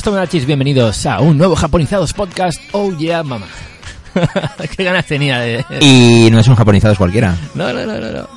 [0.00, 2.58] Buenas Tomodachis, bienvenidos a un nuevo Japonizados podcast.
[2.72, 3.46] Oh yeah, mama.
[4.74, 5.62] Qué ganas tenía de...
[5.78, 7.36] Y no es un japonizados cualquiera.
[7.54, 8.10] No, no, no, no.
[8.10, 8.28] No,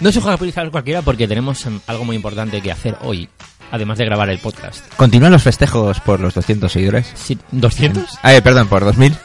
[0.00, 3.28] no es un Japonizados cualquiera porque tenemos em, algo muy importante que hacer hoy,
[3.70, 4.84] además de grabar el podcast.
[4.96, 7.12] Continúan los festejos por los 200 seguidores.
[7.14, 8.04] Sí, ¿200?
[8.22, 9.16] Ah, eh, perdón, por 2000.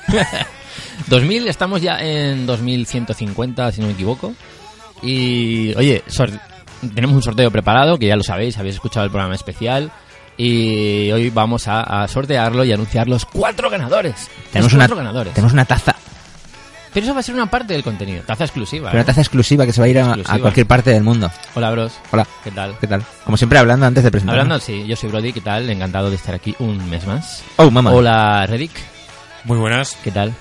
[1.07, 4.35] 2000, estamos ya en 2150, si no me equivoco.
[5.01, 6.03] Y, oye,
[6.93, 9.91] tenemos un sorteo preparado, que ya lo sabéis, habéis escuchado el programa especial.
[10.37, 14.29] Y hoy vamos a, a sortearlo y anunciar los cuatro ganadores.
[14.51, 15.33] Tenemos los una, cuatro ganadores.
[15.33, 15.95] tenemos una taza,
[16.93, 18.89] Pero eso va a ser una parte del contenido, taza exclusiva.
[18.91, 21.31] pero una taza exclusiva que se va a ir a, a cualquier parte del mundo.
[21.55, 21.93] Hola, bros.
[22.11, 22.75] Hola, ¿Qué tal?
[22.79, 23.03] ¿qué tal?
[23.25, 24.35] Como siempre hablando antes de presentar.
[24.37, 25.67] Hablando, sí, yo soy Brody, ¿qué tal?
[25.69, 27.43] Encantado de estar aquí un mes más.
[27.55, 27.91] Oh, mamá.
[27.91, 28.71] Hola, Reddick,
[29.45, 29.97] Muy buenas.
[30.03, 30.33] ¿qué tal?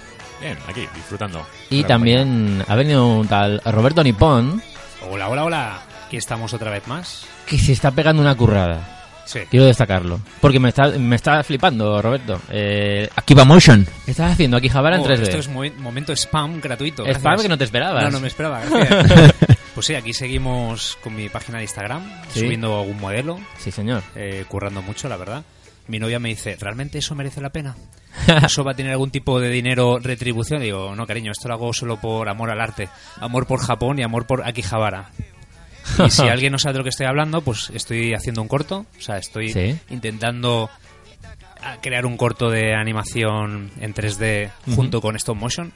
[0.42, 1.46] Bien, aquí, disfrutando.
[1.70, 4.62] Y también ha venido un tal Roberto Nippon,
[5.10, 5.78] Hola, hola, hola.
[6.06, 7.24] Aquí estamos otra vez más.
[7.46, 8.92] que se está pegando una currada.
[9.26, 9.40] Sí.
[9.50, 10.20] Quiero destacarlo.
[10.40, 12.40] Porque me está, me está flipando, Roberto.
[12.50, 13.86] Eh, Akiba Motion.
[14.04, 15.22] ¿Qué estás haciendo aquí, Javara, en Oh, 3D?
[15.22, 17.02] esto es momento spam gratuito.
[17.02, 17.20] Gracias.
[17.22, 18.04] spam que no te esperabas.
[18.04, 19.34] No, no me esperaba, gracias.
[19.74, 22.40] pues sí, aquí seguimos con mi página de Instagram, Sí.
[22.40, 24.02] subiendo algún modelo, Sí, señor.
[24.14, 25.42] eh, currando mucho, la verdad.
[25.88, 27.76] Mi novia me dice, ¿realmente eso merece la pena?
[28.44, 30.60] ¿Eso va a tener algún tipo de dinero retribución?
[30.62, 32.88] Digo, no, cariño, esto lo hago solo por amor al arte.
[33.20, 35.10] Amor por Japón y amor por Akihabara.
[36.06, 38.86] Y si alguien no sabe de lo que estoy hablando, pues estoy haciendo un corto.
[38.98, 39.78] O sea, estoy Sí.
[39.90, 40.70] intentando
[41.62, 45.72] a crear un corto de animación en 3D junto con stop motion,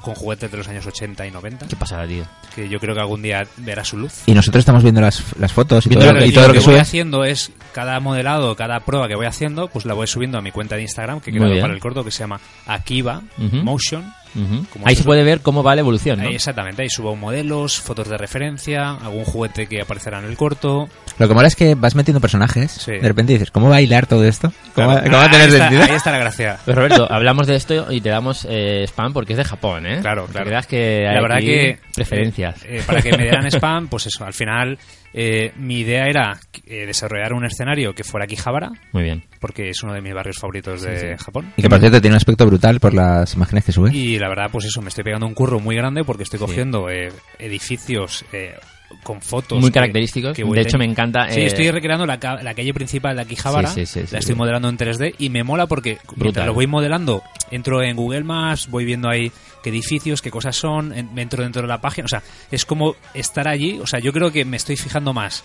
[0.00, 2.24] con juguetes de los años 80 y 90, ¿Qué pasará, tío?
[2.54, 4.22] que yo creo que algún día verá su luz.
[4.26, 6.52] Y nosotros estamos viendo las, las fotos y Viendo todo, lo y que- todo lo
[6.54, 10.36] que voy haciendo es cada modelado, cada prueba que voy haciendo, pues la voy subiendo
[10.36, 13.22] a mi cuenta de Instagram que he creado para el corto que se llama Akiba
[13.38, 13.56] Ujú.
[13.58, 14.12] Motion.
[14.34, 16.28] Como Ahí se puede ver cómo va la evolución, ¿no?
[16.28, 20.88] Ahí, exactamente, ahí subo modelos, fotos de referencia, algún juguete que aparecerá en el corto.
[21.18, 22.72] Lo que mola es que vas metiendo personajes.
[22.72, 22.92] Sí.
[22.92, 24.52] De repente dices, ¿cómo va a hilar todo esto?
[24.74, 25.10] ¿Cómo, va- Claro.
[25.10, 26.58] cómo va a tener ahí está- ahí está la gracia.
[26.64, 29.98] Pero Roberto, hablamos de esto y te damos eh, spam porque es de Japón, ¿eh?
[30.00, 30.50] Claro, claro.
[30.50, 32.56] veas que hay La verdad aquí que preferencias.
[32.64, 34.78] eh, para que me dieran spam, pues eso, al final
[35.14, 39.22] eh, mi idea era eh, desarrollar un escenario que fuera Akihabara, Muy bien.
[39.40, 41.52] porque es uno de mis barrios favoritos de Japón.
[41.56, 43.94] Y que por cierto tiene un aspecto brutal por las imágenes que sube.
[43.94, 46.90] Y la verdad, pues eso, me estoy pegando un curro muy grande porque estoy cogiendo
[46.90, 48.54] eh, edificios eh,
[49.02, 49.60] con fotos.
[49.60, 50.36] Muy que- característicos.
[50.36, 51.28] que voy de hecho, me encanta.
[51.30, 53.22] Sí, eh, estoy recreando la, ca- la calle principal de
[53.68, 56.16] sí, sí, sí, la estoy modelando en 3D y me mola porque Brutal.
[56.22, 59.30] mientras lo voy modelando, entro en Google Maps, voy viendo ahí
[59.62, 62.04] qué edificios, qué cosas son, entro dentro de la página.
[62.04, 63.78] O sea, es como estar allí.
[63.80, 65.44] O sea, yo creo que me estoy fijando más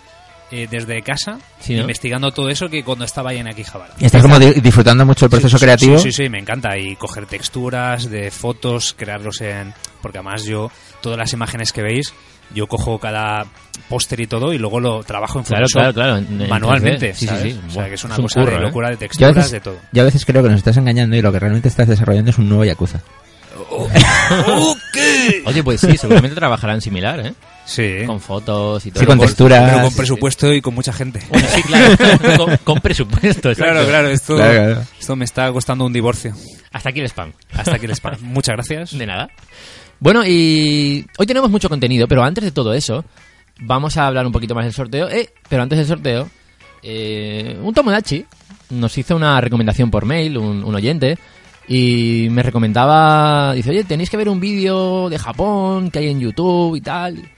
[0.51, 1.81] eh, desde casa, Sí, ¿no?
[1.81, 3.93] investigando todo eso que cuando estaba ahí en Akihabara.
[3.99, 5.97] Y estás como di- disfrutando mucho el proceso Sí, creativo.
[5.99, 6.77] Sí, sí, sí, me encanta.
[6.77, 9.73] Y coger texturas de fotos, crearlos en...
[10.01, 10.71] Porque además yo,
[11.01, 12.13] todas las imágenes que veis,
[12.53, 13.45] yo cojo cada
[13.89, 17.11] póster y todo y luego lo trabajo en Claro, Photoshop claro, claro, en- en manualmente,
[17.11, 17.13] 3D.
[17.13, 17.53] Sí, sí, ¿sabes?
[17.53, 17.59] sí.
[17.67, 18.61] O sea, que es una es un cosa curro, de ¿eh?
[18.61, 19.77] locura de texturas, veces, de todo.
[19.91, 22.38] yo a veces creo que nos estás engañando y lo que realmente estás desarrollando es
[22.38, 23.01] un nuevo Yakuza.
[25.45, 27.33] Oye, pues sí, seguramente trabajarán similar, ¿eh?
[27.65, 28.03] Sí.
[28.05, 28.99] Con fotos y todo.
[29.01, 29.69] Sí, con texturas.
[29.69, 31.21] Pero con Sí, presupuesto y con mucha gente.
[31.29, 31.95] Bueno, sí, claro.
[32.45, 33.73] con, con presupuesto, exacto.
[33.73, 34.81] Claro, claro, esto, Claro, claro.
[34.99, 36.33] esto me está costando un divorcio.
[36.71, 37.31] Hasta aquí el spam.
[37.53, 38.15] Hasta aquí el spam.
[38.21, 38.97] Muchas gracias.
[38.97, 39.29] De nada.
[39.99, 43.03] Bueno, y hoy tenemos mucho contenido, pero antes de todo eso,
[43.59, 45.09] vamos a hablar un poquito más del sorteo.
[45.09, 46.29] Eh, pero antes del sorteo,
[46.81, 48.25] eh, un Tomodachi
[48.71, 51.17] nos hizo una recomendación por mail, un, un oyente,
[51.69, 56.19] y me recomendaba, dice, oye, tenéis que ver un vídeo de Japón que hay en
[56.19, 57.30] YouTube y tal.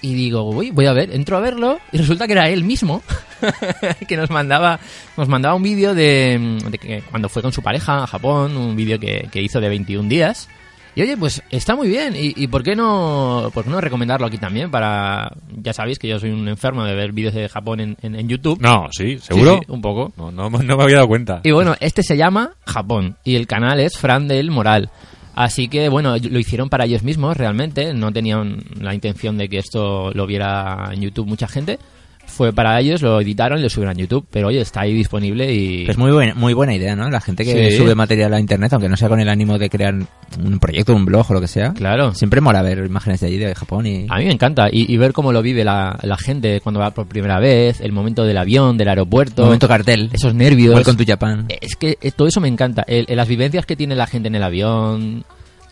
[0.00, 3.02] Y digo, uy, voy a ver, entro a verlo y resulta que era él mismo
[4.08, 4.80] que nos mandaba
[5.16, 8.98] nos mandaba un vídeo de, de cuando fue con su pareja a Japón, un vídeo
[8.98, 10.48] que, que hizo de 21 días.
[10.96, 12.14] Y oye, pues está muy bien.
[12.16, 14.70] ¿Y, y por qué no por qué no recomendarlo aquí también?
[14.70, 18.14] Para Ya sabéis que yo soy un enfermo de ver vídeos de Japón en, en,
[18.14, 18.60] en YouTube.
[18.60, 19.58] No, sí, Sí, ¿seguro?
[19.60, 20.12] sí, un poco.
[20.16, 21.40] No, no, no me había dado cuenta.
[21.42, 24.90] Y bueno, este se llama Japón y el canal es Fran del Moral.
[25.34, 29.58] Así que bueno, lo hicieron para ellos mismos realmente, no tenían la intención de que
[29.58, 31.80] esto lo viera en YouTube mucha gente.
[32.26, 35.54] Fue para ellos, lo editaron y lo subieron a YouTube, pero oye, está ahí disponible
[35.54, 35.88] y...
[35.88, 37.08] Es muy buena, muy buena idea, ¿no?
[37.08, 37.76] La gente que Sí.
[37.76, 41.04] sube material a internet, aunque no sea con el ánimo de crear un proyecto, un
[41.04, 41.72] blog o lo que sea.
[41.74, 42.12] Claro.
[42.12, 44.06] Siempre mola ver imágenes de allí, de Japón y...
[44.10, 46.90] A mí me encanta y, y ver cómo lo vive la, la gente cuando va
[46.90, 50.10] por primera vez, el momento del avión, del aeropuerto, Momento cartel.
[50.12, 50.82] esos nervios.
[50.82, 51.46] con tu Japan.
[51.60, 52.82] Es que eh, todo eso me encanta.
[52.88, 55.24] El- el- las vivencias que tiene la gente en el avión,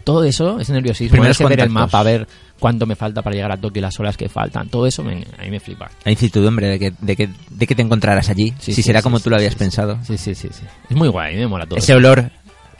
[0.05, 2.27] todo eso, ese nerviosismo, Primeros ese ver el mapa, ver
[2.63, 5.27] cuánto me falta para llegar a Tokio y las horas que faltan, todo eso me,
[5.37, 5.91] a mí me flipa.
[6.05, 8.55] La incertidumbre de que, de que, de que te encontrarás allí.
[8.61, 9.99] Sí, si sí, será sí, como sí, tú lo habías sí, pensado.
[10.05, 10.63] Sí, sí, sí, sí.
[10.89, 11.77] Es muy guay, a me mola todo.
[11.81, 11.99] Ese eso.
[11.99, 12.31] olor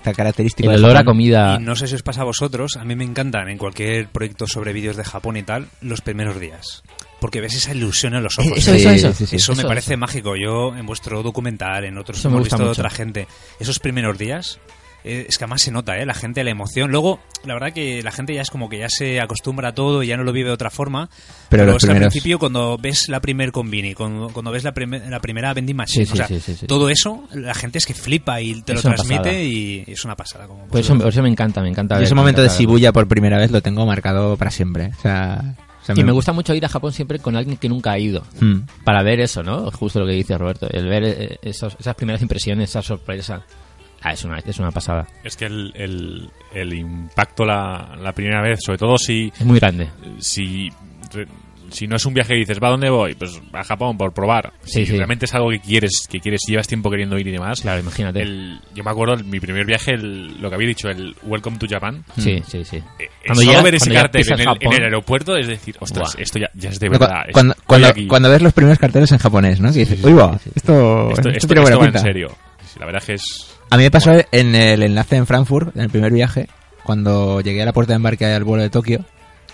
[0.05, 0.71] tan característico.
[0.71, 1.15] El de olor a Japón.
[1.15, 1.57] comida.
[1.61, 4.47] Y no sé si os pasa a vosotros, a mí me encantan en cualquier proyecto
[4.47, 6.85] sobre vídeos de Japón y tal, los primeros días.
[7.21, 8.57] Porque ves esa ilusión en los ojos.
[8.59, 9.13] Eso, Sí, eso, eso.
[9.13, 9.37] sí, sí.
[9.37, 10.35] Eso me Eso, parece mágico.
[10.37, 13.27] Yo, en vuestro documental, en otros Eso hemos visto de otra gente,
[13.59, 14.59] esos primeros días,
[15.05, 16.07] eh, es que además se nota, ¿eh?
[16.07, 16.91] La gente, la emoción.
[16.91, 20.03] Luego, la verdad que la gente ya es como que ya se acostumbra a todo
[20.03, 21.09] y ya no lo vive de otra forma.
[21.49, 25.09] Pero es que al principio, cuando ves la primer convini, cuando, cuando ves la, primer-
[25.09, 26.67] la primera vending machine, Sí, sí, o sea, sí, sí, sí.
[26.67, 30.17] todo eso, la gente es que flipa y te Es lo transmite y es una
[30.17, 30.47] pasada.
[30.47, 31.97] Como Por eso, me encanta, me encanta.
[31.97, 32.61] Ver- ese me momento de encanta.
[32.61, 34.93] Shibuya por primera vez lo tengo marcado para siempre.
[34.99, 37.69] O sea, o sea, Y me gusta mucho ir a Japón siempre con alguien que
[37.69, 38.23] nunca ha ido.
[38.41, 38.61] Mm.
[38.85, 39.69] Para ver eso, ¿no?
[39.73, 40.69] Justo lo que dice Roberto.
[40.71, 43.43] El ver eh, esos- esas primeras impresiones, esa sorpresa.
[44.03, 45.07] Ah, es una, es una pasada.
[45.23, 49.59] Es que el, el, el impacto la, la primera vez, sobre todo si, Es muy
[49.61, 49.89] grande.
[50.19, 50.69] si,
[51.71, 53.15] si no es un viaje y dices, ¿va a dónde voy?
[53.15, 54.53] Pues a Japón, por probar.
[54.65, 54.97] Sí, si sí.
[54.97, 57.61] realmente es algo que quieres, que quieres, llevas tiempo queriendo ir y demás.
[57.63, 58.21] Claro, imagínate.
[58.23, 61.59] El, yo me acuerdo, el- mi primer viaje, el- lo que había dicho, el Welcome
[61.59, 62.05] to Japan.
[62.19, 62.77] Sí, sí, sí.
[62.99, 64.59] Eh, Cuando solo ya- ver ese cartel en el, Japón.
[64.63, 66.23] en el aeropuerto es decir, ostras, Buah.
[66.23, 67.23] esto ya, ya es de verdad.
[67.29, 67.55] es- Cuando,
[68.09, 69.73] cuando, ves los primeros carteles en japonés, ¿no?
[69.73, 71.99] Que dices, uy, va, esto, esto, esto esto- esto va en pinta".
[72.01, 72.37] serio.
[72.81, 73.52] La verdad es que es...
[73.73, 76.47] A mí me pasó en el enlace en Frankfurt, en el primer viaje,
[76.85, 79.03] cuando llegué a la puerta de embarque al vuelo de Tokio,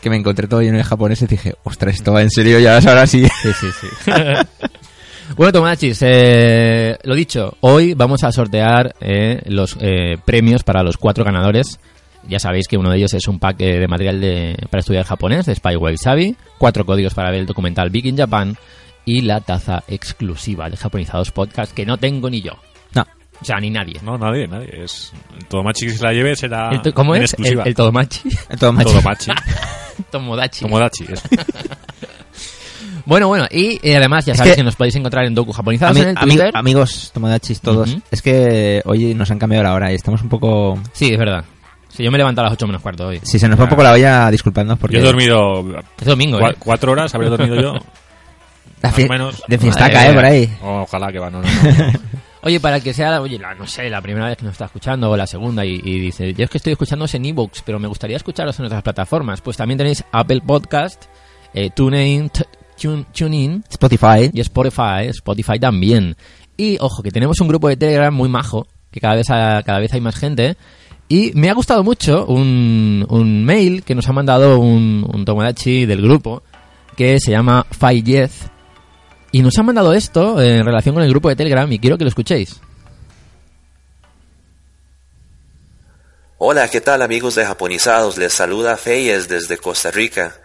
[0.03, 2.79] que me encontré todo lleno de japoneses y dije, ostras, esto va en serio, ya
[2.79, 3.25] ahora sí.
[3.43, 4.11] Sí, sí, sí.
[5.37, 10.97] bueno, Tomachis, eh, lo dicho, hoy vamos a sortear eh, los eh, premios para los
[10.97, 11.79] cuatro ganadores.
[12.27, 15.05] Ya sabéis que uno de ellos es un pack eh, de material de, para estudiar
[15.05, 18.57] japonés de Spyway Sabi, cuatro códigos para ver el documental Big in Japan
[19.05, 22.55] y la taza exclusiva de Japonizados Podcast que no tengo ni yo.
[23.41, 24.01] O sea, ni nadie.
[24.03, 24.69] No, nadie, nadie.
[24.85, 25.13] Es,
[25.49, 27.33] todo machi que se la lleve será El to- ¿Cómo en es?
[27.35, 27.63] El, exclusiva.
[27.65, 28.29] el Todomachi.
[28.59, 28.91] Todo macho.
[28.91, 29.31] Todo machi.
[30.11, 30.61] Tomodachi.
[30.61, 31.05] Tomodachi.
[31.09, 31.23] es-
[33.05, 35.53] Bueno, bueno, y eh, además ya Es sabéis que, que- nos podéis encontrar en Doku
[35.53, 36.51] Japonizados Ami- en el ami- Twitter.
[36.55, 38.03] amigos tomodachis todos, Ujú.
[38.11, 40.79] es que hoy nos han cambiado la hora y estamos un poco...
[40.93, 41.43] Sí, es verdad.
[41.89, 43.21] Sí, yo me he levantado a las 8 menos cuarto hoy.
[43.23, 44.97] Si se nos va un poco la olla, disculpadnos porque...
[44.97, 45.65] Yo he dormido
[45.99, 46.57] Es domingo, cua- ¿eh?
[46.59, 47.73] cuatro horas, habré dormido yo.
[48.83, 49.43] La más o menos.
[49.49, 50.11] De fiestaca, Madre ¿eh?
[50.11, 50.15] mía.
[50.15, 50.57] Por ahí.
[50.63, 51.93] Oh, ojalá que va, no, no, no.
[52.43, 54.67] Oye, para el que sea, oye, la, no sé, la primera vez que nos está
[54.67, 57.79] escuchando o la segunda y, y dice, yo es que estoy escuchando en ebooks, pero
[57.81, 59.41] me gustaría escucharos en otras plataformas.
[59.41, 61.07] Pues también tenéis Apple Podcast,
[61.53, 62.31] eh, TuneIn,
[62.81, 64.31] Tune- TuneIn Spotify.
[64.33, 66.17] y Spotify, Spotify también.
[66.57, 69.81] Y ojo, que tenemos un grupo de Telegram muy majo, que cada vez, ha- cada
[69.81, 70.57] vez hay más gente.
[71.09, 75.87] Y me ha gustado mucho un, un mail que nos ha mandado un, un Tomodachi
[75.87, 76.43] del grupo,
[76.97, 78.49] que se llama Fayez.
[79.31, 82.05] Y nos ha mandado esto en relación con el grupo de Telegram y quiero que
[82.05, 82.61] lo escuchéis.
[86.39, 88.17] Hola, ¿qué tal amigos de Japonizados?
[88.17, 90.37] Les saluda Feyes desde Costa Rica.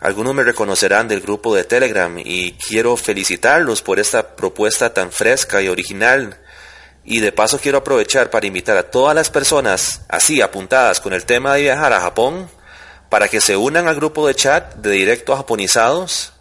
[0.00, 5.62] Algunos me reconocerán del grupo de Telegram y quiero felicitarlos por esta propuesta tan fresca
[5.62, 6.38] y original.
[7.04, 11.24] Y de paso quiero aprovechar para invitar a todas las personas así apuntadas con el
[11.24, 12.48] tema de viajar a Japón
[13.08, 16.32] para que se unan al grupo de chat de Directo a Japonizados.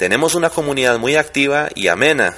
[0.00, 2.32] Tenemos una comunidad muy activa y amena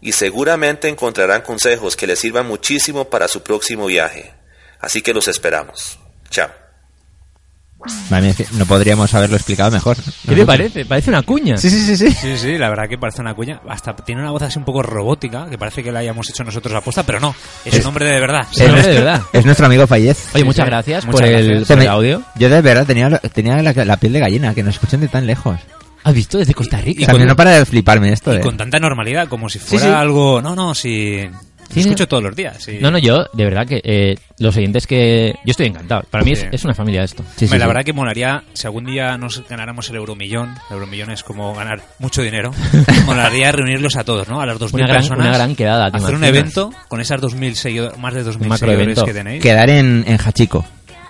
[0.00, 4.32] y seguramente encontrarán consejos que les sirvan muchísimo para su próximo viaje.
[4.80, 6.00] Así que los esperamos.
[6.28, 6.48] Chao.
[8.58, 9.96] No podríamos haberlo explicado mejor.
[10.28, 10.84] ¿Qué te parece?
[10.86, 11.56] Parece una cuña.
[11.56, 12.10] Sí, sí, sí, sí.
[12.10, 13.60] Sí, sí, la verdad que parece una cuña.
[13.68, 16.74] Hasta tiene una voz así un poco robótica, que parece que la hayamos hecho nosotros
[16.74, 17.32] a posta, pero no,
[17.64, 18.44] es, un hombre de verdad.
[18.50, 19.22] Es nombre de verdad.
[19.32, 20.18] Es nuestro amigo Fallez.
[20.34, 20.70] Oye, Sí, muchas sí.
[20.70, 22.22] gracias Muchas por, el, por audio.
[22.34, 25.06] Yo de verdad tenía, la- tenía la, la piel de gallina, que nos escuchen de
[25.06, 25.60] tan lejos.
[26.04, 26.38] ¿Has visto?
[26.38, 27.06] Desde Costa Y Rica.
[27.06, 28.40] también no para de fliparme esto, Y eh.
[28.40, 29.90] con tanta normalidad, como si fuera sí.
[29.90, 30.40] algo...
[30.42, 31.28] No, no, si...
[31.70, 32.62] Sí, Lo escucho todos los días.
[32.62, 32.76] sí.
[32.78, 35.32] No, no, yo, de verdad que eh, los oyentes que...
[35.46, 36.02] Yo estoy encantado.
[36.10, 36.46] Para mí es, Sí.
[36.52, 37.22] es una familia esto.
[37.22, 37.68] Sí, sí, Hombre, la sí.
[37.68, 41.80] verdad que molaría, si algún día nos ganáramos el euromillón, el euromillón es como ganar
[41.98, 42.52] mucho dinero,
[43.06, 44.42] molaría reunirlos a todos, ¿no?
[44.42, 45.26] A las 2.000 Una gran- personas.
[45.26, 48.60] una gran quedada, ¿te Hacer un evento con esas 2.000 seguidores, más de 2.000 macroevento.
[48.60, 49.42] seguidores que tenéis.
[49.42, 50.66] Quedar en, en Hachiko.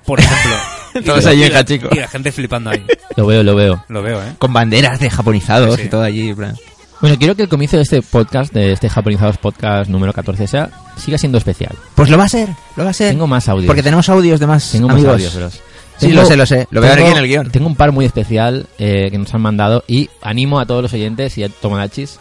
[0.07, 0.57] Por ejemplo.
[1.05, 1.89] Todos allí y en la- Hachiko.
[1.93, 2.85] Y la gente flipando ahí.
[3.17, 3.85] Lo veo, lo veo.
[3.89, 4.35] Lo veo, ¿eh?
[4.39, 5.87] Con banderas de japonizados Sí, sí.
[5.87, 6.29] y todo allí.
[6.31, 6.57] en plan.
[7.01, 10.71] Bueno, quiero que el comienzo de este podcast, de este Japonizados Podcast número 14, sea,
[10.97, 11.75] siga siendo especial.
[11.95, 13.11] Pues lo va a ser, lo va a ser.
[13.11, 13.67] Tengo más audios.
[13.67, 15.13] Porque tenemos audios de más Tengo más amigos.
[15.15, 15.61] audios, bros.
[15.99, 16.67] Sí, lo sé, lo sé.
[16.71, 17.51] Lo veo tengo- aquí en el guion.
[17.51, 20.93] Tengo un par muy especial eh, que nos han mandado y animo a todos los
[20.95, 22.19] oyentes y a Tomodachis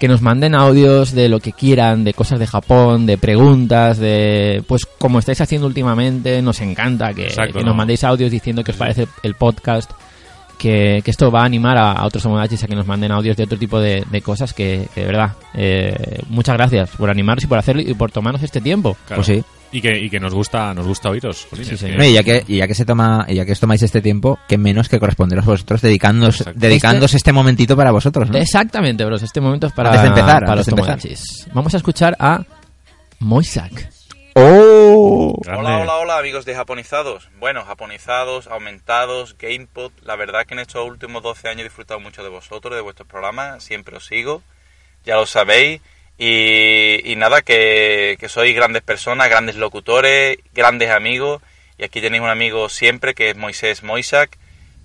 [0.00, 4.64] que nos manden audios de lo que quieran, de cosas de Japón, de preguntas, de
[4.66, 7.76] pues como estáis haciendo últimamente, nos encanta que, Exacto, que nos ¿no?
[7.76, 9.90] mandéis audios diciendo que os parece el podcast,
[10.56, 13.36] que, que esto va a animar a, a otros Tomodachis a que nos manden audios
[13.36, 17.44] de otro tipo de, de cosas que, que de verdad, eh, muchas gracias por animaros
[17.44, 18.96] y por hacerlo y por tomarnos este tiempo.
[19.06, 19.22] Claro.
[19.22, 19.44] Pues sí.
[19.72, 21.46] Y que, y que nos gusta nos gusta oíros.
[21.54, 22.02] Sí, que- señor.
[22.02, 24.38] Y ya que, y ya que se toma, y ya que os tomáis este tiempo,
[24.48, 26.58] que menos que corresponderos vosotros dedicándoos, Exacto.
[26.60, 28.38] dedicándose este, momentito para vosotros, ¿no?
[28.38, 29.22] Exactamente, bros.
[29.22, 30.98] Este momento es para, Antes de empezar, para los de empezar.
[31.54, 32.44] Vamos a escuchar a
[33.20, 33.90] Moisak.
[34.34, 35.34] ¡Oh!
[35.46, 37.28] Hola, hola, hola, amigos de Japonizados.
[37.38, 39.92] Bueno, Japonizados, Aumentados, GamePod.
[40.02, 43.08] La verdad que en estos últimos 12 años he disfrutado mucho de vosotros, de vuestros
[43.08, 43.62] programas.
[43.64, 44.42] Siempre os sigo,
[45.04, 45.80] ya lo sabéis.
[46.22, 51.40] Y, y nada, que, que sois grandes personas, grandes locutores, grandes amigos.
[51.78, 54.36] Y aquí tenéis un amigo siempre que es Moisés Moisac.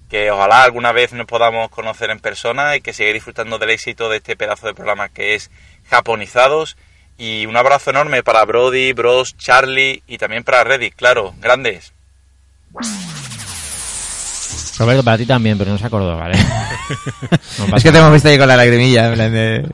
[0.09, 4.07] Que ojalá alguna vez nos podamos conocer en persona y que sigáis disfrutando del éxito
[4.07, 5.51] de este pedazo de programa que es
[5.89, 6.77] Japonizados.
[7.17, 11.91] Y un abrazo enorme para Brody, Bros, Charlie y también para Reddit, claro, grandes.
[14.77, 16.37] Roberto, para ti también, pero no se acordó, ¿vale?
[17.69, 19.07] No Es que te hemos visto ahí con la lagrimilla.
[19.07, 19.65] en plan de-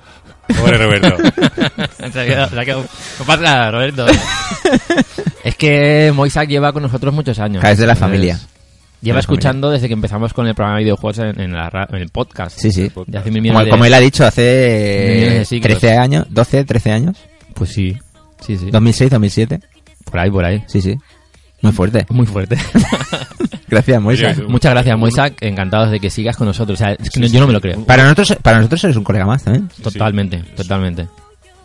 [0.59, 1.17] Pobre Roberto.
[2.11, 2.85] Se ha quedado- se ha quedado-
[3.19, 4.05] No pasa nada, Roberto.
[5.43, 7.63] es que Moisac lleva con nosotros muchos años.
[7.63, 8.39] Ah, es de la Entonces, familia.
[9.01, 11.69] Lleva De la escuchando desde que empezamos con el programa de videojuegos en, en la
[11.69, 12.57] ra- en el podcast.
[12.59, 12.91] Sí, sí.
[13.07, 15.79] De hace mil Como, de- como él ha dicho, millones de hace siglos.
[15.79, 17.17] 13 años, 12, 13 años.
[17.53, 17.97] Pues sí.
[18.45, 18.69] Sí, sí.
[18.71, 19.59] 2006, 2007.
[20.05, 20.63] Por ahí, por ahí.
[20.67, 20.95] Sí, sí.
[21.61, 22.05] Muy fuerte.
[22.09, 22.57] Muy fuerte.
[23.67, 24.37] Gracias, Moisés.
[24.39, 25.41] Oye, Muchas gracias, Moisac.
[25.41, 26.79] Encantados de que sigas con nosotros.
[26.79, 27.85] O sea, es que no- yo no me lo creo.
[27.85, 29.69] Para nosotros, para nosotros eres un colega más también.
[29.81, 31.07] Totalmente, totalmente.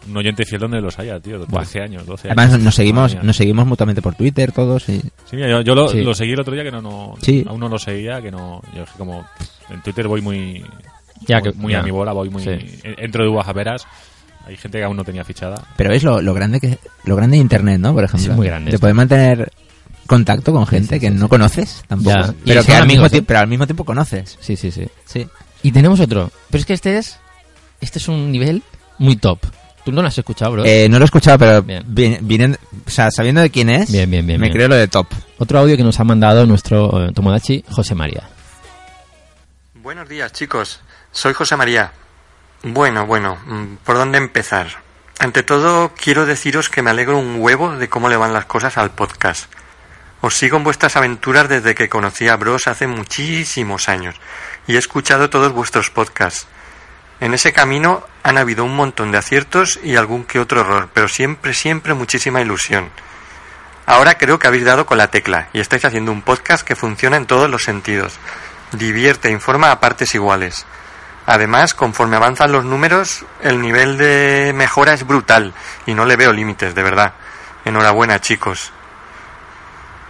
[0.08, 1.44] Un oyente fiel donde los haya, tío.
[1.46, 2.38] 13 años, 12 años.
[2.38, 4.88] Además, nos seguimos, Madre nos seguimos mutuamente por Twitter todos.
[4.88, 5.00] Y...
[5.00, 6.02] Sí, mira, yo, yo lo, Sí.
[6.02, 7.44] lo seguí el otro día que no, no Sí.
[7.48, 9.26] aún no lo seguía, que no, yo es que como
[9.68, 10.64] en Twitter voy muy,
[11.26, 11.80] Ya que- muy ya.
[11.80, 12.50] a mi bola, voy muy, Sí.
[12.50, 13.84] en- entro de uvas a veras,
[14.46, 15.60] hay gente que aún no tenía fichada.
[15.76, 17.92] Pero es lo, lo grande que lo grande de internet, ¿no?
[17.92, 18.30] Por ejemplo.
[18.30, 18.82] Es muy grande De esto.
[18.82, 19.50] poder mantener
[20.06, 22.16] contacto con gente que no conoces tampoco.
[22.16, 22.34] Ya.
[22.44, 23.10] Pero que al amigos, mismo ¿eh?
[23.10, 24.38] tiempo, pero al mismo tiempo conoces.
[24.40, 24.86] Sí, sí, sí.
[25.04, 25.26] Sí.
[25.62, 26.30] Y tenemos otro.
[26.50, 27.18] Pero es que este es.
[27.80, 28.62] Este es un nivel
[28.98, 29.40] muy top.
[29.84, 30.64] Tú no lo has escuchado, bro.
[30.64, 32.58] Eh, no lo he escuchado, pero Bien.
[32.86, 34.56] o sea, sabiendo de quién es, Bien, bien, bien, me bien.
[34.56, 35.06] creo lo de top.
[35.38, 38.24] Otro audio que nos ha mandado nuestro eh, Tomodachi José María.
[39.74, 40.80] Buenos días, chicos.
[41.12, 41.92] Soy José María.
[42.64, 44.68] Bueno, bueno, mm, ¿por dónde empezar?
[45.18, 48.76] Ante todo, quiero deciros que me alegro un huevo de cómo le van las cosas
[48.76, 49.50] al podcast.
[50.20, 54.16] Os sigo en vuestras aventuras desde que conocí a Bros hace muchísimos años
[54.66, 56.46] y he escuchado todos vuestros podcasts.
[57.20, 61.08] En ese camino han habido un montón de aciertos y algún que otro error, pero
[61.08, 62.90] siempre, siempre muchísima ilusión.
[63.86, 67.16] Ahora creo que habéis dado con la tecla y estáis haciendo un podcast que funciona
[67.16, 68.18] en todos los sentidos.
[68.72, 70.66] Divierte e informa a partes iguales.
[71.24, 75.54] Además, conforme avanzan los números, el nivel de mejora es brutal
[75.86, 77.14] y no le veo límites, de verdad.
[77.64, 78.72] Enhorabuena, chicos.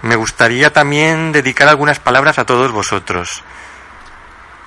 [0.06, 3.42] Me gustaría también dedicar algunas palabras a todos vosotros.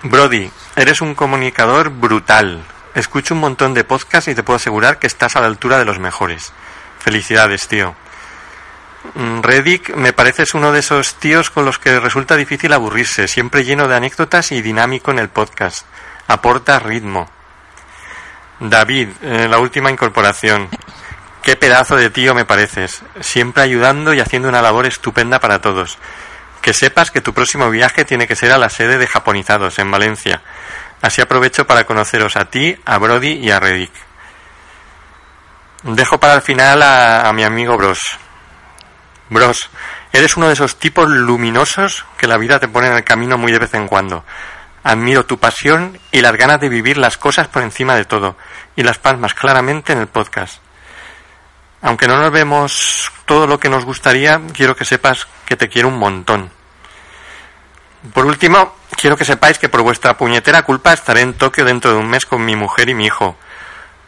[0.04, 2.62] Brody, eres un comunicador brutal.
[2.94, 5.86] Escucho un montón de podcasts y te puedo asegurar que estás a la altura de
[5.86, 6.52] los mejores.
[7.00, 7.96] Felicidades, tío.
[9.14, 13.64] Mm, Reddick, me pareces uno de esos tíos con los que resulta difícil aburrirse, siempre
[13.64, 15.86] lleno de anécdotas y dinámico en el podcast.
[16.28, 17.30] Aporta ritmo.
[18.60, 20.68] David, eh, la última incorporación.
[21.44, 25.98] Qué pedazo de tío me pareces, siempre ayudando y haciendo una labor estupenda para todos.
[26.62, 29.90] Que sepas que tu próximo viaje tiene que ser a la sede de Japonizados, en
[29.90, 30.42] Valencia.
[31.02, 33.94] Así aprovecho para conoceros a ti, a Brody y a Reddick.
[35.84, 38.02] Dejo para el final a, a mi amigo Bros.
[39.30, 39.70] Bros,
[40.12, 43.54] eres uno de esos tipos luminosos que la vida te pone en el camino muy
[43.54, 44.26] de vez en cuando.
[44.84, 48.36] Admiro tu pasión y las ganas de vivir las cosas por encima de todo,
[48.76, 50.62] y las palmas claramente en el podcast.
[51.82, 55.88] Aunque no nos vemos todo lo que nos gustaría, quiero que sepas que te quiero
[55.88, 56.50] un montón.
[58.14, 61.98] Por último, quiero que sepáis que por vuestra puñetera culpa estaré en Tokio dentro de
[61.98, 63.36] un mes con mi mujer y mi hijo.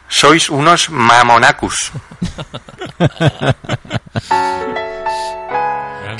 [0.08, 1.92] Sois unos mamonacus.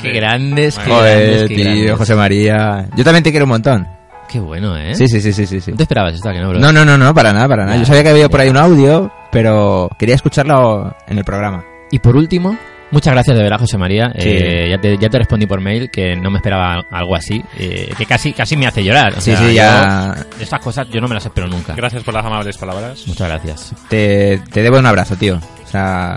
[0.01, 1.97] Qué grandes, qué Joder, grandes, qué tío, grandes.
[1.97, 2.89] José María.
[2.95, 3.87] Yo también te quiero un montón.
[4.27, 4.95] Qué bueno, ¿eh?
[4.95, 5.61] Sí, sí, sí, sí, sí.
[5.61, 5.71] sí.
[5.71, 6.59] ¿No te esperabas esto, ¿a que no, bro?
[6.59, 7.77] No, no, no, no, para nada, para nada.
[7.77, 11.65] Yo sabía que había por ahí un audio, pero quería escucharlo en el programa.
[11.91, 12.57] Y por último,
[12.91, 14.11] muchas gracias de verdad, José María.
[14.17, 14.29] Sí.
[14.29, 17.91] Eh, ya, te, ya te respondí por mail que no me esperaba algo así, eh,
[17.97, 19.13] que casi casi me hace llorar.
[19.17, 21.75] O Sí, sea, sí, yo- ya estas cosas yo no me las espero nunca.
[21.75, 23.03] Gracias por las amables palabras.
[23.07, 23.73] Muchas gracias.
[23.89, 25.39] te, te debo un abrazo, tío.
[25.63, 26.15] O sea,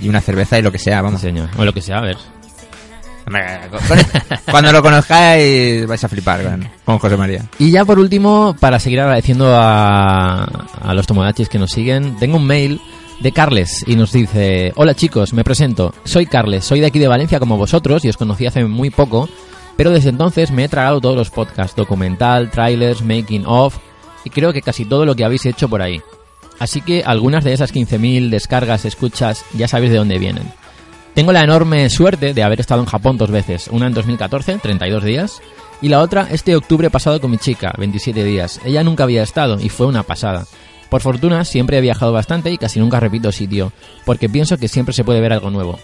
[0.00, 1.20] y una cerveza y lo que sea, vamos.
[1.20, 1.48] Sí, señor.
[1.56, 2.16] O lo que sea, a ver.
[4.50, 7.44] Cuando lo conozcáis vais a flipar con, con José María.
[7.58, 12.36] Y ya por último, para seguir agradeciendo a, a los tomodachis que nos siguen, tengo
[12.36, 12.80] un mail
[13.20, 17.08] de Carles y nos dice, hola chicos, me presento, soy Carles, soy de aquí de
[17.08, 19.28] Valencia como vosotros y os conocí hace muy poco,
[19.76, 23.78] pero desde entonces me he tragado todos los podcasts, documental, trailers, making of
[24.24, 26.02] y creo que casi todo lo que habéis hecho por ahí.
[26.58, 30.52] Así que algunas de esas 15.000 descargas, escuchas, ya sabéis de dónde vienen.
[31.14, 35.04] Tengo la enorme suerte de haber estado en Japón dos veces, una en 2014, 32
[35.04, 35.40] días,
[35.80, 38.60] y la otra este octubre pasado con mi chica, 27 días.
[38.64, 40.44] Ella nunca había estado y fue una pasada.
[40.88, 43.72] Por fortuna, siempre he viajado bastante y casi nunca repito sitio,
[44.04, 45.78] porque pienso que siempre se puede ver algo nuevo.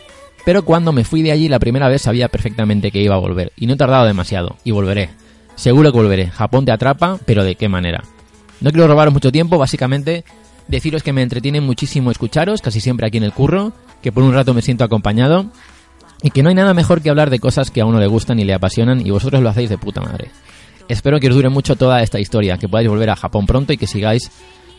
[0.45, 3.53] Pero cuando me fui de allí la primera vez sabía perfectamente que iba a volver,
[3.57, 5.11] y no he tardado demasiado, y volveré.
[5.55, 6.27] Seguro que volveré.
[6.29, 8.03] Japón te atrapa, pero ¿de qué manera?
[8.61, 10.25] No quiero robaros mucho tiempo, básicamente
[10.71, 13.73] deciros que me entretiene muchísimo escucharos, casi siempre aquí en el curro,
[14.03, 15.47] que por un rato me siento acompañado,
[16.23, 18.39] y que no hay nada mejor que hablar de cosas que a uno le gustan
[18.39, 20.31] y le apasionan, y vosotros lo hacéis de puta madre.
[20.89, 23.77] Espero que os dure mucho toda esta historia, que podáis volver a Japón pronto y
[23.77, 24.31] que sigáis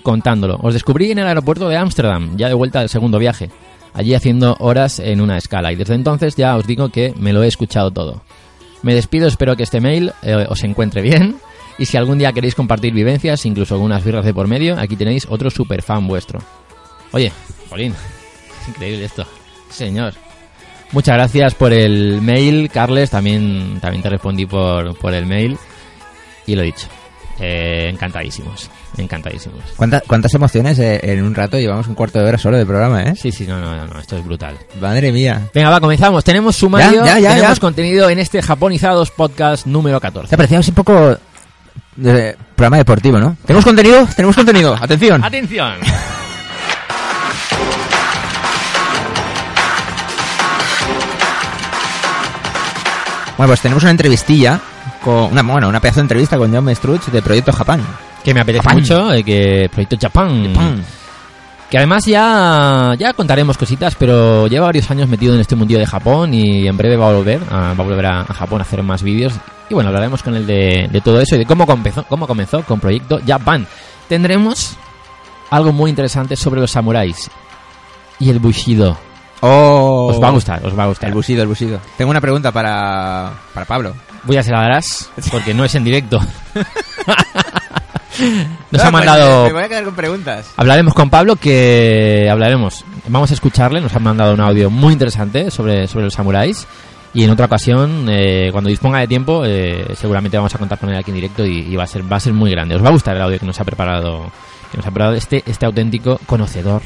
[0.03, 0.60] contándolo.
[0.62, 3.50] Os descubrí en el aeropuerto de Ámsterdam, ya de vuelta del segundo viaje,
[3.93, 7.43] allí haciendo horas en una escala, y desde entonces ya os digo que me lo
[7.43, 8.24] he escuchado todo.
[8.83, 11.36] Me despido, espero que este mail eh, os encuentre bien.
[11.82, 15.26] Y si algún día queréis compartir vivencias, incluso algunas birras de por medio, aquí tenéis
[15.28, 16.40] otro super fan vuestro.
[17.12, 17.32] Oye,
[17.72, 17.96] Jolín,
[18.62, 19.26] es increíble esto.
[19.72, 20.14] Señor.
[20.92, 23.10] Muchas gracias por el mail, Carles.
[23.10, 25.58] También, también te respondí por, por el mail.
[26.46, 26.86] Y lo dicho.
[27.40, 28.70] Eh, encantadísimos.
[28.98, 29.64] Encantadísimos.
[29.76, 31.58] ¿Cuánta- ¿Cuántas emociones eh, en un rato?
[31.58, 33.16] Llevamos un cuarto de hora solo de programa, ¿eh?
[33.16, 34.56] Sí, sí, no, no, no, esto es brutal.
[34.80, 35.50] Madre mía.
[35.52, 36.24] Venga, va, comenzamos.
[36.24, 40.30] Tenemos sumario, Ya, ya, ya, tenemos contenido en este Japonizados podcast número 14.
[40.30, 41.18] Te parecía un poco
[41.95, 43.38] de programa deportivo, ¿no?
[43.45, 44.07] ¿Tenemos contenido?
[44.15, 44.75] Tenemos contenido.
[44.81, 45.24] Atención.
[45.24, 45.74] ¡Atención!
[53.38, 54.60] Bueno, pues tenemos una entrevistilla
[55.03, 57.81] con una bueno, una pedazo de entrevista con John Struch de Proyecto Japón.
[58.24, 58.81] Que me apetece Japón.
[58.81, 60.83] mucho, eh, que Proyecto Japan.
[61.72, 65.86] Que además ya, ya contaremos cositas, pero lleva varios años metido en este mundillo de
[65.86, 68.63] Japón y en breve va a volver, a, va a, volver a, a Japón a
[68.63, 69.34] hacer más vídeos.
[69.70, 72.62] Y bueno, hablaremos con él de, de todo eso y de cómo comenzó, cómo comenzó
[72.63, 73.66] con Proyecto Japan.
[74.10, 74.75] Tendremos
[75.50, 77.32] algo muy interesante sobre los samuráis
[78.20, 78.98] y el Bushido.
[79.40, 80.10] Oh.
[80.12, 81.08] Os va a gustar, os va a gustar.
[81.08, 81.80] El busido, el busido.
[81.98, 83.96] Tengo una pregunta para, para Pablo.
[84.24, 86.20] Voy a se la darás porque no es en directo.
[88.20, 90.51] Nos Ah, ha pues, mandado Me voy a quedar con preguntas.
[90.58, 92.84] Hablaremos con Pablo que hablaremos.
[93.08, 96.68] Vamos a escucharle, nos han mandado un audio muy interesante sobre, sobre los samuráis.
[97.13, 100.89] Y en otra ocasión, eh, cuando disponga de tiempo, eh, seguramente vamos a contar con
[100.89, 102.76] él aquí en directo y, y va a ser va a ser muy grande.
[102.76, 104.32] Os va a gustar el audio que nos ha preparado
[104.71, 106.82] que nos ha preparado este este auténtico conocedor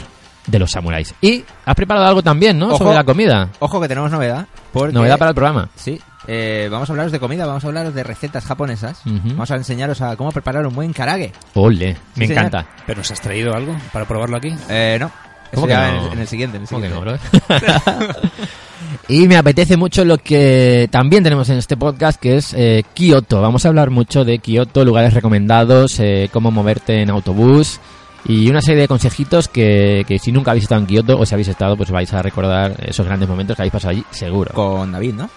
[0.47, 1.13] de los samuráis.
[1.21, 2.69] Y has preparado algo también, ¿no?
[2.69, 2.77] Ojo.
[2.79, 3.49] Sobre la comida.
[3.59, 4.47] Ojo que tenemos novedad.
[4.73, 5.69] Porque, Novedad para el programa.
[5.75, 5.99] Sí.
[6.27, 9.01] Eh, vamos a hablaros de comida, vamos a hablaros de recetas japonesas.
[9.05, 11.31] Vamos a enseñaros a cómo preparar un buen karage.
[11.53, 12.65] Ole, me encanta.
[12.85, 14.55] ¿Pero nos has traído algo para probarlo aquí?
[14.69, 15.11] Eh, no.
[15.53, 16.07] ¿Cómo que ya no?
[16.07, 16.57] en, en el siguiente.
[16.57, 17.19] En el ¿Cómo que siguiente.
[17.49, 18.21] no, bro?
[19.07, 23.41] y me apetece mucho lo que también tenemos en este podcast, que es eh, Kioto.
[23.41, 27.79] Vamos a hablar mucho de Kioto, lugares recomendados, eh, cómo moverte en autobús
[28.27, 31.35] y una serie de consejitos que, que si nunca habéis estado en Kioto o si
[31.35, 34.51] habéis estado, pues vais a recordar esos grandes momentos que habéis pasado allí, seguro.
[34.53, 35.29] Con David, ¿no?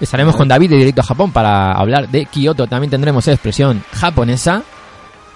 [0.00, 2.66] Estaremos con David de Directo a Japón para hablar de Kioto.
[2.66, 4.62] También tendremos expresión japonesa.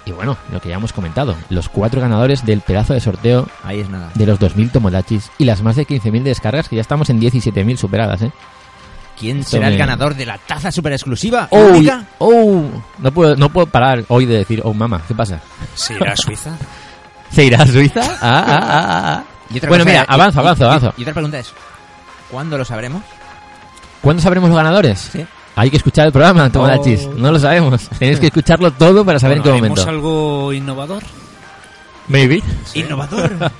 [0.05, 3.81] Y bueno, lo que ya hemos comentado, los cuatro ganadores del pedazo de sorteo Ahí
[3.81, 4.09] es nada.
[4.15, 7.77] de los 2.000 tomodachis y las más de 15.000 descargas, que ya estamos en 17.000
[7.77, 8.31] superadas, ¿eh?
[9.19, 11.47] ¿Quién será el ganador de la taza super exclusiva?
[11.51, 11.79] ¡Oh!
[12.17, 12.63] ¡Oh!
[12.97, 15.39] No puedo, no puedo parar hoy de decir, oh, mamá, ¿qué pasa?
[15.75, 16.57] ¿Se irá a Suiza?
[17.31, 18.01] ¿Se irá a Suiza?
[18.21, 19.23] Ah, ah, ah, ah.
[19.49, 20.93] Y otra Bueno, cosa- mira, y- avanza, y- avanza, y- avanza.
[20.97, 21.53] Y otra pregunta es,
[22.29, 23.03] ¿cuándo lo sabremos?
[24.01, 25.09] ¿Cuándo sabremos los ganadores?
[25.11, 25.25] Sí.
[25.55, 27.05] Hay que escuchar el programa, tomodachis.
[27.07, 27.13] Oh.
[27.17, 27.89] No lo sabemos.
[27.99, 29.89] Tenéis que escucharlo todo para saber Bueno, en qué ¿haremos momento.
[30.07, 31.03] algo innovador?
[32.07, 32.41] Maybe.
[32.73, 33.31] ¡Innovador!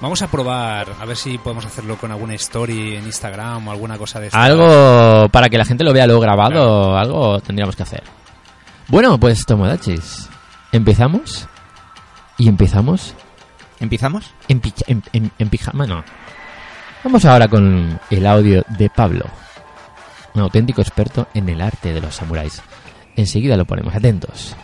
[0.00, 3.96] Vamos a probar, a ver si podemos hacerlo con alguna story en Instagram o alguna
[3.96, 4.42] cosa de esta.
[4.42, 8.02] Algo para que la gente lo vea luego grabado, algo tendríamos que hacer.
[8.88, 10.28] Bueno, pues tomodachis,
[10.72, 11.48] empezamos
[12.38, 13.14] y empezamos
[13.80, 14.32] ¿Empezamos?
[14.48, 16.04] en, picha- en- en- en pijama, no.
[17.02, 19.26] Vamos ahora con el audio de Pablo,
[20.34, 22.62] un auténtico experto en el arte de los samuráis.
[23.16, 24.56] Enseguida lo ponemos, atentos.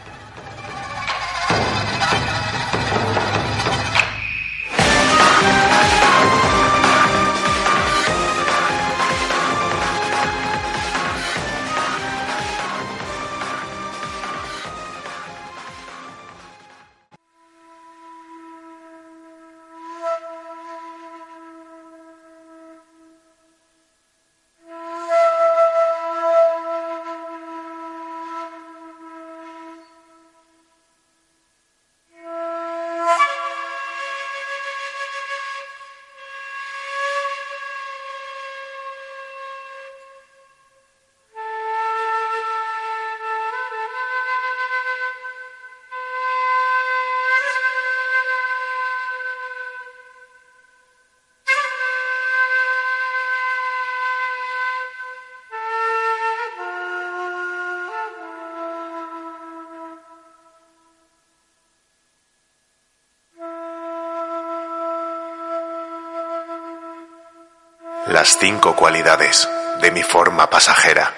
[68.80, 69.46] Cualidades
[69.82, 71.12] de mi forma pasajera.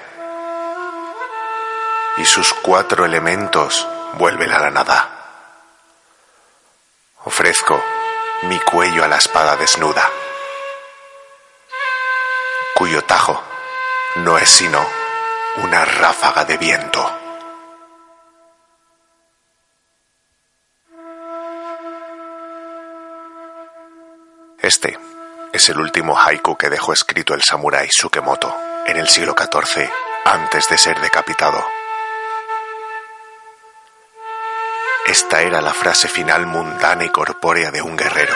[2.16, 5.08] Y sus cuatro elementos vuelven a la nada.
[7.24, 7.80] Ofrezco
[8.42, 10.10] mi cuello a la espada desnuda,
[12.74, 13.40] cuyo tajo
[14.16, 14.84] no es sino
[15.58, 17.21] una ráfaga de viento.
[25.62, 28.52] Es el último haiku que dejó escrito el samurái Sukemoto
[28.84, 29.88] en el siglo XIV
[30.24, 31.64] antes de ser decapitado.
[35.06, 38.34] Esta era la frase final mundana y corpórea de un guerrero.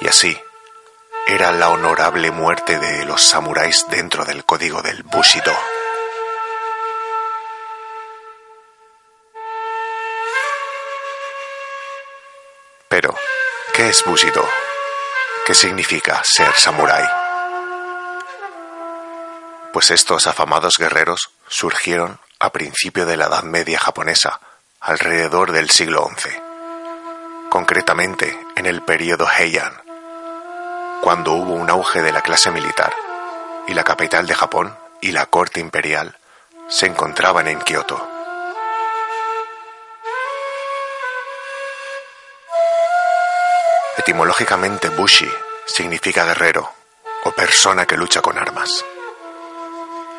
[0.00, 0.36] Y así,
[1.28, 5.54] era la honorable muerte de los samuráis dentro del código del Bushido.
[12.88, 13.14] Pero,
[13.74, 14.44] ¿qué es Bushido?
[15.48, 17.08] ¿Qué significa ser samurái?
[19.72, 24.40] Pues estos afamados guerreros surgieron a principio de la Edad Media japonesa,
[24.78, 26.28] alrededor del siglo XI.
[27.48, 29.72] Concretamente, en el período Heian,
[31.00, 32.92] cuando hubo un auge de la clase militar
[33.66, 36.18] y la capital de Japón y la corte imperial
[36.68, 38.17] se encontraban en Kioto.
[43.98, 45.28] Etimológicamente Bushi
[45.66, 46.72] significa guerrero
[47.24, 48.84] o persona que lucha con armas.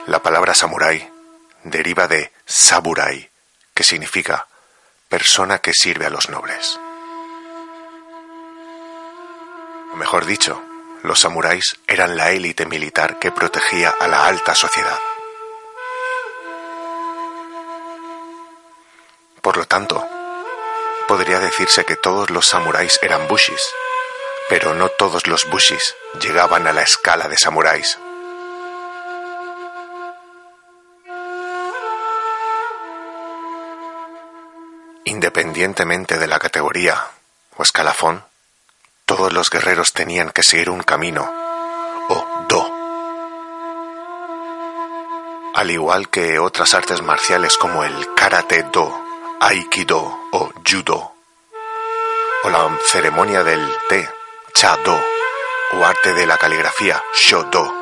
[0.05, 1.09] La palabra samurái
[1.63, 3.31] deriva de saburai,
[3.73, 4.47] que significa
[5.07, 6.77] persona que sirve a los nobles.
[9.93, 10.61] O mejor dicho,
[11.03, 14.99] los samuráis eran la élite militar que protegía a la alta sociedad.
[19.41, 20.18] Por lo tanto,
[21.09, 23.73] podría decirse que todos los samuráis eran bushis,
[24.47, 27.97] pero no todos los bushis llegaban a la escala de samuráis.
[35.03, 37.07] Independientemente de la categoría
[37.57, 38.23] o escalafón,
[39.05, 41.27] todos los guerreros tenían que seguir un camino,
[42.09, 42.71] o do.
[45.55, 49.08] Al igual que otras artes marciales como el karate do,
[49.39, 49.99] aikido
[50.32, 51.13] o judo,
[52.43, 54.10] o la ceremonia del té,
[54.54, 54.99] cha do,
[55.73, 57.73] o arte de la caligrafía, shodo,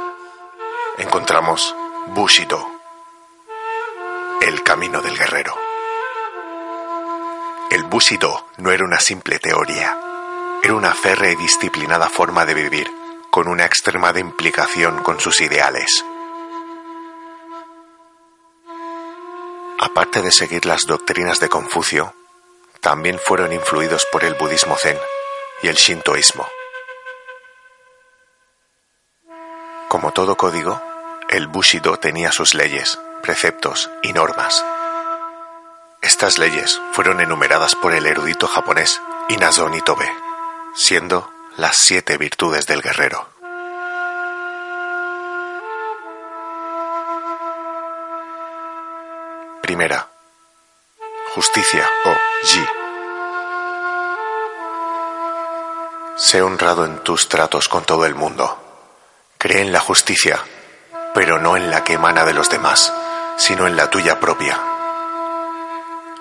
[0.98, 1.76] encontramos
[2.08, 2.63] bushido,
[4.41, 5.56] el camino del guerrero.
[7.72, 9.98] El bushido no era una simple teoría,
[10.62, 12.91] era una férrea y disciplinada forma de vivir,
[13.32, 16.06] con una extremada implicación con sus ideales.
[19.89, 22.13] Aparte de seguir las doctrinas de Confucio,
[22.82, 25.00] también fueron influidos por el budismo zen
[25.63, 26.45] y el shintoísmo.
[29.88, 30.82] Como todo código,
[31.30, 34.63] el Bushido tenía sus leyes, preceptos y normas.
[36.02, 40.12] Estas leyes fueron enumeradas por el erudito japonés Inazo Nitobe,
[40.76, 43.37] siendo las siete virtudes del guerrero.
[49.67, 50.08] Primera,
[51.36, 52.65] justicia o ji.
[56.15, 58.58] Sé honrado en tus tratos con todo el mundo.
[59.38, 60.39] Cree en la justicia,
[61.13, 62.93] pero no en la que emana de los demás,
[63.36, 64.58] sino en la tuya propia.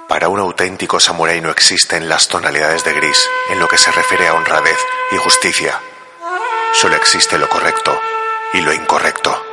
[0.08, 4.26] Para un auténtico samurái no existen las tonalidades de gris en lo que se refiere
[4.26, 4.78] a honradez
[5.12, 5.80] y justicia.
[6.72, 7.96] Solo existe lo correcto
[8.54, 9.45] y lo incorrecto.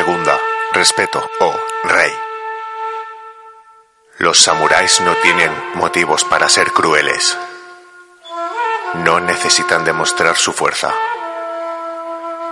[0.00, 0.40] Segunda,
[0.72, 2.10] respeto o rey.
[4.16, 7.36] Los samuráis no tienen motivos para ser crueles.
[8.94, 10.94] No necesitan demostrar su fuerza.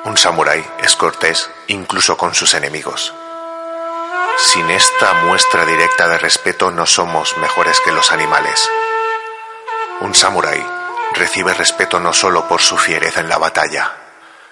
[0.04, 3.14] Un samurái es cortés incluso con sus enemigos.
[4.37, 8.68] Sin esta muestra directa de respeto no somos mejores que los animales.
[10.00, 10.62] Un samurái
[11.14, 13.94] recibe respeto no solo por su fiereza en la batalla,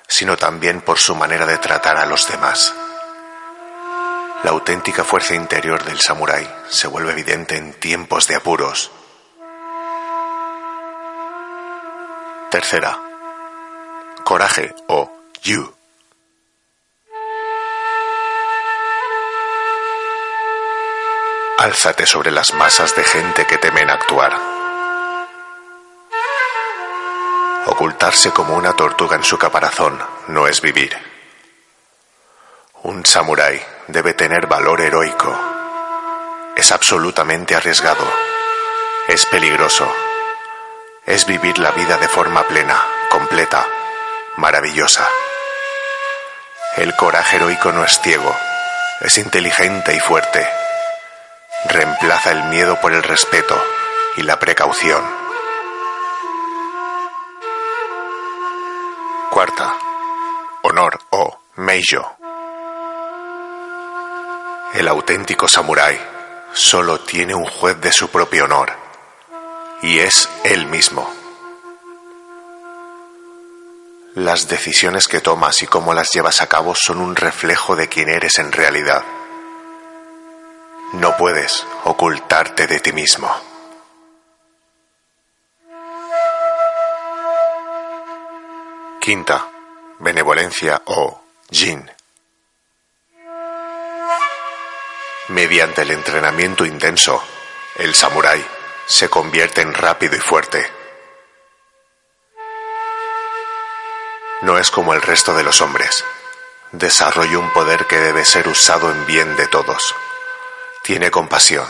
[0.09, 2.75] sino también por su manera de tratar a los demás.
[4.45, 8.93] La auténtica fuerza interior del samurái se vuelve evidente en tiempos de apuros.
[12.51, 12.99] Tercera,
[14.25, 15.11] coraje o
[15.43, 15.75] yu.
[21.59, 24.39] Álzate sobre las masas de gente que temen actuar.
[27.67, 30.97] Ocultarse como una tortuga en su caparazón no es vivir.
[32.83, 35.35] Un samurái debe tener valor heroico.
[36.57, 38.05] Es absolutamente arriesgado
[39.09, 39.93] Es peligroso.
[41.05, 43.65] Es vivir la vida de forma plena, completa,
[44.37, 45.07] maravillosa.
[46.77, 48.35] El coraje heroico no es ciego,
[49.01, 50.47] es inteligente y fuerte.
[51.67, 53.57] Reemplaza el miedo por el respeto
[54.17, 55.05] y la precaución.
[59.31, 59.75] Cuarta.
[60.63, 62.16] Honor o Meijo.
[64.75, 65.99] El auténtico samurái
[66.53, 68.73] solo tiene un juez de su propio honor,
[69.83, 71.09] y es él mismo.
[74.15, 78.09] Las decisiones que tomas y cómo las llevas a cabo son un reflejo de quién
[78.09, 79.05] eres en realidad.
[80.95, 83.31] No puedes ocultarte de ti mismo.
[89.01, 89.49] Quinta,
[89.99, 91.96] benevolencia o Jin.
[95.29, 97.21] Mediante el entrenamiento intenso,
[97.77, 98.45] el samurái
[98.87, 100.71] se convierte en rápido y fuerte.
[104.43, 106.05] No es como el resto de los hombres.
[106.71, 109.97] Desarrolla un poder que debe ser usado en bien de todos.
[110.85, 111.67] Tiene compasión.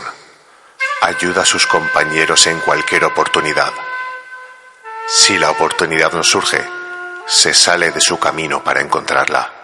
[1.01, 3.73] Ayuda a sus compañeros en cualquier oportunidad.
[5.07, 6.63] Si la oportunidad no surge,
[7.25, 9.56] se sale de su camino para encontrarla.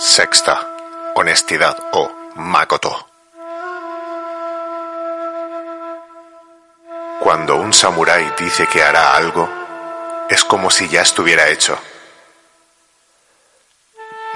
[0.00, 0.60] Sexta,
[1.16, 3.08] honestidad o makoto.
[7.18, 9.48] Cuando un samurái dice que hará algo,
[10.30, 11.76] es como si ya estuviera hecho.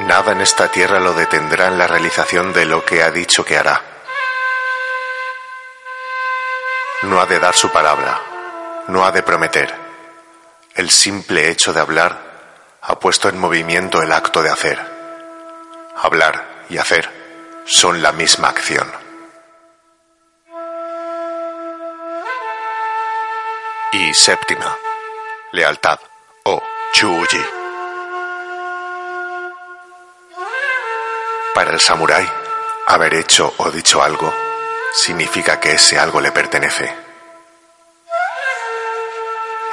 [0.01, 3.57] Nada en esta tierra lo detendrá en la realización de lo que ha dicho que
[3.57, 3.81] hará.
[7.03, 8.21] No ha de dar su palabra,
[8.89, 9.73] no ha de prometer.
[10.75, 12.19] El simple hecho de hablar
[12.81, 14.92] ha puesto en movimiento el acto de hacer.
[15.97, 17.09] Hablar y hacer
[17.65, 18.91] son la misma acción.
[23.93, 24.77] Y séptima,
[25.53, 26.01] lealtad
[26.45, 26.63] o
[26.95, 27.45] chuji.
[31.55, 32.27] Para el samurái,
[32.87, 34.33] haber hecho o dicho algo
[34.95, 36.95] significa que ese algo le pertenece.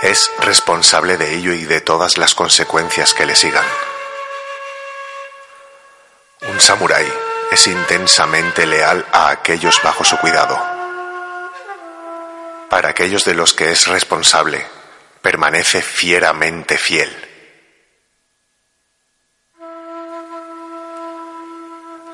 [0.01, 3.65] Es responsable de ello y de todas las consecuencias que le sigan.
[6.59, 7.09] Un samurái
[7.51, 10.61] es intensamente leal a aquellos bajo su cuidado.
[12.69, 14.67] Para aquellos de los que es responsable,
[15.21, 17.09] permanece fieramente fiel.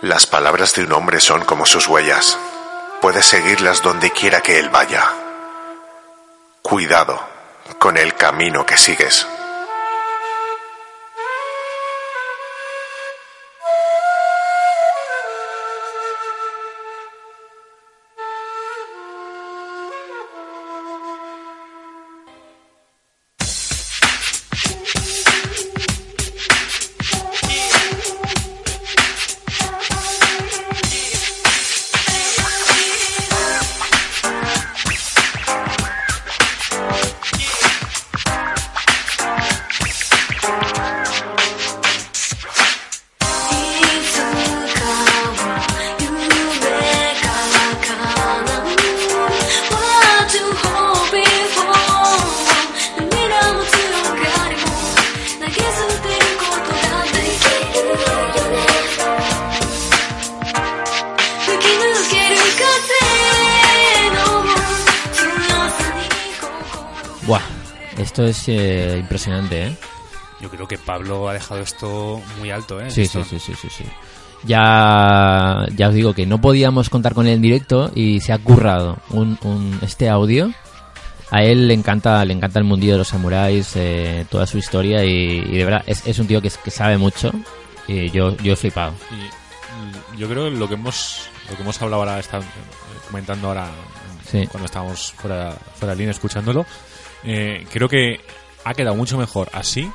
[0.01, 2.37] Las palabras de un hombre son como sus huellas.
[3.01, 5.11] Puedes seguirlas donde quiera que él vaya.
[6.61, 7.19] Cuidado
[7.79, 9.25] con el camino que sigues.
[69.27, 69.77] Impresionante, ¿eh?
[70.41, 72.91] Yo creo que Pablo ha dejado esto muy alto, ¿eh?
[72.91, 73.83] Sí, sí, sí, sí, sí, sí.
[74.43, 78.37] Ya, ya os digo que no podíamos contar con él en directo y se ha
[78.37, 80.51] currado un, un- este audio.
[81.31, 85.03] A él le encanta, le encanta el mundillo de los samuráis, eh, toda su historia
[85.03, 87.31] y, y de verdad es, es un tío que, que sabe mucho
[87.87, 88.93] y yo, yo he flipado.
[90.13, 92.41] Y yo creo lo que hemos lo que hemos hablado ahora, está, eh,
[93.09, 93.67] comentando ahora
[94.29, 94.47] Sí.
[94.47, 96.65] cuando estábamos fuera, fuera de línea escuchándolo,
[97.23, 98.19] eh, creo que
[98.65, 99.89] ha quedado mucho mejor así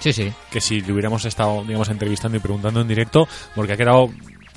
[0.00, 0.32] Sí, sí.
[0.50, 4.08] que si le hubiéramos estado, digamos, entrevistando y preguntando en directo, porque ha quedado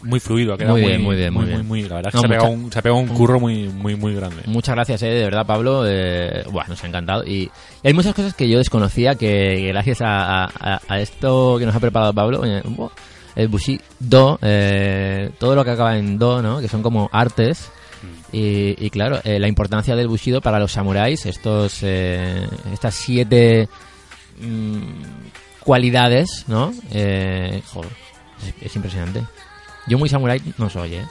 [0.01, 1.67] muy fluido, ha quedado Muy muy, bien, muy bien, muy muy, bien.
[1.67, 3.07] muy- la verdad es que No, se, ha pegado mucha- un, se ha pegado un
[3.09, 4.41] curro muy, muy, muy grande.
[4.47, 5.83] Muchas gracias, eh, de verdad, Pablo.
[5.87, 7.23] Eh, buah, nos ha encantado.
[7.25, 7.49] Y,
[7.83, 11.79] hay muchas cosas que yo desconocía que gracias a, a- a esto que nos ha
[11.79, 12.41] preparado Pablo,
[13.35, 16.59] el Bushido, eh, todo lo que acaba en Do, ¿no?
[16.59, 17.69] que son como artes.
[18.33, 23.69] Y, y claro, eh, la importancia del Bushido para los samuráis, estos, eh, estas siete
[24.41, 24.81] mm,
[25.59, 26.73] cualidades, ¿no?
[26.91, 27.91] Eh, joder,
[28.59, 29.21] es, es impresionante.
[29.87, 31.05] Yo muy samurái no soy, ¿eh?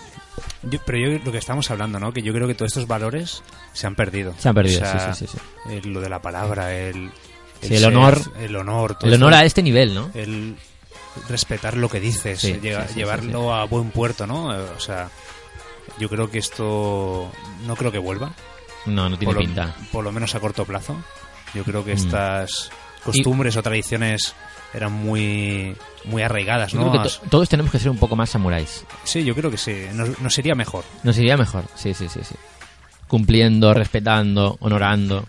[0.62, 2.12] Yo- pero yo lo que estamos hablando, ¿no?
[2.12, 4.35] Que yo creo que todos estos valores se han perdido.
[4.38, 5.38] Se han perdido, O sea, sí, sí, sí,
[5.82, 5.88] sí.
[5.88, 7.11] lo de la palabra, el...
[7.61, 8.18] Sí, el honor.
[8.40, 8.96] El honor.
[8.98, 10.11] todo El honor esto, a este nivel, ¿no?
[10.14, 10.56] El
[11.28, 14.46] respetar lo que dices, Sí, llega- sí, sí, llevarlo a buen puerto, ¿no?
[14.46, 15.11] O sea,
[16.02, 17.30] yo creo que esto
[17.66, 18.32] no creo que vuelva.
[18.86, 19.74] No, no tiene por lo, pinta.
[19.92, 20.96] por lo menos a corto plazo.
[21.54, 21.98] Yo creo que Mm.
[21.98, 22.70] estas
[23.04, 24.34] costumbres o tradiciones
[24.74, 26.90] eran muy muy arraigadas, Yo ¿no?
[26.90, 28.84] creo que to- todos tenemos que ser un poco más samuráis.
[29.04, 29.86] Sí, yo creo que sí.
[29.94, 30.82] Nos, nos sería mejor.
[31.04, 32.34] Nos iría mejor, sí, sí, sí, sí.
[33.06, 35.26] Cumpliendo, respetando, honorando,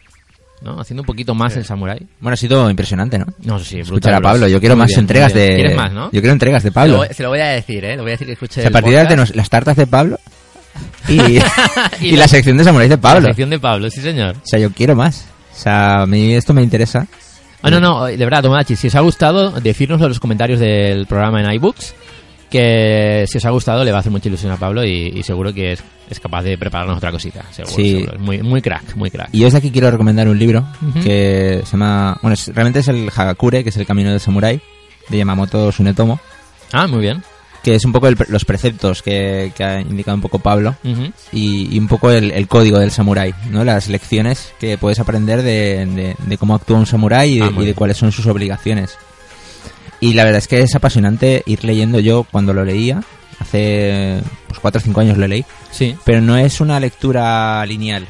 [0.62, 0.80] ¿no?
[0.80, 1.60] Haciendo un poquito más Sí.
[1.60, 2.00] el samurái.
[2.22, 3.26] Bueno, ha sido impresionante, ¿no?
[3.44, 4.22] No, sí, brutal, Escuchar a.
[4.22, 4.48] Pablo.
[4.48, 5.48] Yo quiero más bien, entregas de...
[5.56, 6.06] ¿Quieres más, no?
[6.06, 7.04] Yo quiero entregas de Se Pablo.
[7.06, 7.96] lo, se lo voy a decir, ¿eh?
[7.98, 10.18] Le voy a decir que escuche O sea, a partir de las tartas de Pablo
[11.08, 11.42] y, y,
[12.02, 13.22] Y la sección de samuráis de Pablo.
[13.22, 14.36] La sección de Pablo, sí, señor.
[14.38, 15.26] O sea, yo quiero más.
[15.56, 17.06] O sea, a mí esto me interesa.
[17.62, 21.06] Ah, no, no, de verdad, Tomodachi, si os ha gustado, decírnoslo en los comentarios del
[21.08, 21.94] programa en iBooks,
[22.50, 25.24] que si os ha gustado le va a hacer mucha ilusión a Pablo y, y
[25.24, 27.44] seguro que es, es capaz de prepararnos otra cosita.
[27.52, 27.92] Seguro, Sí.
[27.92, 28.14] seguro.
[28.16, 29.30] Es Muy, muy crack, muy crack.
[29.32, 30.66] Y yo desde aquí quiero recomendar un libro
[31.04, 32.18] que se llama...
[32.22, 34.60] Bueno, es- realmente es el Hagakure, que es el camino del samurái,
[35.10, 36.20] de Yamamoto Tsunetomo,
[36.74, 37.24] Ah, muy bien.
[37.64, 40.76] Que es un poco el los preceptos que, que ha indicado un poco Pablo
[41.32, 43.64] y, y un poco el, el código del samurái, ¿no?
[43.64, 47.52] Las lecciones que puedes aprender de, de- de cómo actúa un samurái y de, Ah,
[47.58, 48.98] y de cuáles son sus obligaciones.
[50.02, 53.02] Y la verdad es que es apasionante ir leyendo yo cuando lo leía,
[53.40, 55.96] hace pues 4 o 5 años lo leí, Sí.
[56.04, 58.06] pero no es una lectura lineal.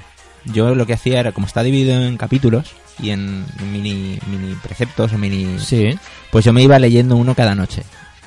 [0.45, 5.13] Yo lo que hacía era, como está dividido en capítulos y en mini, mini preceptos
[5.13, 5.57] o mini...
[5.59, 5.97] Sí.
[6.31, 7.83] Pues yo me iba leyendo uno cada noche.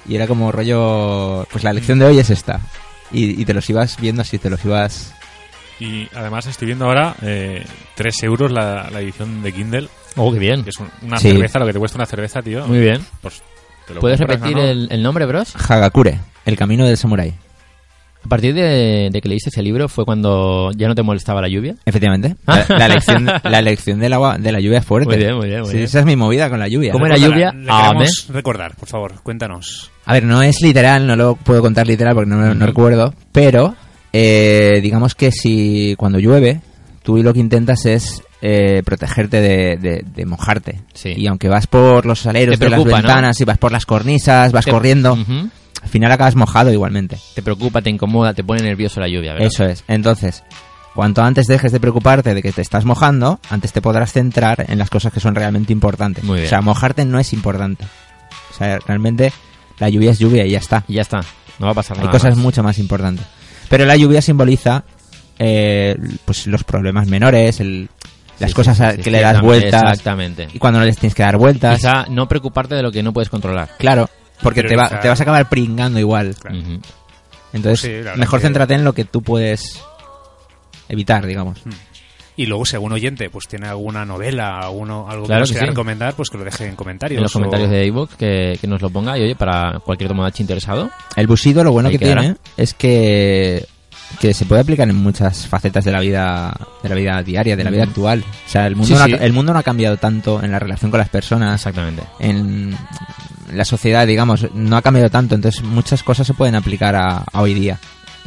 [0.08, 2.60] Y era como rollo, pues la lección de hoy es esta.
[3.12, 5.12] Y, y te los ibas viendo así, te los ibas...
[5.78, 7.64] Y además estoy viendo ahora eh,
[7.96, 10.64] 3 euros la, la edición de Kindle, Oh, qué bien.
[10.64, 11.30] que es un- una Sí.
[11.30, 12.66] cerveza, lo que te cuesta una cerveza, tío.
[12.66, 13.04] Muy bien.
[13.20, 13.42] Pues
[13.86, 14.62] te lo ¿Puedes repetir ¿no?
[14.62, 15.54] el, el nombre, bros?
[15.68, 17.34] Hagakure, el camino del samurái.
[18.26, 21.48] A partir de, de que leíste ese libro fue cuando ya no te molestaba la
[21.48, 21.76] lluvia.
[21.84, 22.34] Efectivamente.
[22.46, 25.08] La, la lección, la lección del agua, de la lluvia es fuerte.
[25.10, 25.84] Muy bien, muy bien, muy Sí, bien.
[25.84, 26.90] esa es mi movida con la lluvia.
[26.92, 27.54] ¿Cómo era lluvia?
[27.68, 27.92] Ah,
[28.30, 29.90] recordar, por favor, cuéntanos.
[30.04, 33.74] A ver, no es literal, no lo puedo contar literal porque no, no recuerdo, pero
[34.12, 36.60] eh, digamos que si cuando llueve,
[37.02, 40.80] tú lo que intentas es eh, protegerte de, de- de mojarte.
[40.94, 41.12] Sí.
[41.16, 44.52] Y aunque vas por los aleros Te de las ventanas y vas por las cornisas,
[44.52, 45.16] vas Te- corriendo.
[45.86, 47.16] Al final acabas mojado igualmente.
[47.34, 49.46] Te preocupa, te incomoda, te pone nervioso la lluvia, ¿verdad?
[49.46, 49.84] Eso es.
[49.86, 50.42] Entonces,
[50.94, 54.78] cuanto antes dejes de preocuparte de que te estás mojando, antes te podrás centrar en
[54.78, 56.24] las cosas que son realmente importantes.
[56.24, 56.46] Muy bien.
[56.46, 57.84] O sea, mojarte no es importante.
[58.52, 59.32] O sea, realmente
[59.78, 60.82] la lluvia es lluvia y ya está.
[60.88, 61.20] Y ya está.
[61.58, 62.12] No va a pasar Hay nada.
[62.12, 62.42] cosas más.
[62.42, 63.24] mucho más importantes.
[63.68, 64.84] Pero la lluvia simboliza
[65.38, 67.88] eh, pues los problemas menores, el-
[68.38, 70.48] las Sí, cosas sí, a- sí, que le das vueltas Exactamente.
[70.52, 71.76] y cuando no les tienes que dar vueltas.
[71.78, 73.70] Quizá no preocuparte de lo que no puedes controlar.
[73.78, 74.08] Claro,
[74.42, 76.34] porque te, va- te vas a acabar pringando igual.
[76.38, 76.56] Claro.
[77.52, 79.80] Entonces, Sí, mejor que- céntrate en lo que tú puedes
[80.88, 81.58] evitar, digamos.
[82.38, 85.54] Y luego, si algún oyente pues tiene alguna novela, alguno, algo Claro que nos que
[85.54, 85.70] quiera sí.
[85.70, 87.16] recomendar, pues que lo deje en comentarios.
[87.18, 90.08] En los o- comentarios de ebook que, que nos lo ponga y oye, para cualquier
[90.08, 90.90] tomodachi interesado.
[91.16, 92.20] El Bushido lo bueno que quedará.
[92.20, 93.66] tiene es que
[94.20, 97.64] que se puede aplicar en muchas facetas de la vida de la vida diaria, de
[97.64, 98.22] la vida actual.
[98.46, 99.16] O sea, el mundo, Sí, no ha- sí.
[99.24, 102.02] el mundo no ha cambiado tanto en la relación con las personas, Exactamente.
[102.20, 102.76] en
[103.52, 107.40] la sociedad, digamos, no ha cambiado tanto, entonces muchas cosas se pueden aplicar a, a
[107.42, 107.78] hoy día.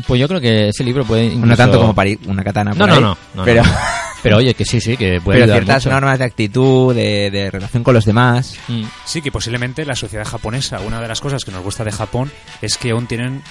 [0.07, 1.45] Pues yo creo que ese libro puede incluso...
[1.45, 3.69] No tanto como para una katana No, por no, ahí, no, no, pero, no.
[4.21, 5.93] Pero oye, que sí, sí, que puede pero ciertas mucho.
[5.95, 8.57] normas de actitud, de, de relación con los demás.
[8.67, 8.83] Mm.
[9.05, 12.29] Sí, que posiblemente la sociedad japonesa, una de las cosas que nos gusta de Japón
[12.61, 13.41] es que aún tienen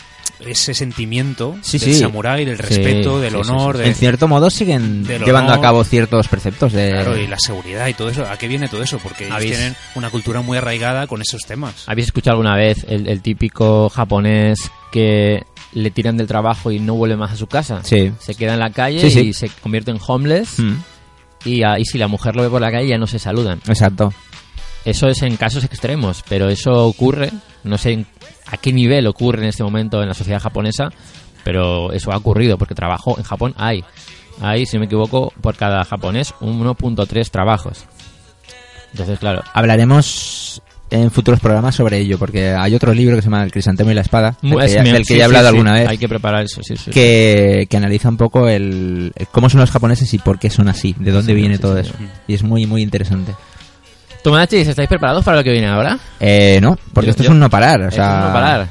[0.47, 2.01] ese sentimiento Sí, del sí.
[2.01, 3.83] samurái, del Sí, respeto, del sí, sí, honor, sí.
[3.83, 5.65] de- En cierto modo siguen del llevando honor.
[5.65, 6.91] a cabo ciertos preceptos de...
[6.91, 8.25] claro, y la seguridad y todo eso.
[8.25, 8.99] ¿A qué viene todo eso?
[8.99, 11.85] Porque ellos ¿Habéis- tienen una cultura muy arraigada con esos temas.
[11.87, 16.95] ¿Habéis escuchado alguna vez el, el típico japonés que le tiran del trabajo y no
[16.95, 17.81] vuelve más a su casa?
[17.85, 18.13] Sí.
[18.21, 19.21] Se queda en la calle Sí, sí.
[19.29, 20.77] y se convierte en homeless Mm,
[21.45, 23.61] y, ahí si la mujer lo ve por la calle ya no se saludan.
[23.69, 24.13] exacto.
[24.85, 27.31] Eso es en casos extremos, pero eso ocurre,
[27.65, 28.07] no sé en-
[28.51, 30.91] a qué nivel ocurre en este momento en la sociedad japonesa,
[31.45, 33.85] pero eso ha ocurrido porque trabajo en Japón hay.
[34.41, 37.85] Hay, si no me equivoco, por cada japonés 1.3 trabajos.
[38.93, 43.45] Entonces, claro, Hablaremos en futuros programas sobre ello, porque hay otro libro que se llama
[43.45, 45.45] El crisantemo y la espada, del que es- ya, del que sí, ya he hablado
[45.45, 46.91] sí, alguna vez, Hay que preparar eso, sí, sí.
[46.91, 50.69] que, que analiza un poco el, el cómo son los japoneses y por qué son
[50.69, 51.93] así, de dónde viene todo eso.
[52.27, 53.35] Y es muy, muy interesante.
[54.23, 55.99] Tomodachis, ¿estáis preparados para lo que viene ahora?
[56.21, 58.19] Eh, no, porque Yo- esto yo- es un no parar, o sea...
[58.21, 58.69] es no parar.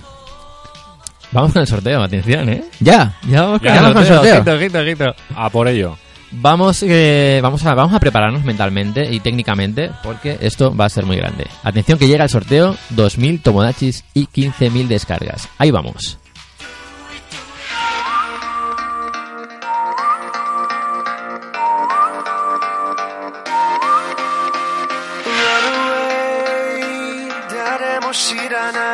[1.31, 2.63] Vamos con el sorteo, atención, ¿eh?
[2.79, 4.35] Ya, Ya vamos con, Ya el, vamos con el sorteo.
[4.35, 5.15] Ojito, ojito, ojito.
[5.35, 5.97] A por ello.
[6.31, 11.05] Vamos, eh, vamos, a, vamos a prepararnos mentalmente y técnicamente porque esto va a ser
[11.05, 11.47] muy grande.
[11.63, 15.47] Atención que llega el sorteo, 2.000 Tomodachis y 15.000 descargas.
[15.57, 16.17] Ahí vamos.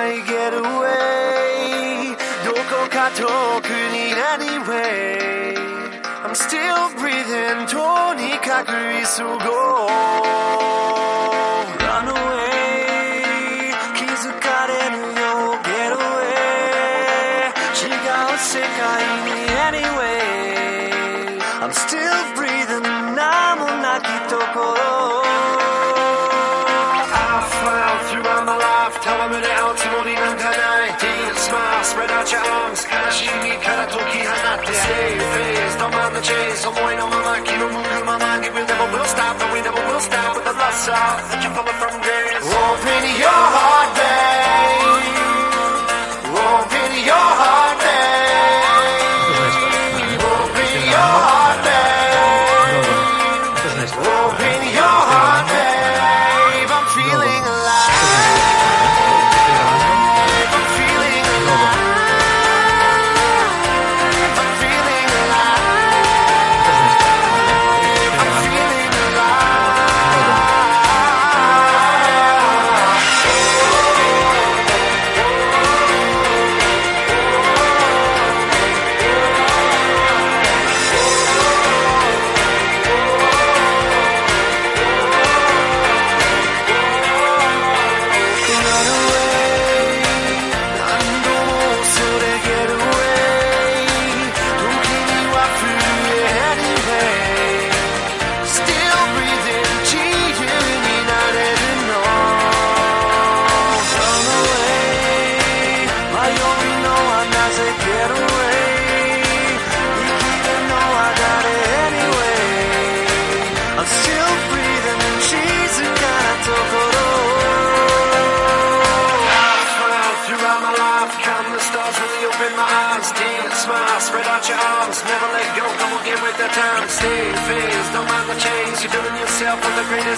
[0.05, 2.17] I get away?
[2.43, 3.23] どこか遠
[3.61, 5.55] くに anyway
[6.25, 8.73] I'm still breathing とにかく
[9.15, 9.31] 急ご
[11.29, 11.32] う。
[36.24, 36.65] chase.
[36.65, 38.43] I'm waiting on my mind, keep on moving my mind.
[38.43, 41.19] Give me never will stop, and we never will stop with the lust side.
[41.30, 42.52] That you follow from grace.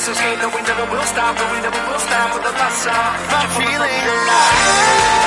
[0.06, 0.39] Greatest escape.
[0.41, 3.20] No, we never will stop, and we never will stop with the lust side.
[3.30, 5.24] I'm feeling alive.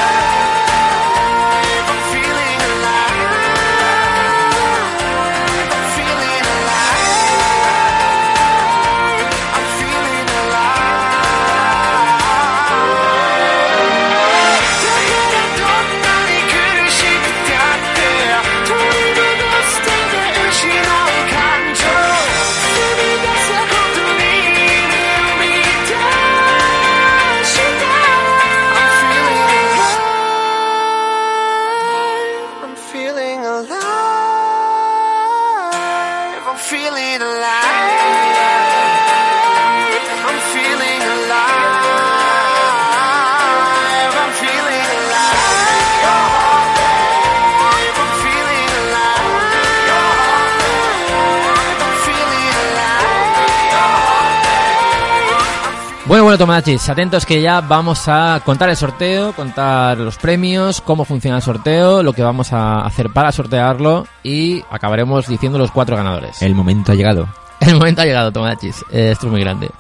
[56.29, 61.39] Bueno, Tomachis, atentos que ya vamos a contar el sorteo, contar los premios, cómo funciona
[61.39, 66.43] el sorteo, lo que vamos a hacer para sortearlo y acabaremos diciendo los cuatro ganadores.
[66.43, 67.27] El momento ha llegado.
[67.61, 68.85] El momento ha llegado, Tomachis.
[68.93, 69.71] Eh, esto es muy grande.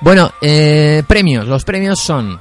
[0.00, 1.46] Bueno, eh, premios.
[1.46, 2.40] Los premios son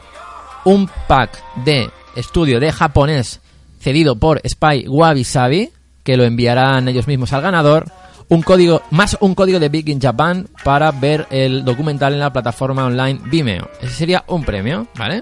[0.63, 3.41] un pack de estudio de japonés
[3.81, 5.71] cedido por Spy Wabi Sabi,
[6.05, 7.91] que lo enviarán ellos mismos al ganador.
[8.31, 12.31] Un código, más un código de Big in Japan para ver el documental en la
[12.31, 13.69] plataforma online Vimeo.
[13.81, 15.21] Ese sería un premio, ¿vale?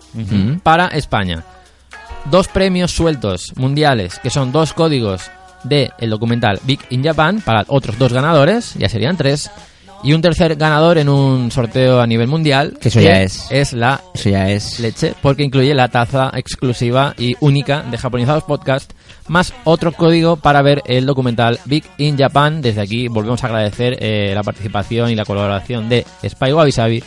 [0.61, 1.43] Para España.
[2.29, 5.23] Dos premios sueltos mundiales, que son dos códigos
[5.63, 9.49] de el documental Big in Japan para otros dos ganadores, ya serían tres.
[10.03, 12.77] Y un tercer ganador en un sorteo a nivel mundial.
[12.79, 13.47] Que eso ya es.
[13.49, 14.79] Es la Eso ya es.
[14.79, 18.93] leche, porque incluye la taza exclusiva y única de Japonizados Podcast,
[19.29, 22.61] más otro código para ver el documental Big in Japan.
[22.61, 27.03] Desde aquí volvemos a agradecer eh, la participación y la colaboración de Spy Wabi Sabi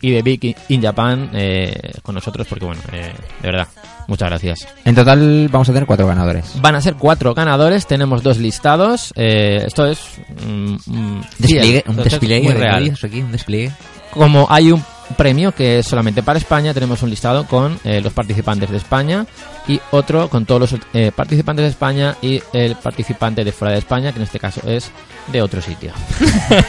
[0.00, 3.12] y de Big in Japan eh, con nosotros, porque bueno, eh,
[3.42, 3.66] de verdad,
[4.08, 4.68] muchas gracias.
[4.84, 6.60] En total vamos a tener cuatro ganadores.
[6.60, 9.12] Van a ser cuatro ganadores, tenemos dos listados.
[9.16, 9.98] eh, esto es.
[10.46, 12.82] mm, mm, Despliegue, fiel, un despliegue muy de real.
[12.82, 13.72] vídeos aquí, un despliegue.
[14.10, 14.82] Como hay un
[15.16, 19.26] premio que es solamente para España, tenemos un listado con eh, los participantes de España
[19.68, 23.78] y otro con todos los eh, participantes de España y el participante de fuera de
[23.78, 24.90] España, que en este caso es
[25.32, 25.92] de otro sitio.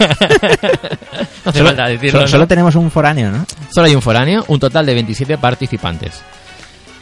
[1.45, 2.27] no hace falta decirlo, Solo, ¿no?
[2.27, 3.45] solo tenemos un foráneo, ¿no?
[3.73, 6.21] Solo hay un foráneo, un total de 27 participantes.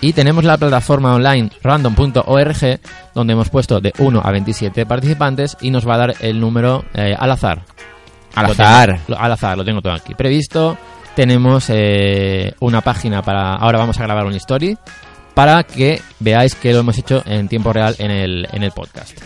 [0.01, 2.79] Y tenemos la plataforma online random.org,
[3.13, 6.83] donde hemos puesto de 1 a 27 participantes y nos va a dar el número
[6.93, 7.61] eh, al azar.
[8.35, 8.99] Al Lo azar.
[9.07, 10.77] tengo- al azar, lo tengo todo aquí previsto.
[11.15, 13.55] Tenemos eh, una página para...
[13.55, 14.77] Ahora vamos a grabar un story
[15.33, 19.17] para que veáis que lo hemos hecho en tiempo real en el, en el podcast.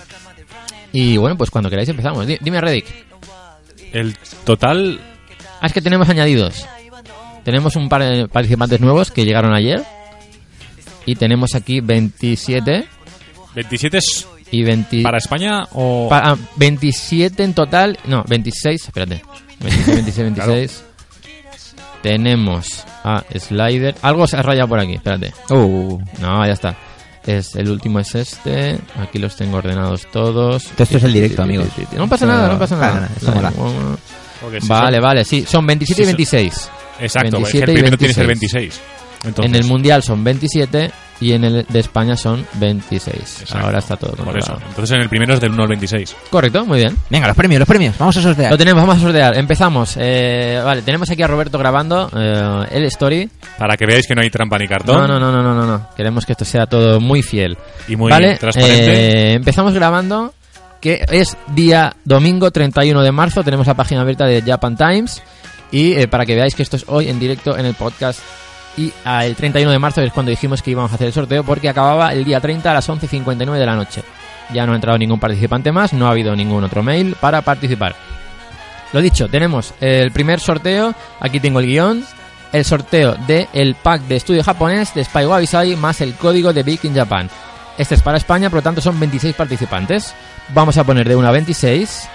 [0.92, 2.26] Y bueno, pues cuando queráis empezamos.
[2.28, 2.86] Di- Dime, Reddick.
[3.92, 5.00] El total.
[5.62, 6.66] Ah, es que tenemos añadidos.
[7.44, 9.84] Tenemos un par de participantes nuevos que llegaron ayer.
[11.06, 12.86] Y tenemos aquí 27
[13.56, 15.02] ¿27 es y 20...
[15.02, 16.08] para España o.?
[16.10, 17.98] Pa- ah, 27 en total.
[18.06, 18.86] No, 26.
[18.86, 19.24] Espérate.
[19.60, 20.84] 26, 26, 26.
[22.02, 23.95] Tenemos a Slider.
[24.02, 24.93] Algo se ha rayado por aquí.
[24.95, 25.34] Espérate.
[25.50, 26.76] Uh, No, ya está.
[27.26, 28.80] Es, el último es este.
[29.00, 30.66] Aquí los tengo ordenados todos.
[30.78, 31.68] esto es el directo, amigos.
[31.95, 33.10] No pasa nada, no pasa Nada,
[34.68, 35.45] Vale, vale, sí.
[35.47, 36.70] Son 27 y Sí, son- 26.
[37.02, 38.54] Exacto, es 27 que el y primero tiene que ser 26.
[38.64, 38.82] 26.
[39.26, 40.91] Entonces, En el Mundial son 27
[41.22, 43.14] y en el de España son 26.
[43.42, 44.58] exacto, Ahora está todo Por eso.
[44.70, 46.16] Entonces en el primero es del 1 al 26.
[46.30, 46.96] Correcto, muy bien.
[47.10, 47.98] Venga, los premios, los premios.
[47.98, 48.52] Vamos a sortear.
[48.52, 49.38] Lo tenemos, vamos a sortear.
[49.38, 49.96] Empezamos.
[50.00, 53.30] Eh, vale, tenemos aquí a Roberto grabando eh, el story.
[53.58, 54.96] Para que veáis que no hay trampa ni cartón.
[54.96, 55.90] No, no, no, no, no, no, no.
[55.96, 57.58] Queremos que esto sea todo muy fiel.
[57.88, 59.32] Y muy vale, transparente.
[59.32, 60.34] eh, empezamos grabando
[60.80, 63.44] que es día domingo 31 de marzo.
[63.44, 65.22] Tenemos la página abierta de Japan Times.
[65.72, 68.20] Y eh, para que veáis que esto es hoy en directo en el podcast.
[68.80, 71.68] Y el 31 de marzo es cuando dijimos que íbamos a hacer el sorteo porque
[71.68, 74.04] acababa el día 30 a las 11.59 de la noche.
[74.54, 77.94] Ya no ha entrado ningún participante más, no ha habido ningún otro mail para participar.
[78.94, 82.06] Lo dicho, tenemos el primer sorteo, aquí tengo el guion,
[82.54, 86.64] el sorteo del el pack de estudio japonés de Spy Wabi más el código de
[86.64, 87.30] Big in Japan.
[87.78, 90.14] Este es para España, por lo tanto son 26 participantes.
[90.54, 92.10] Vamos a poner de 1 a 26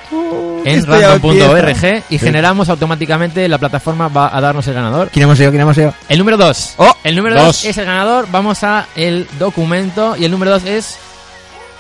[0.65, 5.11] en esto ya random.org y generamos automáticamente, la plataforma va a darnos el ganador.
[5.11, 5.51] ¿Quién hemos ido?
[5.51, 5.95] ¿Quién hemos ido?
[6.09, 6.75] El número 2.
[6.79, 6.97] ¡Oh!
[7.05, 7.47] El número Dos.
[7.47, 8.27] 2 es el ganador.
[8.31, 10.17] Vamos a el documento.
[10.17, 10.99] Y el número 2 es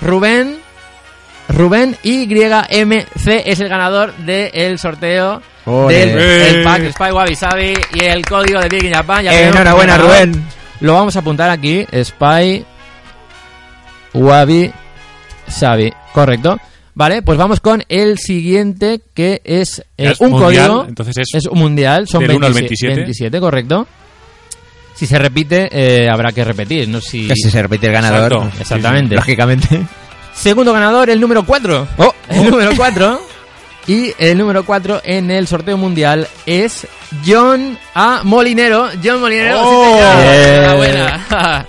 [0.00, 0.58] Rubén.
[1.48, 5.94] Rubén YMC es el ganador del sorteo Ole.
[5.94, 6.48] del Eh.
[6.50, 9.24] el pack de Spy Wabi Sabi y el código de Big in Japan.
[9.24, 9.98] Ya Enhorabuena.
[9.98, 10.44] Rubén.
[10.80, 11.86] Lo vamos a apuntar aquí.
[12.02, 12.64] Spy
[14.12, 14.72] Wabi
[15.48, 15.92] Sabi.
[16.12, 16.58] Correcto.
[16.96, 20.84] Vale, pues vamos con el siguiente que es eh, un mundial, código.
[20.88, 21.34] Entonces es.
[21.34, 23.40] Es un mundial, son Del 1 al 27, 27.
[23.40, 23.86] correcto.
[24.94, 26.88] Si se repite, eh, habrá que repetir.
[26.88, 27.26] No si...
[27.26, 28.32] Que si se repite el ganador.
[28.32, 28.48] Exacto.
[28.50, 29.14] pues, Exactamente.
[29.16, 29.82] Lógicamente.
[30.32, 31.88] Segundo ganador, el número 4.
[31.98, 32.14] ¡Oh!
[32.28, 33.20] El número 4.
[33.88, 36.86] Y el número 4 en el sorteo mundial es
[37.26, 38.20] John A.
[38.22, 38.88] Molinero.
[39.02, 39.98] John Molinero, sí, ¡Oh!
[39.98, 40.22] señor.
[40.22, 40.54] Bien.
[40.54, 41.66] Enhorabuena.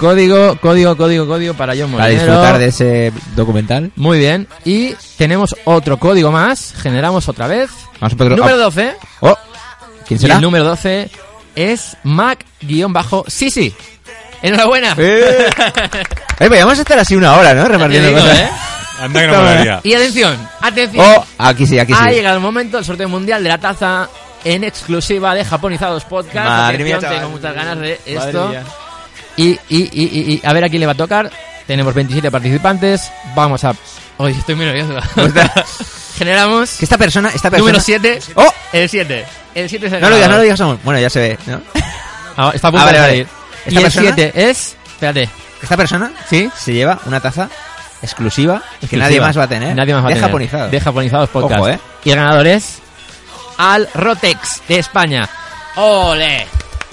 [0.00, 2.32] Código, código, código, código para John Para Molinero.
[2.32, 3.92] disfrutar de ese documental.
[3.96, 4.48] Muy bien.
[4.64, 6.74] Y tenemos otro código más.
[6.82, 7.70] Generamos otra vez.
[8.00, 8.94] Vamos a Número 12.
[9.20, 9.36] Oh,
[10.08, 10.36] ¿Quién Y será?
[10.36, 11.10] el número 12
[11.54, 13.74] es Mac-Sisi.
[14.40, 14.94] Enhorabuena.
[14.96, 15.50] Eh,
[16.40, 17.66] eh, podríamos estar así una hora, ¿no?
[17.66, 18.38] Repartiendo digo, cosas.
[18.38, 18.50] ¿eh?
[19.02, 19.80] Anda que no molaría.
[19.82, 21.06] Y atención, atención.
[21.06, 22.14] Oh, aquí sí, aquí ha sí.
[22.14, 24.08] llegado el momento del sorteo mundial de la taza
[24.44, 26.48] en exclusiva de Japonizados Podcast.
[26.48, 28.52] Madre mía, Atención, tengo muchas ganas de Madre esto.
[29.36, 31.30] Y, y, y, y, a ver a quién le va a tocar.
[31.66, 33.10] Tenemos 27 participantes.
[33.34, 33.74] Vamos a.
[34.18, 34.94] Hoy estoy muy nervioso.
[36.18, 36.70] Generamos.
[36.78, 37.58] Que esta persona, esta persona...
[37.72, 38.18] Número 7.
[38.34, 38.52] ¡Oh!
[38.72, 39.24] El 7.
[39.54, 40.80] El 7 es el No lo digas, no lo digas aún.
[40.84, 41.60] Bueno, ya se ve, ¿no?
[42.36, 43.12] Ah, está a punto Ah, vale, de vale.
[43.12, 43.28] salir.
[43.66, 44.14] ¿Esta Y el persona?
[44.14, 44.76] 7 es.
[44.92, 45.30] Espérate.
[45.62, 46.50] Esta persona ¿Sí?
[46.56, 47.48] se lleva una taza
[48.02, 49.04] exclusiva, que Exclusiva.
[49.04, 49.76] nadie más va a tener.
[49.76, 50.28] Nadie más va a de tener.
[50.28, 50.68] japonizado.
[50.70, 51.60] De Japonizados Podcast.
[51.60, 51.78] Ojo, ¿eh?
[52.04, 52.78] Y el ganador es.
[53.58, 55.28] Al Rotex de España.
[55.76, 56.46] ¡Ole!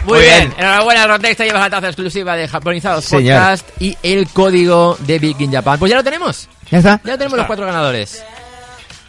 [0.08, 0.39] Muy, Muy bien.
[0.39, 0.53] bien.
[0.58, 1.38] Enhorabuena, Rotex.
[1.38, 3.38] Te llevas la taza exclusiva de Japonizados Señor.
[3.39, 5.78] Podcast y el código de Big in Japan.
[5.78, 6.47] Pues ya lo tenemos.
[6.72, 7.01] Ya está.
[7.03, 8.24] Ya tenemos los cuatro ganadores.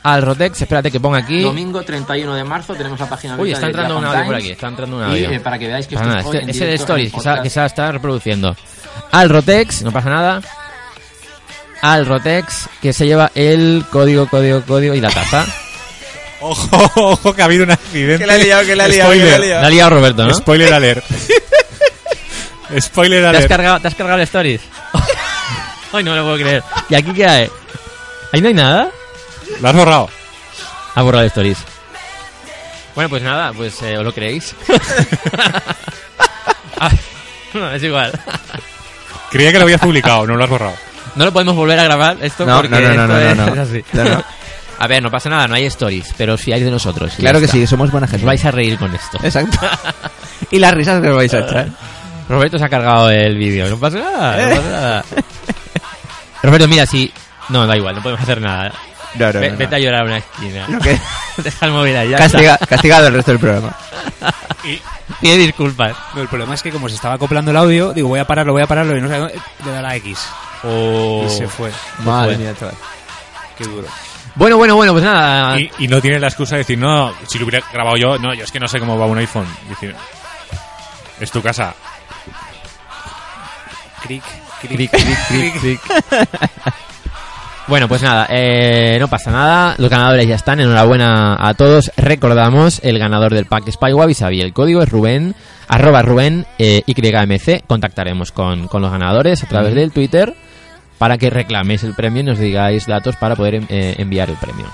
[0.03, 1.43] Al Rotex, espérate que ponga aquí.
[1.43, 4.51] Domingo 31 de marzo tenemos la página Uy, está entrando un audio por aquí.
[4.51, 5.43] Está entrando un audio.
[5.43, 7.51] para que veáis que esto es nada, hoy este- ese de Stories que se, que
[7.51, 8.57] se está reproduciendo.
[9.13, 10.41] Al Rotex, no pasa nada.
[11.83, 15.45] Al Rotex, que se lleva el código, código, código y la taza.
[16.41, 18.19] Ojo, ojo, que ha habido un accidente.
[18.19, 19.31] Que la ha liado, que la ha liado, que Spoiler.
[19.31, 19.61] la ha liado.
[19.63, 20.35] La ha liado Roberto, ¿no?
[20.35, 21.05] Spoiler alert.
[22.81, 23.49] Spoiler ¿Te has, alert.
[23.49, 24.61] cargado, ¿Te has cargado el Stories?
[25.93, 26.63] Ay, no me lo puedo creer.
[26.91, 27.51] ¿Y aquí qué hay?
[28.33, 28.91] ¿Ahí no hay nada?
[29.61, 30.11] Lo has borrado.
[30.95, 31.59] Ha borrado el Stories.
[32.95, 34.55] Bueno, pues nada, pues eh, ¿os lo creéis?
[36.81, 36.93] Ah,
[37.55, 38.13] no, es igual.
[39.31, 40.75] Creía que lo habías publicado, no lo has borrado.
[41.17, 43.57] No lo podemos volver a grabar esto No, porque no, no, no, esto no, es,
[43.57, 43.63] no.
[43.63, 43.85] es así.
[43.95, 44.25] No, no.
[44.81, 47.13] A ver, no pasa nada, no hay stories, pero sí hay de nosotros.
[47.19, 47.57] y Claro que está.
[47.57, 48.23] sí, somos buena gente.
[48.23, 49.19] Os vais a reír con esto.
[49.23, 49.59] Exacto.
[50.51, 51.69] y las risas que os vais a echar.
[52.29, 55.05] Roberto se ha cargado el vídeo, no pasa nada, no pasa nada.
[56.43, 57.13] Roberto, mira, si...
[57.49, 58.73] No, da igual, no podemos hacer nada.
[59.15, 59.59] No, no, Ve- no, no.
[59.59, 60.67] Vete a llorar a una esquina.
[60.69, 61.01] Lo que-
[61.39, 62.67] Deja el móvil Castiga- está.
[62.67, 63.75] castigado el resto del programa.
[65.21, 65.97] Pide disculpas.
[66.15, 68.53] No, el problema es que como se estaba acoplando el audio, digo, voy a pararlo,
[68.53, 70.19] voy a pararlo y no sé dónde, le da la X.
[70.65, 71.25] Oh.
[71.27, 71.71] Y se fue.
[72.05, 72.45] Madre fue.
[72.45, 72.75] mía, chaval.
[73.57, 73.89] Qué duro.
[74.39, 75.59] Bueno, bueno, bueno, pues nada.
[75.59, 78.33] Y, y no tiene la excusa de decir, no, si lo hubiera grabado yo, no,
[78.35, 79.49] yo es que no sé cómo va un iPhone.
[79.69, 79.97] Decir,
[81.19, 81.75] es tu casa.
[84.05, 84.23] cric,
[84.61, 85.81] Cric, cric, cric, cric.
[87.67, 89.75] Bueno, pues nada, eh, no pasa nada.
[89.77, 90.59] Los ganadores ya están.
[90.59, 91.93] Enhorabuena a todos.
[91.99, 95.35] Recordamos el ganador del pack Spywab y sabía el código es Rubén,
[95.69, 97.67] arroba Rubén eh, YMC.
[97.67, 100.35] Contactaremos con, con los ganadores a través del Twitter
[100.99, 104.67] para que reclaméis el premio y nos digáis datos para poder eh, enviar el premio.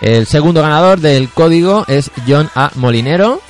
[0.00, 2.70] El segundo ganador del código es John A.
[2.74, 3.40] Molinero.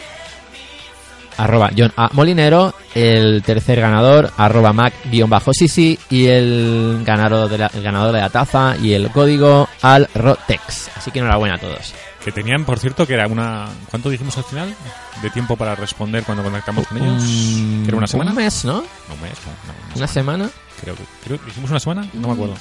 [1.36, 2.10] Arroba John A.
[2.12, 2.74] Molinero.
[2.94, 5.98] El tercer ganador, arroba Mac-Sisi.
[6.10, 10.90] Y el ganador, de la, el ganador de la taza y el código al Rotex.
[10.96, 11.92] Así que enhorabuena a todos.
[12.24, 13.66] Que tenían, por cierto, que era una...
[13.90, 14.74] ¿Cuánto dijimos al final?
[15.22, 17.22] De tiempo para responder cuando contactamos con ellos.
[17.22, 18.30] Un- ¿Que era una semana?
[18.30, 18.78] Un mes, ¿no?
[18.78, 20.48] Un mes, no, no, ¿Una semana?
[20.80, 21.02] Creo que...
[21.24, 22.06] Creo, ¿Dijimos una semana?
[22.12, 22.54] No me acuerdo.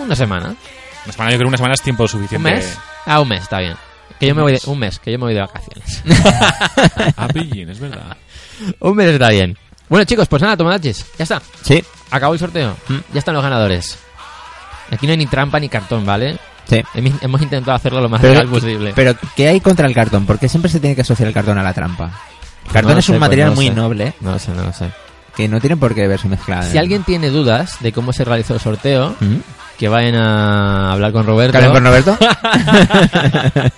[0.00, 0.54] Una semana.
[1.04, 2.50] Una semana, yo creo que una semana es tiempo ¿Un suficiente.
[2.50, 2.78] mes?
[3.06, 3.76] Ah, un mes, está bien.
[4.18, 6.02] Que yo me voy de, un mes, que yo me voy de vacaciones.
[7.16, 8.16] Ah, pillín, es verdad.
[8.80, 9.56] un mes está bien.
[9.88, 11.04] Bueno, chicos, pues nada, tomadachis.
[11.18, 11.42] Ya está.
[11.62, 12.76] Sí, Acabó el sorteo.
[12.88, 12.96] Mm.
[13.12, 13.98] Ya están los ganadores.
[14.90, 16.38] Aquí no hay ni trampa ni cartón, ¿vale?
[16.66, 16.82] sí.
[16.94, 18.92] Hemos intentado hacerlo lo más Pero, real posible.
[18.94, 20.24] pero, ¿qué hay contra el cartón?
[20.24, 22.10] Porque siempre se tiene que asociar el cartón a la trampa.
[22.66, 23.74] El cartón No es un pues material no muy sé.
[23.74, 24.90] noble No lo sé, no lo sé.
[25.36, 26.70] Que no tiene por qué verse mezclado.
[26.70, 29.36] Si alguien tiene dudas de cómo se realizó el sorteo, ¿Mm?
[29.78, 31.52] que vayan a hablar con Roberto.
[31.58, 32.16] ¿Que hablen con Roberto?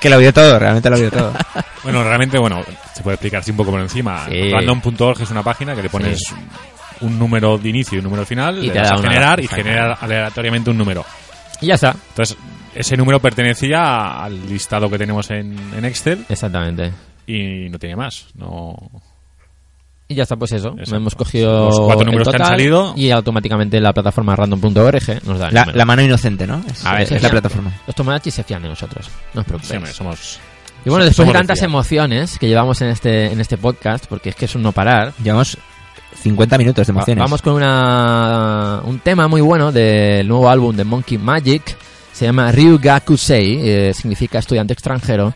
[0.00, 1.32] que lo vio todo, realmente lo vio todo.
[1.82, 2.60] Bueno, realmente, bueno,
[2.94, 4.26] se puede explicar así un poco por encima.
[4.28, 4.50] Sí.
[4.50, 6.34] Random.org es una página que le pones Sí.
[7.00, 9.40] un número de inicio y un número final, Y le te das da a generar
[9.40, 11.04] y genera aleatoriamente un número.
[11.60, 11.94] Y ya está.
[12.10, 12.36] Entonces,
[12.74, 16.92] ese número pertenecía al listado que tenemos en, en Excel Exactamente.
[17.26, 18.26] y no tiene más.
[18.34, 18.76] No,
[20.10, 20.68] Y ya está, pues eso.
[20.70, 20.96] Exacto.
[20.96, 22.94] Hemos cogido Los cuatro el números que han salido.
[22.96, 26.62] y automáticamente la plataforma random.org nos da el La, mano inocente, ¿no?
[26.70, 27.72] Es, A ver, es la plataforma.
[27.86, 29.06] Los tomadachis se fían de nosotros.
[29.34, 29.90] No os preocupéis.
[29.94, 30.40] somos...
[30.84, 34.34] y bueno, después de tantas emociones que llevamos en este, en este podcast, porque es
[34.36, 35.58] que es un no parar, Llevamos
[36.22, 37.22] 50 minutos de va- emociones.
[37.22, 41.76] vamos con una, un tema muy bueno del nuevo álbum de Monkey Magic.
[42.14, 45.34] Se llama Ryugakusei, eh, significa estudiante extranjero.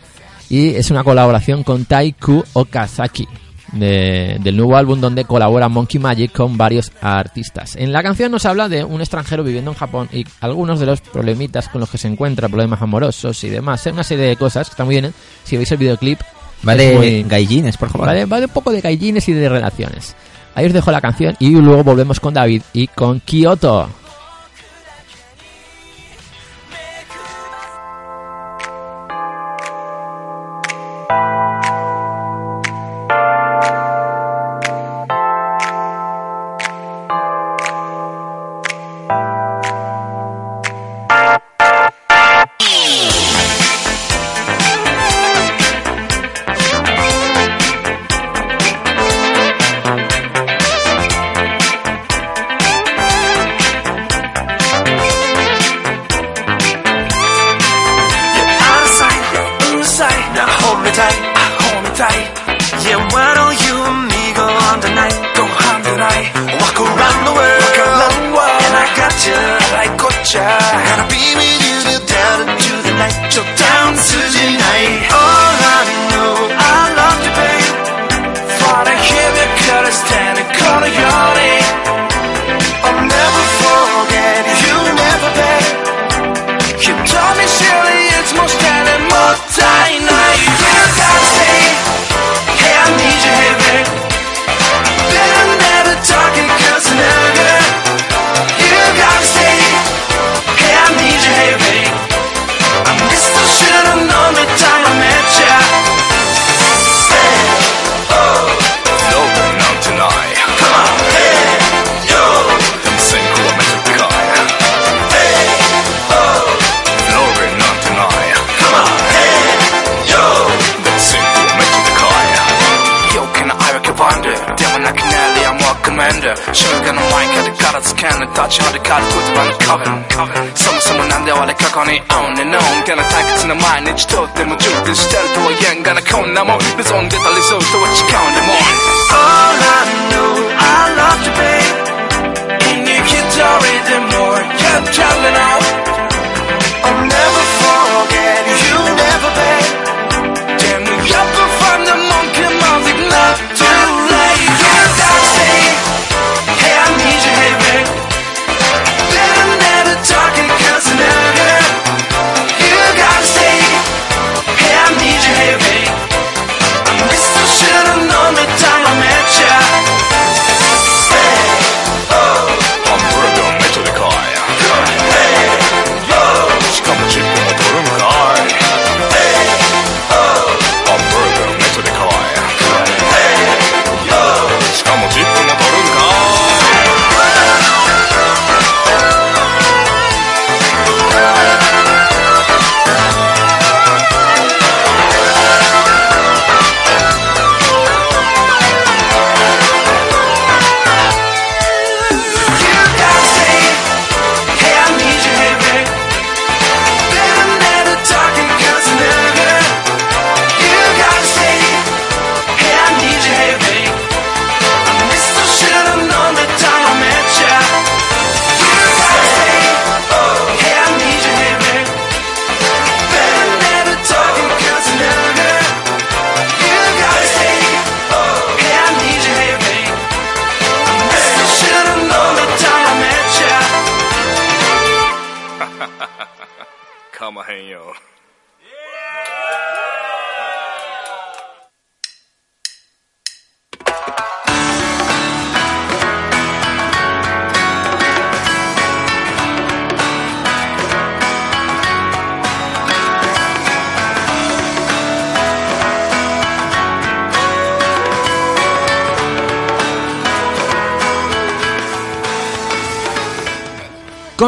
[0.49, 3.27] Y es una colaboración con Taiku Okazaki.
[3.73, 7.75] De- del nuevo álbum donde colabora Monkey Magic con varios artistas.
[7.75, 11.01] En la canción nos habla de un extranjero viviendo en Japón y algunos de los
[11.01, 13.85] problemitas con los que se encuentra, problemas amorosos y demás.
[13.87, 15.05] Una serie de cosas que está muy bien.
[15.05, 15.11] ¿eh?
[15.43, 16.19] Si veis el videoclip,
[16.67, 18.07] Va es de muy- gaijines, por favor.
[18.07, 20.15] va de, va de un poco de gaijines y de relaciones.
[20.55, 23.89] Ahí os dejo la canción y luego volvemos con David y con Kyoto.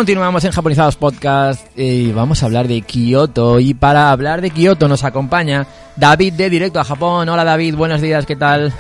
[0.06, 3.60] Continuamos en Japonizados Podcast y vamos a hablar de Kioto.
[3.60, 7.28] Y para hablar de Kioto nos acompaña David de Directo a Japón.
[7.28, 8.72] Hola David, buenos días, ¿qué tal?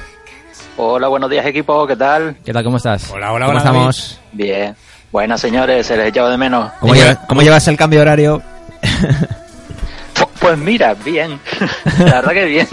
[0.77, 2.35] Hola, buenos días equipo, ¿qué tal?
[2.45, 3.09] ¿Qué tal, cómo estás?
[3.09, 3.67] Hola, hola, ¿Cómo hola.
[3.67, 4.19] estamos?
[4.33, 4.75] Bien.
[5.11, 6.71] Buenas señores, se les echaba de menos.
[6.79, 8.41] ¿Cómo, lleva- cómo llevas el cambio de horario?
[8.83, 11.39] Pu- Pues mira, bien.
[11.97, 12.67] La verdad que bien.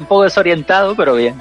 [0.00, 1.34] Un poco desorientado, pero bien.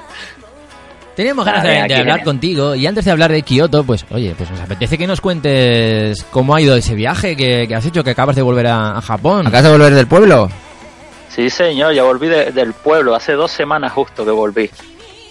[1.17, 2.23] Teníamos ganas de, hablar viene.
[2.23, 6.23] contigo y antes de hablar de Kioto, pues oye, pues nos apetece que nos cuentes
[6.31, 9.01] cómo ha ido ese viaje que, que has hecho, que acabas de volver a, a
[9.01, 9.47] Japón.
[9.47, 10.49] ¿Acabas de volver del pueblo?
[11.29, 13.15] Sí, señor, ya volví de- del pueblo.
[13.15, 14.69] Hace dos semanas justo que volví.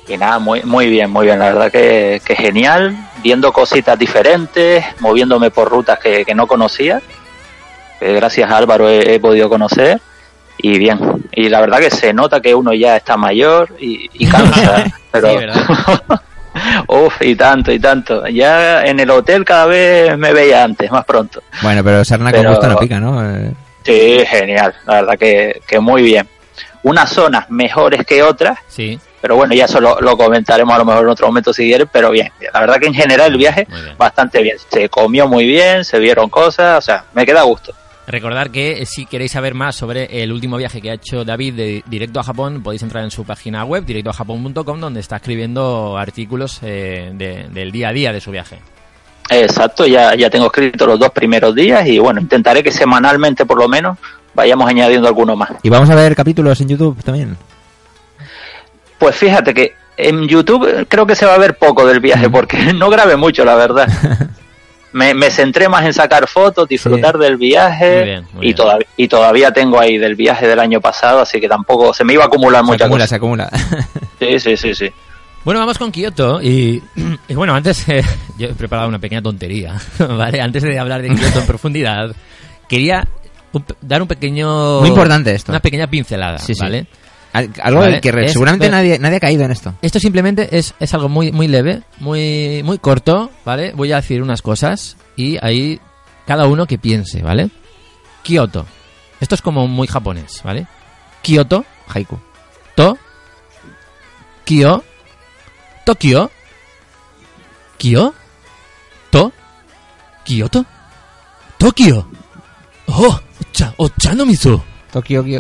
[0.09, 1.39] Y nada, muy, muy bien, muy bien.
[1.39, 2.97] La verdad que, que genial.
[3.23, 7.01] Viendo cositas diferentes, moviéndome por rutas que, que no conocía.
[8.01, 10.01] Que gracias a Álvaro he, he podido conocer.
[10.59, 10.99] Y bien.
[11.33, 14.85] Y la verdad que se nota que uno ya está mayor y, y cansa.
[15.13, 15.29] pero.
[16.89, 18.27] Uf, y tanto, y tanto.
[18.29, 21.43] Ya en el hotel cada vez me veía antes, más pronto.
[21.63, 23.23] Bueno, pero sarna con Pero- gusto no pica, ¿no?
[23.37, 23.53] Eh,
[23.85, 24.75] Sí, genial.
[24.87, 26.27] La verdad que, que muy bien.
[26.83, 30.85] Unas zonas mejores que otras, Sí, pero bueno, ya eso lo, lo comentaremos a lo
[30.85, 32.33] mejor en otro momento si quieren, pero bien.
[32.53, 33.97] La verdad que en general el viaje bien.
[33.97, 34.57] bastante bien.
[34.73, 37.73] Se comió muy bien, se vieron cosas, o sea, me queda a gusto.
[38.07, 41.55] Recordar que eh, si queréis saber más sobre el último viaje que ha hecho David
[41.55, 46.61] de Directo a Japón, podéis entrar en su página web, directoajapón.com, donde está escribiendo artículos
[46.63, 48.59] eh, de- del día a día de su viaje.
[49.29, 53.59] Exacto, ya, ya tengo escrito los dos primeros días y bueno, intentaré que semanalmente por
[53.59, 53.99] lo menos
[54.35, 55.51] vayamos añadiendo alguno más.
[55.63, 57.37] Y vamos a ver capítulos en YouTube también.
[58.99, 62.73] Pues fíjate que en YouTube creo que se va a ver poco del viaje porque
[62.75, 63.89] no grabé mucho, la verdad.
[64.97, 68.55] Me, me centré más en sacar fotos, disfrutar del viaje Muy bien, muy y, bien.
[68.57, 72.15] todavía, y todavía tengo ahí del viaje del año pasado, así que tampoco se me
[72.15, 73.09] iba a acumular Se mucha acumula, cosa.
[73.09, 73.51] se acumula.
[74.19, 74.89] Sí, sí, sí, sí.
[75.45, 76.83] Bueno, vamos con Kioto y,
[77.29, 78.03] y bueno, antes eh,
[78.39, 80.41] yo he preparado una pequeña tontería, ¿vale?
[80.41, 82.17] Antes de hablar de Kioto en profundidad,
[82.67, 83.07] quería
[83.53, 84.81] un pe- dar un pequeño...
[84.81, 85.53] Muy importante esto.
[85.53, 86.61] Una pequeña pincelada, Sí, sí.
[86.63, 86.79] ¿vale?
[86.79, 86.87] Al-
[87.63, 89.75] Algo Vale, del que es- seguramente pero- nadie, nadie ha caído en esto.
[89.83, 93.73] Esto simplemente es, es algo muy, muy leve, muy, muy corto, ¿vale?
[93.73, 95.81] Voy a decir unas cosas y ahí
[96.27, 97.51] cada uno que piense, ¿vale?
[98.23, 98.67] Kioto.
[99.21, 100.67] Esto es como muy japonés, ¿vale?
[101.23, 102.19] Kioto, Haiku.
[102.75, 102.99] to,
[104.45, 104.83] kyo,
[105.85, 106.31] Tokio,
[107.79, 108.13] kyo,
[109.11, 109.33] to,
[110.25, 110.65] Kyoto,
[111.59, 112.09] Tokio.
[112.89, 114.65] Oh, ocha, ocha no miso.
[114.93, 115.39] Tokio, mi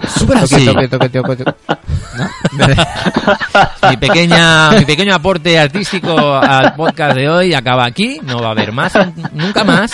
[3.99, 8.73] pequeña mi pequeño aporte artístico al podcast de hoy acaba aquí no va a haber
[8.73, 8.93] más
[9.33, 9.93] nunca más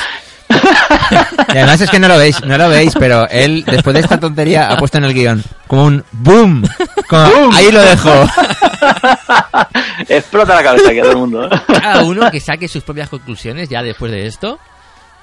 [1.48, 4.18] Y además es que no lo veis, no lo veis, pero él, después de esta
[4.18, 6.62] tontería, ha puesto en el guion como un boom.
[7.08, 8.26] Como, ahí lo dejo.
[10.08, 11.46] Explota la cabeza aquí a todo el mundo.
[11.46, 11.50] ¿eh?
[11.80, 14.58] cada uno que saque sus propias conclusiones ya después de esto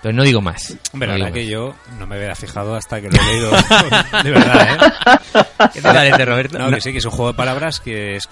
[0.02, 1.50] pero no digo más Hombre, No la verdad que más.
[1.50, 3.52] yo no me hubiera fijado hasta que lo he leído.
[4.24, 5.40] de verdad, ¿eh?
[5.74, 6.58] ¿Qué te parece Roberto?
[6.60, 8.30] No, que sí, que es un juego de palabras que es.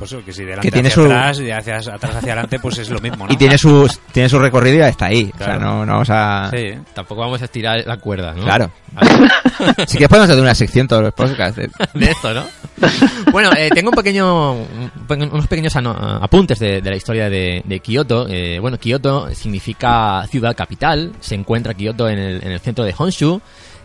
[0.00, 2.58] Pues eso, que si delante Que tiene hacia su- atrás y hacia atrás hacia adelante,
[2.58, 3.32] pues es lo mismo, ¿no?
[3.32, 5.30] Y tiene su, tiene su recorrido y ya está ahí.
[5.32, 5.60] O sea, Claro.
[5.60, 6.50] no, no vamos a...
[6.50, 6.74] Sí.
[6.92, 8.42] tampoco vamos a estirar la cuerda ¿no?
[8.42, 8.70] Claro.
[9.86, 11.56] Si quieres podemos hacer una sección todos los podcasts.
[11.56, 12.44] de- de esto, ¿no?
[13.30, 15.92] Bueno, eh, tengo un pequeño, un pe- unos pequeños ano-
[16.22, 18.26] apuntes de, de la historia de, de Kioto.
[18.28, 21.12] Eh, bueno, Kioto significa ciudad capital.
[21.20, 23.40] Se encuentra Kioto en el, en el centro de Honshu.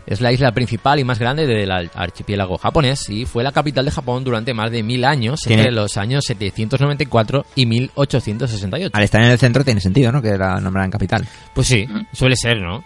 [0.06, 3.90] Es la isla principal y más grande del archipiélago japonés y fue la capital de
[3.90, 8.90] Japón durante más de mil años, Tiene- entre los años 794 y 1868.
[8.96, 10.22] Al estar en el centro tiene sentido, ¿no?
[10.22, 11.26] Que la nombran capital.
[11.54, 12.84] Pues sí, suele ser, ¿no?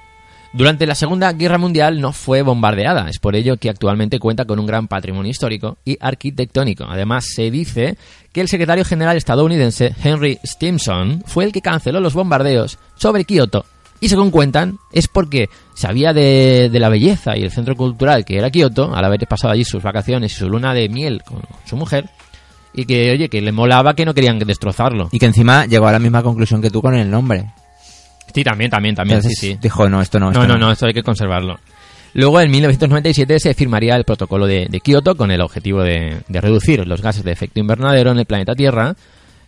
[0.52, 4.58] Durante la Segunda Guerra Mundial no fue bombardeada, es por ello que actualmente cuenta con
[4.58, 6.84] un gran patrimonio histórico y arquitectónico.
[6.88, 7.96] Además, se dice
[8.32, 13.64] que el secretario general estadounidense Henry Stimson fue el que canceló los bombardeos sobre Kioto.
[14.00, 18.38] Y según cuentan, es porque sabía de, de la belleza y el centro cultural que
[18.38, 21.76] era Kioto, al haber pasado allí sus vacaciones y su luna de miel con su
[21.76, 22.08] mujer,
[22.72, 25.08] y que, oye, que le molaba que no querían destrozarlo.
[25.12, 27.52] Y que encima llegó a la misma conclusión que tú con el nombre.
[28.34, 29.58] Sí, también, también, también, Entonces sí, sí.
[29.60, 31.58] dijo, no, esto no, esto No, no, no, esto hay que conservarlo.
[32.14, 36.40] Luego, en 1997, se firmaría el protocolo de, de Kioto con el objetivo de, de
[36.40, 38.94] reducir los gases de efecto invernadero en el planeta Tierra.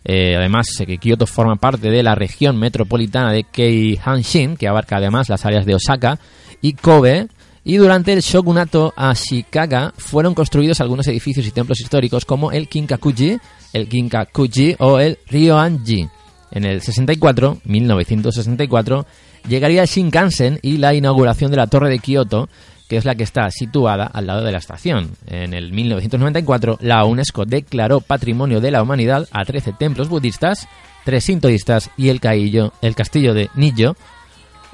[0.05, 4.97] Eh, además, eh, que Kioto forma parte de la región metropolitana de Keihanshin, que abarca
[4.97, 6.19] además las áreas de Osaka
[6.61, 7.27] y Kobe.
[7.65, 13.37] Y durante el shogunato Ashikaga fueron construidos algunos edificios y templos históricos como el Kinkakuji,
[13.71, 16.09] el Kinkakuji o el Ryoanji.
[16.51, 19.05] En el 64, 1964,
[19.47, 22.49] llegaría el Shinkansen y la inauguración de la Torre de Kioto,
[22.93, 25.09] que es la que está situada al lado de la estación.
[25.25, 30.67] En el 1994, la UNESCO declaró Patrimonio de la Humanidad a 13 templos budistas,
[31.03, 33.95] 3 sintoístas y el, caillo- el castillo de Nijo.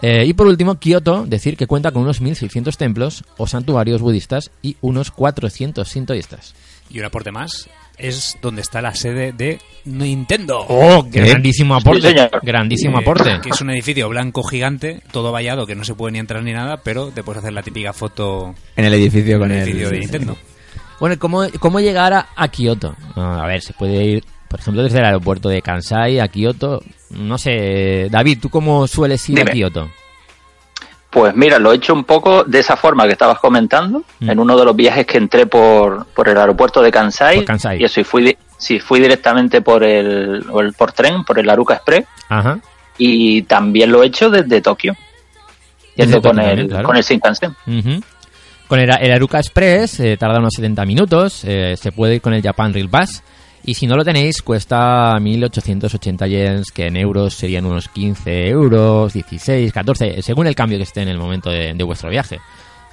[0.02, 4.52] Eh, y por último, Kioto, decir que cuenta con unos 1.600 templos o santuarios budistas
[4.62, 6.54] y unos 400 sintoístas.
[6.90, 10.66] Y un aporte más, es donde está la sede de Nintendo.
[10.68, 12.10] ¡Oh, qué grandísimo aporte!
[12.10, 13.39] Sí, grandísimo Eh, aporte.
[13.43, 16.54] Que es un edificio blanco gigante, todo vallado, que no se puede ni entrar ni
[16.54, 19.64] nada, pero te puedes hacer la típica foto En el edificio con el el...
[19.64, 20.38] edificio de Nintendo.
[21.00, 22.95] Bueno, ¿y ¿cómo, cómo llegar a, a Kioto?
[23.16, 26.82] Ah, a ver, se puede ir, por ejemplo, desde el aeropuerto de Kansai a Kioto.
[27.12, 29.45] No sé, David, ¿tú cómo sueles ir a.
[29.45, 29.89] Kioto?
[31.10, 34.30] Pues mira, lo he hecho un poco de esa forma que estabas comentando, Mm.
[34.30, 37.38] en uno de los viajes que entré por, por el aeropuerto de Kansai.
[37.38, 37.82] Por Kansai.
[37.82, 40.45] Y eso, y fui, sí, fui directamente por el,
[40.78, 42.05] por tren, por el Aruka Express.
[42.30, 42.60] Ajá.
[42.97, 44.95] Y también lo he hecho desde Tokio.
[45.95, 46.86] Desde Yendo con, el, claro.
[46.88, 47.55] con el Shinkansen.
[48.68, 52.34] Con el, el Aruka Express eh, tarda unos 70 minutos, eh, se puede ir con
[52.34, 53.24] el Japan Rail Pass
[53.66, 59.14] y si no lo tenéis cuesta 1.880 yens, que en euros serían unos 15 euros,
[59.14, 62.39] 16, 14, según el cambio que esté en el momento de, de vuestro viaje.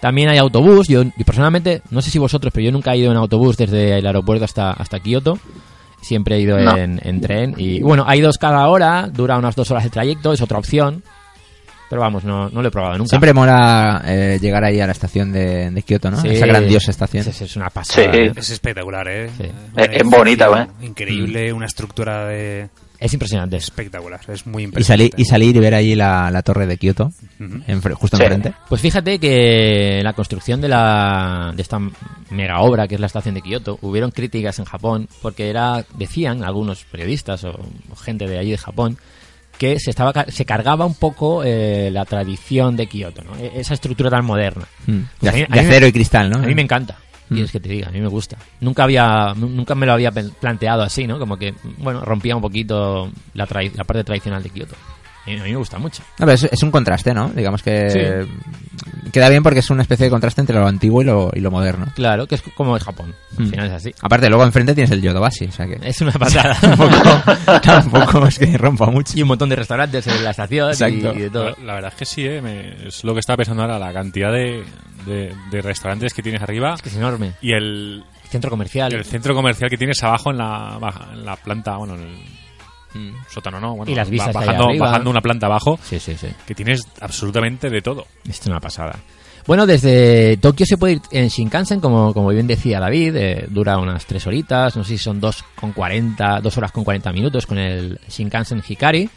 [0.00, 3.10] También hay autobús, yo, yo personalmente, no sé si vosotros, pero yo nunca he ido
[3.10, 5.38] en autobús desde el aeropuerto hasta, hasta Kioto.
[6.02, 6.76] Siempre he ido No.
[6.76, 10.32] en, en tren y bueno, hay dos cada hora, dura unas dos horas el trayecto,
[10.32, 11.02] es otra opción.
[11.88, 13.10] Pero vamos, no, no lo he probado nunca.
[13.10, 16.20] Siempre mola eh, llegar ahí a la estación de, de Kioto, ¿no?
[16.20, 16.28] Sí.
[16.30, 17.26] Esa grandiosa estación.
[17.28, 18.12] Es, es una pasada.
[18.12, 18.18] Sí.
[18.18, 18.32] ¿eh?
[18.34, 19.30] Es espectacular, ¿eh?
[19.36, 19.44] Sí.
[19.74, 20.84] Un Es- es bonita, ¿eh?
[20.86, 22.68] Increíble, una estructura de...
[22.98, 23.58] Es impresionante.
[23.58, 25.10] espectacular, es muy Y impresionante.
[25.12, 27.58] salir, y salir y ver ahí la, la torre de Kioto, Ujú.
[27.68, 28.22] enfre- justo Sí.
[28.22, 28.54] enfrente.
[28.70, 31.78] Pues fíjate que la construcción de la de esta
[32.30, 36.42] mega obra que es la estación de Kioto, hubieron críticas en Japón porque era decían
[36.42, 38.96] algunos periodistas o, o gente de allí de Japón
[39.58, 43.36] que se estaba se cargaba un poco eh, la tradición de Kioto, ¿no?
[43.36, 44.64] E- esa estructura tan moderna.
[44.86, 44.98] Mm.
[45.20, 46.36] Pues mí- de mí me- acero y cristal, ¿no?
[46.38, 46.96] A mí me encanta.
[47.28, 47.36] Mm.
[47.38, 48.36] Y es que te diga, a mí me gusta.
[48.60, 51.18] Nunca había, nu- nunca me lo había planteado así, ¿no?
[51.18, 54.74] Como que, bueno, rompía un poquito la, la parte tradicional de Kioto.
[55.26, 56.02] A mí, a mí me gusta mucho.
[56.18, 57.28] No, pero es, es un contraste, ¿no?
[57.30, 59.10] Digamos que Sí.
[59.12, 61.50] queda bien porque es una especie de contraste entre lo antiguo y lo, y lo
[61.50, 61.86] moderno.
[61.94, 63.14] Claro, que es como en Japón.
[63.38, 63.50] Al Mm.
[63.50, 63.94] final es así.
[64.02, 65.78] Aparte, luego enfrente tienes el Yodobashi, o sea que...
[65.82, 66.54] Es una pasada.
[66.60, 69.12] tampoco, tampoco es que rompa mucho.
[69.16, 71.14] y un montón de restaurantes en la estación y- Exacto.
[71.14, 71.44] y, de todo.
[71.50, 72.40] La, la verdad es que sí, ¿eh?
[72.40, 74.62] Me- es lo que estaba pensando ahora, la cantidad de,
[75.06, 77.32] de- de restaurantes que tienes arriba Es que es enorme.
[77.42, 78.92] y el, Centro comercial.
[78.92, 80.78] el centro comercial que tienes abajo en la,
[81.12, 82.16] en la planta, bueno, en el
[83.28, 83.76] sótano, ¿no?
[83.76, 86.28] Bueno, Y las vistas bajando, bajando una planta abajo, Sí, sí, sí.
[86.46, 88.06] que tienes absolutamente de todo.
[88.28, 88.96] Esto es una pasada.
[89.46, 93.78] Bueno, desde Tokio se puede ir en Shinkansen, como, como bien decía David, eh, dura
[93.78, 97.46] unas tres horitas, no sé si son dos con 40, dos horas con 40 minutos
[97.46, 99.08] con el Shinkansen Hikari,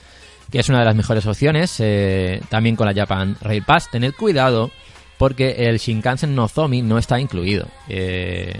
[0.51, 3.89] que es una de las mejores opciones, eh, también con la Japan Rail Pass.
[3.89, 4.69] Tened cuidado
[5.17, 7.67] porque el Shinkansen Nozomi no está incluido.
[7.87, 8.53] Eh,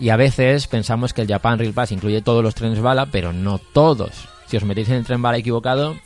[0.00, 3.32] y a veces pensamos que el Japan Rail Pass incluye todos los trenes bala, pero
[3.32, 4.28] no todos.
[4.46, 5.96] Si os metéis en el tren bala equivocado,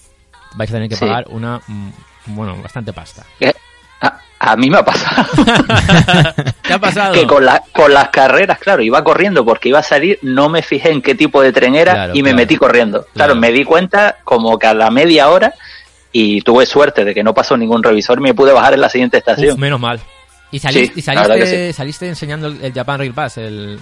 [0.55, 1.05] vais a tener que Sí.
[1.05, 1.91] pagar una, mm,
[2.27, 3.25] bueno, bastante pasta.
[4.01, 5.27] A, a mí me ha pasado.
[6.63, 7.15] ¿Qué ha pasado?
[7.15, 10.63] que con, la- con las carreras, claro, iba corriendo porque iba a salir, no me
[10.63, 12.37] fijé en qué tipo de tren era Claro, y me claro.
[12.37, 12.99] metí corriendo.
[13.13, 13.35] Claro, Claro.
[13.37, 15.55] me di cuenta como cada media hora
[16.11, 18.89] y tuve suerte de que no pasó ningún revisor y me pude bajar en la
[18.89, 19.55] siguiente estación.
[19.55, 20.01] Uf, menos mal.
[20.53, 23.39] ¿Y, saliste, Sí, y saliste, enseñando el, Japan Rail Pass?
[23.39, 23.81] El...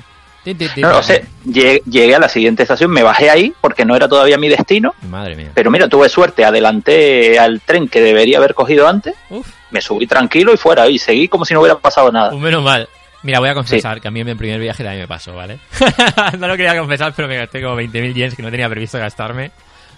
[0.79, 4.39] No sé, llegué, llegué a la siguiente estación, me bajé ahí porque no era todavía
[4.39, 5.51] mi destino, Madre mía.
[5.53, 10.07] pero mira, tuve suerte, adelanté al tren que debería haber cogido antes, Uf, me subí
[10.07, 12.31] tranquilo y fuera y seguí como si no hubiera pasado nada.
[12.31, 12.89] menos mal.
[13.23, 15.59] Mira, voy a confesar que a mí en mi primer viaje también me pasó, ¿vale?
[16.39, 19.51] no lo quería confesar, pero me gasté como 20.000 yens que no tenía previsto gastarme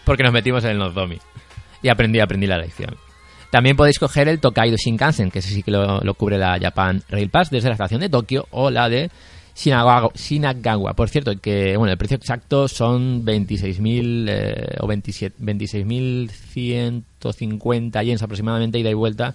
[0.04, 1.20] porque nos metimos en el Nozomi.
[1.82, 2.96] Y aprendí, aprendí la lección.
[3.52, 7.02] También podéis coger el Tokaido Shinkansen, que ese sí que lo, lo cubre la Japan
[7.10, 9.10] Rail Pass desde la estación de Tokio o la de
[9.54, 10.08] Shinagawa.
[10.14, 10.94] Shinagawa.
[10.94, 18.78] Por cierto, que bueno, el precio exacto son 26.000 eh, o 27 26.150 yens aproximadamente
[18.78, 19.34] ida y vuelta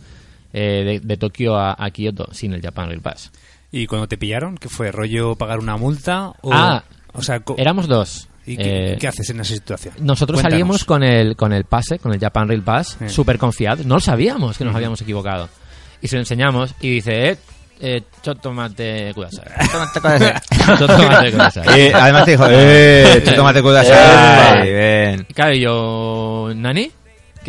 [0.52, 3.32] eh, de, de Tokio a, a Kioto sin el Japan Rail Pass.
[3.72, 4.58] ¿Y cuando te pillaron?
[4.58, 4.92] ¿Qué fue?
[4.92, 6.30] ¿Rollo pagar una multa?
[6.42, 8.30] O, Ah, o sea, Éramos dos.
[8.48, 9.94] ¿Y qué, Eh, qué haces en esa situación?
[10.00, 10.54] Nosotros Cuéntanos.
[10.54, 13.10] salíamos con el, con el pase, con el Japan Rail Pass, Sí.
[13.10, 13.86] súper confiados.
[13.86, 15.50] No lo sabíamos que nos habíamos equivocado.
[16.02, 17.38] Y se lo enseñamos y dice, eh,
[17.80, 19.46] eh, chotomate kudasai.
[20.78, 21.80] Chotomate kudasai.
[21.80, 24.72] Eh, además te dijo, eh, tú tómate kudasai.
[24.74, 25.26] Ven.
[25.30, 26.92] Y Claro, y yo, ¿Nani?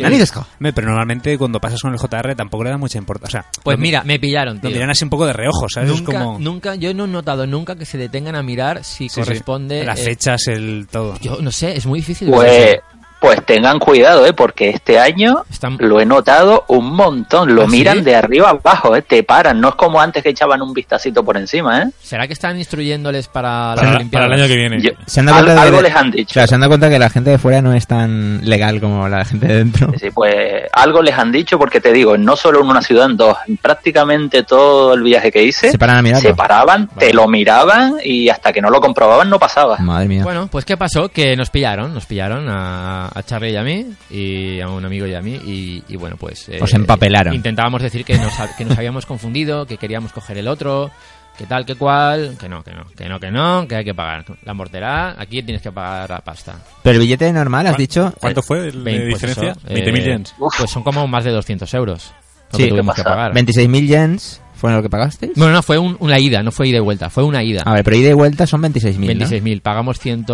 [0.03, 3.39] Que- Nani Pero normalmente cuando pasas con el JR tampoco le da mucha importancia.
[3.41, 4.71] O sea, Pues lo- mira, me pillaron, Lo tío.
[4.71, 5.89] miran así un poco de reojo, ¿sabes?
[5.89, 9.07] Nunca, es como nunca, yo no he notado nunca que se detengan a mirar si
[9.07, 9.21] Sí, sí.
[9.21, 9.83] corresponde.
[9.83, 11.17] las eh, fechas, el todo.
[11.19, 12.29] yo no sé, es muy difícil.
[12.29, 12.79] Pues,
[13.19, 14.33] pues tengan cuidado, ¿eh?
[14.33, 17.53] Porque este año Están- lo he notado un montón.
[17.55, 17.71] Lo ¿Ah, sí?
[17.71, 19.01] miran de arriba a abajo, ¿eh?
[19.01, 19.59] Te paran.
[19.59, 21.89] No es como antes que echaban un vistacito por encima, ¿eh?
[22.01, 24.81] ¿Será que están instruyéndoles para, las Para, el año que viene.
[24.81, 26.33] Yo- Se han dado Al- cuenta de algo que- les han dicho.
[26.33, 29.07] Claro, se han dado cuenta que la gente de fuera no es tan legal como
[29.09, 29.91] la gente de dentro.
[29.99, 30.35] Sí, pues
[30.71, 33.57] algo les han dicho porque te digo, no solo en una ciudad, en dos, en
[33.57, 38.29] prácticamente todo el viaje que hice, Se paran a se paraban, te lo miraban y
[38.29, 39.77] hasta que no lo comprobaban no pasaba.
[39.79, 40.23] Madre mía.
[40.23, 41.09] Bueno, pues ¿qué pasó?
[41.09, 45.05] Que nos pillaron, nos pillaron a, a Charlie y a mí, y a un amigo
[45.07, 46.49] y a mí, y, y bueno, pues...
[46.49, 47.33] eh, Os empapelaron.
[47.33, 50.91] Intentábamos decir que nos, que nos habíamos confundido, que queríamos coger el otro,
[51.37, 53.93] que tal, que cual, que no, que no, que no, que no, que hay que
[53.93, 56.55] pagar la mortera, aquí tienes que pagar la pasta.
[56.83, 58.13] Pero el billete normal, has ¿Cuán- dicho.
[58.19, 59.51] ¿Cuánto fue el de Vein- pues diferencia?
[59.51, 60.35] eso, 20.000 eh, yens.
[60.57, 62.11] Pues son como más de 200 euros
[62.51, 63.31] lo Sí, que tuvimos ¿qué que pagar.
[63.33, 65.31] 26.000 yens fueron lo que pagasteis.
[65.35, 67.63] Bueno, no, fue un- una ida, no fue ida y vuelta, fue una ida.
[67.65, 69.17] A ver, pero ida y vuelta son 26.000.
[69.17, 69.25] ¿no?
[69.25, 70.25] 26.000, pagamos 100,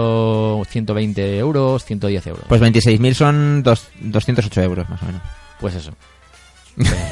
[0.67, 2.45] 120 euros, 110 euros.
[2.47, 5.21] Pues 26.000 son dos- 208 euros más o menos.
[5.59, 5.91] Pues eso.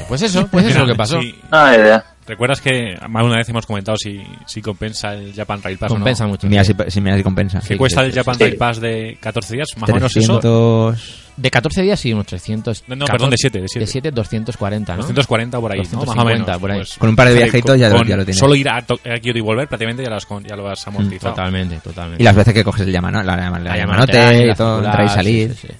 [0.08, 1.20] Pues eso, pues eso, es lo que pasó.
[1.20, 1.34] Sí.
[1.50, 2.04] Hay idea.
[2.26, 5.92] ¿Recuerdas que más de una vez hemos comentado si, si compensa el Japan Rail Pass
[5.92, 6.30] Compensa o no?
[6.32, 6.46] mucho.
[6.48, 7.60] Mira si, si mira si compensa.
[7.60, 8.44] ¿Qué Sí, cuesta sí, el Japan sí.
[8.44, 9.68] Rail Pass de 14 días?
[9.76, 10.38] Más o menos eso.
[10.40, 11.20] 300...
[11.36, 12.84] De 14 días sí, unos 300.
[12.86, 13.80] No, no, perdón, de siete, de siete.
[13.84, 14.98] De 7, 240, ¿no?
[15.02, 15.84] 240 por ahí, ¿no?
[15.84, 16.60] Más o 250 menos.
[16.60, 16.78] por ahí.
[16.78, 18.38] Pues, Con un par de viajitos ya lo- ya lo tienes.
[18.38, 18.82] Solo ir a, a
[19.20, 21.34] Kyoto y volver prácticamente ya lo has, con- ya lo has amortizado.
[21.34, 22.22] Totalmente, totalmente.
[22.22, 24.76] Y las veces que coges el Yamano, la, la, la La Yamanote Yamanote, y todo,
[24.78, 25.54] entrar y sí, salir.
[25.54, 25.74] sí, sí.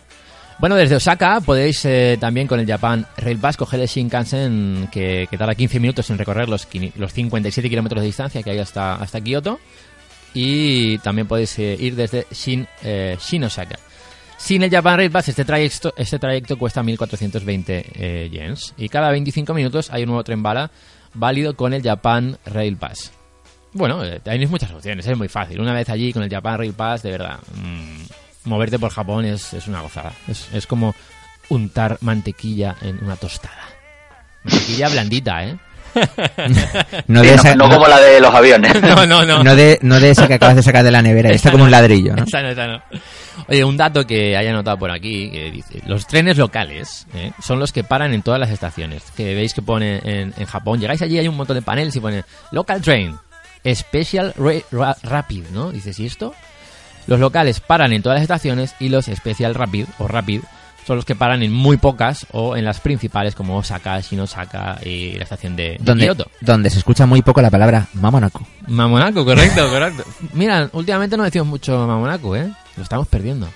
[0.59, 5.27] Bueno, desde Osaka podéis eh, también con el Japan Rail Pass coger el Shinkansen que,
[5.29, 8.95] que tarda 15 minutos en recorrer los, los 57 kilómetros de distancia que hay hasta,
[8.95, 9.59] hasta Kioto.
[10.35, 13.79] Y también podéis eh, ir desde Shin, eh, Shin Osaka.
[14.37, 18.75] Sin el Japan Rail Pass, este trayecto, este trayecto cuesta 1.420 eh, yens.
[18.77, 20.71] Y cada 25 minutos hay un nuevo tren bala
[21.15, 23.13] válido con el Japan Rail Pass.
[23.73, 25.61] Bueno, tenéis muchas opciones, es muy fácil.
[25.61, 28.04] Una vez allí con el Japan Rail Pass, de verdad, mm,
[28.45, 30.13] moverte por Japón es, es una gozada.
[30.29, 30.95] Es, es como
[31.49, 33.69] untar mantequilla en una tostada.
[34.45, 35.57] Mantequilla blandita, ¿eh?
[37.07, 38.75] No Sí, de, no, esa, no no, como la de los aviones.
[38.83, 39.43] No, no, no.
[39.45, 41.31] no de, no de esa que acabas de sacar de la nevera.
[41.31, 42.25] Está como un ladrillo, ¿no?
[42.25, 42.83] Esa no, esa no.
[43.49, 47.33] Oye, un dato que haya notado por aquí, que dice, los trenes locales ¿eh?
[47.43, 49.03] son los que paran en todas las estaciones.
[49.17, 52.01] Que veis que pone en, en Japón, llegáis allí, hay un montón de paneles y
[52.01, 53.17] pone Local Train,
[53.75, 55.71] Special Ra- Ra- Rapid, ¿no?
[55.71, 56.35] Dices, ¿y esto?
[57.07, 60.41] Los locales paran en todas las estaciones y los Special Rapid o Rapid
[60.87, 65.13] son los que paran en muy pocas o en las principales como Osaka, Shinosaka y
[65.13, 66.31] la estación de, de Donde, Kyoto.
[66.43, 68.47] donde se escucha muy poco la palabra Mamonaco.
[68.69, 70.05] Mamonaco, correcto, correcto.
[70.35, 72.53] Mira, últimamente no decimos mucho Mamonaco, ¿eh?
[72.77, 73.49] Lo estamos perdiendo.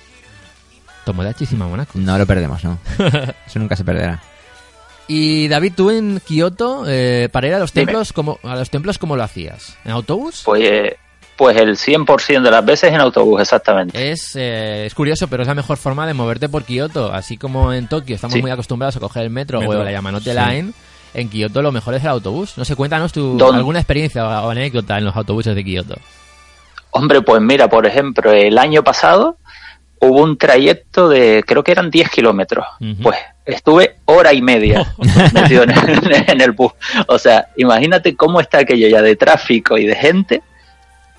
[1.04, 1.92] Tomodachis y Mamonaco.
[1.98, 2.78] No lo perdemos, ¿no?
[3.46, 4.22] Eso nunca se perderá.
[5.06, 7.86] Y David, tú en Kioto, eh, para ir a los Dime.
[7.86, 9.76] templos, ¿cómo, a los templos, ¿cómo lo hacías?
[9.84, 10.42] ¿En autobús?
[10.44, 10.96] Pues, eh,
[11.38, 14.10] pues el 100% de las veces en autobús, exactamente.
[14.10, 17.12] Es, eh, es curioso, pero es la mejor forma de moverte por Kioto.
[17.12, 18.42] Así como en Tokio estamos Sí.
[18.42, 20.36] muy acostumbrados a coger el metro, Metro, o la Yamanote sí.
[20.36, 20.72] Line,
[21.14, 22.58] en Kioto lo mejor es el autobús.
[22.58, 25.94] No sé, cuéntanos tu, alguna experiencia o, anécdota en los autobuses de Kioto.
[26.90, 29.36] Hombre, pues mira, por ejemplo, el año pasado
[30.00, 32.66] hubo un trayecto de, creo que eran 10 kilómetros.
[33.00, 34.92] Pues estuve hora y media
[35.32, 36.72] metido en el, en el bus.
[37.06, 40.42] O sea, imagínate cómo está aquello ya de tráfico y de gente,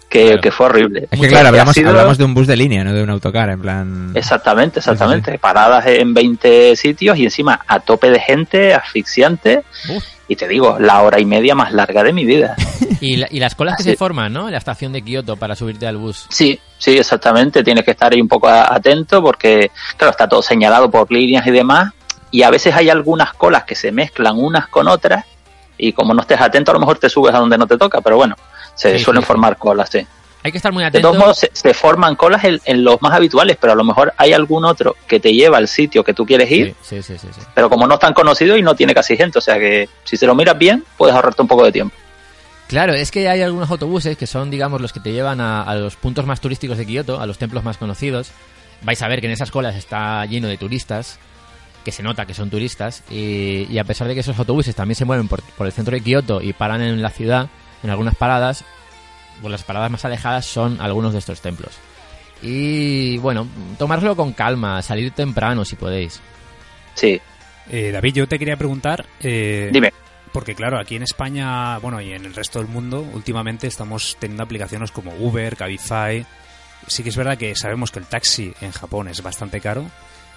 [0.10, 0.42] que, Claro.
[0.42, 1.08] que fue horrible.
[1.12, 3.10] Es que claro, ha hablamos, sido- hablamos de un bus de línea, no de un
[3.12, 4.12] autocar, en plan...
[4.16, 5.38] Exactamente, exactamente.
[5.38, 9.64] Paradas en 20 sitios y encima a tope de gente, asfixiante.
[9.90, 10.04] Uf.
[10.28, 12.56] Y te digo, la hora y media más larga de mi vida.
[13.02, 14.48] Y, la- y las colas que se forman, ¿no?
[14.48, 16.26] En la estación de Kioto para subirte al bus.
[16.30, 17.64] Sí, sí, exactamente.
[17.64, 21.48] Tienes que estar ahí un poco a- atento porque, claro, está todo señalado por líneas
[21.48, 21.94] y demás.
[22.30, 25.24] Y a veces hay algunas colas que se mezclan unas con otras.
[25.78, 28.02] Y como no estés atento, a lo mejor te subes a donde no te toca.
[28.02, 28.36] Pero bueno,
[28.80, 30.06] se Sí, suelen sí, formar colas, sí.
[30.42, 31.10] Hay que estar muy De atento.
[31.10, 34.14] todos modos, se, se forman colas en, en los más habituales, pero a lo mejor
[34.16, 36.76] hay algún otro que te lleva al sitio que tú quieres ir.
[36.82, 39.38] Sí, sí, sí, sí, pero como no es tan conocido y no tiene casi gente,
[39.40, 41.94] o sea que si se lo miras bien, puedes ahorrarte un poco de tiempo.
[42.70, 45.76] Claro, es que hay algunos autobuses que son, digamos, los que te llevan a, a
[45.76, 48.32] los puntos más turísticos de Kioto, a los templos más conocidos.
[48.84, 51.20] Vais a ver que en esas colas está lleno de turistas,
[51.84, 54.96] que se nota que son turistas, y, y a pesar de que esos autobuses también
[54.96, 57.50] se mueven por, por el centro de Kioto y paran en la ciudad,
[57.84, 58.64] en algunas paradas,
[59.42, 61.74] pues las paradas más alejadas son algunos de estos templos.
[62.42, 66.22] Y bueno, tomároslo con calma, salir temprano si podéis.
[66.96, 67.20] Sí,
[67.72, 69.06] Eh, David, yo te quería preguntar.
[69.22, 69.94] eh, dime.
[70.32, 74.44] Porque claro, aquí en España, bueno, y en el resto del mundo, últimamente estamos teniendo
[74.44, 76.26] aplicaciones como Uber, Cabify.
[76.88, 79.86] Sí que es verdad que sabemos que el taxi en Japón es bastante caro,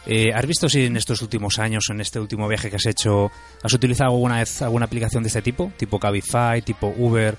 [0.07, 3.31] Eh, ¿Has visto si en estos últimos años, en este último viaje que has hecho,
[3.63, 5.73] has utilizado alguna vez alguna aplicación de este tipo?
[5.77, 7.37] Tipo Cabify, tipo Uber,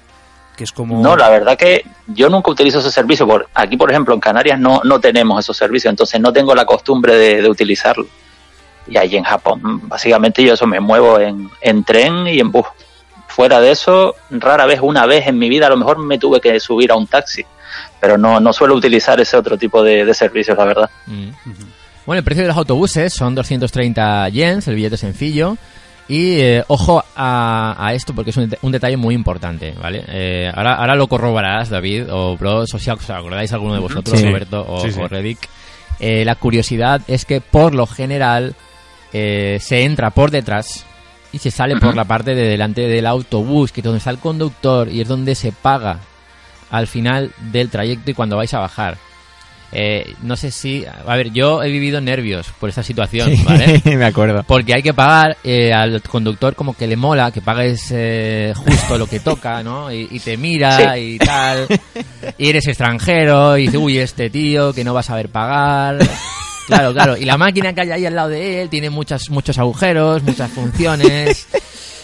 [0.56, 1.02] que es como...
[1.02, 3.28] No, la verdad que yo nunca utilizo ese servicio.
[3.28, 6.66] Por, aquí, por ejemplo, en Canarias no, no tenemos esos servicios, entonces no tengo la
[6.66, 8.08] costumbre de, de utilizarlo.
[8.88, 12.66] Y allí en Japón, básicamente yo eso me muevo en, en tren y en bus.
[13.28, 16.40] Fuera de eso, rara vez, una vez en mi vida, a lo mejor me tuve
[16.40, 17.44] que subir a un taxi.
[18.00, 20.90] Pero no, no suelo utilizar ese otro tipo de, de servicios, la verdad.
[21.08, 21.30] Mm.
[22.06, 25.58] Bueno, el precio de los autobuses son 230 yens, el billete sencillo.
[26.10, 30.04] Y eh, ojo a, a esto porque es un, det- un detalle muy importante, ¿vale?
[30.10, 34.20] Eh, ahora, ahora lo corroborarás, David, o Bros, o si os acordáis alguno de vosotros,
[34.20, 34.26] Sí.
[34.26, 35.00] Roberto o, Sí, sí.
[35.02, 35.48] o Reddick.
[36.02, 38.54] Eh, la curiosidad es que por lo general
[39.14, 40.86] eh, se entra por detrás
[41.32, 44.18] y se sale por la parte de delante del autobús, que es donde está el
[44.20, 46.00] conductor y es donde se paga
[46.70, 48.98] al final del trayecto y cuando vais a bajar.
[49.76, 50.86] Eh, no sé si...
[50.86, 53.82] A ver, yo he vivido nervios por esta situación, ¿vale?
[53.98, 54.44] me acuerdo.
[54.44, 58.98] Porque hay que pagar eh, al conductor como que le mola, que pagues eh, justo
[59.00, 59.92] lo que toca, ¿no?
[59.92, 61.68] Y, y te mira y tal.
[62.38, 65.98] Y eres extranjero y dice, uy, este tío que no va a saber pagar.
[66.68, 67.18] Claro, claro.
[67.18, 70.52] Y la máquina que hay ahí al lado de él tiene muchas, muchos agujeros, muchas
[70.52, 71.48] funciones.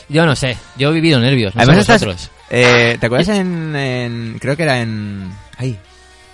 [0.09, 2.31] Yo no sé, yo he vivido nervios, no sé Además estás- vosotros.
[2.49, 5.29] eh, ¿Te acuerdas en, en- Creo que era en...
[5.55, 5.77] Ay.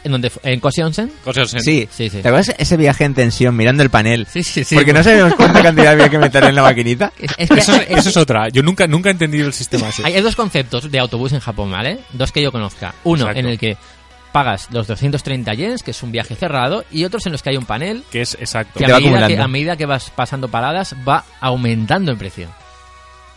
[0.06, 1.12] ¿En dónde ¿En Koshi Onsen?
[1.47, 1.89] Sí.
[1.91, 2.22] Sí, sí.
[2.22, 4.28] ¿Te acuerdas ese viaje en tensión mirando el panel?
[4.32, 4.76] Sí, sí, sí.
[4.76, 7.12] Porque no sabemos cuánta cantidad había que meter en la maquinita.
[7.18, 8.49] Es que Eso, eso es otra.
[8.49, 10.06] Yo nunca, nunca he entendido el sistema ese.
[10.06, 11.97] Hay, hay dos conceptos de autobús en Japón, ¿vale?
[12.14, 12.93] Dos que yo conozca.
[13.03, 13.39] Uno Exacto.
[13.39, 13.78] en el que
[14.32, 17.58] pagas los 230 yens, que es un viaje cerrado, y otros en los que hay
[17.58, 18.78] un panel Que es exacto.
[18.78, 22.49] que a medida que, a medida que vas pasando paradas va aumentando en precio.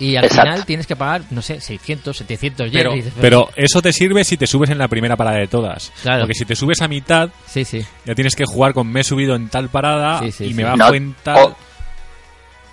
[0.01, 0.43] Y al Exacto.
[0.51, 2.83] final tienes que pagar, no sé, 600, 700 yens.
[2.83, 5.93] Pero, pero eso te sirve si te subes en la primera parada de todas.
[6.03, 6.21] Claro.
[6.23, 7.85] Porque si te subes a mitad, Sí, sí.
[8.05, 10.55] ya tienes que jugar con me he subido en tal parada Sí, sí, y sí.
[10.55, 11.37] me bajo No, en tal.
[11.39, 11.57] o,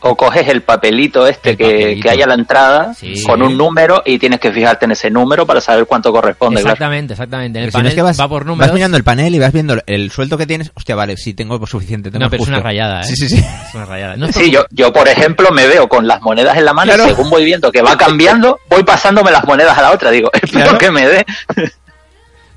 [0.02, 2.02] o coges el papelito este El que, papelito.
[2.04, 3.24] que hay a la entrada Sí.
[3.24, 6.62] con un número y tienes que fijarte en ese número para saber cuánto corresponde.
[6.62, 6.74] claro.
[6.74, 7.60] Exactamente, exactamente.
[7.60, 8.74] En el Pero si no panel es que vas, va por vas números.
[8.74, 10.72] mirando el panel y vas viendo el sueldo que tienes.
[10.76, 12.12] Hostia, vale, sí, tengo suficiente.
[12.12, 12.54] Tengo no, pero es justo.
[12.60, 13.04] una rayada, ¿eh?
[13.06, 13.38] Sí, sí, sí.
[13.38, 14.16] Es una rayada.
[14.16, 16.94] No es Sí, yo, yo por ejemplo me veo con las monedas en la mano
[16.94, 17.06] Claro.
[17.12, 20.12] y según voy viendo que va cambiando, voy pasándome las monedas a la otra.
[20.12, 20.78] Digo, espero Claro.
[20.78, 21.26] que me dé.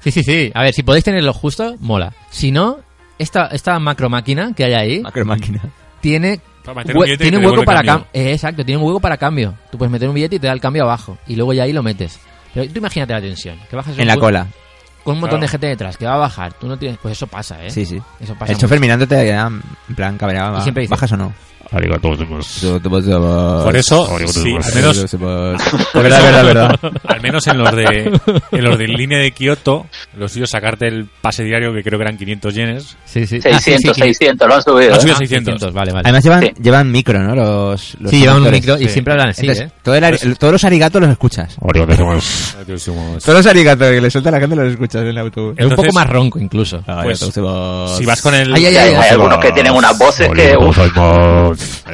[0.00, 0.50] Sí, sí, sí.
[0.54, 2.12] A ver, si podéis tenerlo justo, mola.
[2.30, 2.78] Si no,
[3.18, 5.60] esta, esta macro máquina que hay ahí Macro máquina.
[6.00, 6.40] tiene,
[6.74, 8.06] Para meter un hue- billete y tiene un hueco para cambio.
[8.12, 8.30] cambio.
[8.32, 9.54] exacto, tiene un hueco para cambio.
[9.70, 11.18] Tú puedes meter un billete y te da el cambio abajo.
[11.26, 12.18] Y luego ya ahí lo metes.
[12.54, 13.58] Pero tú imagínate la tensión.
[13.70, 14.46] Que bajas En la cola.
[15.04, 15.42] Con un montón Claro.
[15.42, 16.52] de gente detrás que va a bajar.
[16.54, 16.98] Tú no tienes.
[16.98, 17.70] Pues eso pasa, ¿eh?
[17.70, 18.00] Sí, sí.
[18.20, 18.52] Eso pasa.
[18.52, 19.62] El chofer mirándote en
[19.96, 20.58] plan cabreado.
[20.58, 21.32] Y siempre dice- ¿Bajas o no?
[21.70, 21.82] Por
[23.64, 25.06] Por eso, sí, al menos,
[25.92, 26.92] Por verdad, verdad, verdad.
[27.06, 28.10] al menos en los de
[28.52, 29.86] en los de línea de Kioto,
[30.16, 32.96] los suyos sacarte el pase diario que creo que eran 500 yenes.
[33.04, 33.38] Sí, sí.
[33.44, 34.88] Ah, sí, 600, sí, 600, lo han subido.
[34.90, 35.00] Lo han ¿eh?
[35.00, 35.72] subido Ah, 600.
[35.74, 36.02] Vale, vale.
[36.04, 36.52] Además llevan, Sí.
[36.62, 37.34] llevan micro, ¿no?
[37.34, 39.72] Los, los sí, llevan un micro y siempre hablan así, Entonces, ¿eh?
[39.82, 41.56] todo el ari- todos los arigatos los escuchas.
[41.60, 45.54] Todos los arigatos que le suelta la gente los escuchas en el autobús.
[45.56, 46.82] Es un poco más ronco incluso.
[47.02, 47.18] Pues,
[47.98, 50.56] si vas con el Ay, ay, Hay, ay, hay algunos que tienen unas voces que...
[51.52, 51.86] uf,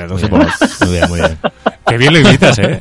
[0.83, 1.39] Muy bien, muy bien.
[1.87, 2.81] Qué bien lo imitas, ¿eh?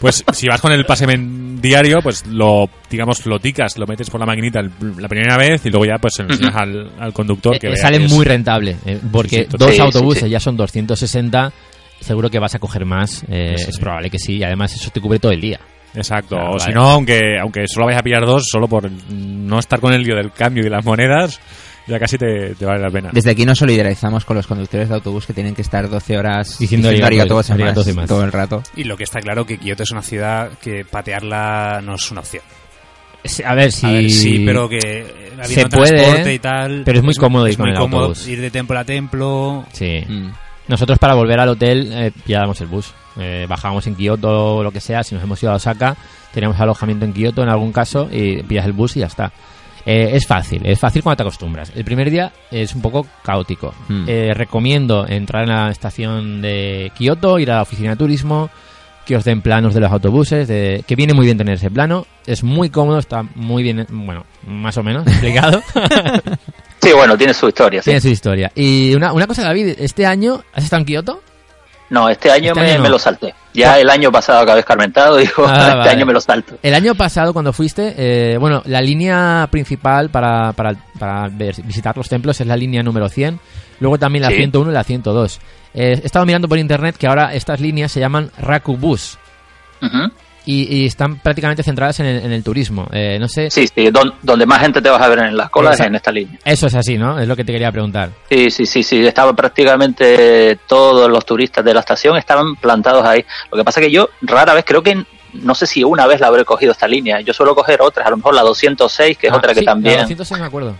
[0.00, 4.08] Pues si vas con el pase men- diario, pues lo, digamos, lo ticas, lo metes
[4.10, 6.92] por la maquinita el- la primera vez y luego ya pues se lo enseñas al,
[6.98, 9.74] al conductor que Eh, vea sale que es- muy rentable, eh, porque Sí, sí, dos
[9.74, 10.28] sí, autobuses sí.
[10.30, 11.52] ya son 260,
[12.00, 13.64] seguro que vas a coger más, eh, Sí.
[13.70, 15.58] es probable que sí, y además eso te cubre todo el día.
[15.94, 16.74] Exacto, Ah, o si vale.
[16.74, 20.14] no, aunque, aunque solo vayas a pillar dos, solo por no estar con el lío
[20.14, 21.40] del cambio y de las monedas,
[21.86, 23.10] ya casi te, te vale la pena.
[23.12, 26.58] Desde aquí nos solidarizamos con los conductores de autobús que tienen que estar 12 horas
[26.58, 28.08] Diciendo diciendo más más.
[28.08, 28.62] todo el rato.
[28.74, 32.20] Y lo que está claro que Kioto es una ciudad que patearla no es una
[32.20, 32.42] opción.
[33.44, 33.86] A ver, si...
[33.86, 34.78] A ver, sí, pero que
[35.40, 36.82] habiendo Se puede, transporte y tal.
[36.84, 38.28] pero es muy cómodo ir es con muy el cómodo autobús.
[38.28, 39.64] ir de templo a templo.
[39.72, 40.00] Sí.
[40.06, 40.30] Mm.
[40.68, 42.92] Nosotros para volver al hotel eh, pillábamos el bus.
[43.18, 45.02] Eh, bajábamos en Kioto o lo que sea.
[45.02, 45.96] Si nos hemos ido a Osaka,
[46.32, 49.32] teníamos alojamiento en Kioto en algún caso y pillas el bus y ya está.
[49.86, 51.70] Eh, es fácil, es fácil cuando te acostumbras.
[51.74, 53.72] El primer día es un poco caótico.
[53.88, 54.04] Mm.
[54.08, 58.50] Eh, recomiendo entrar en la estación de Kioto, ir a la oficina de turismo,
[59.06, 62.04] que os den planos de los autobuses, de, que viene muy bien tener ese plano.
[62.26, 65.62] Es muy cómodo, está muy bien, bueno, más o menos explicado.
[66.82, 67.80] Sí, bueno, tiene su historia.
[67.80, 67.86] ¿sí?
[67.86, 68.50] Tiene su historia.
[68.56, 71.22] Y una, una cosa, David, este año, ¿has estado en Kioto?
[71.88, 72.82] No, este año, Este me, año no.
[72.82, 73.32] me lo salté.
[73.54, 75.90] Ya el año pasado acabé escarmentado, digo, Ah, este vale.
[75.90, 76.58] año me lo salto.
[76.62, 81.96] El año pasado, cuando fuiste, eh, bueno, la línea principal para, para, para ver- visitar
[81.96, 83.38] los templos es la línea número 100.
[83.78, 84.36] Luego también la Sí.
[84.36, 85.38] 101 y la 102.
[85.74, 89.18] Eh, he estado mirando por internet que ahora estas líneas se llaman Rakubus.
[89.82, 90.10] Ujú.
[90.46, 92.86] Y, y están prácticamente centradas en el, en el turismo.
[92.92, 93.50] Eh, no sé.
[93.50, 95.94] Sí, sí, don- donde más gente te vas a ver en las colas es en
[95.96, 96.38] esta línea.
[96.44, 97.18] Eso es así, ¿no?
[97.20, 98.10] Es lo que te quería preguntar.
[98.30, 103.24] Sí, sí, sí, sí, estaban prácticamente todos los turistas de la estación estaban plantados ahí.
[103.50, 105.04] Lo que pasa que yo rara vez, creo que
[105.34, 107.20] no sé si una vez la habré cogido esta línea.
[107.20, 109.66] Yo suelo coger otras, a lo mejor la 206, que es Ah, otra que sí,
[109.66, 110.74] también, La 206 me acuerdo.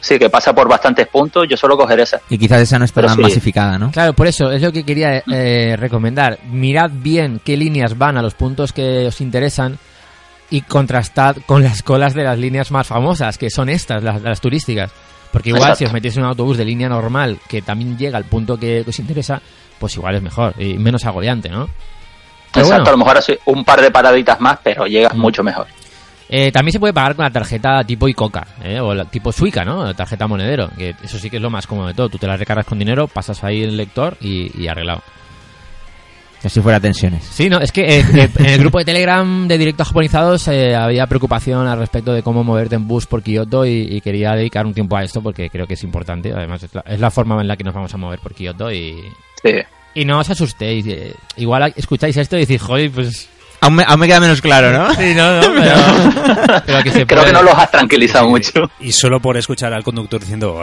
[0.00, 1.46] Sí, que pasa por bastantes puntos.
[1.48, 2.20] Yo suelo coger esa.
[2.28, 3.22] Y quizás esa no está Pero tan sí.
[3.22, 3.90] masificada, ¿no?
[3.90, 6.38] Claro, por eso es lo que quería eh, recomendar.
[6.50, 9.78] Mirad bien qué líneas van a los puntos que os interesan
[10.50, 14.40] y contrastad con las colas de las líneas más famosas, que son estas, las, las
[14.40, 14.90] turísticas.
[15.32, 15.78] Porque igual Exacto.
[15.78, 18.84] si os metéis en un autobús de línea normal que también llega al punto que
[18.86, 19.40] os interesa,
[19.78, 21.68] pues igual es mejor y menos agobiante, ¿no?
[22.52, 22.88] Pero Exacto, bueno.
[22.88, 25.20] a lo mejor así un par de paraditas más, pero llegas Mm.
[25.20, 25.68] mucho mejor.
[26.32, 28.78] Eh, también se puede pagar con la tarjeta tipo Icoca, ¿eh?
[28.78, 29.84] o la tipo Suica, ¿no?
[29.84, 32.08] La tarjeta monedero, que eso sí que es lo más cómodo de todo.
[32.08, 35.02] Tú te la recargas con dinero, pasas ahí el lector y, y arreglado.
[36.40, 37.24] Que si fuera tensiones.
[37.24, 40.74] Sí, no, es que eh, eh, en el grupo de Telegram de Directos Japonizados eh,
[40.74, 44.64] había preocupación al respecto de cómo moverte en bus por Kioto y, y quería dedicar
[44.64, 46.32] un tiempo a esto porque creo que es importante.
[46.32, 48.72] Además, es la, es la forma en la que nos vamos a mover por Kioto
[48.72, 48.94] y,
[49.42, 49.50] Sí.
[49.96, 50.86] y no os asustéis.
[50.86, 53.28] eh, igual escucháis esto y decís, joder, pues...
[53.62, 54.94] Aún me, aún me queda menos claro, ¿no?
[54.94, 58.52] Sí, no, no, pero, pero que se Creo que no los has tranquilizado mucho.
[58.80, 60.56] Y solo por escuchar al conductor diciendo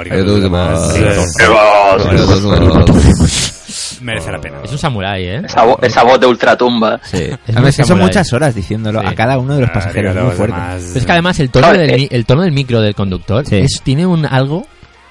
[4.02, 4.58] merece la pena.
[4.64, 5.42] Es un samurái, ¿eh?
[5.46, 7.00] Esa, vo- esa voz de ultratumba.
[7.04, 7.30] Sí.
[7.48, 9.08] Es que son muchas horas diciéndolo Sí.
[9.08, 10.16] a cada uno de los pasajeros.
[10.16, 10.58] Muy fuerte.
[10.58, 12.08] Pero es que además el tono, del, eh.
[12.12, 13.58] el tono del micro del conductor Sí.
[13.58, 14.66] es, tiene un algo,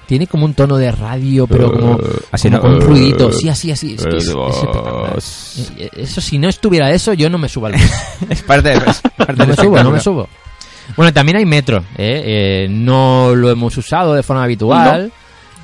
[0.06, 1.98] tiene como un tono de radio, pero como,
[2.30, 2.62] así como no.
[2.62, 3.32] con un ruidito.
[3.32, 3.94] Sí, así, así.
[3.94, 5.18] Es que es- es espectacular.
[5.78, 7.82] Eh, Eso, si no estuviera eso, yo no me subo al bus.
[8.30, 10.28] Es parte, de- es parte No me subo, no me subo.
[10.96, 12.22] Bueno, también hay metro, ¿eh?
[12.24, 15.12] Eh, no lo hemos usado de forma habitual.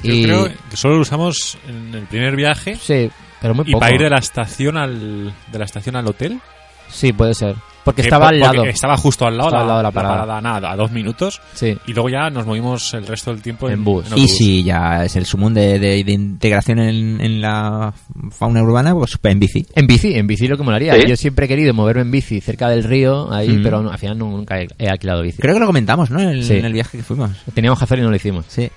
[0.02, 3.08] Y, creo que solo lo usamos en el primer viaje Sí,
[3.40, 3.80] pero muy y poco.
[3.80, 6.40] para ir de la estación al de la estación al hotel.
[6.88, 7.54] Sí, puede ser.
[7.84, 8.64] Porque que estaba al lado.
[8.64, 10.40] Estaba justo al lado, Estaba la, al lado de la la parada.
[10.40, 11.40] nada, a dos minutos.
[11.54, 11.76] Sí.
[11.86, 14.12] Y luego ya nos movimos el resto del tiempo en, En bus.
[14.12, 17.92] en Y si ya es el sumum de, de- de integración en, en la
[18.30, 19.66] fauna urbana, pues en bici.
[19.74, 20.94] En bici, en bici lo que molaría.
[20.94, 21.06] ¿Sí?
[21.08, 23.62] Yo siempre he querido moverme en bici cerca del río, ahí, Mm.
[23.64, 25.38] pero al final nunca he, he alquilado bici.
[25.42, 26.20] Creo que lo comentamos, ¿no?
[26.20, 26.54] En el, Sí.
[26.54, 27.30] en el viaje que fuimos.
[27.54, 28.44] Teníamos que hacerlo y no lo hicimos.
[28.48, 28.70] Sí.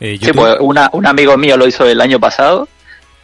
[0.00, 2.66] Eh, yo Sí, tuve- pues una, un amigo mío lo hizo el año pasado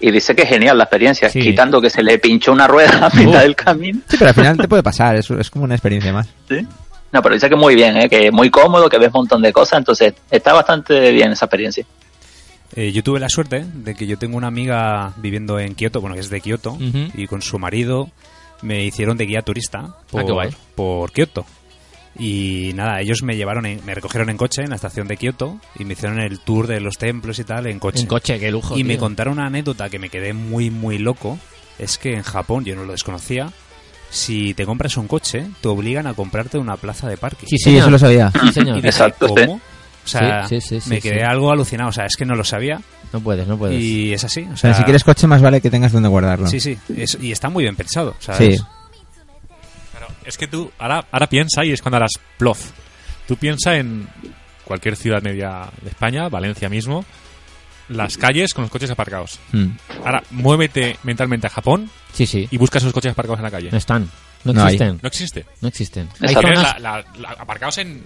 [0.01, 1.41] y dice que es genial la experiencia, Sí.
[1.41, 4.01] quitando que se le pinchó una rueda a mitad del camino.
[4.09, 6.29] Sí, pero al final te puede pasar, es, es como una experiencia más.
[6.49, 6.67] ¿sí?
[7.13, 8.09] No, pero dice que muy bien, ¿eh?
[8.09, 11.47] que es muy cómodo, que ves un montón de cosas, entonces está bastante bien esa
[11.47, 11.85] experiencia.
[12.75, 16.15] Eh, yo tuve la suerte de que yo tengo una amiga viviendo en Kioto, bueno,
[16.15, 16.77] que es de Kioto,
[17.15, 18.11] y con su marido
[18.63, 20.51] me hicieron de guía turista por, Ah, guay.
[20.75, 21.47] por Kioto.
[22.19, 25.59] Y nada, ellos me llevaron, en- me recogieron en coche en la estación de Kioto
[25.79, 28.01] y me hicieron el tour de los templos y tal en coche.
[28.01, 28.77] En coche, qué lujo.
[28.79, 31.39] y me contaron una anécdota que me quedé muy, muy loco.
[31.79, 33.51] Es que en Japón, yo no lo desconocía,
[34.11, 37.47] si te compras un coche, te obligan a comprarte una plaza de parking.
[37.49, 37.81] Sí, Sí, señor.
[37.81, 38.33] eso lo sabía.
[38.41, 38.75] Sí, señor.
[38.79, 39.35] Y dije, Exacto, sí.
[39.35, 39.55] ¿cómo?
[39.55, 41.25] O sea, Sí, sí, sí, sí, me quedé sí.
[41.25, 41.91] algo alucinado.
[41.91, 42.81] O sea, es que no lo sabía.
[43.13, 43.83] No puedes, no puedes.
[43.83, 44.47] Y es así.
[44.53, 46.47] O sea, si quieres coche, más vale que tengas donde guardarlo.
[46.47, 46.79] Sí, sí.
[46.97, 48.15] es- y está muy bien pensado.
[48.21, 48.57] ¿sabes?
[48.59, 48.65] Sí.
[50.27, 52.71] Es que tú ahora, ahora piensa y es cuando harás plof.
[53.29, 54.09] Tú piensa en
[54.65, 57.05] cualquier ciudad media de España, Valencia mismo,
[57.89, 59.39] las calles con los coches aparcados.
[59.53, 59.67] Mm.
[60.05, 62.49] Ahora, muévete mentalmente a Japón Sí, sí.
[62.51, 63.71] y busca esos coches aparcados en la calle.
[63.71, 64.11] No están.
[64.45, 64.75] No, No hay.
[64.75, 64.99] existen.
[65.03, 65.47] No existe.
[65.61, 66.09] No existen.
[66.21, 66.59] Hay zonas...
[66.63, 68.03] la- la- la- aparcados en,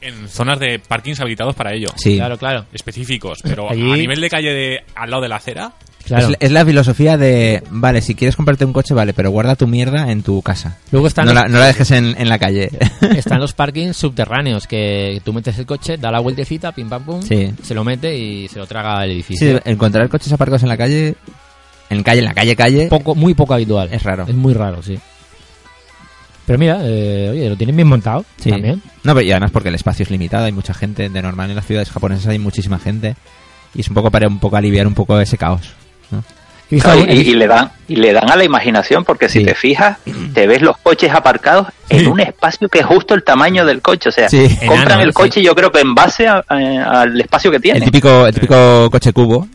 [0.00, 1.88] en zonas de parkings habilitados para ello.
[1.96, 2.16] Sí.
[2.16, 2.66] Claro, claro.
[2.72, 5.72] Específicos, pero Allí- a nivel de calle de al lado de la acera,
[6.08, 6.28] claro.
[6.30, 9.66] Es, es la filosofía de, vale, si quieres comprarte un coche, vale, pero guarda tu
[9.66, 10.76] mierda en tu casa.
[10.90, 12.70] Luego están, No los, la, no la dejes en, en la calle.
[13.16, 17.22] están los parkings subterráneos que tú metes el coche, da la vueltecita, pim pam pum,
[17.22, 17.52] Sí.
[17.62, 19.60] se lo mete y se lo traga Sí, edificio.
[19.64, 21.14] encontrar coches aparcados en la calle,
[21.90, 23.88] en calle, en la calle, calle, Poco, muy poco habitual.
[23.92, 24.24] es raro.
[24.28, 24.98] Es muy raro, sí.
[26.46, 28.50] Pero mira, eh, oye, lo tienen bien montado Sí.
[28.50, 28.82] también.
[29.04, 31.56] No, pero y además porque el espacio es limitado, hay mucha gente, de normal en
[31.56, 33.16] las ciudades japonesas hay muchísima gente
[33.74, 35.74] y es un poco para un poco aliviar un poco ese caos.
[36.84, 39.44] Algún- y, y le dan y le dan a la imaginación porque si Sí.
[39.46, 39.96] te fijas
[40.34, 44.10] te ves los coches aparcados en un espacio que es justo el tamaño del coche
[44.10, 44.46] o sea Sí.
[44.66, 45.14] compran Enano, el sí.
[45.14, 48.34] coche yo creo que en base a- a- al espacio que tiene El típico, el
[48.34, 49.48] típico coche cubo,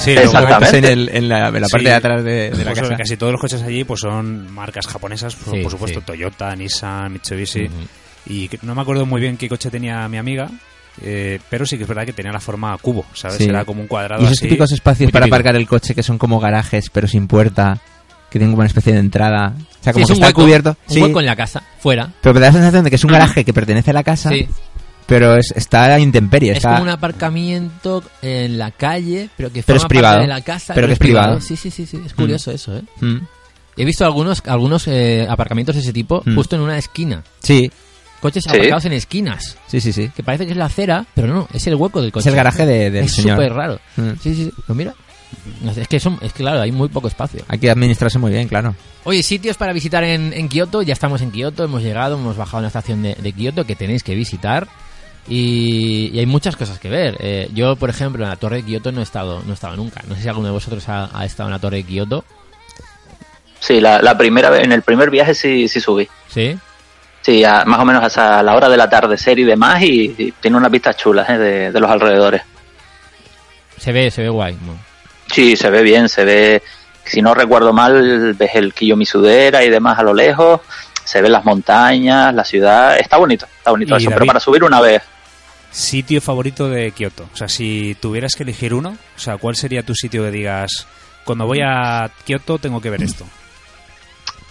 [0.00, 0.78] Sí, Exactamente.
[0.78, 1.84] en, el- en la, en la parte Sí.
[1.84, 2.96] de atrás de, de la pues, casa.
[2.96, 6.06] Casi todos los coches allí pues son marcas japonesas, por, Sí, por supuesto, sí.
[6.06, 7.68] Toyota, Nissan, Mitsubishi.
[8.28, 10.48] Y no me acuerdo muy bien qué coche tenía mi amiga,
[11.02, 13.38] eh, pero sí que es verdad que tenía la forma cubo, ¿sabes?
[13.38, 13.44] Sí.
[13.44, 14.46] Era como un cuadrado Y esos así.
[14.48, 15.34] típicos espacios para típico.
[15.36, 17.78] aparcar el coche que son como garajes pero sin puerta,
[18.30, 19.54] que tienen como una especie de entrada.
[19.56, 20.76] O sea, Sí, como es que un está hueco, cubierto.
[20.88, 22.10] Un Sí, hueco en la casa, fuera.
[22.20, 24.30] pero me da la sensación de que es un garaje que pertenece a la casa,
[24.30, 24.48] Sí.
[25.06, 26.50] pero es, está a intemperie.
[26.52, 30.28] Es está- como un aparcamiento en la calle, pero que Pero forma es privado, parte
[30.28, 30.74] de la casa.
[30.74, 31.40] pero que es privado.
[31.40, 32.00] Sí, sí, sí, sí.
[32.04, 32.82] Es curioso eso, ¿eh?
[33.00, 33.18] Mm.
[33.78, 36.34] He visto algunos algunos eh, aparcamientos de ese tipo Mm.
[36.34, 37.22] justo en una esquina.
[37.42, 37.70] Sí,
[38.20, 38.50] Coches Sí.
[38.50, 39.56] aparcados en esquinas.
[39.66, 40.10] sí, sí, sí.
[40.14, 42.22] Que parece que es la acera, pero no, es el hueco del coche.
[42.28, 43.36] Es el garaje de- del Es señor.
[43.36, 43.80] súper raro.
[43.96, 44.10] Mm.
[44.22, 44.52] Sí, sí, sí.
[44.66, 44.94] Pues mira.
[45.60, 47.42] No sé, Es que, son, es que, claro, hay muy poco espacio.
[47.48, 48.74] Hay que administrarse muy bien, claro.
[49.04, 50.82] Oye, sitios para visitar en, en Kioto.
[50.82, 53.74] Ya estamos en Kioto, hemos llegado, hemos bajado en la estación de, de Kioto que
[53.76, 54.68] tenéis que visitar.
[55.28, 57.16] Y, y hay muchas cosas que ver.
[57.18, 59.76] Eh, yo, por ejemplo, en la torre de Kioto no he estado, no he estado
[59.76, 60.02] nunca.
[60.08, 62.24] No sé si alguno de vosotros ha, ha estado en la torre de Kioto.
[63.60, 66.08] Sí, la, la primera vez, en el primer viaje sí, sí subí.
[66.32, 66.56] ¿Sí?
[67.26, 70.56] Sí, a- más o menos hasta la hora del atardecer y demás, y, y tiene
[70.56, 71.36] unas vistas chulas ¿eh?
[71.38, 72.42] de, de los alrededores.
[73.78, 74.54] Se ve, se ve guay.
[74.64, 74.78] ¿no?
[75.34, 76.62] Sí, se ve bien, se ve,
[77.04, 80.60] si no recuerdo mal, ves el Kiyomizudera y demás a lo lejos,
[81.04, 84.80] se ven las montañas, la ciudad, está bonito, está bonito eso, pero para subir una
[84.80, 85.02] vez,
[85.72, 87.28] Sitio favorito de Kioto.
[87.34, 90.86] O sea, si tuvieras que elegir uno, o sea, ¿cuál sería tu sitio que digas,
[91.24, 93.26] cuando voy a Kioto tengo que ver esto?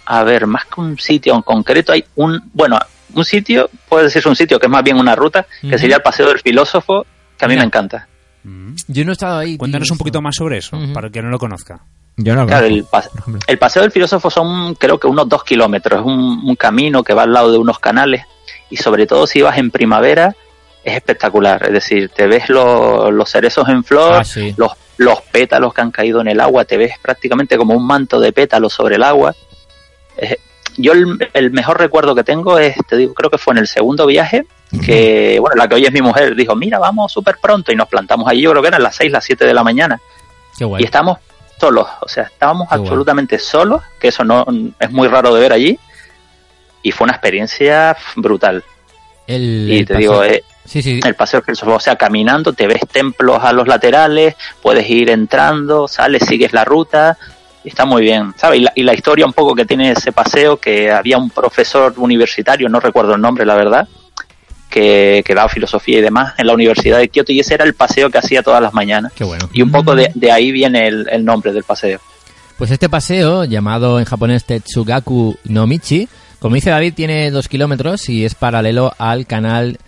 [0.05, 2.77] A ver, más que un sitio en concreto, hay un, bueno,
[3.13, 6.01] un sitio, puede decirse un sitio que es más bien una ruta, que sería el
[6.01, 7.05] Paseo del Filósofo,
[7.37, 7.63] que a mí Mira.
[7.63, 8.07] me encanta.
[8.43, 8.73] Mm.
[8.87, 9.57] Yo no he estado ahí.
[9.57, 11.79] Cuéntanos un poquito más sobre eso, para el que no lo conozca.
[12.17, 15.27] Yo no lo Claro, conozco, el, pas- el Paseo del Filósofo son creo que unos
[15.27, 18.23] dos kilómetros, es un, un camino que va al lado de unos canales
[18.69, 20.35] y sobre todo si vas en primavera
[20.83, 24.53] es espectacular, es decir, te ves lo- los cerezos en flor, Ah, sí.
[24.55, 28.19] los, los pétalos que han caído en el agua, te ves prácticamente como un manto
[28.19, 29.33] de pétalos sobre el agua.
[30.17, 30.37] Eh,
[30.77, 33.67] yo el, el mejor recuerdo que tengo es, te digo, creo que fue en el
[33.67, 34.45] segundo viaje,
[34.85, 37.87] que, bueno, la que hoy es mi mujer, dijo, mira, vamos súper pronto y nos
[37.87, 40.01] plantamos allí, yo creo que eran las 6, las 7 de la mañana
[40.57, 40.81] Qué guay.
[40.83, 41.19] y estábamos
[41.59, 42.87] solos, o sea, estábamos Qué guay.
[42.87, 44.45] absolutamente solos, que eso no
[44.77, 45.79] es muy raro de ver allí,
[46.83, 48.61] y fue una experiencia brutal.
[49.27, 50.99] El, y el te paseo- digo, eh, Sí, sí.
[51.05, 55.87] el paseo filósofo, o sea, caminando, te ves templos a los laterales, puedes ir entrando,
[55.87, 57.17] sales, sigues la ruta,
[57.69, 58.59] está muy bien, ¿sabes?
[58.59, 61.93] Y la, y la historia un poco que tiene ese paseo, que había un profesor
[61.97, 63.87] universitario, no recuerdo el nombre, la verdad,
[64.69, 67.73] que, que daba filosofía y demás en la Universidad de Kioto, y ese era el
[67.73, 69.13] paseo que hacía todas las mañanas.
[69.13, 69.49] Qué bueno.
[69.53, 71.99] Y un poco de, de ahí viene el, el nombre del paseo.
[72.57, 76.07] Pues este paseo, llamado en japonés Tetsugaku no Michi,
[76.39, 79.79] como dice David, tiene dos kilómetros y es paralelo al canal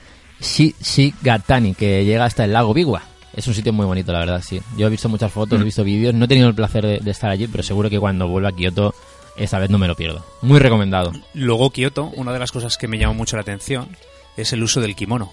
[0.41, 3.03] Shigatani, que llega hasta el lago Biwa.
[3.37, 4.59] Es un sitio muy bonito, la verdad, sí.
[4.75, 7.11] Yo he visto muchas fotos, he visto vídeos, no he tenido el placer de, de
[7.11, 8.93] estar allí, pero seguro que cuando vuelva a Kioto,
[9.37, 10.25] esta vez no me lo pierdo.
[10.41, 11.13] Muy recomendado.
[11.35, 13.87] Luego Kioto, una de las cosas que me llamó mucho la atención
[14.35, 15.31] es el uso del kimono.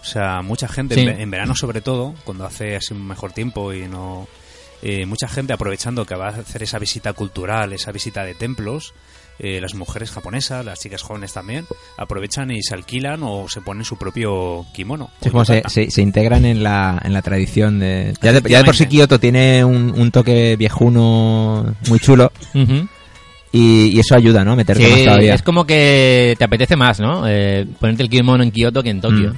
[0.00, 1.00] O sea, mucha gente, Sí.
[1.06, 4.28] en verano sobre todo, cuando hace así un mejor tiempo y no...
[4.82, 8.94] eh, mucha gente aprovechando que va a hacer esa visita cultural, esa visita de templos,
[9.42, 13.84] eh, las mujeres japonesas, las chicas jóvenes también, aprovechan y se alquilan o se ponen
[13.84, 15.10] su propio kimono.
[15.22, 18.14] Es como se, se, se integran en la, en la tradición de...
[18.22, 18.86] Ya de, ya de por sí.
[18.86, 22.30] Kioto tiene un, un toque viejuno muy chulo
[23.52, 24.52] y, y eso ayuda, ¿no?
[24.52, 25.34] A meterte más Sí, todavía.
[25.34, 27.24] es como que te apetece más, ¿no?
[27.26, 29.32] Eh, ponerte el kimono en Kioto que en Tokio.
[29.32, 29.36] Mm.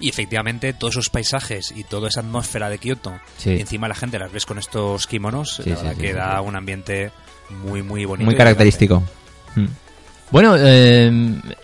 [0.00, 3.50] Y efectivamente, todos esos paisajes y toda esa atmósfera de Kioto, Sí.
[3.50, 6.08] y encima la gente las ves con estos kimonos, Sí, la sí, verdad sí, que
[6.08, 6.44] sí, da sí.
[6.48, 7.12] un ambiente
[7.64, 8.24] muy, muy bonito.
[8.26, 9.04] Muy característico.
[10.32, 11.12] Bueno, eh,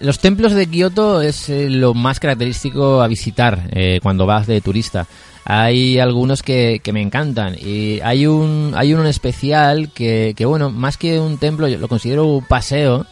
[0.00, 4.60] los templos de Kioto es eh, lo más característico a visitar eh, cuando vas de
[4.60, 5.06] turista.
[5.46, 10.70] Hay algunos que, me encantan y hay un hay uno en especial que, que bueno,
[10.70, 13.06] más que un templo, yo lo considero un paseo,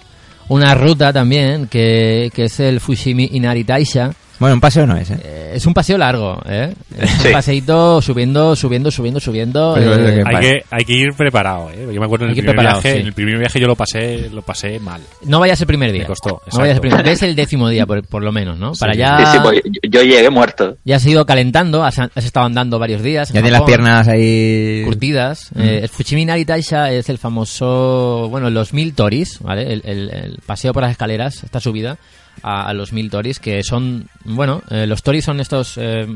[0.48, 4.12] una ruta también, que, que es el Fushimi Inari Taisha.
[4.38, 5.18] Bueno, un paseo no es, ¿eh?
[5.24, 6.74] Eh, es un paseo largo, ¿eh?
[6.98, 7.26] Es Sí.
[7.28, 9.72] un paseíto subiendo, subiendo, subiendo, subiendo.
[9.76, 11.88] Pero es eh, Hay que, hay que ir preparado, ¿eh?
[11.92, 12.98] Yo me acuerdo en el primer viaje, sí.
[13.00, 15.00] en el primer viaje yo lo pasé, lo pasé mal.
[15.24, 16.02] no vayas el primer día.
[16.02, 16.80] Me costó, No vayas el exacto.
[16.82, 18.72] primer Ves el décimo día, por, por lo menos, ¿no?
[18.72, 18.98] Para Sí.
[18.98, 19.18] ya...
[19.18, 20.76] Sí, sí, pues yo, llegué muerto.
[20.84, 23.28] Ya has ido calentando, has, has estado andando varios días.
[23.28, 24.82] Ya tiene las piernas ahí...
[24.84, 25.50] curtidas.
[25.54, 25.60] Mm.
[25.62, 29.72] Eh, Taisha es el famoso, bueno, los mil toris, ¿vale?
[29.72, 31.96] El, el- el paseo por las escaleras, esta subida
[32.42, 36.06] a, a los mil toris, que son, bueno, eh, los toris son estos, eh,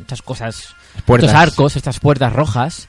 [0.00, 0.74] estas cosas,
[1.06, 1.30] Puertas.
[1.30, 2.88] estos arcos, estas puertas rojas.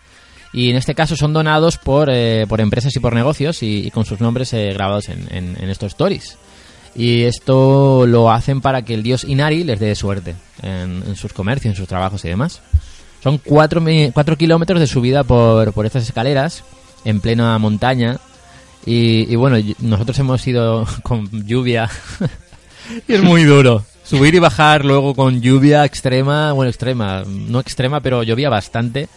[0.52, 3.92] Y en este caso son donados por, eh, por empresas y por negocios y, y
[3.92, 6.38] con sus nombres eh, grabados en, en- en estos toris.
[6.96, 11.34] Y esto lo hacen para que el dios Inari les dé suerte en, en sus
[11.34, 12.62] comercios, en sus trabajos y demás.
[13.24, 16.64] Son cuatro, cuatro kilómetros de subida por, por estas escaleras
[17.06, 18.18] en plena montaña.
[18.88, 21.90] Y, y bueno, nosotros hemos ido con lluvia.
[23.08, 23.84] Y es muy duro.
[24.04, 29.08] Subir y bajar luego con lluvia extrema, bueno, extrema, no extrema, pero llovía bastante.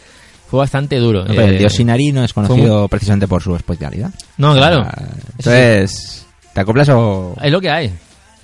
[0.51, 1.21] Fue bastante duro.
[1.25, 4.11] No, pero el Eh, dios Inari no es conocido precisamente por su especialidad.
[4.37, 4.83] No, claro.
[4.85, 5.03] Ah,
[5.39, 7.35] Entonces, ¿te acoplas o...?
[7.43, 7.91] Es lo que hay.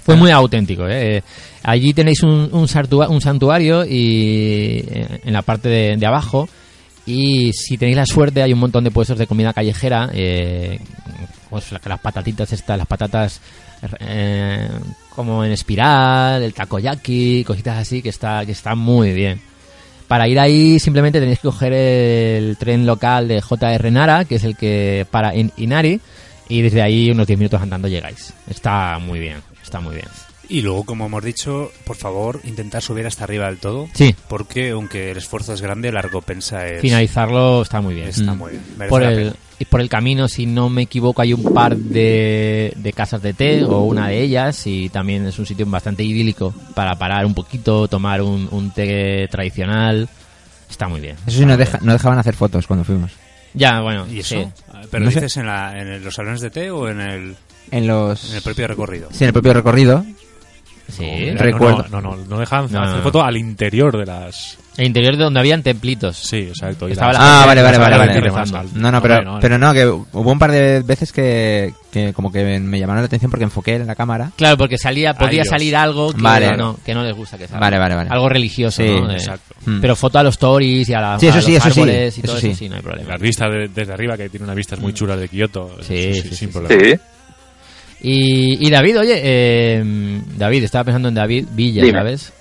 [0.04, 0.86] Fue muy auténtico.
[0.88, 1.22] ¿eh?
[1.64, 6.48] Allí tenéis un, un, sartua- un santuario y eh, en la parte de, de abajo.
[7.04, 10.08] Y si tenéis la suerte, hay un montón de puestos de comida callejera.
[10.14, 10.80] eh,
[11.50, 13.38] pues la- las patatitas estas, las patatas
[14.00, 14.66] eh,
[15.18, 19.40] como en espiral, el takoyaki, cositas así que está que está muy bien.
[20.06, 24.44] Para ir ahí simplemente tenéis que coger el tren local de JR Nara, que es
[24.44, 26.00] el que para en Inari,
[26.48, 28.32] y desde ahí unos 10 minutos andando llegáis.
[28.48, 30.06] Está muy bien, está muy bien.
[30.50, 33.86] Y luego, como hemos dicho, por favor, intentar subir hasta arriba del todo.
[33.92, 34.14] Sí.
[34.28, 36.80] Porque aunque el esfuerzo es grande, la recompensa es...
[36.80, 38.08] Finalizarlo está muy bien.
[38.08, 38.38] Está Mm.
[38.38, 38.62] muy bien.
[38.78, 42.72] Merece Por el, y por el camino, si no me equivoco, hay un par de,
[42.76, 46.54] de casas de té, o una de ellas, y también es un sitio bastante idílico
[46.74, 50.08] para parar un poquito, tomar un, un té tradicional.
[50.70, 51.16] Está muy bien.
[51.26, 53.12] Eso sí, no, deja- no dejaban hacer fotos cuando fuimos.
[53.52, 54.34] Ya, bueno, ¿Y eso?
[54.36, 54.46] sí.
[54.72, 57.36] Ah, ¿Pero No dices en, la- en el- los salones de té o en el,
[57.70, 58.30] En los...
[58.30, 59.08] en el propio recorrido?
[59.12, 60.06] Sí, en el propio recorrido.
[60.88, 61.30] Sí.
[61.32, 61.84] No, Recuerdo.
[61.90, 63.02] No, no, no, no dejaban No, hacer no.
[63.02, 64.58] foto al interior de las...
[64.78, 66.16] El interior de donde habían templitos.
[66.16, 66.88] Sí, exacto.
[66.88, 68.68] y Estaba las- la Ah, vale, vale, vale, vale.
[68.74, 72.60] No, no, pero, pero no, que hubo un par de veces que, que como que
[72.60, 74.30] me llamaron la atención porque enfoqué en la cámara.
[74.36, 76.56] Claro, porque salía, podía salir algo que, Vale.
[76.56, 77.58] no, que no les gusta que salga.
[77.58, 78.08] Vale, vale, vale.
[78.10, 79.08] Algo religioso, Sí, ¿no?
[79.08, 79.52] De- exacto.
[79.66, 79.80] Mm.
[79.80, 81.80] Pero foto a los tories y a, la, Sí, eso a sí, los eso sí,
[81.80, 82.46] árboles y eso todo sí.
[82.50, 83.10] eso sí, no hay problema.
[83.10, 85.76] Las vistas de- desde arriba, que tiene unas vistas muy chulas de Kioto.
[85.82, 86.58] Sí, eso sí, sí, sin sí.
[86.58, 86.84] problema.
[86.84, 86.94] Sí.
[88.00, 91.98] Y, y David, oye, eh, David, estaba pensando en David Villa, Dime.
[91.98, 92.32] ¿sabes?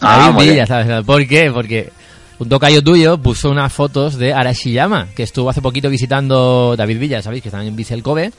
[0.00, 0.66] Ah, David Villa, bien.
[0.66, 1.04] ¿sabes?
[1.04, 1.50] ¿Por qué?
[1.52, 1.90] Porque
[2.38, 7.22] un tocayo tuyo puso unas fotos de Arashiyama, que estuvo hace poquito visitando David Villa,
[7.22, 7.42] ¿sabéis?
[7.42, 8.30] Que está en Vissel Kobe.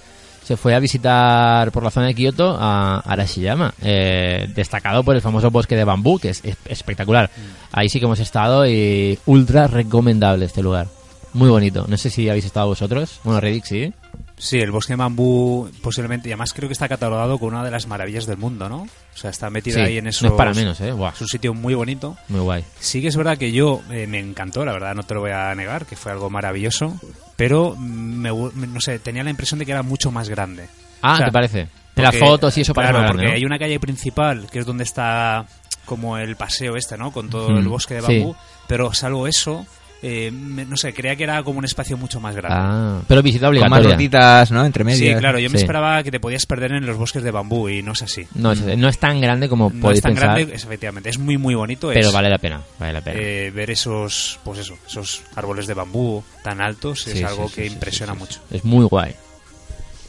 [0.44, 5.22] Se fue a visitar por la zona de Kioto a Arashiyama, eh, destacado por el
[5.22, 7.30] famoso bosque de bambú, que es, es- espectacular.
[7.72, 10.88] Ahí sí que hemos estado y ultra recomendable este lugar.
[11.34, 11.86] Muy bonito.
[11.88, 13.20] No sé si habéis estado vosotros.
[13.24, 13.94] Bueno, Reddick sí.
[14.42, 17.72] Sí, el bosque de bambú posiblemente, y además creo que está catalogado como una de
[17.72, 18.84] las maravillas del mundo, ¿no?
[18.84, 20.26] O sea, está metido Sí, ahí en eso.
[20.26, 20.94] no es para menos, ¿eh?
[20.94, 22.16] Buah, Es un sitio muy bonito.
[22.30, 22.64] muy guay.
[22.80, 25.32] Sí que es verdad que yo eh, me encantó, la verdad, no te lo voy
[25.32, 26.98] a negar, que fue algo maravilloso,
[27.36, 30.68] pero mm, me, no sé, tenía la impresión de que era mucho más grande.
[31.02, 31.68] Ah, O sea, ¿te parece?
[31.98, 33.36] En las fotos y eso parece Claro, porque grande, ¿no?
[33.38, 35.46] hay una calle principal que es donde está
[35.84, 37.12] como el paseo este, ¿no?
[37.12, 38.08] Con todo Mm, el bosque de sí.
[38.20, 38.36] bambú,
[38.68, 39.66] pero salvo eso,
[40.02, 42.58] eh, me- no sé, creía que era como un espacio mucho más grande.
[42.60, 43.96] Ah, pero visita Con más obligatoria.
[43.96, 44.66] rutitas, ¿no?
[44.66, 45.00] Entre medias.
[45.00, 45.64] Sí, claro, yo me Sí.
[45.64, 48.26] esperaba que te podías perder en los bosques de bambú y no es así.
[48.36, 51.10] No es, no es tan grande como No podéis es tan pensar, grande, es- efectivamente,
[51.10, 51.90] es muy muy bonito.
[51.94, 53.20] pero es, vale la pena, vale la pena.
[53.20, 57.56] eh, ver esos, pues eso, esos árboles de bambú tan altos es sí, algo sí,
[57.56, 58.42] que sí, impresiona sí, sí, mucho.
[58.52, 59.14] Es muy guay.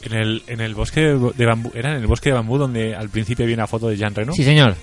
[0.03, 1.01] En el, en el bosque
[1.35, 3.97] de bambú, era en el bosque de bambú donde al principio había una foto de
[3.97, 4.33] Jean Reno.
[4.33, 4.75] Sí, señor.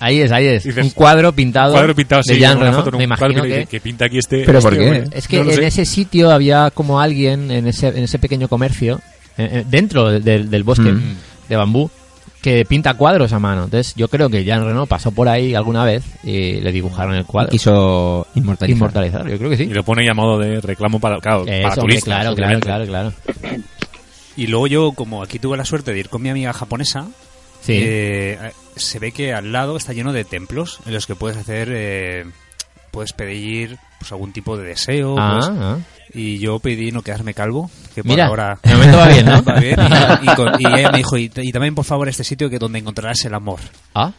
[0.00, 0.62] Ahí es, ahí es.
[0.64, 2.84] Dices, un cuadro pintado, cuadro pintado de sí, Jean una Reno.
[2.84, 4.44] foto Me imagino que, pinta aquí este.
[4.44, 4.90] ¿Pero por este qué?
[5.00, 5.18] hombre.
[5.18, 5.66] Es que No en sé.
[5.66, 9.00] ese sitio había como alguien, en ese, en ese pequeño comercio,
[9.36, 11.16] eh, eh, dentro del- del, del bosque Mm.
[11.48, 11.90] de bambú,
[12.40, 13.64] que pinta cuadros a mano.
[13.64, 17.24] Entonces yo creo que Jean Reno pasó por ahí alguna vez y le dibujaron el
[17.24, 17.50] cuadro.
[17.50, 18.76] Quiso inmortalizar.
[18.76, 19.64] Inmortalizar, yo creo que sí.
[19.64, 22.04] Y lo pone modo de reclamo para, claro, Eso, para turistas.
[22.04, 23.12] claro, claro, claro, claro.
[24.36, 27.08] Y luego yo, como aquí tuve la suerte de ir con mi amiga japonesa,
[27.60, 27.78] Sí.
[27.82, 28.38] eh,
[28.76, 32.24] se ve que al lado está lleno de templos en los que puedes hacer, eh,
[32.90, 35.16] puedes pedir pues algún tipo de deseo.
[35.18, 35.78] Ah, pues, ah.
[36.14, 39.42] Y yo pedí no quedarme calvo, que por Mira, ahora de momento va bien, ¿no?
[39.44, 39.76] va bien.
[40.22, 42.58] Y, y con- y ella me dijo, y, y también por favor este sitio que
[42.58, 43.60] donde encontrarás el amor.
[43.94, 44.12] Ah,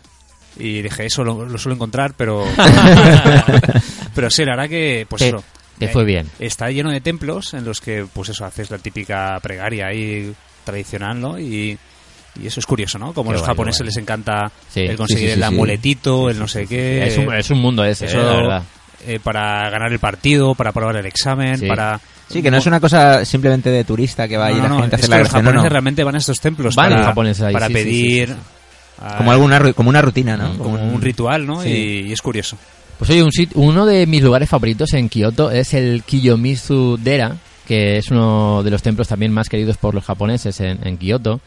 [0.57, 2.45] Y dije, eso lo, lo suelo encontrar, pero...
[4.15, 5.43] pero sí, la verdad que, pues Te- eso.
[5.77, 6.27] te eh, fue bien.
[6.39, 10.33] Está lleno de templos en los que, pues eso, haces la típica pregaria ahí
[10.63, 11.39] tradicional, ¿no?
[11.39, 11.77] Y,
[12.41, 13.13] y eso es curioso, ¿no?
[13.13, 13.87] Como a los guay, japoneses guay.
[13.87, 15.43] les encanta Sí, el conseguir sí, sí, el sí.
[15.45, 17.05] amuletito, el no sé qué.
[17.07, 18.63] es, un, es un mundo ese, eso, eh, la verdad.
[19.07, 21.67] eh, para ganar el partido, para probar el examen, Sí.
[21.67, 21.99] para...
[22.29, 24.79] Sí, que no es una cosa simplemente de turista que va ahí No, la no,
[24.81, 25.69] gente a hacer la los japoneses no.
[25.69, 28.27] realmente van a estos templos Van para, los japoneses ahí, para sí, sí, sí, pedir...
[28.27, 28.39] sí, sí.
[29.01, 30.55] ah, Como, alguna, como una rutina, ¿no?
[30.59, 31.63] como un ritual, ¿no?
[31.63, 31.69] Sí.
[31.69, 32.55] Y, y es curioso.
[32.99, 37.35] Pues oye, un sit- uno de mis lugares favoritos en Kioto es el Kiyomizu Dera,
[37.67, 41.39] que es uno de los templos también más queridos por los japoneses en, en Kioto.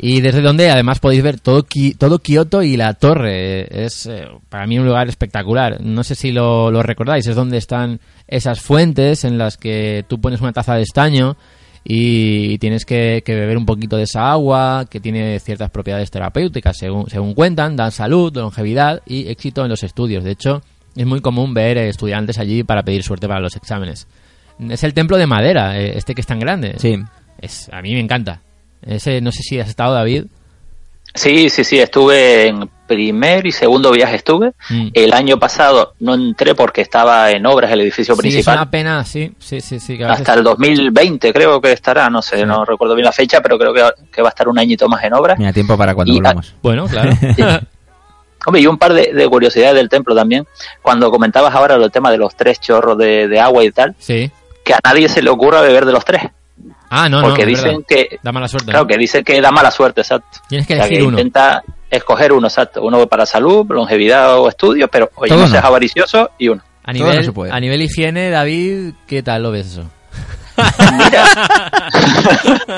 [0.00, 3.84] Y desde donde además podéis ver todo, Ki- todo Kioto y la torre.
[3.84, 5.80] Es eh, para mí un lugar espectacular.
[5.80, 7.98] No sé si lo, lo recordáis, es donde están
[8.28, 11.36] esas fuentes en las que tú pones una taza de estaño
[11.82, 16.76] y tienes que, que beber un poquito de esa agua que tiene ciertas propiedades terapéuticas
[16.78, 20.22] según, según cuentan, dan salud, longevidad y éxito en los estudios.
[20.22, 20.62] De hecho,
[20.94, 24.06] es muy común ver estudiantes allí para pedir suerte para los exámenes.
[24.60, 26.74] Es el templo de madera, eh, este que es tan grande.
[26.78, 26.96] Sí.
[27.40, 28.42] Es, a mí me encanta.
[28.82, 30.24] Ese, no sé si has estado, David.
[31.14, 34.52] Sí, sí, sí, estuve en primer y segundo viaje estuve.
[34.70, 34.88] Mm.
[34.92, 38.56] El año pasado no entré porque estaba en obras el edificio Sí, es principal.
[38.58, 39.96] una pena, sí, sí, sí, sí.
[39.96, 43.58] veces- Hasta el 2020 creo que estará, no sé, no recuerdo bien la fecha, pero
[43.58, 43.82] creo que,
[44.12, 45.38] que va a estar un añito más en obras.
[45.38, 46.54] Mira, tiempo para cuando Y- volvamos.
[46.62, 47.10] Bueno, claro.
[48.46, 50.46] Hombre, y un par de, de curiosidades del templo también.
[50.80, 54.30] Cuando comentabas ahora el tema de los tres chorros de, de agua y tal, sí.
[54.64, 56.22] que a nadie se le ocurra beber de los tres.
[56.90, 57.28] Ah, no, no.
[57.28, 57.80] porque dicen verdad.
[57.88, 58.66] que Da mala suerte.
[58.66, 58.72] ¿no?
[58.72, 60.38] claro que dicen que da mala suerte, exacto.
[60.48, 61.18] Tienes que O sea, elegir uno.
[61.18, 62.82] Intenta escoger uno, exacto.
[62.82, 65.50] Uno para salud, longevidad o estudios, pero oye, Todo no no.
[65.50, 66.62] seas avaricioso y uno.
[66.84, 67.52] A nivel, no se puede.
[67.52, 69.84] a nivel higiene, David, ¿qué tal lo ves eso?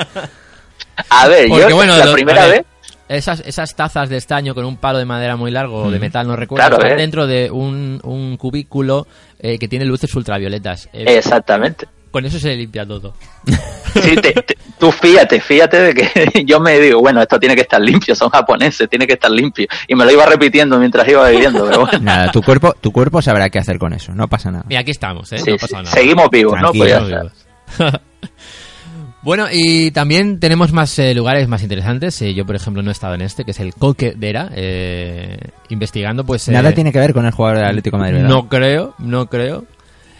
[1.09, 2.65] A ver, Porque, yo bueno, la lo- primera ver, vez
[3.07, 6.27] Esas, esas tazas de estaño con un palo de madera muy largo o de metal,
[6.27, 7.01] no recuerdo, Claro, están ¿eh?
[7.01, 9.07] dentro de un, un cubículo
[9.39, 10.89] eh, que tiene luces ultravioletas.
[10.93, 11.87] Eh, Exactamente.
[12.11, 13.13] Con eso se limpia todo.
[13.45, 17.61] Sí, te- te- tú fíjate, fíjate de que yo me digo, bueno, esto tiene que
[17.61, 19.65] estar limpio, son japoneses, tiene que estar limpio.
[19.87, 21.99] Y me lo iba repitiendo mientras iba bebiendo, pero bueno.
[22.01, 24.65] Nada, tu cuerpo, tu cuerpo sabrá qué hacer con eso, no pasa nada.
[24.69, 25.37] Y aquí estamos, ¿eh?
[25.39, 25.91] Sí, no pasa nada.
[25.95, 26.71] seguimos vivos, ¿no?
[26.73, 27.31] Pues ya Tranquilo,
[27.71, 28.01] está.
[29.23, 32.19] Bueno, y también tenemos más eh, lugares más interesantes.
[32.23, 35.37] Eh, yo, por ejemplo, no he estado en este, que es el Coquedera, eh,
[35.69, 36.47] investigando, pues...
[36.47, 38.29] eh, Nada tiene que ver con el jugador del Atlético de Madrid, ¿verdad?
[38.29, 39.65] No creo, no creo.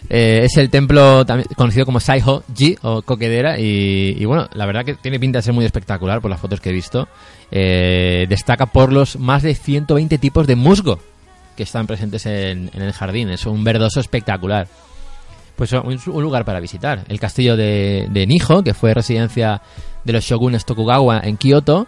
[0.10, 4.66] Eh, es el templo también conocido como Saiho Ji o Coquedera y, y bueno, la
[4.66, 7.08] verdad que tiene pinta de ser muy espectacular por las fotos que he visto.
[7.52, 11.00] Eh, destaca por los más de 120 tipos de musgo
[11.56, 13.30] que están presentes en, en el jardín.
[13.30, 14.68] Es un verdoso espectacular.
[15.56, 17.04] Pues un, un lugar para visitar.
[17.08, 19.62] El castillo de, de Nijo, que fue residencia
[20.04, 21.88] de los shogunes Tokugawa en Kioto.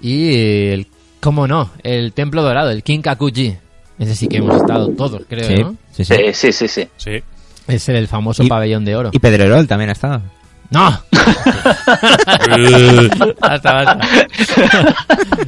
[0.00, 0.86] Y, el,
[1.20, 3.56] cómo no, el templo dorado, el Kinkakuji.
[3.98, 5.76] Ese sí que hemos estado todos, creo, Sí, ¿no?
[5.92, 6.14] sí, sí.
[6.14, 6.88] Sí, sí, sí, sí.
[6.96, 7.22] Sí.
[7.70, 9.10] Es el famoso Y- pabellón de oro.
[9.12, 10.22] Y Pedrerol también ha estado.
[10.70, 11.02] ¡No!
[13.40, 13.98] basta, basta.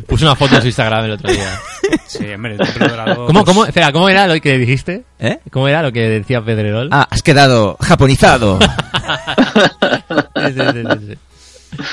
[0.08, 1.48] Puse una foto en su Instagram el otro día.
[2.06, 3.26] Sí, hombre, el templo dorado.
[3.26, 3.66] ¿Cómo, pues, cómo?
[3.66, 5.04] Espera, ¿cómo era lo que dijiste?
[5.20, 5.38] ¿Eh?
[5.50, 6.88] ¿Cómo era lo que decía Pedrerol?
[6.90, 8.58] Ah, has quedado japonizado.
[8.60, 8.66] Sí,
[10.46, 11.18] sí, sí, sí, sí.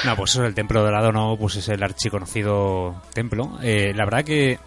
[0.05, 3.59] No, pues eso, el templo dorado no, pues es el archiconocido templo.
[3.61, 4.57] Eh, la verdad que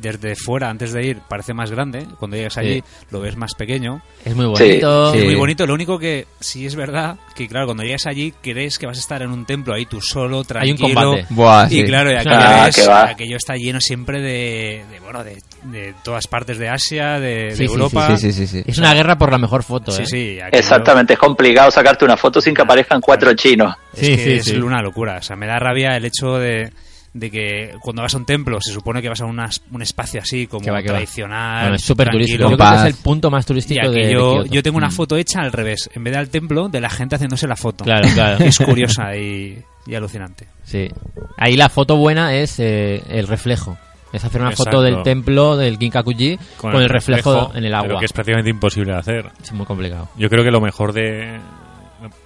[0.00, 2.06] desde fuera, antes de ir, parece más grande.
[2.18, 2.84] Cuando llegas allí, Sí.
[3.10, 4.00] lo ves más pequeño.
[4.24, 5.12] Es muy bonito.
[5.12, 5.18] sí.
[5.18, 5.66] Es muy bonito.
[5.66, 9.00] Lo único que sí es verdad que, claro, cuando llegas allí, crees que vas a
[9.00, 10.94] estar en un templo ahí tú solo, Hay un tranquilo.
[11.10, 11.26] combate.
[11.30, 13.08] Buah, Y claro, y aquello, Ah, es- que va.
[13.10, 18.16] aquello está lleno siempre de, de, bueno, de, de todas partes de Asia, de, Europa.
[18.16, 18.62] Sí, sí, sí, sí.
[18.66, 20.06] Es una guerra por la mejor foto, Sí, ¿eh?
[20.06, 23.74] sí, aquello Exactamente, es complicado sacarte una foto sin que aparezcan cuatro chinos.
[23.94, 24.56] Es Sí, que sí, es sí.
[24.56, 25.16] una locura.
[25.18, 26.70] O sea, me da rabia el hecho de,
[27.14, 30.20] de que cuando vas a un templo se supone que vas a unas- un espacio
[30.22, 30.94] así como Que va, que va.
[30.94, 31.60] tradicional.
[31.64, 32.48] Bueno, es súper turístico.
[32.50, 34.44] Yo creo que es el punto más Y turístico de, Kioto.
[34.46, 34.92] yo tengo una Mm.
[34.92, 35.90] foto hecha al revés.
[35.94, 37.84] En vez del templo, de la gente haciéndose la foto.
[37.84, 38.38] Claro, claro.
[38.44, 40.46] Es curiosa y, y alucinante.
[40.64, 40.88] Sí.
[41.36, 43.76] Ahí la foto buena es eh, el reflejo.
[44.12, 44.70] Es hacer una Exacto.
[44.72, 47.98] foto del templo del Kinkakuji con, el reflejo, en el pero agua.
[47.98, 49.30] que es prácticamente imposible de hacer.
[49.42, 50.08] Es muy complicado.
[50.16, 51.38] Yo creo que lo mejor de.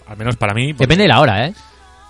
[0.09, 0.73] Al menos para mí.
[0.73, 1.55] Depende de la hora, ¿eh?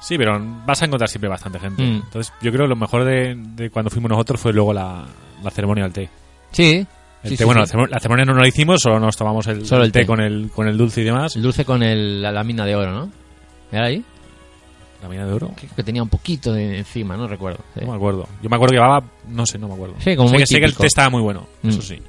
[0.01, 1.83] Sí, pero vas a encontrar siempre bastante gente.
[1.83, 1.97] Mm.
[2.05, 5.05] Entonces, yo creo que lo mejor de, de cuando fuimos nosotros fue luego la,
[5.43, 6.09] la ceremonia del té.
[6.53, 6.87] Sí.
[7.23, 7.73] El Sí, té, sí, bueno, sí.
[7.73, 10.01] La, ceremo- la ceremonia no la hicimos, solo nos tomamos el, Solo el el té,
[10.01, 10.07] té.
[10.07, 11.35] Con, el, con el dulce y demás.
[11.35, 13.11] El dulce con el, la lámina de oro, ¿no?
[13.73, 14.05] ¿Era ahí?
[15.03, 15.53] La mina de oro.
[15.57, 17.59] Creo que tenía un poquito de encima, no recuerdo.
[17.75, 17.81] Sí.
[17.81, 18.29] No me acuerdo.
[18.43, 19.05] Yo me acuerdo que llevaba.
[19.29, 19.95] No sé, no me acuerdo.
[19.99, 21.69] Sí, como sé, muy que, sé que el té estaba muy bueno, Mm.
[21.69, 22.01] eso sí.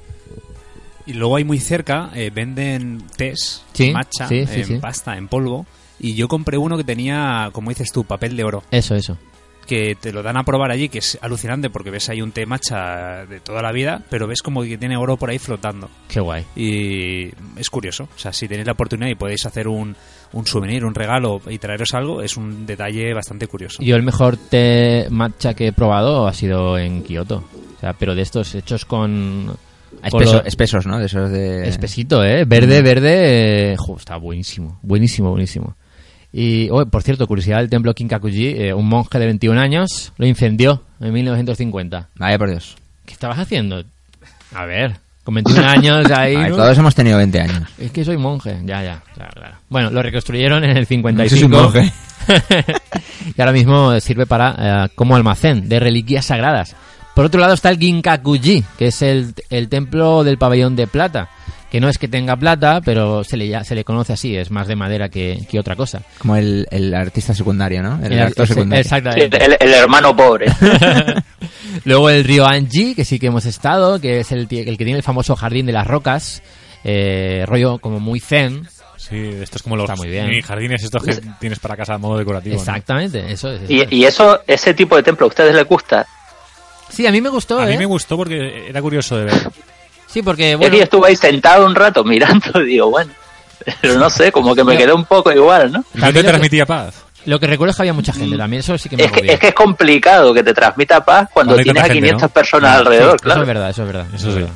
[1.06, 4.74] Y luego hay muy cerca, eh, venden tés, Sí, matcha, sí, sí, en sí.
[4.78, 5.66] pasta, en polvo.
[6.00, 8.62] Y yo compré uno que tenía, como dices tú, papel de oro.
[8.70, 9.16] Eso, eso.
[9.66, 12.46] que te lo dan a probar allí, que es alucinante porque ves ahí un té
[12.46, 15.90] matcha de toda la vida, pero ves como que tiene oro por ahí flotando.
[16.08, 16.44] Qué guay.
[16.56, 17.30] Y
[17.60, 18.04] es curioso.
[18.04, 19.94] O sea, si tenéis la oportunidad y podéis hacer un,
[20.32, 23.82] un souvenir, un regalo y traeros algo, es un detalle bastante curioso.
[23.82, 27.44] Yo el mejor té matcha que he probado ha sido en Kioto.
[27.76, 29.54] O sea, pero de estos hechos con...
[30.10, 30.98] con Espeso- lo- espesos, ¿no?
[30.98, 31.68] De esos de...
[31.68, 32.44] Espesito, ¿eh?
[32.46, 33.72] Verde, verde...
[33.72, 34.78] eh, jo, está buenísimo.
[34.82, 35.76] Buenísimo, buenísimo.
[36.32, 40.26] Y, oh, por cierto, curiosidad del templo Kinkakuji, eh, un monje de 21 años lo
[40.26, 42.08] incendió en 1950.
[42.16, 42.76] Vaya por Dios.
[43.06, 43.82] ¿Qué estabas haciendo?
[44.54, 46.36] A ver, con 21 años ahí...
[46.50, 47.70] Todos hemos tenido 20 años.
[47.78, 49.56] Es que soy monje, ya, ya, claro, claro.
[49.68, 51.46] Bueno, lo reconstruyeron en el No soy 55.
[51.46, 51.92] un monje.
[53.36, 56.76] y ahora mismo sirve para eh, como almacén de reliquias sagradas.
[57.14, 61.28] Por otro lado está el Ginkakuji, que es el, el templo del pabellón de plata,
[61.70, 64.50] que no es que tenga plata, pero se le, ya- se le conoce así, es
[64.50, 66.02] más de madera que, que otra cosa.
[66.18, 67.98] Como el, el artista secundario, ¿no?
[68.04, 68.84] El, El- actor ese- secundario.
[68.84, 69.44] Sí, Exactamente.
[69.44, 70.46] el, el hermano pobre.
[71.84, 75.02] Luego el río Anji, que sí que hemos estado, que es el, que tiene el
[75.02, 76.42] famoso jardín de las rocas,
[76.84, 78.66] eh, rollo como muy zen.
[78.96, 80.42] Sí, esto es como los muy bien.
[80.42, 82.56] jardines estos que tienes para casa a modo decorativo.
[82.56, 82.60] ¿no?
[82.60, 83.62] Exactamente, eso es.
[83.62, 83.92] eso es.
[83.92, 86.06] Y, y eso, ese tipo de templo, ¿a ustedes les gusta?
[86.90, 87.72] Sí, a mí me gustó, A ¿eh?
[87.72, 89.34] mí me gustó porque era curioso de ver.
[90.08, 90.70] Sí, porque, Es bueno...
[90.72, 93.12] que yo estuve ahí sentado un rato mirando y digo, bueno,
[93.82, 95.78] pero no sé, como que me quedé un poco igual, ¿no?
[95.78, 97.04] ¿No También te lo que- transmitía paz?
[97.26, 99.32] Lo que recuerdo es que había mucha gente también, eso sí que me Es que,
[99.32, 102.28] es que es complicado que te transmita paz cuando tienes a gente, 500 ¿no?
[102.30, 103.40] personas Sí, alrededor, Eso claro.
[103.42, 104.06] es verdad, eso es verdad.
[104.14, 104.40] Eso es sí.
[104.40, 104.54] verdad.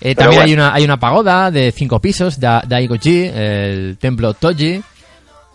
[0.00, 0.46] Eh, también bueno.
[0.46, 4.82] hay una hay una pagoda de cinco pisos, da, Daigoji, el templo Toji,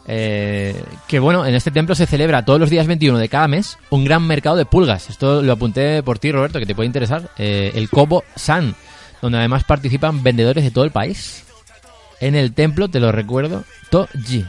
[0.07, 3.77] Eh, que bueno, en este templo se celebra todos los días 21 de cada mes
[3.90, 5.10] un gran mercado de pulgas.
[5.10, 7.30] Esto lo apunté por ti, Roberto, que te puede interesar.
[7.38, 8.76] Eh, el Kobo San,
[9.22, 11.44] donde además participan vendedores de todo el país.
[12.19, 14.45] En el templo, te lo recuerdo, Toji.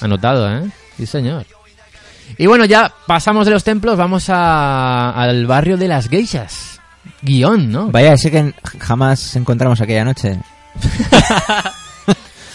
[0.00, 0.70] Anotado, ¿eh?
[0.96, 1.46] Sí, señor.
[2.38, 6.80] Y bueno, ya pasamos de los templos, vamos a- al barrio de las geishas.
[7.22, 7.86] Guión, ¿no?
[7.90, 10.38] Vaya, ese que jamás encontramos aquella noche.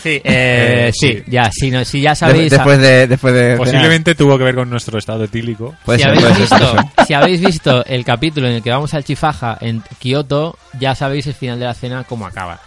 [0.06, 1.23] Sí, eh, Eh, sí, sí.
[1.26, 2.52] ya, sí, no, si ya De- sabéis...
[2.52, 5.73] después de, después de Posiblemente tuvo que ver con nuestro estado etílico.
[5.84, 8.69] Puede si, ser, habéis puede ser, visto, si habéis visto el capítulo en el que
[8.69, 12.60] vamos al Chifaja en Kioto, ya sabéis el final de la cena cómo acaba.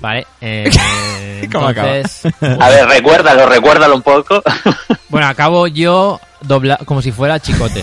[0.00, 0.26] ¿Vale?
[0.42, 0.70] Eh,
[1.50, 1.96] ¿Cómo acaba?
[1.96, 2.30] entonces,
[2.60, 4.42] A ver, recuérdalo, recuérdalo un poco.
[5.08, 7.82] bueno, acabo yo dobla como si fuera chicote.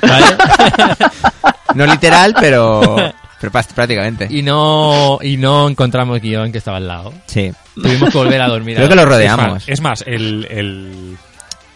[0.00, 0.26] ¿Vale?
[1.74, 2.96] No literal, pero,
[3.40, 4.26] pero prácticamente.
[4.30, 7.12] y no y no encontramos guion que estaba al lado.
[7.26, 7.52] Sí.
[7.74, 8.74] Tuvimos que volver a dormir.
[8.76, 9.48] Creo a- que lo Es rodeamos.
[9.52, 11.16] más, es más, el, el,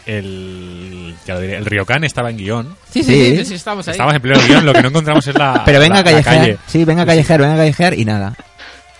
[0.05, 2.75] el, ya lo diré, el Ryokan estaba en guion.
[2.89, 3.37] Sí, sí, Sí.
[3.37, 3.91] sí, sí, estamos ahí.
[3.93, 6.37] Estábamos en pleno guion, lo que no encontramos es la, Pero venga la- a callejear.
[6.37, 6.57] calle.
[6.67, 8.33] Sí, venga a callejear, venga a callejear y nada.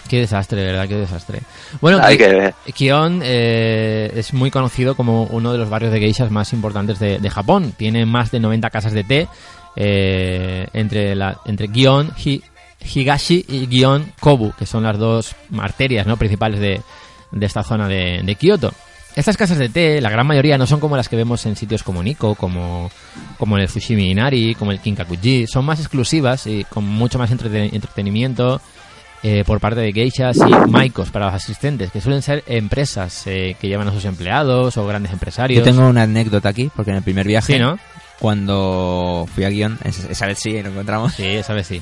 [0.09, 1.39] Qué desastre, de verdad, qué desastre.
[1.79, 2.53] Bueno, Hay Ki- que ver.
[2.75, 7.17] Kion eh, es muy conocido como uno de los barrios de geishas más importantes de,
[7.19, 7.73] de Japón.
[7.77, 9.27] Tiene más de 90 casas de té
[9.77, 12.43] eh, entre, la, entre Gion, Hi-
[12.83, 16.17] Higashi y Gion Kobu, que son las dos arterias ¿no?
[16.17, 16.81] principales de,
[17.31, 18.73] de esta zona de, de Kioto.
[19.15, 21.83] Estas casas de té, la gran mayoría no son como las que vemos en sitios
[21.83, 22.89] como Nikko, como,
[23.37, 25.47] como el Fushimi Inari, como el Kinkakuji.
[25.47, 28.61] Son más exclusivas y con mucho más entrete- entretenimiento
[29.21, 33.57] eh, por parte de geishas y maikos para los asistentes, que suelen ser empresas eh,
[33.59, 35.59] que llevan a sus empleados o grandes empresarios.
[35.59, 37.77] Yo tengo una anécdota aquí, porque en el primer viaje, Sí, ¿no?
[38.17, 41.81] cuando fui a guion, es- esa vez sí, lo encontramos, Sí, esa vez sí.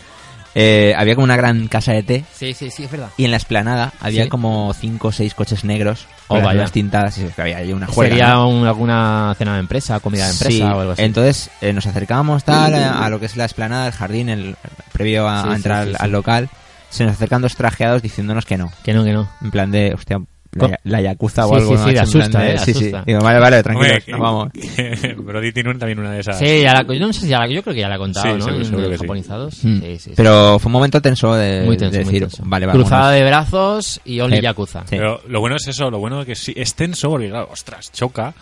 [0.55, 3.09] Eh, había como una gran casa de té Sí, sí, sí, es verdad.
[3.17, 4.30] y en la esplanada había Sí.
[4.30, 6.55] como cinco o seis coches negros Oh, con las vaya.
[6.57, 8.15] lunas tintadas y que había ahí una juerga.
[8.15, 8.49] Sería ¿no?
[8.49, 11.01] un- alguna cena de empresa, comida de empresa Sí, o algo así.
[11.03, 14.55] Entonces eh, nos acercábamos tal a, a lo que es la esplanada, el jardín, el
[14.91, 16.49] previo a, Sí, a sí, entrar al, al local.
[16.89, 18.71] Se nos acercan dos trajeados diciéndonos que no.
[18.84, 19.30] Que no, que no.
[19.41, 20.19] En plan de, hostia,
[20.53, 21.77] la, la yakuza o Sí, algo.
[21.77, 22.80] sí, sí, de asusta, de- eh, sí, sí.
[22.80, 23.03] asusta.
[23.05, 23.61] Digo, vale, vale,
[24.07, 24.49] nos vamos.
[25.17, 26.39] Brody tiene también una de esas.
[26.39, 27.99] Sí, ya la, yo no sé si ya la, yo creo que ya la he
[27.99, 28.39] contado, Sí, ¿no?
[28.45, 29.03] seguro, En- seguro en que sí.
[29.03, 29.63] japonizados.
[29.63, 29.80] Mm.
[29.80, 30.11] Sí, sí, sí.
[30.15, 32.43] Pero fue un momento tenso de, muy tenso, de muy decir, tenso.
[32.45, 32.81] vale, vamos.
[32.81, 34.43] Cruzada de brazos y only Sí.
[34.43, 34.80] yakuza.
[34.81, 34.85] Sí.
[34.97, 37.91] Pero lo bueno es eso, lo bueno es que sí, es tenso porque, claro, ostras,
[37.91, 38.34] choca,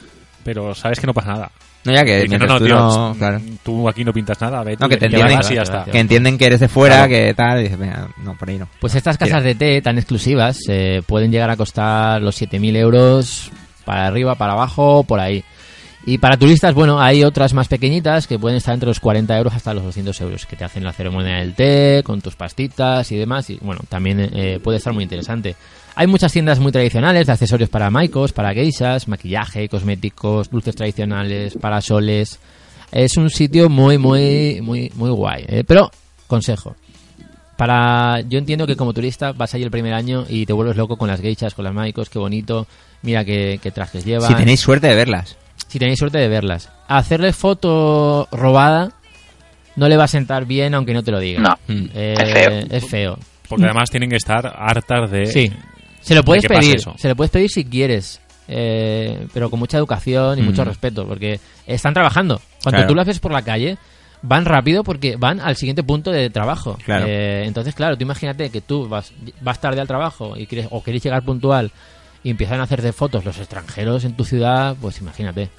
[0.43, 1.51] pero sabes que no pasa nada.
[1.85, 3.41] No, ya que que no, no, tú tío, no- claro.
[3.63, 5.85] tú aquí no pintas nada, ve No, que te entienden, vas y ya está.
[5.85, 7.09] que entienden que eres de fuera, Claro.
[7.09, 8.67] que tal, y dices, venga, no, por ahí no.
[8.81, 13.51] Pues estas casas de té tan exclusivas eh, pueden llegar a costar los 7.000 euros
[13.85, 15.43] para arriba, para abajo, por ahí.
[16.05, 19.53] Y para turistas, bueno, hay otras más pequeñitas que pueden estar entre los 40 euros
[19.53, 23.17] hasta los 200 euros, que te hacen la ceremonia del té, con tus pastitas y
[23.17, 23.49] demás.
[23.49, 25.55] Y bueno, también eh, puede estar muy interesante.
[25.99, 31.57] Hay muchas tiendas muy tradicionales de accesorios para maicos, para geishas, maquillaje, cosméticos, dulces tradicionales,
[31.59, 32.39] parasoles.
[32.91, 35.45] Es un sitio muy, muy, muy, muy guay.
[35.47, 35.63] ¿eh?
[35.65, 35.89] Pero,
[36.27, 36.75] consejo,
[37.57, 40.97] para yo entiendo que como turista vas ahí el primer año y te vuelves loco
[40.97, 42.67] con las geishas, con las maicos, qué bonito,
[43.01, 44.27] mira qué, qué trajes llevan.
[44.27, 45.35] Si tenéis suerte de verlas.
[45.67, 46.69] Si tenéis suerte de verlas.
[46.87, 48.91] Hacerle foto robada
[49.75, 51.39] no le va a sentar bien aunque no te lo diga.
[51.41, 51.89] No, Mm.
[51.95, 52.67] Eh, es feo.
[52.69, 53.19] Es feo.
[53.49, 55.25] Porque además tienen que estar hartas de...
[55.25, 55.51] Sí.
[56.07, 60.39] Se lo puedes pedir, se lo puedes pedir si quieres, eh, pero con mucha educación
[60.39, 60.67] y mucho Mm.
[60.67, 62.41] respeto, porque están trabajando.
[62.63, 62.87] Cuando Claro.
[62.87, 63.77] tú las ves por la calle,
[64.21, 66.77] van rápido porque van al siguiente punto de trabajo.
[66.85, 67.05] Claro.
[67.07, 70.81] Eh, entonces, claro, tú imagínate que tú vas, vas tarde al trabajo y quieres, o
[70.81, 71.71] quieres llegar puntual
[72.23, 75.49] y empiezan a hacerte fotos los extranjeros en tu ciudad, pues imagínate.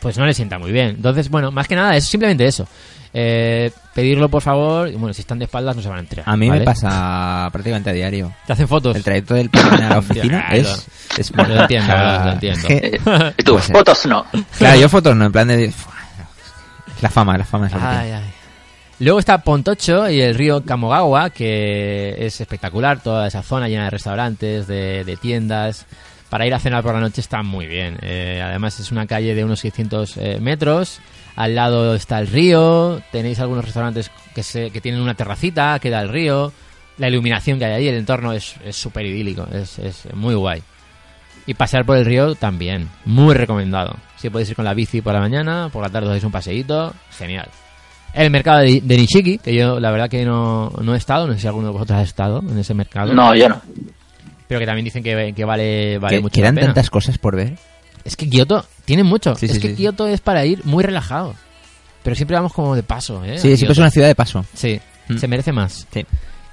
[0.00, 0.88] Pues no le sienta muy bien.
[0.90, 2.66] Entonces, bueno, más que nada es simplemente eso.
[3.14, 6.28] Eh, pedirlo por favor, y bueno, si están de espaldas no se van a enterar.
[6.28, 6.60] A mí ¿vale?
[6.60, 8.32] me pasa prácticamente a diario.
[8.46, 8.94] Te hacen fotos.
[8.94, 12.68] El trayecto del parking a la oficina Ya, es, es Lo entiendo, lo entiendo.
[12.68, 13.00] que-
[13.38, 14.24] Y tú, Pues, eh, fotos no.
[14.58, 15.72] claro, yo fotos no, en plan de...
[17.00, 18.24] La fama, la fama es que Ay, ay.
[19.00, 23.90] Luego está Pontocho y el río Kamogawa, que es espectacular, toda esa zona llena de
[23.90, 25.86] restaurantes, de, de tiendas.
[26.28, 27.98] Para ir a cenar por la noche está muy bien.
[28.02, 31.00] Eh, además es una calle de unos 600 eh, metros.
[31.36, 33.00] Al lado está el río.
[33.10, 36.52] Tenéis algunos restaurantes que, se, que tienen una terracita que da al río.
[36.98, 39.46] La iluminación que hay ahí, el entorno es súper idílico.
[39.52, 39.80] Es,
[40.14, 40.62] muy guay.
[41.46, 42.88] Y pasear por el río también.
[43.06, 43.96] Muy recomendado.
[44.16, 46.32] Si podéis ir con la bici por la mañana, por la tarde os dais un
[46.32, 46.92] paseíto.
[47.16, 47.48] Genial.
[48.12, 51.34] El mercado de, de Nishiki, que yo la verdad que no, no he estado, no
[51.34, 53.14] sé si alguno de vosotros ha estado en ese mercado.
[53.14, 53.62] No, yo no.
[54.48, 56.72] Pero que también dicen que, que vale, vale mucho quedan la pena.
[56.74, 57.54] tantas cosas por ver.
[58.04, 59.34] Es que Kioto tiene mucho.
[59.36, 59.74] Sí, es sí, que sí.
[59.76, 61.34] Kioto es para ir muy relajado.
[62.02, 63.38] Pero siempre vamos como de paso, ¿eh?
[63.38, 64.44] Sí, siempre es una ciudad de paso.
[64.54, 65.16] Sí, Mm.
[65.18, 65.86] se merece más.
[65.92, 66.04] Sí.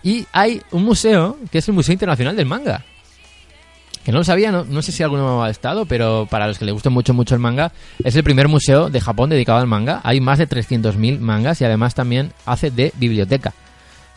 [0.04, 2.84] Y hay un museo que es el Museo Internacional del Manga.
[4.04, 6.66] que no lo sabía, no, no sé si alguno ha estado, pero para los que
[6.66, 7.72] les guste mucho, mucho el manga,
[8.04, 10.00] es el primer museo de Japón dedicado al manga.
[10.04, 13.54] Hay más de 300.000 mangas y además también hace de biblioteca.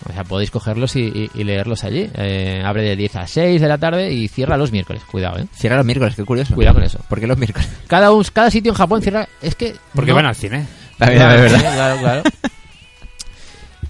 [0.08, 2.08] O sea, podéis cogerlos y, y- y leerlos allí.
[2.14, 5.02] Eh, abre de 10 a 6 de la tarde y cierra los miércoles.
[5.10, 5.46] Cuidado, ¿eh?
[5.54, 6.54] Cierra los miércoles, qué curioso.
[6.54, 7.00] Cuidado con eso.
[7.08, 7.68] ¿Por qué los miércoles?
[7.88, 9.28] Cada, un- cada sitio en Japón cierra...
[9.42, 9.74] Es que...
[9.94, 10.66] Porque no- van al cine.
[10.98, 11.58] También, Claro, verdad.
[11.58, 12.22] sí, claro, claro.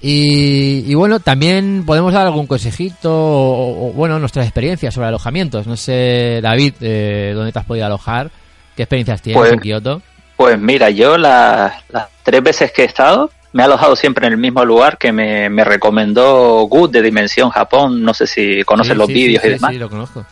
[0.00, 5.66] Y, y bueno, también podemos dar algún consejito o, o, bueno, nuestras experiencias sobre alojamientos.
[5.66, 8.30] No sé, David, eh, ¿dónde te has podido alojar?
[8.76, 10.02] ¿Qué experiencias tienes Pues- en Kioto?
[10.36, 14.34] Pues mira, yo las, las tres veces que he estado me he alojado siempre en
[14.34, 18.02] el mismo lugar que me, me recomendó Good de Dimensión Japón.
[18.02, 19.70] No sé si conocen Sí, los sí, vídeos sí, y demás.
[19.70, 20.26] Sí, lo conozco.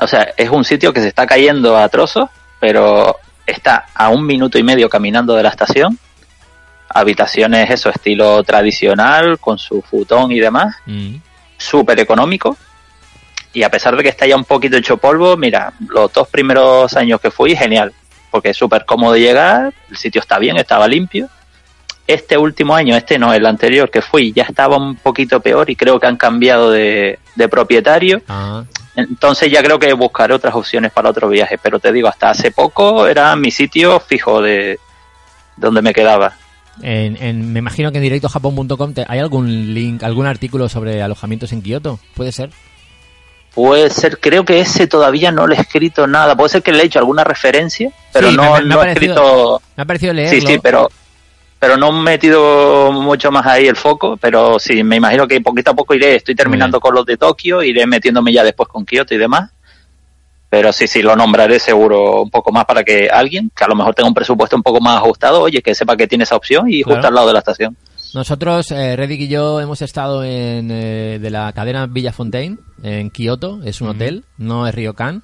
[0.00, 2.28] O sea, es un sitio que se está cayendo a trozos,
[2.60, 5.98] pero está a un minuto y medio caminando de la estación.
[6.88, 10.76] Habitaciones, eso, estilo tradicional, con su futón y demás.
[10.86, 11.16] Mm.
[11.56, 12.56] Súper económico.
[13.52, 16.94] Y a pesar de que está ya un poquito hecho polvo, mira, los dos primeros
[16.94, 17.94] años que fui, genial.
[18.30, 21.30] Porque es súper cómodo llegar, el sitio está bien, estaba limpio.
[22.06, 25.74] Este último año, este no, el anterior que fui, ya estaba un poquito peor y
[25.76, 28.22] creo que han cambiado de, de propietario.
[28.28, 28.62] Ah,
[28.94, 32.50] Entonces ya creo que buscaré otras opciones para otro viaje, pero te digo, hasta hace
[32.52, 34.78] poco era mi sitio fijo de
[35.56, 36.34] donde me quedaba.
[36.82, 41.62] en, en- me imagino que en directojapón.com hay algún link, algún artículo sobre alojamientos en
[41.62, 41.98] Kioto.
[42.14, 42.50] ¿Puede ser?
[43.54, 46.82] Puede ser, creo que ese todavía no le he escrito nada, puede ser que le
[46.82, 49.62] he hecho alguna referencia, pero Sí, no, me- me ha no he parecido- escrito...
[49.76, 50.48] Me ha parecido Sí, leerlo.
[50.50, 50.90] sí, pero
[51.58, 55.70] pero no he metido mucho más ahí el foco, pero sí, me imagino que poquito
[55.70, 59.14] a poco iré, estoy terminando con los de Tokio, iré metiéndome ya después con Kioto
[59.14, 59.50] y demás.
[60.48, 63.74] Pero sí, sí, lo nombraré seguro un poco más para que alguien, que a lo
[63.74, 66.70] mejor tenga un presupuesto un poco más ajustado, oye, que sepa que tiene esa opción
[66.70, 66.96] y Claro.
[66.96, 67.76] justo al lado de la estación.
[68.14, 73.10] Nosotros, eh, Reddick y yo, hemos estado en eh, de la cadena Villa Fontaine, en
[73.10, 75.22] Kioto, es un hotel, no es Ryokan.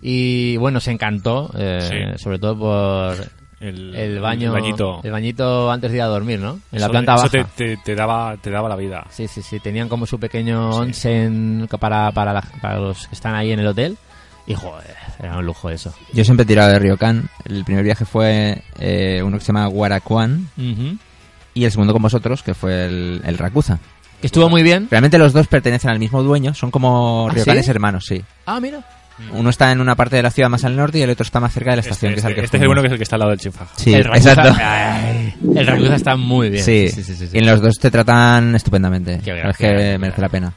[0.00, 2.22] Y bueno, nos encantó, eh, Sí.
[2.22, 3.16] sobre todo por
[3.62, 5.00] El, el baño, el bañito.
[5.04, 6.58] el bañito antes de ir a dormir, ¿no?
[6.72, 7.48] En la planta eso baja.
[7.56, 9.06] te, te- te daba, te daba la vida.
[9.10, 13.34] Sí, sí, sí, tenían como su pequeño onsen para, para, la- para los que están
[13.36, 13.96] ahí en el hotel.
[14.44, 15.94] Y joder, era un lujo eso.
[16.12, 17.28] Yo siempre he tirado de Ryokan.
[17.44, 20.96] El primer viaje fue eh, uno que se llama Ujú.
[21.54, 23.78] y el segundo con vosotros, que fue el, el Rakuza.
[24.20, 24.88] Que estuvo muy bien.
[24.90, 27.70] Realmente los dos pertenecen al mismo dueño, son como ¿Ah, Ryokanes sí?
[27.70, 28.22] hermanos, sí.
[28.46, 28.80] Ah, mira.
[29.32, 31.40] Uno está en una parte de la ciudad más al norte y el otro está
[31.40, 32.82] más cerca de la estación, Este, que es al que este- este es el bueno
[32.82, 33.72] que es el que está al lado del Chinfaja.
[33.76, 34.56] Sí, el Rakuza, exacto.
[34.62, 36.64] ay, el Rakuza está muy bien.
[36.64, 36.88] Sí.
[36.88, 37.36] sí, sí, sí, sí.
[37.36, 39.20] y en los dos te tratan estupendamente.
[39.24, 40.52] Qué verdad es que merece la pena.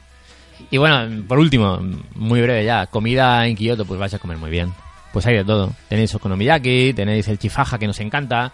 [0.70, 1.78] Y bueno, por último,
[2.14, 4.72] muy breve ya, comida en Kioto, pues vais a comer muy bien.
[5.12, 5.72] Pues hay de todo.
[5.88, 8.52] Tenéis okonomiyaki, tenéis el chifaja que nos encanta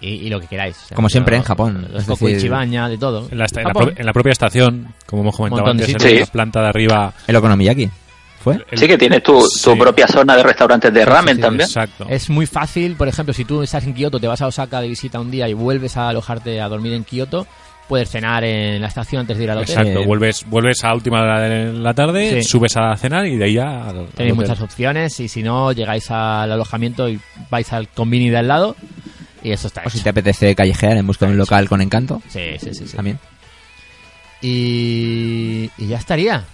[0.00, 0.76] y, y lo que queráis.
[0.76, 3.28] O sea, Como siempre en los- Japón, Los es coco decir- chibaña, de todo.
[3.30, 6.00] En la, en la pro- en la propia estación, como hemos comentado Montón antes, en
[6.00, 6.28] sitios.
[6.28, 7.14] la planta de arriba.
[7.28, 7.88] El Okonomiyaki.
[8.42, 8.56] ¿Fue?
[8.70, 9.64] el- sí que tienes tu, sí.
[9.64, 11.68] tu propia zona de restaurantes de ramen sí, también.
[11.68, 12.06] Exacto.
[12.08, 14.88] Es muy fácil, por ejemplo, si tú estás en Kioto, te vas a Osaka de
[14.88, 17.46] visita un día y vuelves a alojarte a dormir en Kioto,
[17.88, 19.70] puedes cenar en la estación antes de ir al hotel.
[19.78, 22.48] Exacto, Eh, vuelves, vuelves a última hora de la tarde, Sí.
[22.48, 26.10] subes a cenar y de ahí ya al- Tenéis muchas opciones y si no, llegáis
[26.10, 27.20] al alojamiento y
[27.50, 28.76] vais al convini de al lado
[29.42, 32.22] y eso está O si te apetece callejear en busca de un local con encanto,
[32.28, 32.86] Sí, sí, sí.
[32.86, 32.96] sí.
[32.96, 33.18] también.
[34.40, 36.44] Y, y ya estaría.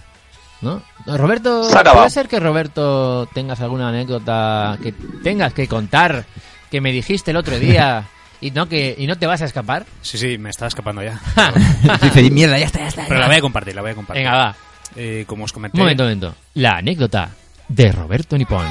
[0.61, 0.81] ¿No?
[1.05, 1.67] Roberto.
[1.93, 4.91] ¿puede ser que Roberto tengas alguna anécdota que
[5.23, 6.25] tengas que contar
[6.69, 8.07] que me dijiste el otro día
[8.41, 9.85] y no que y no te vas a escapar?
[10.01, 11.19] Sí, sí, me estaba escapando ya.
[12.01, 13.05] Dice, mierda, ya está, ya está.
[13.07, 14.23] Pero la voy a compartir, la voy a compartir.
[14.23, 14.55] Venga, va.
[14.95, 15.77] Eh, como os comenté.
[15.77, 16.35] Un momento, un momento.
[16.55, 17.29] La anécdota
[17.67, 18.65] de Roberto Nipón.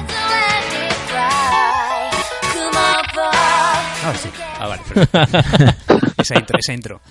[4.03, 4.29] Ahora sí.
[4.59, 5.99] Ah, vale, perfecto.
[6.17, 7.01] esa intro, esa intro.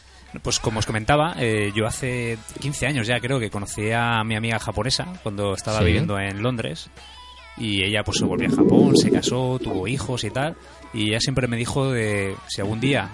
[0.43, 4.37] Pues como os comentaba, eh, yo hace 15 años ya creo que conocí a mi
[4.37, 5.85] amiga japonesa cuando estaba Sí.
[5.87, 6.91] viviendo en Londres.
[7.57, 10.57] Y ella pues se volvió a Japón, se casó, tuvo hijos y tal.
[10.95, 13.11] Y ella siempre me dijo de si algún día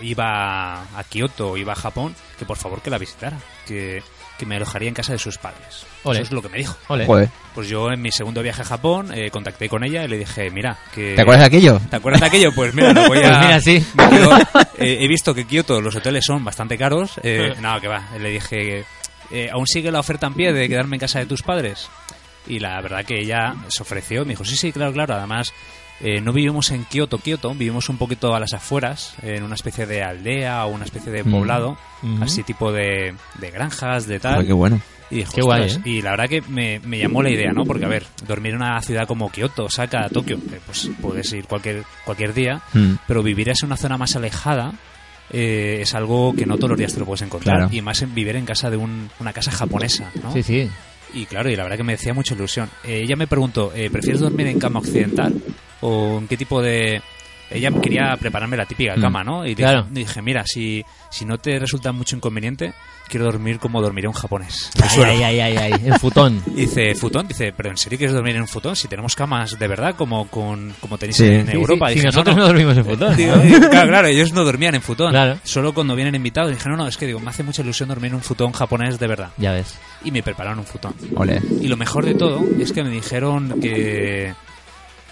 [0.00, 3.38] iba a Kioto o iba a Japón, que por favor que la visitara.
[3.66, 4.02] Que,
[4.38, 5.86] que me alojaría en casa de sus padres.
[6.04, 6.18] Ole.
[6.20, 6.76] Eso es lo que me dijo.
[6.88, 7.06] Ole.
[7.06, 7.28] Joder.
[7.54, 10.50] Pues yo en mi segundo viaje a Japón eh, contacté con ella y le dije,
[10.50, 11.14] mira, que...
[11.14, 11.80] ¿Te acuerdas de aquello?
[11.90, 12.50] ¿Te acuerdas de aquello?
[12.54, 13.30] Pues mira, lo voy a...
[13.30, 13.86] Pues mira, sí.
[13.94, 14.38] me quedo-
[14.78, 17.12] eh, he visto que Kioto los hoteles son bastante caros.
[17.22, 18.08] Eh, no, que va.
[18.18, 18.84] Le dije,
[19.30, 21.88] eh, ¿aún sigue la oferta en pie de quedarme en casa de tus padres?
[22.46, 24.22] Y la verdad que ella se ofreció.
[24.24, 25.14] Me dijo, sí, sí, claro, claro.
[25.14, 25.52] Además,
[26.00, 27.50] eh, no vivimos en Kioto, Kioto.
[27.54, 31.24] Vivimos un poquito a las afueras, en una especie de aldea o una especie de
[31.24, 31.30] Mm.
[31.30, 31.78] poblado.
[32.02, 32.22] Ujú.
[32.24, 34.34] Así tipo de, de granjas, de tal.
[34.34, 34.80] Joder, qué bueno.
[35.08, 35.80] Y Qué guay, ¿eh?
[35.84, 37.64] Y la verdad que me, me llamó la idea, ¿no?
[37.64, 41.46] Porque, a ver, dormir en una ciudad como Kioto, Osaka, Tokio, que, pues puedes ir
[41.46, 42.94] cualquier, cualquier día, Mm.
[43.06, 44.72] pero vivir en una zona más alejada
[45.30, 47.56] eh, es algo que no todos los días te lo puedes encontrar.
[47.56, 47.72] Claro.
[47.74, 50.32] Y más en vivir en casa de un- una casa japonesa, ¿no?
[50.32, 50.68] Sí, sí.
[51.14, 52.68] Y claro, y la verdad que me decía mucha ilusión.
[52.84, 55.34] Eh, ella me preguntó, eh, ¿prefieres dormir en cama occidental?
[55.80, 57.00] ¿O en qué tipo de...?
[57.48, 59.00] Ella quería prepararme la típica Mm.
[59.00, 59.44] cama, ¿no?
[59.46, 59.86] Y dije, Claro.
[59.88, 62.72] dije, mira, si, si no te resulta mucho inconveniente,
[63.08, 64.72] quiero dormir como dormiría un japonés.
[64.98, 66.42] Ay, ay, ay, ay, ay, el futón.
[66.56, 68.74] Dice, futón, dice, pero ¿en serio quieres dormir en un futón?
[68.74, 71.24] Si tenemos camas de verdad como con como tenéis Sí.
[71.26, 71.86] en Sí, Europa.
[71.86, 73.16] sí, Dije, si nosotros no dormimos en futón.
[73.16, 75.10] Digo, digo, claro, claro, ellos no dormían en futón.
[75.12, 75.38] Claro.
[75.44, 76.50] Solo cuando vienen invitados.
[76.50, 78.98] Dije, no, no, es que digo, me hace mucha ilusión dormir en un futón japonés
[78.98, 79.28] de verdad.
[79.36, 79.78] Ya ves.
[80.02, 80.94] Y me prepararon un futón.
[81.14, 81.40] Ole.
[81.60, 84.34] Y lo mejor de todo es que me dijeron que,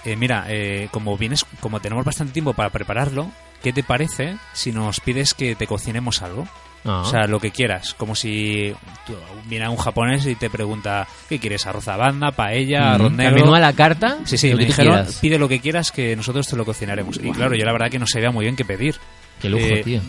[0.05, 3.31] eh, mira, eh, como vienes, como tenemos bastante tiempo para prepararlo,
[3.63, 6.47] ¿qué te parece si nos pides que te cocinemos algo?
[6.87, 7.01] Ah.
[7.01, 7.95] O sea, lo que quieras.
[7.95, 8.75] Como si
[9.07, 9.17] tú-
[9.47, 11.67] viene un japonés y te pregunta, ¿qué quieres?
[11.67, 12.95] ¿Arroz a banda, paella, Mm.
[12.95, 13.37] arroz El negro?
[13.37, 16.47] menú a la carta, Sí, sí, lo me dijeron, pide lo que quieras que nosotros
[16.47, 17.17] te lo cocinaremos.
[17.23, 18.97] Y claro, yo la verdad que no sabía muy bien qué pedir.
[19.41, 20.01] Qué lujo, Eh, tío.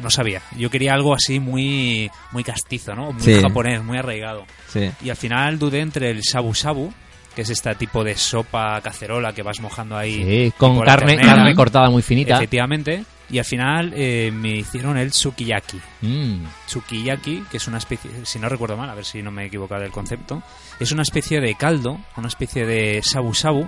[0.00, 0.40] no sabía.
[0.56, 3.12] Yo quería algo así muy muy castizo, ¿no?
[3.12, 3.40] Muy Sí.
[3.42, 4.46] japonés, muy arraigado.
[4.68, 4.88] Sí.
[5.02, 6.92] Y al final dudé entre el shabu shabu,
[7.34, 10.22] que es este tipo de sopa cacerola que vas mojando ahí.
[10.24, 11.34] Sí, con carne, ternera.
[11.36, 12.36] carne cortada muy finita.
[12.36, 13.04] Efectivamente.
[13.30, 15.80] Y al final eh, me hicieron el sukiyaki.
[16.02, 16.44] Mm.
[16.66, 19.46] Sukiyaki, que es una especie, si no recuerdo mal, a ver si no me he
[19.46, 20.42] equivocado del concepto,
[20.78, 23.66] es una especie de caldo, una especie de shabu shabu,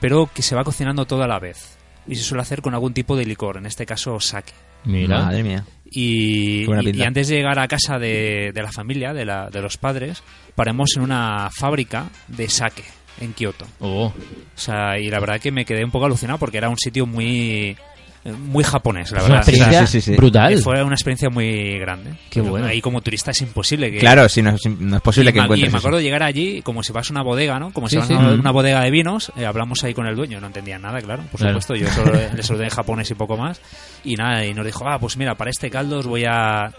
[0.00, 1.76] pero que se va cocinando todo a la vez.
[2.06, 4.52] Y se suele hacer con algún tipo de licor, en este caso sake.
[4.84, 5.24] Mira.
[5.26, 5.64] Madre mía.
[5.84, 9.60] Y, y- y antes de llegar a casa de, de la familia, de, la, de
[9.60, 10.22] los padres,
[10.54, 12.82] paramos en una fábrica de sake
[13.22, 13.66] en Kioto.
[13.80, 14.06] Oh.
[14.06, 14.14] O
[14.54, 17.76] sea, y la verdad que me quedé un poco alucinado porque era un sitio muy
[18.24, 19.30] muy japonés, la verdad.
[19.30, 20.14] una experiencia O sea, sí, sí.
[20.14, 20.56] brutal.
[20.58, 22.12] Fue una experiencia muy grande.
[22.30, 22.66] Qué bueno.
[22.68, 23.98] Ahí como turista es imposible que...
[23.98, 25.88] Claro, sí, no, es- no es posible y que me- encuentres Y me eso.
[25.88, 27.72] acuerdo de llegar allí, como si vas a una bodega, ¿no?
[27.72, 28.14] Como si Sí, vas sí.
[28.14, 31.00] a una, una bodega de vinos, eh, hablamos ahí con el dueño, no entendía nada,
[31.00, 31.60] claro, por Claro.
[31.60, 33.60] supuesto, yo solo le saludé en japonés y poco más,
[34.04, 36.70] y nada, y nos dijo, ah, pues mira, para este caldo os voy a,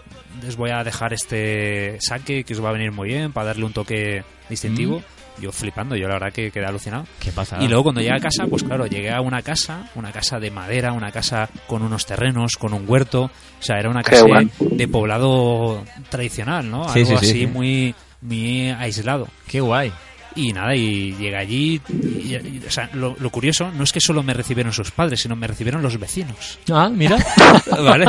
[0.48, 3.66] os voy a dejar este sake que os va a venir muy bien, para darle
[3.66, 5.02] un toque distintivo.
[5.40, 7.06] Yo flipando, yo la verdad que quedé alucinado.
[7.18, 7.58] ¿Qué pasa?
[7.60, 10.50] Y luego cuando llegué a casa, pues claro, llegué a una casa, una casa de
[10.50, 13.30] madera, una casa con unos terrenos, con un huerto, o
[13.62, 14.50] sea, era una casa bueno.
[14.60, 16.88] de poblado tradicional, ¿no?
[16.90, 17.46] Sí, Algo sí, sí, así sí.
[17.48, 19.28] muy muy aislado.
[19.46, 19.92] Qué guay.
[20.36, 24.00] Y nada, y llegué allí, y- y- o sea, lo, lo curioso no es que
[24.00, 26.58] solo me recibieron sus padres, sino me recibieron los vecinos.
[26.72, 27.16] Ah, mira.
[27.82, 28.06] ¿Vale?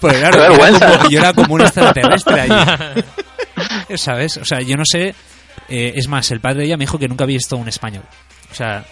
[0.00, 3.02] Pues claro, yo era, como, yo era como un extraterrestre allí.
[3.96, 4.36] ¿Sabes?
[4.38, 5.14] O sea, yo no sé.
[5.68, 8.04] Eh, es más, el padre de ella me dijo que nunca había visto un español.
[8.50, 8.84] O sea,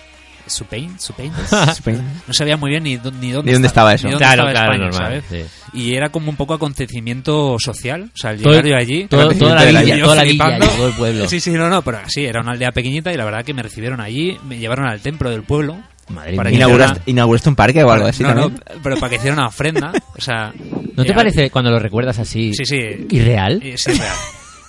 [0.47, 1.33] Supain, Supain.
[2.29, 2.97] No sabía muy bien ni, ni
[3.31, 4.07] dónde, Ni dónde estaba eso.
[4.07, 5.23] ni dónde Claro, estaba claro, España, normal.
[5.29, 5.51] ¿sabes?
[5.73, 5.79] sí.
[5.79, 8.11] Y era como un poco acontecimiento social.
[8.15, 9.07] O sea, al Todo- llegar yo allí.
[9.09, 11.29] todo- toda la villa, toda la villa, todo el pueblo.
[11.29, 13.63] Sí, sí, no, no, pero sí, era una aldea pequeñita y la verdad que me
[13.63, 15.77] recibieron allí, me llevaron al templo del pueblo.
[16.09, 16.59] Madre Para mía.
[16.59, 19.49] que ¿Inauguraste, inauguraste un parque o algo así no, no, pero para que hiciera una
[19.49, 19.91] ofrenda.
[20.17, 20.53] O sea,
[20.95, 22.77] ¿No te eh, parece cuando lo recuerdas así Sí, sí.
[23.11, 23.59] irreal?
[23.61, 24.15] Sí, es real.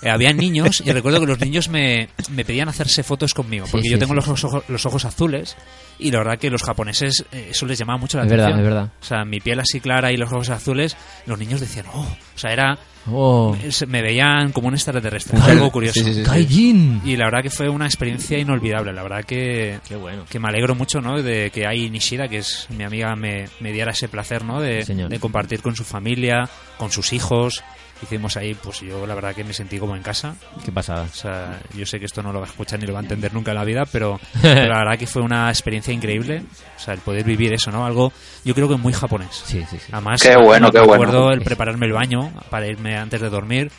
[0.02, 3.86] Eh, había niños y recuerdo que los niños me, me pedían hacerse fotos conmigo porque
[3.88, 4.16] sí, yo tengo sí.
[4.30, 5.56] los, ojos, los ojos azules
[5.98, 8.66] y la verdad que los japoneses eh, eso les llamaba mucho la Es verdad, atención.
[8.68, 8.92] es verdad.
[9.00, 10.96] O sea, mi piel así clara y los ojos azules,
[11.26, 12.00] los niños decían, oh,
[12.34, 12.78] o sea, era
[13.10, 13.56] Oh.
[13.70, 15.94] se- me veían como un extraterrestre, algo curioso.
[15.98, 16.30] Sí, sí, sí, sí.
[16.30, 17.00] Gaijin.
[17.06, 20.26] Y la verdad que fue una experiencia inolvidable, la verdad que Qué bueno.
[20.28, 21.22] que me alegro mucho, ¿no?
[21.22, 24.60] De que hay Nishida, que es mi amiga, me, me diera ese placer, ¿no?
[24.60, 27.64] De, de compartir con su familia, con sus hijos.
[28.02, 30.36] Hicimos ahí, pues yo la verdad que me sentí como en casa.
[30.64, 31.02] Qué pasada.
[31.02, 33.02] O sea, yo sé que esto no lo va a escuchar ni lo va a
[33.02, 36.42] entender nunca en la vida, pero, pero la verdad que fue una experiencia increíble.
[36.76, 37.84] O sea, el poder vivir eso, ¿no?
[37.84, 38.12] Algo,
[38.44, 39.42] yo creo que muy japonés.
[39.44, 39.90] Sí, sí, sí.
[39.92, 40.92] Además, Qué bueno, qué bueno.
[41.04, 43.70] recuerdo el prepararme el baño para irme antes de dormir.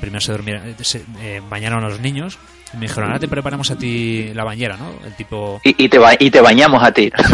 [0.00, 2.38] Primero se se, eh, bañaron a los niños
[2.74, 4.90] y me dijeron, ahora te preparamos a ti la bañera, ¿no?
[5.06, 5.60] El tipo...
[5.64, 7.10] Y, y te ba- y te bañamos a ti.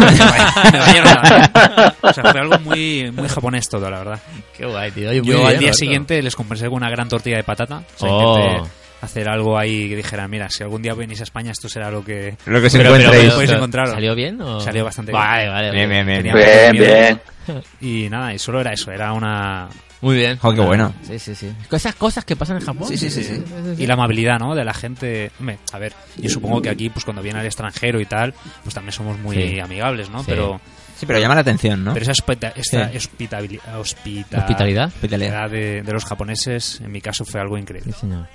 [0.71, 4.19] me bañaron a- O sea, fue algo muy, muy japonés todo, la verdad.
[4.55, 5.11] Qué guay, tío.
[5.13, 7.83] Yo bien, al día siguiente les compensé con una gran tortilla de patata.
[7.95, 8.37] O sea, Oh.
[8.47, 8.69] intenté
[9.01, 12.03] hacer algo ahí que dijera, mira, si algún día venís a España esto será lo
[12.03, 12.37] que...
[12.45, 13.23] Lo que se Pero, pero, encuentréis.
[13.23, 13.93] pero, podéis pero, encontraros.
[13.93, 14.41] ¿Salió bien?
[14.41, 14.59] O...
[14.61, 15.21] Salió bastante bien.
[15.23, 15.71] Vale, vale.
[15.71, 16.23] Bien, bien, bien.
[16.23, 16.71] Bien.
[16.73, 17.21] Bien.
[17.81, 19.67] Y nada, y solo era eso, era una...
[20.01, 20.37] Muy bien.
[20.37, 20.93] Jo, qué bueno.
[21.03, 21.51] Sí, sí, sí.
[21.71, 22.87] Esas cosas que pasan en Japón.
[22.87, 23.43] Sí, sí, sí, sí.
[23.77, 24.55] Y la amabilidad, ¿no?
[24.55, 25.31] De la gente.
[25.39, 28.33] Hombre, a ver, yo supongo que aquí, pues cuando viene al extranjero y tal,
[28.63, 29.59] pues también somos muy Sí.
[29.59, 30.19] amigables, ¿no?
[30.19, 30.25] Sí.
[30.29, 30.59] Pero,
[30.97, 31.93] Sí, pero llama la atención, ¿no?
[31.93, 33.39] pero esa, hospita- esta hospita-
[34.37, 34.87] ¿Hospitalidad?
[34.87, 35.49] Hospitalidad.
[35.49, 37.91] de, de los japoneses, en mi caso, fue algo increíble.
[37.91, 38.27] Sí, señor.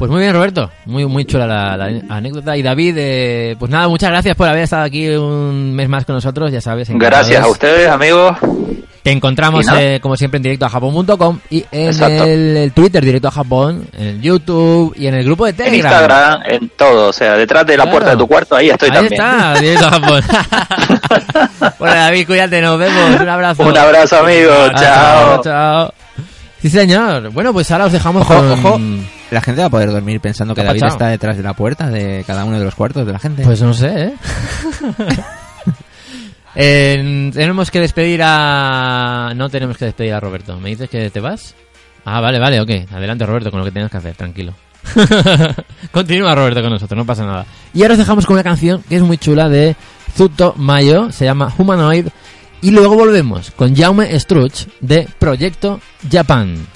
[0.00, 0.70] Pues muy bien, Roberto.
[0.86, 2.56] Muy muy chula la, la anécdota.
[2.56, 6.14] Y David, eh, pues nada, muchas gracias por haber estado aquí un mes más con
[6.14, 6.50] nosotros.
[6.50, 6.88] Ya sabes.
[6.90, 8.34] Gracias a ustedes, amigos.
[9.02, 13.28] Te encontramos, eh, como siempre, en directo a japón.com y en el, el Twitter directo
[13.28, 15.92] a Japón, en el YouTube y en el grupo de En Telegram.
[15.92, 17.08] Instagram, en todo.
[17.08, 17.90] O sea, detrás de la Claro.
[17.92, 19.12] puerta de tu cuarto, ahí estoy Ahí también.
[19.22, 20.22] está, directo a Japón.
[21.78, 23.20] bueno, David, cuídate, nos vemos.
[23.20, 23.62] Un abrazo.
[23.64, 24.70] Un abrazo, amigos.
[24.76, 25.42] Chao, Chao.
[25.44, 25.94] chao.
[26.60, 27.30] Sí, señor.
[27.30, 28.50] Bueno, pues ahora os dejamos Ojo, con...
[28.52, 28.80] ojo.
[29.30, 31.54] La gente va a poder dormir pensando que ¿Qué ha David está detrás de la
[31.54, 33.42] puerta de cada uno de los cuartos de la gente.
[33.44, 34.14] Pues no sé, ¿eh?
[36.56, 39.32] Eh, tenemos que despedir a...
[39.36, 40.58] No tenemos que despedir a Roberto.
[40.58, 41.54] ¿Me dices que te vas?
[42.04, 42.92] Ah, vale, vale, ok.
[42.92, 44.52] Adelante, Roberto, con lo que tengas que hacer, tranquilo.
[45.92, 47.46] Continúa, Roberto, con nosotros, no pasa nada.
[47.72, 49.76] Y ahora os dejamos con una canción que es muy chula de
[50.16, 52.08] Zuto Mayo, se llama Humanoid.
[52.62, 55.80] Y luego volvemos con Jaume Struch de Proyecto
[56.10, 56.66] Japan.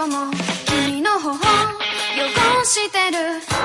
[0.00, 0.32] 今日も
[0.64, 1.36] 君の頬汚
[2.64, 3.18] してる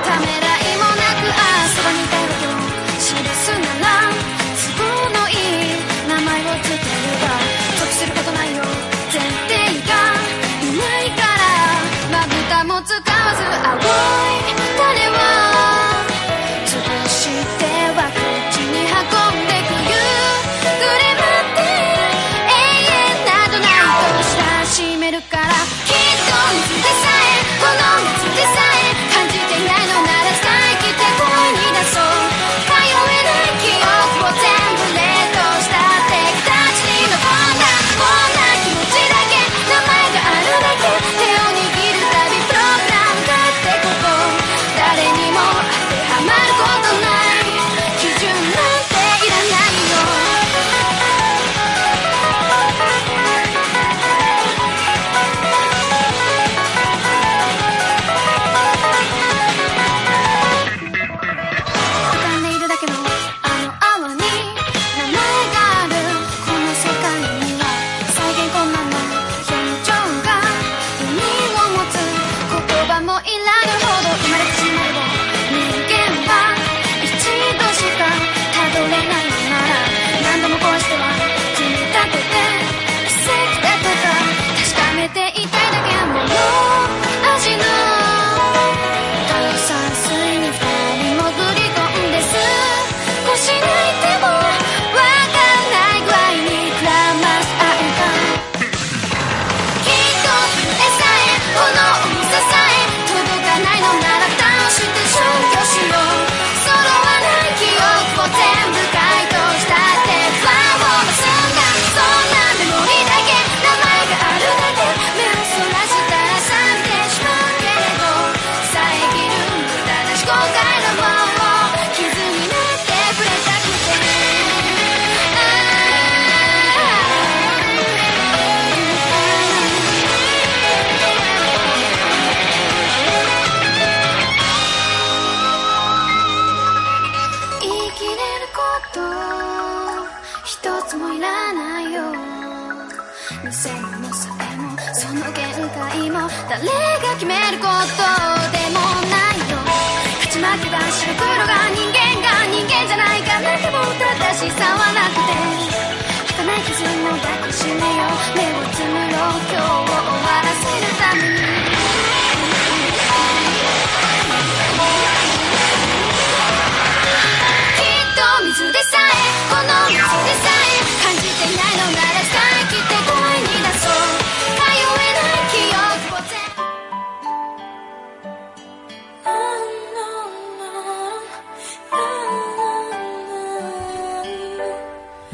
[0.04, 2.52] ためらいもなくあそばにいたいわけを
[2.92, 4.12] 記すなら
[4.76, 4.84] 都合
[5.16, 6.84] のいい名前をつけれ
[7.24, 7.32] ば
[7.80, 8.60] 得することないよ
[9.10, 9.16] 前
[9.48, 9.56] 提
[9.88, 9.96] が
[10.60, 11.48] いないから
[12.12, 13.00] まぶたも使わ
[13.34, 13.80] ず青
[14.52, 14.55] い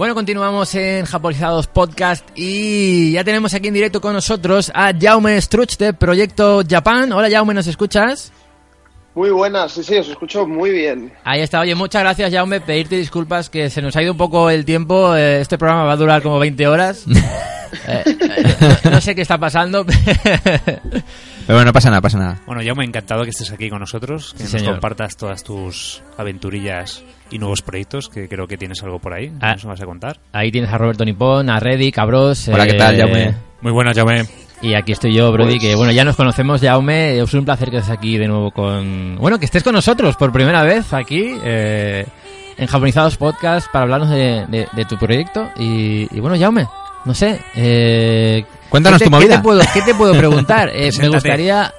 [0.03, 5.41] Bueno, continuamos en Japonizados Podcast y ya tenemos aquí en directo con nosotros a Jaume
[5.41, 7.12] Struch de Proyecto Japan.
[7.12, 8.33] Hola Jaume, ¿nos escuchas?
[9.15, 11.12] Muy buenas, sí, sí, os escucho muy bien.
[11.23, 14.51] Ahí está, oye, muchas gracias Jaume, pedirte disculpas que se nos ha ido un poco
[14.51, 17.05] el tiempo, eh, este programa va a durar como 20 horas.
[17.89, 19.87] Eh, eh, no, no sé qué está pasando.
[21.47, 22.40] Pero bueno, no pasa nada, pasa nada.
[22.47, 24.73] Bueno, ya me ha encantado que estés aquí con nosotros, que Sí, nos señor.
[24.74, 29.32] compartas todas tus aventurillas y nuevos proyectos, que creo que tienes algo por ahí.
[29.40, 29.52] Ah.
[29.55, 30.19] ¿Nos vas a contar?
[30.32, 32.48] Ahí tienes a Roberto Nipón, a Reddy, a Bros.
[32.48, 33.35] Hola, ¿qué tal, Jaume?
[33.60, 34.24] Muy buenas, Jaume.
[34.62, 37.19] Y aquí estoy yo, Brody, Pues- que bueno, ya nos conocemos, Jaume.
[37.19, 39.16] Es un placer que estés aquí de nuevo con...
[39.16, 41.35] Bueno, que estés con nosotros por primera vez aquí.
[41.43, 42.06] eh,
[42.59, 45.48] en Japonizados Podcast para hablarnos de, de- de tu proyecto.
[45.59, 46.66] Y, y bueno, Jaume,
[47.05, 47.41] no sé.
[47.57, 49.29] Eh, Cuéntanos ¿qué te- tu movida.
[49.29, 50.70] ¿qué te puedo, qué te puedo preguntar?
[50.74, 51.73] Eh, me gustaría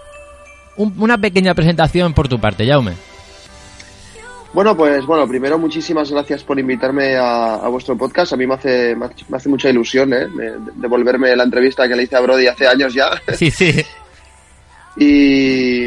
[0.78, 2.94] un- una pequeña presentación por tu parte, Jaume.
[4.54, 8.34] Bueno, pues bueno, primero muchísimas gracias por invitarme a, a vuestro podcast.
[8.34, 10.28] A mí me hace, me hace- me hace mucha ilusión ¿eh?
[10.28, 13.10] Me- devolverme la entrevista que le hice a Brody hace años ya.
[13.36, 13.84] Sí, sí.
[14.96, 15.86] Y,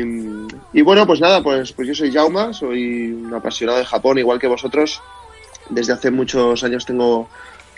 [0.72, 4.40] y bueno, pues nada, pues, pues yo soy Jauma, soy un apasionado de Japón, igual
[4.40, 5.00] que vosotros.
[5.70, 7.28] Desde hace muchos años tengo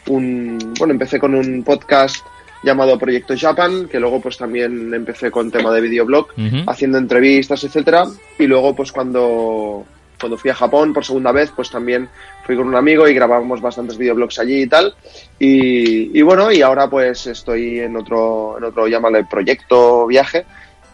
[0.08, 0.74] un...
[0.78, 2.24] Bueno, empecé con un podcast
[2.62, 6.28] llamado Proyecto Japan, que luego pues también empecé con tema de videoblog,
[6.66, 8.06] haciendo entrevistas, etcétera.
[8.38, 9.84] Y luego pues cuando,
[10.20, 12.08] cuando fui a Japón por segunda vez, pues también
[12.44, 14.94] fui con un amigo y grabamos bastantes videoblogs allí y tal.
[15.38, 20.44] Y, y bueno, y ahora pues estoy en otro, en otro, llámale proyecto, viaje,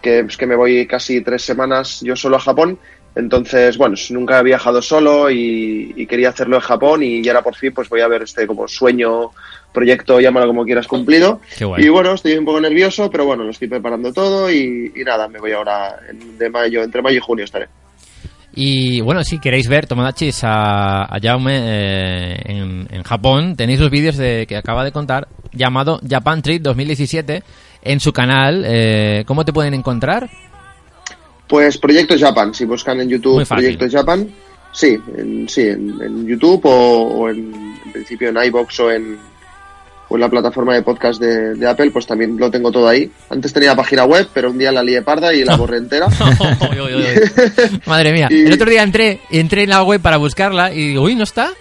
[0.02, 2.78] que es que me voy casi tres semanas yo solo a Japón.
[3.16, 7.54] Entonces, bueno, nunca he viajado solo y, y quería hacerlo en Japón y ahora por
[7.54, 9.30] fin pues voy a ver este como sueño,
[9.72, 11.40] proyecto, llámalo como quieras, cumplido.
[11.56, 11.84] Qué guay.
[11.84, 15.28] Y bueno, estoy un poco nervioso, pero bueno, lo estoy preparando todo y, y nada,
[15.28, 17.68] me voy ahora en- de mayo, entre mayo y junio estaré.
[18.56, 23.90] Y bueno, si queréis ver Tomodachis a, a Jaume eh, en, en Japón, tenéis los
[23.90, 27.42] vídeos de, que acaba de contar, llamado Japan Trip 2017,
[27.82, 28.62] en su canal.
[28.64, 30.30] Eh, ¿Cómo te pueden encontrar?
[31.48, 33.46] Pues Proyecto Japan, si buscan en YouTube.
[33.46, 34.28] Proyecto Japan,
[34.72, 36.70] sí, en, sí, en, en YouTube o,
[37.20, 37.54] o en,
[37.84, 39.18] en principio en iBox o en,
[40.08, 43.10] o en la plataforma de podcast de, de Apple, pues también lo tengo todo ahí.
[43.28, 46.06] Antes tenía página web, pero un día la lié parda y la borré entera.
[47.86, 51.02] Madre mía, Y- el otro día entré, entré en la web para buscarla y digo,
[51.02, 51.52] uy, ¿no está?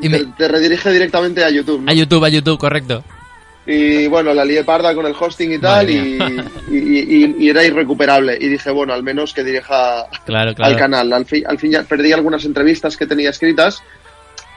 [0.00, 0.18] Y me...
[0.18, 1.82] te, te redirige directamente a YouTube.
[1.82, 1.90] ¿no?
[1.90, 3.02] A YouTube, a YouTube, correcto.
[3.70, 7.48] Y bueno, la lié parda con el hosting y tal, y, Madre y, y- y
[7.50, 8.38] era irrecuperable.
[8.40, 10.72] Y dije, bueno, al menos que dirija Claro, claro.
[10.72, 11.12] al canal.
[11.12, 13.82] Al fin, al fin ya perdí algunas entrevistas que tenía escritas,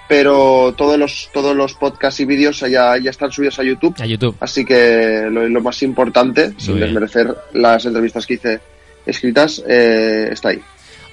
[0.08, 3.96] pero todos los, todos los podcasts y vídeos ya, ya están subidos a YouTube.
[4.00, 4.36] A YouTube.
[4.40, 6.88] Así que lo, lo más importante, sin bien.
[6.88, 8.60] desmerecer las entrevistas que hice
[9.06, 10.62] escritas, eh, está ahí.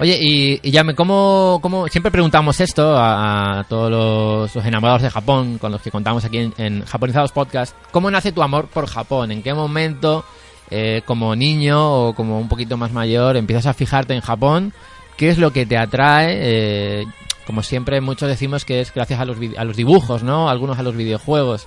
[0.00, 5.10] Oye, y, y Jaume, ¿cómo, cómo siempre preguntamos esto a, a todos los, enamorados de
[5.10, 7.74] Japón con los que contamos aquí en, en Japonizados Podcast?
[7.90, 9.32] ¿Cómo nace tu amor por Japón?
[9.32, 10.24] ¿En qué momento,
[10.70, 14.72] eh, como niño o como un poquito más mayor, empiezas a fijarte en Japón?
[15.16, 16.38] ¿Qué es lo que te atrae?
[16.40, 17.06] Eh,
[17.44, 20.48] como siempre, muchos decimos que es gracias a los, a los dibujos, ¿no?
[20.48, 21.66] Algunos a los videojuegos.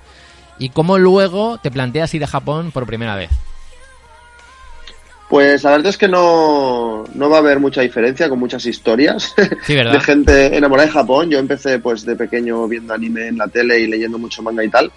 [0.58, 3.32] ¿Y cómo luego te planteas ir a Japón por primera vez?
[5.32, 9.34] Pues la verdad es que no, no va a haber mucha diferencia con muchas historias
[9.68, 11.30] de gente enamorada de Japón.
[11.30, 14.68] Yo empecé pues de pequeño viendo anime en la tele y leyendo mucho manga y
[14.70, 14.92] tal.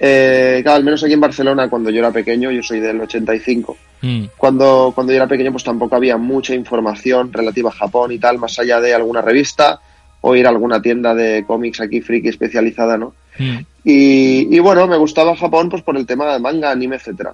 [0.00, 3.76] Eh, claro, al menos aquí en Barcelona, cuando yo era pequeño, yo soy del 85,
[4.02, 8.18] Mm, cuando, cuando yo era pequeño pues tampoco había mucha información relativa a Japón y
[8.18, 9.80] tal, más allá de alguna revista
[10.20, 13.14] o ir a alguna tienda de cómics aquí friki especializada, ¿no?
[13.38, 13.58] mm.
[13.84, 17.32] Y, y bueno, me gustaba Japón pues por el tema de manga, anime, etcétera.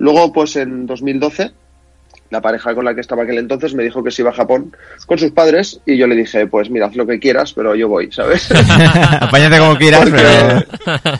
[0.00, 1.52] Luego, pues en 2012,
[2.30, 4.74] la pareja con la que estaba aquel entonces me dijo que se iba a Japón
[5.06, 7.88] con sus padres y yo le dije, pues mira, haz lo que quieras, pero yo
[7.88, 8.48] voy, ¿sabes?
[9.20, 11.12] Apáñate como quieras, Porque- pero...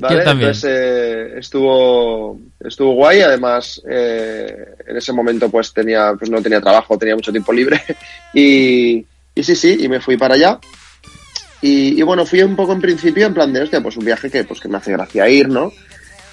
[0.00, 0.16] ¿Vale?
[0.18, 0.48] Yo también.
[0.50, 6.60] Entonces eh, estuvo, estuvo guay, además eh, en ese momento pues tenía, pues no tenía
[6.60, 7.80] trabajo, tenía mucho tiempo libre
[8.34, 9.04] y,
[9.34, 10.58] y sí, sí, y me fui para allá.
[11.62, 14.30] Y, y bueno, fui un poco en principio en plan de, hostia, pues un viaje
[14.30, 15.72] que, pues que me hace gracia ir, ¿no?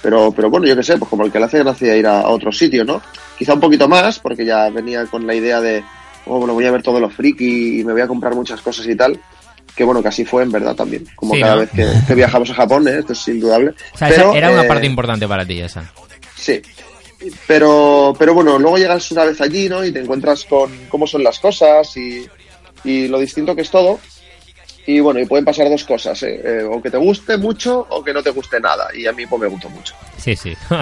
[0.04, 2.20] Pero, pero bueno, yo qué sé, pues como el que le hace gracia ir a,
[2.20, 3.00] a otro sitio, ¿no?
[3.38, 5.82] Quizá un poquito más, porque ya venía con la idea de,
[6.26, 8.86] oh, bueno, voy a ver todo lo friki y me voy a comprar muchas cosas
[8.86, 9.18] y tal.
[9.74, 11.06] Que bueno, que así fue en verdad también.
[11.16, 11.60] Como Sí, cada ¿no?
[11.62, 12.98] vez que, que viajamos a Japón, ¿eh?
[12.98, 13.70] esto es indudable.
[13.94, 15.90] O sea, esa era una eh, parte importante para ti esa.
[16.36, 16.60] Sí.
[17.46, 19.82] Pero, pero bueno, luego llegas una vez allí, ¿no?
[19.82, 22.26] Y te encuentras con cómo son las cosas y,
[22.84, 23.98] y lo distinto que es todo.
[24.86, 26.40] Y bueno, y pueden pasar dos cosas, ¿eh?
[26.44, 28.88] Eh, o que te guste mucho o que no te guste nada.
[28.94, 29.94] Y a mí pues me gustó mucho.
[30.18, 30.52] Sí, sí.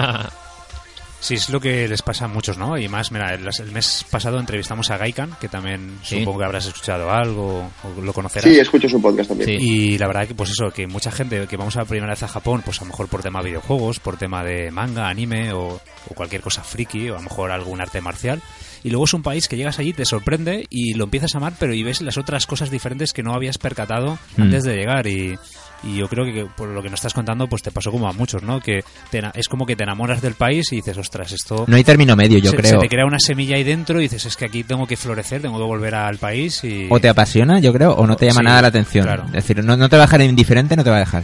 [1.19, 2.77] Sí, es lo que les pasa a muchos, ¿no?
[2.77, 6.19] Y más, mira, el, el mes pasado entrevistamos a Gaikan, que también Sí.
[6.19, 8.51] supongo que habrás escuchado algo o lo conocerás.
[8.51, 9.47] Sí, escucho su podcast también.
[9.51, 9.55] Sí.
[9.57, 12.23] Y la verdad que, pues eso, que mucha gente que vamos a la primera vez
[12.23, 15.79] a Japón, pues a lo mejor por tema videojuegos, por tema de manga, anime o,
[16.09, 18.41] o cualquier cosa friki, o a lo mejor algún arte marcial.
[18.83, 21.53] Y luego es un país que llegas allí, te sorprende y lo empiezas a amar,
[21.57, 24.41] pero y ves las otras cosas diferentes que no habías percatado Mm.
[24.41, 25.07] antes de llegar.
[25.07, 25.37] Y,
[25.83, 28.13] y yo creo que por lo que nos estás contando, pues te pasó como a
[28.13, 28.59] muchos, ¿no?
[28.59, 31.63] Que te es como que te enamoras del país y dices, ostras, esto...
[31.67, 32.71] No hay término medio, yo se, creo.
[32.71, 35.41] se te crea una semilla ahí dentro y dices, es que aquí tengo que florecer,
[35.41, 36.87] tengo que volver al país y...
[36.89, 39.05] O te apasiona, yo creo, o no te llama Sí, nada la atención.
[39.05, 39.23] claro.
[39.27, 41.23] Es decir, no, no te va a dejar indiferente, no te va a dejar.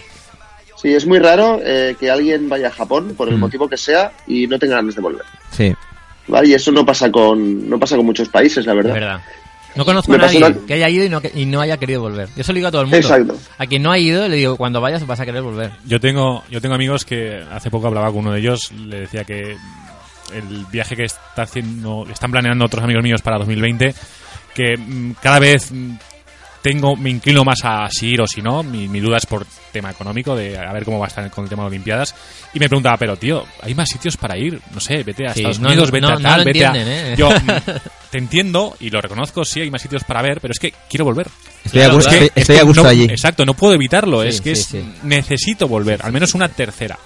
[0.82, 3.40] Sí, es muy raro eh, que alguien vaya a Japón, por el Mm.
[3.42, 5.24] motivo que sea, y no tenga ganas de volver.
[5.52, 5.74] Sí.
[6.30, 6.48] ¿Vale?
[6.50, 8.94] Y eso no pasa con, no pasa con muchos países, la Es verdad.
[8.94, 9.22] verdad.
[9.76, 11.78] No conozco Me a nadie una- que haya ido y no, que- y no haya
[11.78, 12.28] querido volver.
[12.36, 12.98] Yo se lo digo a todo el mundo.
[12.98, 13.38] Exacto.
[13.58, 15.72] A quien no ha ido, le digo, cuando vayas vas a querer volver.
[15.86, 19.24] Yo tengo, yo tengo amigos que hace poco hablaba con uno de ellos, le decía
[19.26, 19.56] que
[20.34, 23.94] el viaje que está haciendo, están planeando otros amigos míos para 2020,
[24.56, 25.92] que mm, cada vez mm,
[26.62, 28.64] tengo, me inclino más a si ir o si no.
[28.64, 31.44] Mi, mi duda es por tema económico, de a ver cómo va a estar con
[31.46, 32.14] el tema de Olimpiadas.
[32.54, 34.60] Y me preguntaba, pero tío, ¿hay más sitios para ir?
[34.74, 36.74] No sé, vete a Sí, Estados no, Unidos, vete no, a tal, vete a.
[36.76, 37.16] ¿eh?
[37.18, 37.30] Yo
[38.12, 41.06] te entiendo y lo reconozco, sí, hay más sitios para ver, pero es que quiero
[41.06, 41.28] volver.
[41.64, 43.04] Estoy a gusto- Es que- estoy- es estoy que a gusto no- allí.
[43.06, 44.22] Exacto, no puedo evitarlo.
[44.24, 44.94] Sí, es que sí, es- sí.
[45.04, 46.98] necesito volver, al menos una tercera.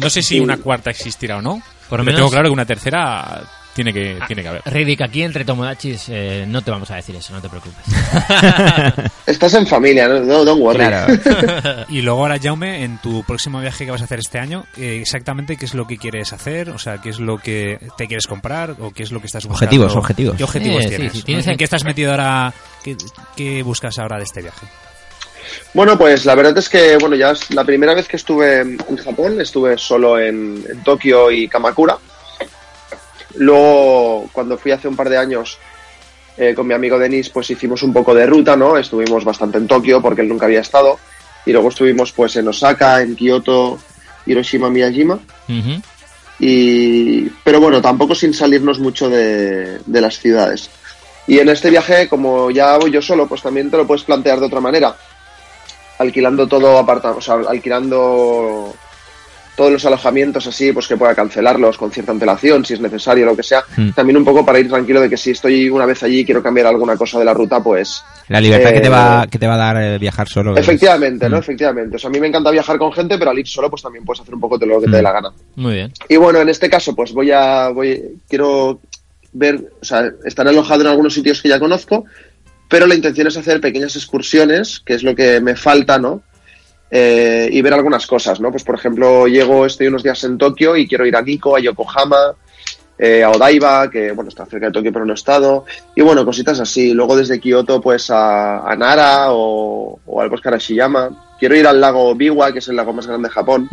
[0.00, 1.54] No sé si una cuarta existirá o no.
[1.54, 3.42] Por pero lo menos- tengo claro que una tercera
[3.78, 4.62] tiene que, tiene que haber.
[4.66, 7.84] Riddick, aquí entre Tomodachis eh, no te vamos a decir eso, no te preocupes.
[9.26, 10.78] Estás en familia, no, no don't worry.
[10.78, 11.86] Claro.
[11.88, 14.98] Y luego ahora, Jaume, en tu próximo viaje que vas a hacer este año, eh,
[15.00, 18.26] exactamente qué es lo que quieres hacer, o sea, qué es lo que te quieres
[18.26, 19.66] comprar o qué es lo que estás buscando.
[19.66, 20.36] Objetivos, objetivos.
[20.36, 21.12] ¿Qué objetivos Eh, sí, tienes?
[21.12, 22.52] sí, tienes ¿En el- qué estás metido ahora?
[22.82, 22.96] ¿Qué,
[23.36, 24.66] qué buscas ahora de este viaje?
[25.72, 28.96] Bueno, pues la verdad es que, bueno, ya es la primera vez que estuve en
[29.02, 31.96] Japón, estuve solo en, en Tokio y Kamakura.
[33.34, 35.58] Luego, cuando fui hace un par de años
[36.36, 38.76] eh, con mi amigo Denis, pues hicimos un poco de ruta, ¿no?
[38.76, 40.98] Estuvimos bastante en Tokio porque él nunca había estado.
[41.44, 43.78] Y luego estuvimos pues en Osaka, en Kioto,
[44.26, 45.18] Hiroshima, Miyajima.
[46.38, 50.70] Y, pero bueno, tampoco sin salirnos mucho de, de las ciudades.
[51.26, 54.40] Y en este viaje, como ya voy yo solo, pues también te lo puedes plantear
[54.40, 54.96] de otra manera.
[55.98, 58.74] Alquilando todo apartado, o sea, alquilando
[59.58, 63.34] todos los alojamientos así, pues que pueda cancelarlos con cierta antelación, si es necesario, lo
[63.36, 63.64] que sea.
[63.76, 63.90] Mm.
[63.90, 66.40] También un poco para ir tranquilo de que si estoy una vez allí y quiero
[66.42, 69.46] cambiar alguna cosa de la ruta, pues La libertad que, te Eh, va, que te
[69.48, 70.52] va a dar eh, viajar solo.
[70.54, 71.36] es- efectivamente, ¿no?
[71.36, 71.40] Mm.
[71.40, 71.96] Efectivamente.
[71.96, 74.04] O sea, a mí me encanta viajar con gente, pero al ir solo, pues también
[74.04, 75.30] puedes hacer un poco de lo que te dé la gana.
[75.56, 75.92] Muy bien.
[76.08, 78.80] Y bueno, en este caso, pues voy a, voy, quiero
[79.32, 82.04] ver, o sea, estar alojado en algunos sitios que ya conozco,
[82.68, 86.22] pero la intención es hacer pequeñas excursiones, que es lo que me falta, ¿no?
[86.90, 88.50] Eh, y ver algunas cosas, ¿no?
[88.50, 91.60] Pues por ejemplo, llego, estoy unos días en Tokio y quiero ir a Nikko, a
[91.60, 92.32] Yokohama,
[92.98, 96.24] eh, a Odaiba, que bueno, está cerca de Tokio pero no he estado, y bueno,
[96.24, 96.92] cositas así.
[96.94, 101.10] Luego desde Kioto, pues a, a Nara o, o al bosque Arashiyama.
[101.38, 103.68] Quiero ir al lago Biwa, que es el lago más grande de Japón,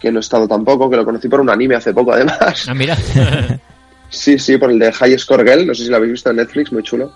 [0.00, 2.66] que no he estado tampoco, que lo conocí por un anime hace poco además.
[2.68, 2.96] Ah, mira.
[4.12, 6.36] Sí, sí, por el de High Score Girl, no sé si lo habéis visto en
[6.36, 7.12] Netflix, muy chulo.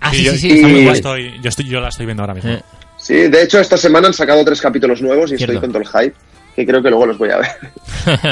[0.00, 0.96] ah, sí, Sí, yo, sí, sí, y- está muy yo guay.
[0.96, 2.50] estoy, yo, estoy, yo la estoy viendo ahora mismo.
[2.50, 2.62] Eh,
[3.02, 5.52] Sí, de hecho esta semana han sacado tres capítulos nuevos y Cierto.
[5.54, 6.16] estoy con todo el hype,
[6.54, 7.50] que creo que luego los voy a ver.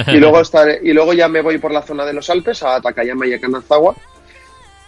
[0.15, 2.81] y luego estaré, y luego ya me voy por la zona de los Alpes, a
[2.81, 3.97] Takayama y a Kanazawa,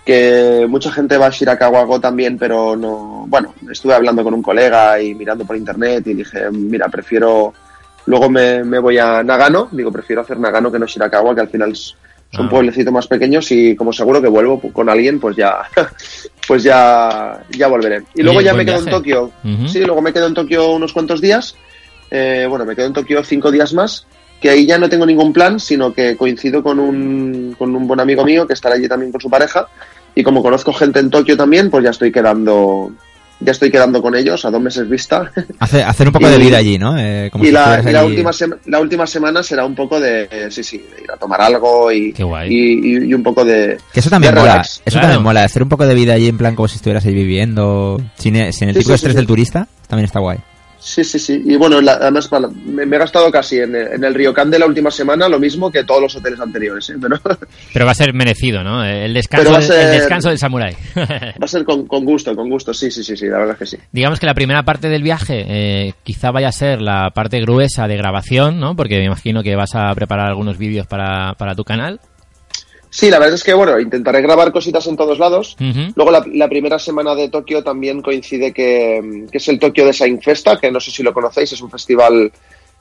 [0.04, 5.00] que mucha gente va a Shirakawa-go también, pero no, bueno, estuve hablando con un colega
[5.00, 7.52] y mirando por internet y dije, mira, prefiero,
[8.06, 11.48] luego me, me voy a Nagano, digo, prefiero hacer Nagano que no Shirakawa, que al
[11.48, 11.96] final es-
[12.34, 12.48] son Ah.
[12.48, 15.62] pueblecitos más pequeños y como seguro que vuelvo con alguien, pues ya,
[16.48, 18.02] pues ya, ya volveré.
[18.14, 18.86] Y luego ya me quedo en.
[18.86, 19.30] Tokio.
[19.68, 21.54] Sí, luego me quedo en Tokio unos cuantos días.
[22.10, 24.06] Eh, bueno, me quedo en Tokio cinco días más.
[24.40, 28.00] Que ahí ya no tengo ningún plan, sino que coincido con un, con un buen
[28.00, 29.68] amigo mío que estará allí también con su pareja.
[30.14, 32.92] Y como conozco gente en Tokio también, pues ya estoy quedando,
[33.44, 35.31] ya estoy quedando con ellos a dos meses vista.
[35.59, 36.97] Hace- hacer un poco Y- de vida allí, ¿no?
[36.98, 39.98] Eh, como y si la, y la última sema- la última semana será un poco
[40.01, 42.48] de, eh, sí, sí, de ir a tomar algo y, Qué guay.
[42.52, 44.52] y, y- un poco de, Que eso también de mola.
[44.52, 44.82] relax.
[44.85, 45.06] Eso Claro.
[45.09, 45.44] también mola.
[45.44, 48.01] Hacer un poco de vida allí en plan como si estuvieras ahí viviendo.
[48.16, 49.66] Sin, sin el Sí, típico sí, estrés sí, del turista.
[49.89, 50.39] También está guay.
[50.84, 51.40] Sí, sí, sí.
[51.46, 54.50] Y bueno, la- además para- me, me he gastado casi en, el- en el Ryokan
[54.50, 56.90] de la última semana lo mismo que todos los hoteles anteriores.
[56.90, 56.94] ¿eh?
[57.00, 57.16] Pero
[57.72, 58.84] Pero va a ser merecido, ¿no?
[58.84, 60.74] El descanso, ser- el descanso del samurái.
[60.96, 62.74] va a ser con, con gusto, con gusto.
[62.74, 63.82] Sí, sí, sí, sí, la verdad es que sí.
[63.92, 67.86] Digamos que la primera parte del viaje eh, quizá vaya a ser la parte gruesa
[67.86, 68.74] de grabación, ¿no?
[68.74, 72.00] Porque me imagino que vas a preparar algunos vídeos para, para tu canal.
[72.94, 75.56] Sí, la verdad es que, bueno, intentaré grabar cositas en todos lados.
[75.97, 80.20] Luego la, la primera semana de Tokio también coincide que, que es el Tokio Design
[80.20, 82.31] Festa, que no sé si lo conocéis, es un festival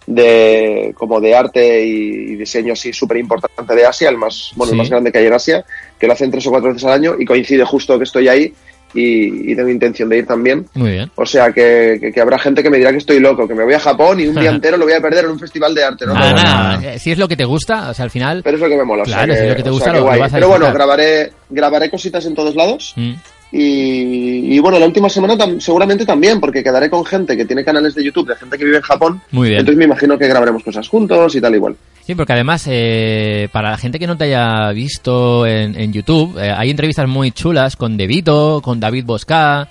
[0.07, 1.91] de como de arte y,
[2.31, 4.73] y diseño así súper importante de Asia, el más, bueno, Sí.
[4.73, 5.65] el más grande que hay en Asia,
[5.97, 8.53] que lo hacen tres o cuatro veces al año y coincide justo que estoy ahí
[8.93, 10.65] y, y tengo intención de ir también.
[10.73, 11.11] Muy bien.
[11.15, 13.63] O sea que, que- que habrá gente que me dirá que estoy loco, que me
[13.63, 15.83] voy a Japón y un día entero lo voy a perder en un festival de
[15.83, 16.13] arte, ¿no?
[16.13, 16.93] Nada, Pero- nada.
[16.95, 18.41] Eh, Si es lo que te gusta, o sea, al final...
[18.43, 19.03] Pero es lo que me mola.
[19.03, 20.47] o sea Claro, si es lo que te o gusta, lo- lo vas a Pero
[20.49, 22.93] bueno, grabaré, grabaré cositas en todos lados.
[22.95, 23.13] Mm.
[23.51, 27.63] Y, y bueno, la última semana tam- seguramente también, porque quedaré con gente que tiene
[27.65, 29.21] canales de YouTube, de gente que vive en Japón.
[29.31, 29.59] Muy bien.
[29.59, 31.75] Entonces me imagino que grabaremos cosas juntos y tal igual.
[32.05, 36.37] Sí, porque además, eh, para la gente que no te haya visto en, en YouTube,
[36.39, 39.67] eh, hay entrevistas muy chulas con Devito, con David Bosca,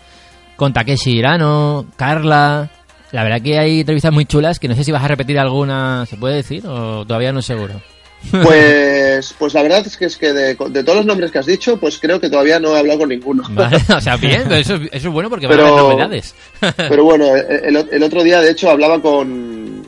[0.56, 2.70] con Takeshi Hirano, Carla.
[3.12, 6.06] La verdad que hay entrevistas muy chulas que no sé si vas a repetir alguna,
[6.06, 6.64] ¿se puede decir?
[6.66, 7.74] O todavía no es seguro.
[8.30, 11.46] Pues, pues la verdad es que es que de, de todos los nombres que has
[11.46, 13.42] dicho, pues creo que todavía no he hablado con ninguno.
[13.50, 16.34] Vale, o sea, bien, eso, eso es bueno porque Pero- van a haber novedades.
[16.76, 19.86] Pero bueno, el, el otro día, de hecho, hablaba con,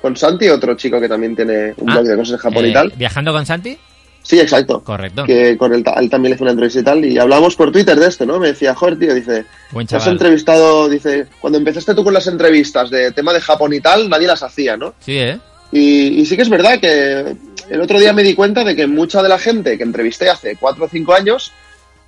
[0.00, 2.68] con Santi, otro chico que también tiene un Ah, blog de cosas de Japón eh,
[2.68, 2.92] y tal.
[2.96, 3.76] ¿Viajando con Santi?
[4.22, 4.82] Sí, exacto.
[4.82, 5.24] Correcto.
[5.24, 7.04] Que con él, ta- él también le hizo una entrevista y tal.
[7.04, 8.38] Y hablábamos por Twitter de esto, ¿no?
[8.38, 12.88] Me decía, joder, tío, dice, Buen has entrevistado, dice, cuando empezaste tú con las entrevistas
[12.88, 14.94] de tema de Japón y tal, nadie las hacía, ¿no?
[15.00, 15.38] Sí, ¿eh?
[15.74, 17.34] Y, y sí que es verdad que
[17.68, 20.54] el otro día me di cuenta de que mucha de la gente que entrevisté hace
[20.56, 21.50] cuatro o cinco años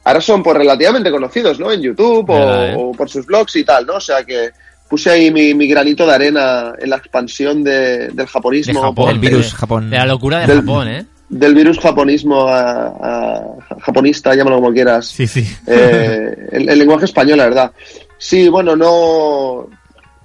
[0.05, 1.73] ahora son pues relativamente conocidos, ¿no?
[1.73, 2.75] En YouTube o, ¿eh?
[2.77, 3.95] o por sus blogs y tal, ¿no?
[3.95, 4.51] O sea que
[4.89, 8.75] puse ahí mi, mi granito de arena en la expansión de- del japonismo.
[8.75, 8.95] De Japón.
[8.95, 9.91] por- El virus de- Japón.
[9.91, 11.07] De la locura de Del- Japón, ¿eh?
[11.29, 13.43] del virus japonismo a, a-
[13.81, 15.09] japonista, llámalo como quieras.
[15.09, 15.45] Sí, sí.
[15.67, 17.73] Eh, el, el lenguaje español, la verdad.
[18.17, 19.69] Sí, bueno, no.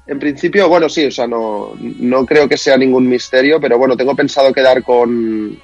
[0.08, 3.96] En principio, bueno, sí, o sea, no, no creo que sea ningún misterio, pero bueno,
[3.96, 5.58] tengo pensado quedar con,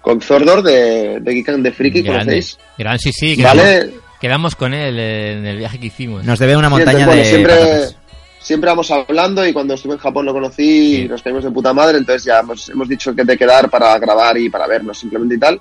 [0.00, 2.18] con Zordor de, de Geek and the Freaky, Grande.
[2.24, 2.58] ¿conocéis?
[2.76, 3.36] Gran, sí, sí.
[3.36, 3.90] Quedamos, Vale.
[4.20, 6.24] quedamos con él en el viaje que hicimos.
[6.24, 7.96] Nos debe una Sí, montaña entonces, bueno, de siempre, patatas.
[8.40, 11.72] siempre vamos hablando y cuando estuve en Japón lo conocí y nos caímos de puta
[11.72, 15.36] madre, entonces ya hemos, hemos dicho que de quedar para grabar y para vernos simplemente
[15.36, 15.60] y tal.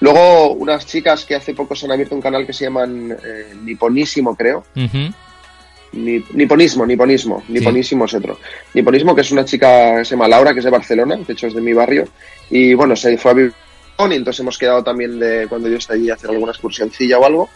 [0.00, 3.54] Luego unas chicas que hace poco se han abierto un canal que se llaman eh,
[3.62, 4.64] Niponísimo, creo.
[4.74, 5.12] Ni-
[5.92, 8.38] Niponismo, Niponismo, Niponísimo es otro.
[8.74, 11.46] Niponismo, que es una chica que se llama Laura, que es de Barcelona, de hecho
[11.46, 12.06] es de mi barrio,
[12.50, 13.54] y bueno, se fue a vivir
[14.08, 17.24] y entonces hemos quedado también de cuando yo esté allí a hacer alguna excursioncilla o
[17.24, 17.50] algo.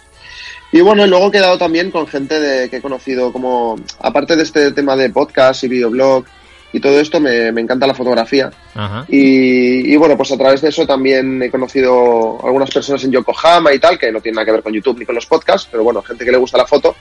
[0.73, 4.37] Y bueno, y luego he quedado también con gente de, que he conocido como, aparte
[4.37, 6.25] de este tema de podcast y videoblog
[6.73, 8.51] y todo esto, me, me encanta la fotografía.
[8.75, 9.07] Ajá.
[9.09, 13.73] Y, y bueno, pues a través de eso también he conocido algunas personas en Yokohama
[13.73, 15.85] y tal, que no tienen nada que ver con YouTube ni con los podcasts, pero
[15.85, 16.97] bueno, gente que le gusta la foto.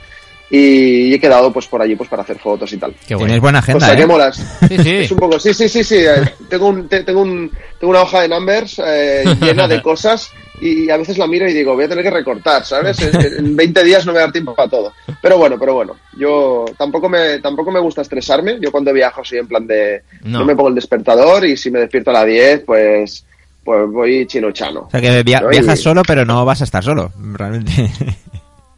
[0.50, 2.94] Y he quedado pues por allí pues para hacer fotos y tal.
[3.08, 3.98] Qué Tienes buena O agenda, sea, ¿eh?
[3.98, 4.36] que molas.
[4.68, 4.90] Sí, sí.
[4.98, 5.96] Es un poco, sí, sí, sí, sí.
[5.98, 9.82] eh, Tengo, un, te- tengo, un, te- tengo una hoja de numbers eh, llena de
[9.82, 10.30] cosas
[10.62, 13.00] y a veces la miro y digo, voy a tener que recortar, ¿sabes?
[13.02, 14.94] En, en 20 días no me va a dar tiempo para todo.
[15.22, 18.58] Pero bueno, pero bueno, yo tampoco me, tampoco me gusta estresarme.
[18.62, 20.40] Yo cuando viajo soy en plan de, No.
[20.40, 23.26] no, me pongo el despertador y si me despierto a las 10, pues,
[23.64, 24.82] pues voy chino chano.
[24.82, 25.48] O sea que via- ¿no?
[25.52, 27.72] Y- viajas solo, pero no vas a estar solo, realmente.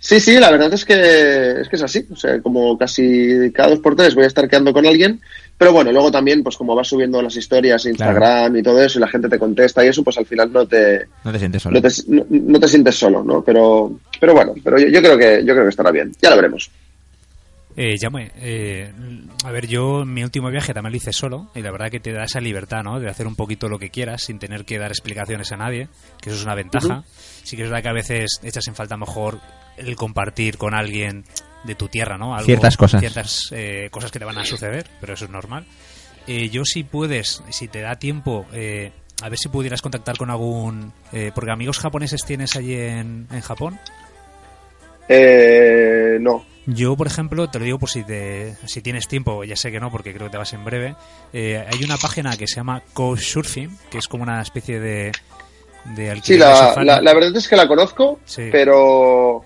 [0.06, 2.06] Sí, sí, la verdad es que es que es así.
[2.12, 5.20] O sea, como casi cada dos por tres voy a estar quedando con alguien.
[5.58, 9.02] Pero bueno, luego también, pues como vas subiendo las historias Instagram y todo eso, y
[9.02, 11.80] la gente te contesta y eso, pues al final no te, No te sientes solo.
[11.80, 13.44] no te, no, no te sientes solo, ¿no?
[13.44, 16.12] Pero, pero bueno, pero yo, yo creo que yo creo que estará bien.
[16.22, 16.70] Ya lo veremos.
[17.76, 18.92] Eh, Jaume, eh,
[19.44, 22.00] a ver, yo en mi último viaje también lo hice solo y la verdad que
[22.00, 23.00] te da esa libertad, ¿no?
[23.00, 25.88] De hacer un poquito lo que quieras sin tener que dar explicaciones a nadie,
[26.22, 27.04] que eso es una ventaja.
[27.42, 29.40] Sí que es verdad que a veces echas en falta mejor
[29.78, 31.26] el compartir con alguien
[31.64, 32.34] de tu tierra, ¿no?
[32.36, 33.02] Algo- Ciertas cosas.
[33.02, 35.66] Ciertas eh, cosas que te van a suceder, pero eso es normal.
[36.28, 38.92] Eh, yo si puedes, si te da tiempo, eh,
[39.22, 40.92] a ver si pudieras contactar con algún...
[41.14, 43.80] eh, porque amigos japoneses tienes allí en, en Japón.
[45.08, 46.46] Eh, no.
[46.68, 49.80] Yo, por ejemplo, te lo digo por si, te, si tienes tiempo, ya sé que
[49.80, 50.96] no, porque creo que te vas en breve.
[51.32, 55.12] eh, hay una página que se llama Couchsurfing, que es como una especie de,
[55.96, 58.50] de alquiler Sí, la, la, la verdad es que la conozco, Sí.
[58.52, 59.44] pero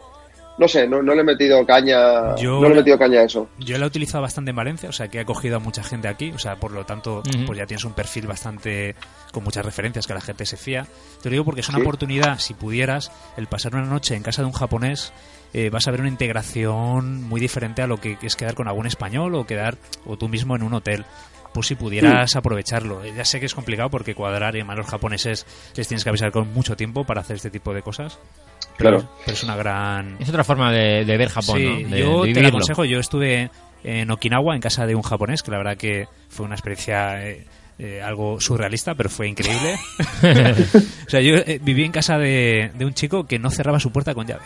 [0.59, 3.23] no sé, no, no le he metido caña, Yo no le he metido caña a
[3.23, 3.49] eso.
[3.57, 6.07] Yo la he utilizado bastante en Valencia, o sea que he acogido a mucha gente
[6.07, 8.95] aquí, o sea, por lo tanto, pues ya tienes un perfil bastante
[9.31, 10.85] con muchas referencias que la gente se fía.
[11.21, 11.81] Te lo digo porque es una Sí.
[11.83, 15.13] oportunidad, si pudieras, el pasar una noche en casa de un japonés,
[15.53, 18.85] eh, vas a ver una integración muy diferente a lo que es quedar con algún
[18.87, 21.05] español o quedar o tú mismo en un hotel.
[21.53, 23.03] Pues si pudieras aprovecharlo.
[23.03, 26.09] Eh, Ya sé que es complicado porque cuadrar y además los japoneses les tienes que
[26.09, 28.19] avisar con mucho tiempo para hacer este tipo de cosas.
[28.79, 29.13] Pero, Claro.
[29.25, 31.89] pero es una gran Es otra forma de, de ver Japón, Sí, ¿no?
[31.89, 32.47] De, yo de te lo vivirlo.
[32.49, 32.85] aconsejo.
[32.85, 33.51] Yo estuve
[33.83, 37.45] en Okinawa, en casa de un japonés, que la verdad que fue una experiencia eh,
[37.77, 39.75] eh, algo surrealista, pero fue increíble.
[41.07, 43.91] o sea, yo eh, viví en casa de, de un chico que no cerraba su
[43.91, 44.43] puerta con llave.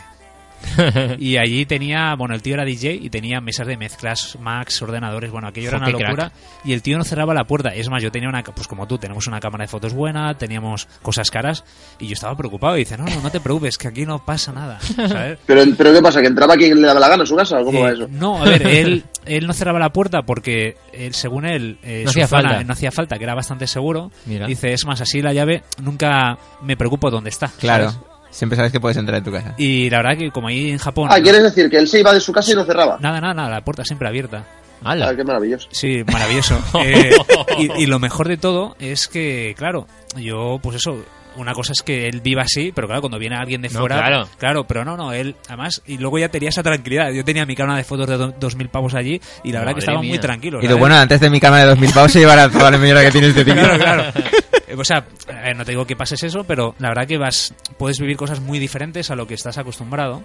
[1.19, 5.31] y allí tenía, bueno, el tío era DJ y tenía mesas de mezclas, Macs, ordenadores,
[5.31, 6.09] bueno, aquello era Jo, una qué crack.
[6.09, 6.31] locura.
[6.63, 7.69] Y el tío no cerraba la puerta.
[7.69, 10.87] Es más, yo tenía una, pues como tú, tenemos una cámara de fotos buena, teníamos
[11.01, 11.63] cosas caras
[11.99, 14.51] y yo estaba preocupado y dice, no, no, no te preocupes, que aquí no pasa
[14.51, 14.79] nada.
[14.81, 15.39] ¿sabes?
[15.45, 16.21] Pero, pero ¿qué pasa?
[16.21, 17.59] ¿Que entraba quien le daba la gana a su casa?
[17.59, 18.07] ¿o ¿Cómo Eh, va eso?
[18.09, 22.11] No, a ver, él, él no cerraba la puerta porque, él, según él, eh, No
[22.11, 22.63] su hacía zona falta.
[22.63, 24.11] no hacía falta, que era bastante seguro.
[24.25, 24.47] Mira.
[24.47, 27.49] Dice, es más, así la llave nunca me preocupo dónde está.
[27.59, 27.91] Claro.
[27.91, 28.07] ¿sabes?
[28.33, 29.53] Siempre sabes que puedes entrar en tu casa.
[29.57, 31.07] Y la verdad que como ahí en Japón...
[31.11, 32.97] Ah, ¿quieres decir que él se iba de su casa y no cerraba?
[32.99, 34.43] Nada, nada, nada, la puerta siempre abierta.
[34.83, 35.09] ¡Hala!
[35.09, 35.69] Ah, qué maravilloso.
[35.71, 36.59] Sí, maravilloso.
[36.83, 37.11] Eh,
[37.59, 39.87] y, y lo mejor de todo es que, claro,
[40.17, 41.05] yo, pues eso,
[41.37, 44.27] una cosa es que él viva así, pero claro, cuando viene alguien de No, fuera,
[44.37, 44.65] claro.
[44.65, 47.11] pero no, no, él, además, y luego ya tenía esa tranquilidad.
[47.11, 49.75] Yo tenía mi cámara de fotos de do- 2.000 pavos allí y la verdad que
[49.75, 50.09] Madre estaba mía.
[50.09, 50.59] muy tranquilo.
[50.59, 50.79] Y ¿sabes?
[50.79, 53.27] bueno, antes de mi cámara de 2.000 pavos se llevará toda la mierda que tiene
[53.27, 53.53] este tío.
[53.53, 54.03] Claro, claro.
[54.73, 57.53] Eh, O sea, eh, no te digo que pases eso, pero la verdad que vas
[57.77, 60.23] puedes vivir cosas muy diferentes a lo que estás acostumbrado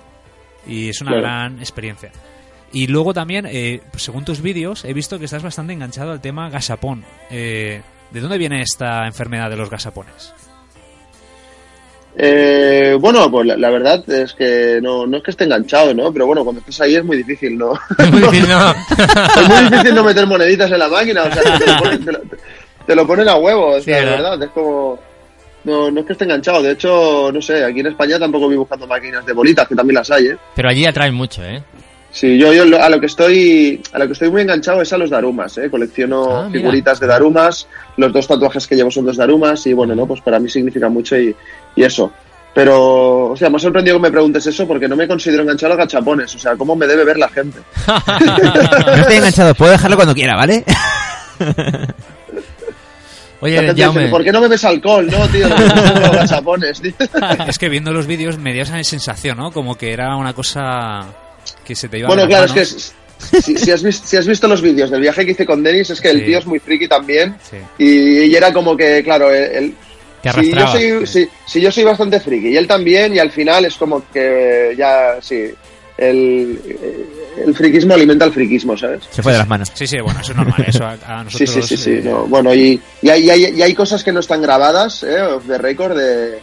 [0.67, 1.23] y es una Claro.
[1.27, 2.11] gran experiencia.
[2.73, 6.51] Y luego también, eh, según tus vídeos, he visto que estás bastante enganchado al tema
[6.51, 7.05] gasapón.
[7.31, 7.81] Eh,
[8.11, 10.33] ¿De dónde viene esta enfermedad de los gasapones?
[12.21, 16.13] Eh, bueno, pues la, la verdad es que no, no es que esté enganchado, ¿no?
[16.13, 17.75] Pero bueno, cuando estás ahí es muy difícil, ¿no?
[18.11, 18.71] Muy difícil, no.
[19.41, 22.05] es muy difícil no meter moneditas en la máquina, o sea, que te lo ponen,
[22.05, 22.21] te lo,
[22.89, 24.43] te lo ponen a huevo, o Sí, sea, de ¿verdad?
[24.43, 24.99] es como...
[25.65, 28.57] No, no es que esté enganchado, de hecho, no sé, aquí en España tampoco vi
[28.57, 30.37] buscando máquinas de bolitas, que también las hay, ¿eh?
[30.57, 31.63] Pero allí atraen mucho, ¿eh?
[32.11, 34.97] Sí, yo, yo a lo que estoy a lo que estoy muy enganchado es a
[34.97, 35.69] los darumas, ¿eh?
[35.71, 39.95] Colecciono Ah, figuritas de darumas, los dos tatuajes que llevo son dos darumas y bueno,
[39.95, 41.37] no, pues para mí significa mucho y,
[41.77, 42.11] y eso.
[42.55, 45.75] Pero, o sea, me ha sorprendido que me preguntes eso porque no me considero enganchado
[45.75, 47.59] a gachapones, o sea, ¿cómo me debe ver la gente?
[48.87, 50.65] No estoy enganchado, puedo dejarlo cuando quiera, ¿vale?
[53.41, 55.07] Oye, gente dice, Jaume, ¿por qué no bebes alcohol?
[55.11, 56.93] No, tío, no gachapones, tío.
[57.47, 59.53] es que viendo los vídeos me dio esa sensación, ¿no?
[59.53, 61.07] Como que era una cosa
[61.65, 62.95] que se te iba Bueno, de claro, las es
[63.31, 65.63] que si, si has visto, si has visto los vídeos del viaje que hice con
[65.63, 66.25] Denis, es que el Sí.
[66.27, 67.57] tío es muy friki también Sí.
[67.79, 69.75] y, y era como que, claro, él,
[70.23, 73.31] que si yo, soy, si, si yo soy bastante friki y él también, y al
[73.31, 75.45] final es como que ya, sí,
[75.97, 76.61] el,
[77.47, 79.03] el friquismo alimenta el friquismo, ¿sabes?
[79.11, 79.71] Se fue de las manos.
[79.75, 80.65] Sí, sí, bueno, eso es normal.
[80.67, 81.67] Eso a, a Sí, nosotros.
[81.69, 81.91] sí, sí, sí.
[81.93, 85.03] eh, no, bueno, y, y, hay, y hay- y hay cosas que no están grabadas,
[85.03, 85.21] ¿eh?
[85.23, 86.39] off the record, de,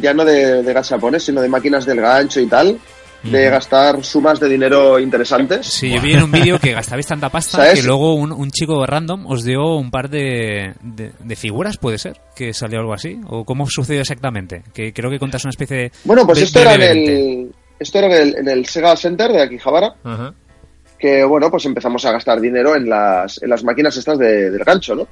[0.00, 2.78] ya no de, de gachapones, sino de máquinas del gancho y tal,
[3.22, 5.66] de gastar sumas de dinero interesantes.
[5.66, 7.80] Sí, yo vi en un vídeo que gastabais tanta pasta ¿Sabes?
[7.80, 11.98] que luego un, un chico random os dio un par de, de, de figuras, ¿puede
[11.98, 12.20] ser?
[12.36, 13.18] ¿Que salió algo así?
[13.26, 14.62] ¿O cómo sucedió exactamente?
[14.72, 15.92] Que creo que contas una especie de...
[16.04, 19.42] Bueno, pues esto era en el, esto era en el, en el Sega Center de
[19.42, 20.34] Akihabara, Ajá.
[20.98, 24.64] que bueno, pues empezamos a gastar dinero en las, en las máquinas estas de- del
[24.64, 25.06] gancho, ¿no?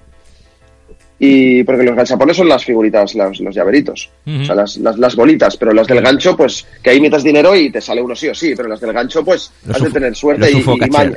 [1.19, 5.15] Y porque los ganchapones son las figuritas, los, los llaveritos, o sea, las, las, las
[5.15, 8.29] bolitas, pero las del gancho, pues que ahí metas dinero y te sale uno sí
[8.29, 11.17] o sí, pero las del gancho, pues Los has de tener suerte y, y maña.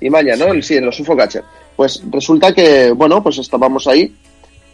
[0.00, 0.60] Y maña, ¿no?
[0.60, 1.44] Sí, en los UFO catcher.
[1.76, 4.12] Pues resulta que, bueno, pues estábamos ahí,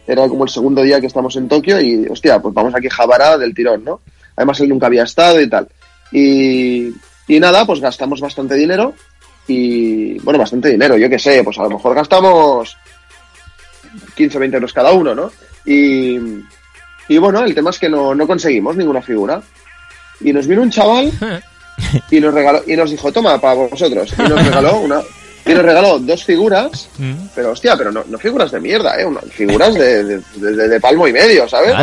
[0.07, 2.91] era como el segundo día que estamos en Tokio y, hostia, pues vamos aquí a
[2.93, 4.01] Jabara del tirón, ¿no?
[4.35, 5.67] Además él nunca había estado y tal.
[6.11, 6.93] Y,
[7.27, 8.93] y nada, pues gastamos bastante dinero
[9.47, 12.77] y, bueno, bastante dinero, yo qué sé, pues a lo mejor gastamos
[14.15, 15.31] 15 o 20 euros cada uno, ¿no?
[15.65, 16.17] Y,
[17.07, 19.41] y bueno, el tema es que no, no conseguimos ninguna figura.
[20.21, 21.11] Y nos vino un chaval
[22.11, 24.13] y nos regaló, y nos dijo, toma, para vosotros.
[24.17, 25.01] Y nos regaló una,
[25.45, 27.13] y nos regaló dos figuras, Mm.
[27.35, 30.79] pero hostia, pero no, no figuras de mierda, eh, una- figuras de, de, de- de
[30.79, 31.73] palmo y medio, ¿sabes?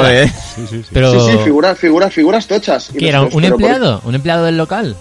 [0.93, 2.90] Pero, Sí, sí, figuras, figuras, figuras tochas.
[2.94, 3.18] Y ¿qué era?
[3.18, 4.01] nosotros, ¿Un por- empleado?
[4.05, 4.97] ¿Un empleado del local?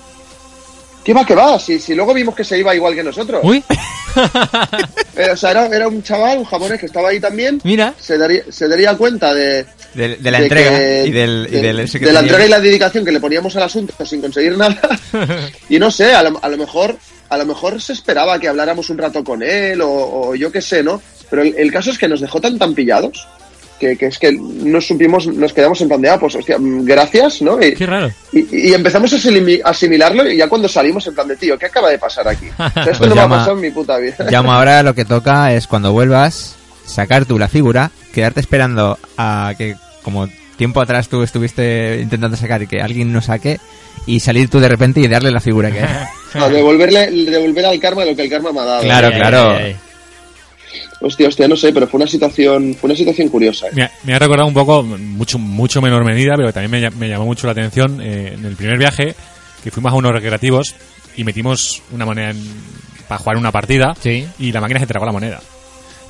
[1.03, 1.57] ¿Qué va, qué va?
[1.57, 3.41] Si, si luego vimos que se iba igual que nosotros.
[3.43, 3.63] Uy,
[5.15, 7.59] Eh, o sea, era, era un chaval, un japonés que estaba ahí también.
[7.63, 7.93] mira.
[7.99, 11.55] Se daría, se daría cuenta de, De, de la de entrega que- y del, y
[11.55, 13.93] de, del ese que de la entrega y la dedicación que le poníamos al asunto
[14.05, 14.79] sin conseguir nada.
[15.69, 16.95] y no sé, a lo, a lo mejor
[17.31, 20.61] a lo mejor se esperaba que habláramos un rato con él o, o yo qué
[20.61, 21.01] sé, ¿no?
[21.29, 23.27] Pero el, el caso es que nos dejó tan tan pillados
[23.79, 26.85] que, que es que no supimos, nos quedamos en plan de, ah, pues hostia, mm,
[26.85, 27.59] gracias, ¿no?
[27.59, 28.11] Y, Qué raro.
[28.31, 29.17] y, y empezamos a
[29.69, 32.45] asimilarlo y ya cuando salimos en plan de, tío, ¿qué acaba de pasar aquí?
[32.59, 34.15] O sea, esto Pues no me ha llama- pasado en mi puta vida.
[34.29, 36.55] Llamo ahora lo que toca es cuando vuelvas,
[36.85, 40.27] sacar tú la figura, quedarte esperando a que, como
[40.61, 43.59] tiempo atrás tú estuviste intentando sacar y que alguien no saque,
[44.05, 45.89] y salir tú de repente y darle la figura que es.
[46.35, 48.83] No, devolverle, devolver al karma lo que el karma me ha dado.
[48.83, 49.49] Claro, Ay, claro.
[49.51, 49.75] ay, ay.
[51.01, 53.67] Hostia, hostia, no sé, pero fue una situación, fue una situación curiosa.
[53.67, 53.71] ¿eh?
[53.73, 56.93] Me ha, me ha recordado un poco, mucho mucho menor medida, pero también me, ll-
[56.95, 59.15] me llamó mucho la atención eh, en el primer viaje
[59.63, 60.75] que fuimos a unos recreativos
[61.17, 62.45] y metimos una moneda en-
[63.07, 64.25] para jugar una partida Sí.
[64.39, 65.41] y la máquina se tragó la moneda.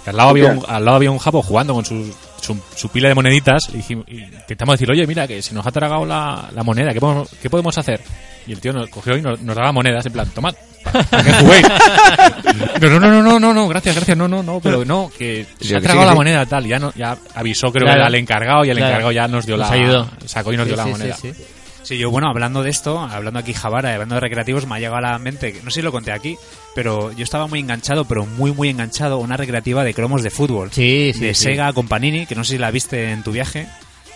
[0.05, 2.89] Y al lado había un, al lado había un japo jugando con su, su, su
[2.89, 6.05] pila de moneditas y, dijimos- y intentamos decir, oye, mira, que se nos ha tragado
[6.05, 8.01] la, la moneda, ¿qué podemos, qué podemos hacer?
[8.47, 10.55] Y el tío nos cogió y nos, nos daba monedas en plan, tomad,
[11.11, 11.65] para que juguéis.
[12.81, 15.45] Y No, no, no, no, no, no, gracias, gracias, no, no, no, pero no, que
[15.59, 16.15] se ha tragado sí, la sí.
[16.17, 18.01] moneda tal, ya no, ya avisó creo Claro.
[18.01, 18.89] que al encargado y el Claro.
[18.89, 20.09] encargado ya nos dio Nos la ayudó.
[20.25, 21.17] sacó y nos dio Sí, la sí, moneda.
[21.91, 24.95] Sí, yo, bueno, hablando de esto, hablando aquí Javara, hablando de recreativos, me ha llegado
[24.97, 26.37] a la mente, no sé si lo conté aquí,
[26.73, 30.69] pero yo estaba muy enganchado, pero muy, muy enganchado una recreativa de cromos de fútbol.
[30.71, 31.43] Sí, sí, de sí.
[31.45, 33.67] Sega con Panini, que no sé si la viste en tu viaje.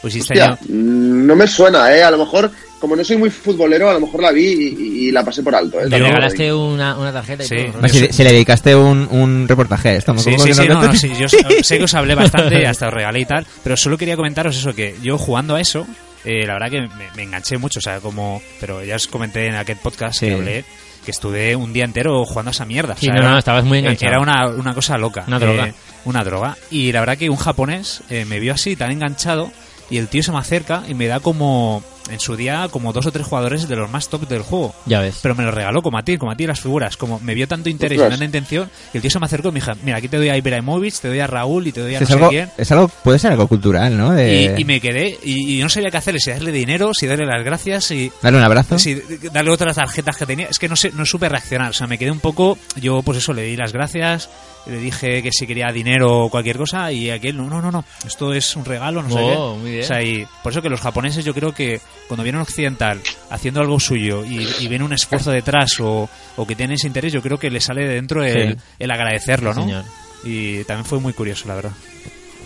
[0.01, 2.03] Pues sí, este Hostia, año- mm, no me suena, ¿eh?
[2.03, 4.43] A lo mejor, como no soy muy futbolero, a lo mejor la vi
[4.77, 5.89] y, y la pasé por alto, ¿eh?
[5.89, 7.55] Le regalaste una, una tarjeta y Sí.
[7.71, 7.81] todo.
[7.81, 7.89] ¿no?
[7.89, 10.93] Si, si le dedicaste un, un reportaje a esto, ¿me Sí, sí, sí, no, no,
[10.95, 11.27] sí, yo
[11.63, 14.73] sé- que os hablé bastante hasta os regalé y tal, pero solo quería comentaros eso,
[14.75, 15.87] que yo jugando a eso,
[16.25, 19.47] eh, la verdad que me, me enganché mucho, o sea, como, pero ya os comenté
[19.47, 20.25] en aquel podcast Sí.
[20.27, 20.65] que hablé,
[21.05, 22.95] que estuve un día entero jugando a esa mierda.
[22.99, 24.11] Sí, no, no, estabas muy enganchado.
[24.11, 25.23] Era una, una cosa loca.
[25.27, 25.67] Una droga.
[25.67, 25.73] Eh,
[26.05, 26.57] una droga.
[26.71, 29.51] Y la verdad que un japonés eh, me vio así, tan enganchado,
[29.89, 33.05] y el tío se me acerca y me da como, en su día, como dos
[33.05, 34.73] o tres jugadores de los más top del juego.
[34.85, 35.19] Ya ves.
[35.21, 36.97] Pero me lo regaló como a ti, como a ti las figuras.
[36.97, 39.51] Como me vio tanto interés y tanta intención, y el tío se me acercó y
[39.51, 41.95] me dijo, mira, aquí te doy a Ibrahimovic, te doy a Raúl y te doy
[41.95, 42.49] a es, no sé algo, quién.
[42.57, 44.11] es algo, puede ser algo cultural, ¿no?
[44.11, 47.07] De Y, y me quedé, y, y no sabía qué hacerle, si darle dinero, si
[47.07, 48.79] darle las gracias, si, darle un abrazo.
[48.79, 48.95] si
[49.31, 50.47] darle otras tarjetas que tenía.
[50.47, 53.17] Es que no sé, no supe reaccionar, o sea, me quedé un poco, yo pues
[53.17, 54.29] eso, le di las gracias,
[54.67, 57.85] le dije que si quería dinero o cualquier cosa, y aquel, no, no, no, no,
[58.05, 59.59] esto es un regalo, no sé Oh, qué.
[59.61, 59.83] muy bien.
[59.83, 63.01] O sea, y por eso que los japoneses yo creo que cuando viene un occidental
[63.29, 67.13] haciendo algo suyo y, y viene un esfuerzo detrás o, o que tiene ese interés,
[67.13, 68.57] yo creo que le sale de dentro el, Sí.
[68.79, 69.65] el agradecerlo, Sí, ¿no?
[69.65, 69.83] señor.
[70.23, 71.71] Y también fue muy curioso, la verdad.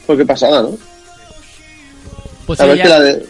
[0.06, 0.78] Pues qué pasada, ¿no?
[2.46, 3.26] Pues A sí, ver ya- que la de...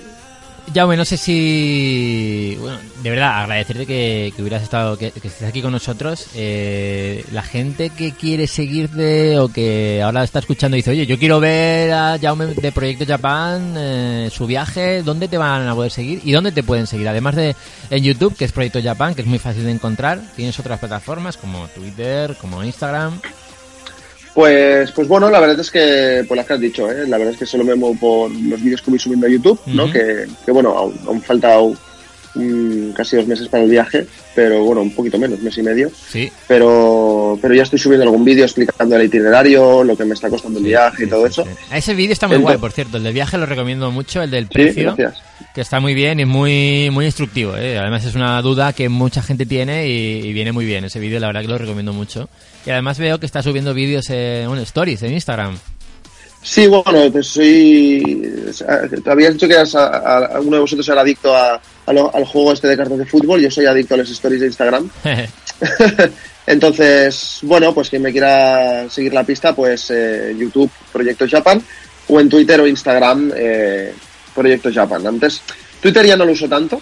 [0.74, 2.58] Jaume, no sé si...
[2.60, 6.28] Bueno, de verdad, agradecerte que, que hubieras estado, que, que estés aquí con nosotros.
[6.36, 11.18] Eh, la gente que quiere seguirte o que ahora está escuchando y dice, oye, yo
[11.18, 15.92] quiero ver a Jaume de Proyecto Japan, eh, su viaje, ¿dónde te van a poder
[15.92, 16.22] seguir?
[16.24, 17.08] ¿Y dónde te pueden seguir?
[17.08, 17.56] Además de
[17.90, 21.38] en YouTube, que es Proyecto Japan, que es muy fácil de encontrar, tienes otras plataformas
[21.38, 23.20] como Twitter, como Instagram.
[24.34, 27.08] Pues, pues bueno, la verdad es que, pues las que has dicho, ¿eh?
[27.08, 29.60] la verdad es que solo me muevo por los vídeos que voy subiendo a YouTube,
[29.68, 29.92] ¿no?
[29.92, 31.58] Que, que bueno, aún, aún falta
[32.36, 35.92] mm, casi dos meses para el viaje, pero bueno, un poquito menos, mes y medio.
[36.10, 36.32] Sí.
[36.48, 40.60] Pero, pero ya estoy subiendo algún vídeo explicando el itinerario, lo que me está costando
[40.60, 41.46] el viaje y todo eso.
[41.74, 42.98] Ese vídeo está muy Entonces- guay, por cierto.
[42.98, 44.96] El del viaje lo recomiendo mucho, el del precio.
[44.96, 45.22] gracias.
[45.56, 47.56] que está muy bien y muy muy instructivo.
[47.58, 47.78] ¿eh?
[47.80, 50.86] Además es una duda que mucha gente tiene y, y viene muy bien.
[50.86, 52.30] Ese vídeo la verdad que lo recomiendo mucho.
[52.66, 55.58] Y además veo que está subiendo vídeos en bueno, stories en Instagram.
[56.42, 58.22] Sí, bueno, pues soy.
[59.04, 61.60] Te habías dicho que eras a, de vosotros era adicto a,
[61.92, 63.42] lo- al juego este de cartas de fútbol.
[63.42, 64.90] Yo soy adicto a las stories de Instagram.
[66.48, 71.62] Entonces, bueno, pues quien me quiera seguir la pista, pues eh, YouTube Proyecto Japan
[72.08, 73.94] o en Twitter o Instagram eh,
[74.34, 75.06] Proyecto Japan.
[75.06, 75.42] Antes,
[75.80, 76.82] Twitter ya no lo uso tanto,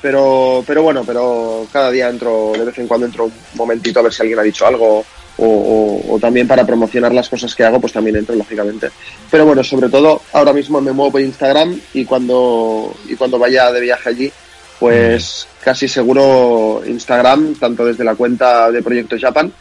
[0.00, 4.02] pero, pero bueno, pero cada día entro, de vez en cuando entro un momentito a
[4.02, 5.04] ver si alguien ha dicho algo
[5.38, 8.88] o, o- o también para promocionar las cosas que hago, pues también entro, lógicamente.
[9.30, 13.72] Pero bueno, sobre todo ahora mismo me muevo por Instagram y cuando, y cuando vaya
[13.72, 14.32] de viaje allí,
[14.78, 19.52] pues casi seguro Instagram, tanto desde la cuenta de Proyecto Japan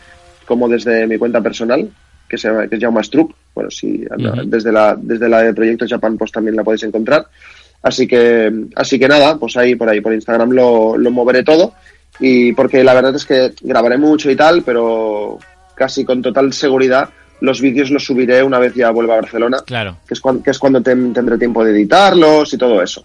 [0.45, 1.89] como desde mi cuenta personal,
[2.27, 3.31] que se llama, que se llama Strup.
[3.53, 4.41] Bueno, si Ujú.
[4.45, 7.27] desde la, desde la de Proyecto Japan, pues también la podéis encontrar.
[7.84, 11.73] Así que, así que nada, pues ahí por ahí, por Instagram lo, lo moveré todo.
[12.19, 15.39] Y porque la verdad es que grabaré mucho y tal, pero
[15.81, 17.09] casi con total seguridad
[17.39, 19.97] los vídeos los subiré una vez ya vuelva a Barcelona, Claro.
[20.07, 23.01] que es cuando, que es cuando ten- tendré tiempo de editarlos y todo eso.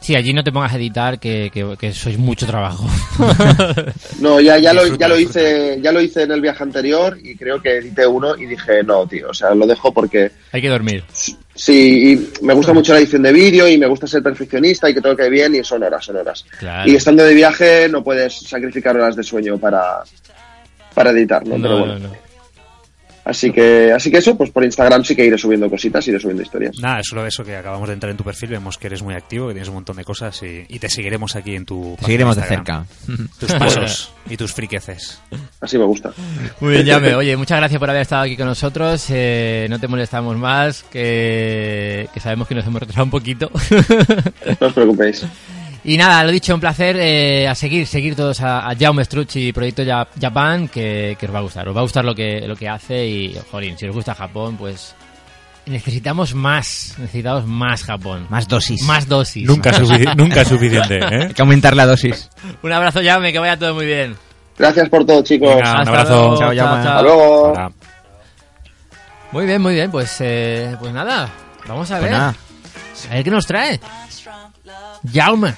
[0.00, 2.86] Sí, allí no te pongas a editar que, que, que sois mucho trabajo.
[4.20, 7.36] No, ya, ya, lo, ya lo hice, ya lo hice en el viaje anterior y
[7.36, 10.68] creo que edité uno y dije, no, tío, o sea, lo dejo porque Hay que
[10.68, 11.04] dormir.
[11.54, 14.94] sí, y me gusta mucho la edición de vídeo y me gusta ser perfeccionista y
[14.94, 16.44] que todo quede bien y son horas, son horas.
[16.58, 16.90] Claro.
[16.90, 20.02] Y estando de viaje no puedes sacrificar horas de sueño para,
[20.96, 21.56] para editar, ¿no?
[21.58, 22.08] No, Pero no, bueno.
[22.08, 22.26] no.
[23.26, 26.44] Así que, así que eso, pues por Instagram sí que iré subiendo cositas, iré subiendo
[26.44, 26.78] historias.
[26.80, 29.14] Nada, es solo eso que acabamos de entrar en tu perfil, vemos que eres muy
[29.14, 31.96] activo, que tienes un montón de cosas y, y te seguiremos aquí en tu...
[32.00, 32.86] seguiremos de Instagram.
[33.40, 35.20] Tus pasos y tus friqueces.
[35.60, 36.12] Así me gusta.
[36.60, 37.16] Muy bien, Jaume.
[37.16, 39.04] Oye, muchas gracias por haber estado aquí con nosotros.
[39.10, 43.50] Eh, no te molestamos más, que, que sabemos que nos hemos retrasado un poquito.
[44.60, 45.26] No os preocupéis.
[45.88, 49.36] Y nada, lo dicho, un placer eh, a seguir, seguir todos a, a Jaume Struch
[49.36, 51.68] y Proyecto Ja- Japan, que, que os va a gustar.
[51.68, 54.56] Os va a gustar lo que, lo que hace y, jolín, si os gusta Japón,
[54.56, 54.96] pues
[55.66, 58.26] necesitamos más, necesitamos más Japón.
[58.28, 58.82] Más dosis.
[58.82, 59.46] Más dosis.
[59.46, 61.24] Nunca, sufici- nunca es suficiente, ¿eh?
[61.28, 62.30] Hay que aumentar la dosis.
[62.64, 64.16] Un abrazo, Jaume, que vaya todo muy bien.
[64.58, 65.48] Gracias por todo, chicos.
[65.54, 66.14] Venga, un Hasta abrazo.
[66.16, 66.78] luego, Chao, Jaume.
[66.80, 67.72] Hasta luego.
[69.30, 71.28] Muy bien, muy bien, pues, eh, pues nada,
[71.68, 72.18] vamos a Pues ver.
[72.18, 72.34] nada.
[73.10, 73.78] A ver qué nos trae.
[75.12, 75.54] Jaume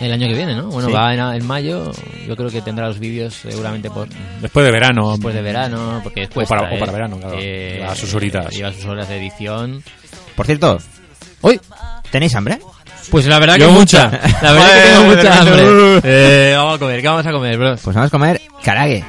[0.00, 0.64] el año que viene, ¿no?
[0.68, 1.92] Bueno, va en, mayo,
[2.26, 4.08] yo creo que tendrá los vídeos seguramente por...
[4.40, 5.12] Después de verano.
[5.12, 6.46] Después de verano, porque después...
[6.46, 7.36] O para, eh, verano, claro.
[7.38, 8.54] Eh, lleva sus horitas.
[8.54, 9.82] Lleva sus horas de edición.
[10.34, 10.78] Por cierto,
[11.42, 11.60] hoy
[12.10, 12.58] ¿tenéis hambre?
[13.10, 14.04] Pues la verdad yo que mucha.
[14.06, 14.20] mucha.
[14.42, 16.00] La verdad que tengo mucha hambre.
[16.04, 17.76] Eh, vamos a comer, ¿qué vamos a comer, bro?
[17.76, 19.04] Pues vamos a comer karage.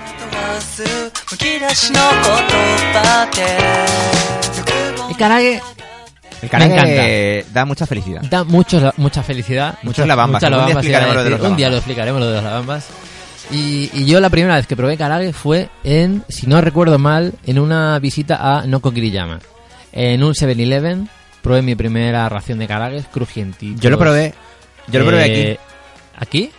[5.09, 5.61] El karage
[6.43, 8.21] el Me karage da mucha felicidad.
[8.23, 9.77] da mucho, mucha felicidad.
[9.83, 10.41] Muchos lavambas.
[10.41, 12.43] muchas día lavambas, iba a explicaremos lo de Un día lo explicaremos lo de las
[12.43, 12.87] lavambas.
[13.51, 17.33] Y, y yo la primera vez que probé karage fue en, si no recuerdo mal,
[17.45, 19.39] en una visita a Nokogiriyama.
[19.91, 21.07] En un 7-Eleven
[21.41, 23.79] probé mi primera ración de karages crujientitos.
[23.81, 24.33] Yo lo probé.
[24.87, 25.33] Yo lo probé aquí.
[25.41, 25.59] Eh,
[26.17, 26.51] ¿Aquí?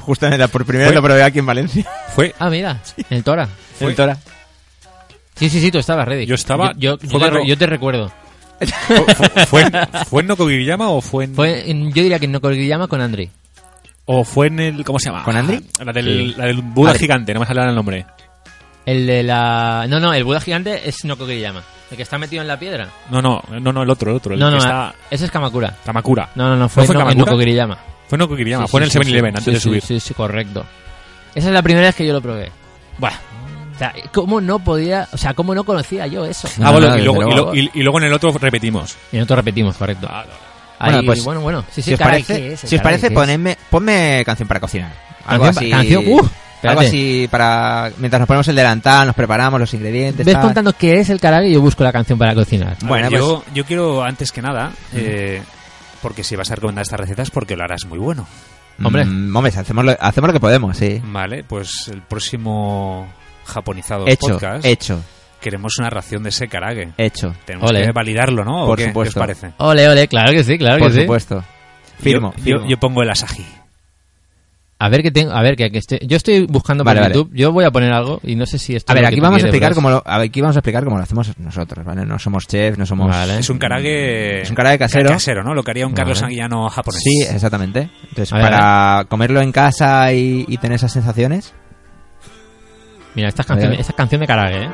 [0.00, 1.84] Justamente por primera vez lo probé aquí en Valencia.
[2.14, 3.48] Fue, Ah, mira, en el Tora.
[3.80, 4.16] En Tora.
[5.34, 6.26] Sí, sí, sí, tú estabas ready.
[6.26, 8.12] Yo estaba- Yo, yo, fue yo te, cuando- yo te recuerdo.
[8.58, 9.72] Fue, fue- fue en,
[10.06, 13.30] ¿fue en Nokogiriyama o fue en, Fue en- yo diría que en Nokoriyama con Andri.
[14.06, 15.24] o fue en el ¿cómo se llama?
[15.24, 15.60] ¿Con Andri?
[15.84, 16.34] La del, Sí.
[16.36, 18.06] la del Buda gigante, no me sale el nombre.
[18.86, 19.86] El de la...
[19.88, 21.62] No, no, el Buda gigante es Nokoriyama.
[21.90, 22.88] El que está metido en la piedra.
[23.10, 25.30] No, no, no, no, el otro, el otro, el no, que no, está ese es
[25.30, 25.74] Kamakura.
[25.84, 26.30] Kamakura.
[26.34, 27.00] No, no, no, fue, ¿No fue en.
[28.08, 28.22] Fue en
[28.66, 29.38] Sí, fue en el sí, sí, 7-Eleven sí.
[29.38, 29.82] antes de subir.
[29.82, 30.64] Sí, sí, correcto.
[31.34, 32.50] Esa es la primera vez que yo lo probé.
[32.98, 33.12] Buah.
[33.78, 35.06] O sea, ¿cómo no podía...
[35.12, 36.48] O sea, ¿cómo no conocía yo eso?
[36.60, 37.46] Ah, bueno, No, no, y, luego, y, luego.
[37.46, 38.96] lo- y- y luego en el otro repetimos.
[39.12, 40.08] Y nosotros repetimos, correcto.
[40.10, 40.30] Ah, vale.
[40.80, 41.64] Ahí, Bueno, pues, bueno, bueno.
[41.70, 44.92] Sí, sí, si os caray, parece, si os parece ponedme, ponme canción para cocinar.
[45.26, 45.70] Algo así.
[45.70, 46.28] canción, uh,
[46.64, 50.24] algo así para mientras nos ponemos el delantal, nos preparamos los ingredientes.
[50.26, 50.42] Ves tal.
[50.42, 52.76] contando qué es el karage y yo busco la canción para cocinar.
[52.82, 55.40] Bueno, ver, pues- yo, yo quiero, antes que nada, eh,
[56.02, 58.26] porque si vas a recomendar estas recetas, porque lo harás muy bueno.
[58.82, 59.04] Hombre.
[59.04, 61.00] Mm, hombre, hacemos lo, hacemos lo que podemos, sí.
[61.04, 63.08] Vale, pues el próximo
[63.48, 65.00] japonizado Hecho, podcast hecho,
[65.40, 66.92] queremos una ración de ese karage.
[66.98, 67.32] hecho.
[67.44, 67.84] Tenemos Ole.
[67.86, 68.64] que validarlo, ¿no?
[68.64, 68.84] ¿O Por qué?
[68.84, 69.20] ¿Qué supuesto.
[69.20, 69.52] os parece?
[69.58, 71.00] Ole, ole, claro que sí, claro Por que sí.
[71.02, 71.44] supuesto.
[72.00, 72.60] Firmo, yo, firmo.
[72.62, 73.44] yo- yo pongo el asaji.
[74.80, 77.14] A ver que tengo, a ver que, que esté- yo estoy buscando por Vale, vale.
[77.16, 79.08] YouTube, yo voy a poner algo y no sé si esto A es ver, lo
[79.08, 82.06] aquí vamos a explicar cómo lo, aquí vamos a explicar cómo lo hacemos nosotros, ¿vale?
[82.06, 83.40] No somos chefs, no somos Vale.
[83.40, 84.42] Es un karage...
[84.42, 85.08] Es un karage casero.
[85.10, 85.52] Casero, ¿no?
[85.52, 86.18] Lo que haría un Carlos.
[86.20, 87.02] Sanguillano japonés.
[87.02, 87.90] Sí, exactamente.
[88.08, 91.54] Entonces, ver, para comerlo en casa y, y tener esas sensaciones,
[93.14, 94.70] Mira, esta canción, esta canción de karaoke, ¿eh?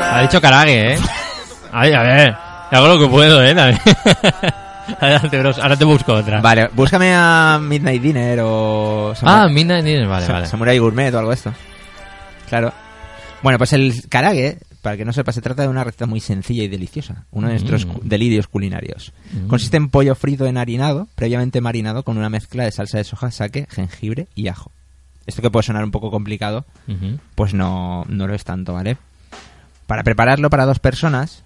[0.00, 0.98] Ha dicho karaoke, ¿eh?
[1.72, 2.36] Ay, a ver,
[2.70, 3.54] hago lo que puedo, ¿eh?
[5.00, 5.58] Adelante, bros.
[5.58, 6.40] Ahora te busco otra.
[6.40, 9.14] Vale, búscame a Midnight Dinner o...
[9.16, 9.44] Samurai.
[9.44, 10.46] Ah, Midnight Dinner, vale, vale.
[10.46, 11.52] Samurai Gourmet o algo de esto.
[12.48, 12.72] Claro.
[13.42, 16.62] Bueno, pues el karaage para que no sepa, se trata de una receta muy sencilla
[16.62, 17.24] y deliciosa.
[17.32, 18.00] Uno de nuestros Mm.
[18.02, 19.14] delirios culinarios.
[19.32, 19.46] Mm.
[19.48, 23.66] Consiste en pollo frito enharinado, previamente marinado con una mezcla de salsa de soja, sake,
[23.70, 24.70] jengibre y ajo.
[25.26, 26.66] Esto que puede sonar un poco complicado,
[27.34, 28.98] pues no, no lo es tanto, ¿vale?
[29.86, 31.42] Para prepararlo para dos personas,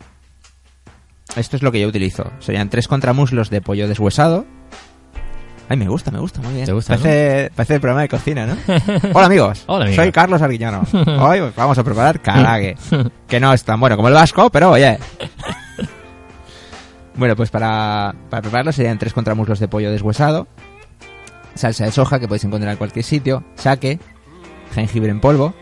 [1.36, 2.32] esto es lo que yo utilizo.
[2.40, 4.46] Serían tres contramuslos de pollo deshuesado.
[5.70, 6.64] Ay, me gusta, me gusta, muy bien.
[6.66, 8.56] ¿Te gusta, parece, parece el programa de cocina, ¿no?
[9.12, 10.02] Hola amigos, Hola, amigos.
[10.02, 10.82] soy Carlos Arguiñano.
[11.20, 12.76] Hoy vamos a preparar karage.
[13.26, 14.98] que no es tan bueno como el vasco, pero oye.
[17.16, 20.46] bueno, pues para, para prepararlo serían tres contramuslos de pollo deshuesado,
[21.54, 23.98] salsa de soja que podéis encontrar en cualquier sitio, sake,
[24.74, 25.52] jengibre en polvo,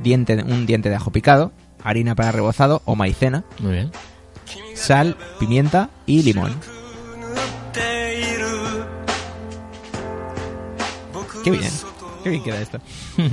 [0.00, 1.50] diente, un diente de ajo picado,
[1.82, 3.90] harina para rebozado o maicena, Muy bien.
[4.74, 6.54] sal, pimienta y limón.
[11.52, 11.72] Qué bien,
[12.24, 12.78] qué bien queda esto.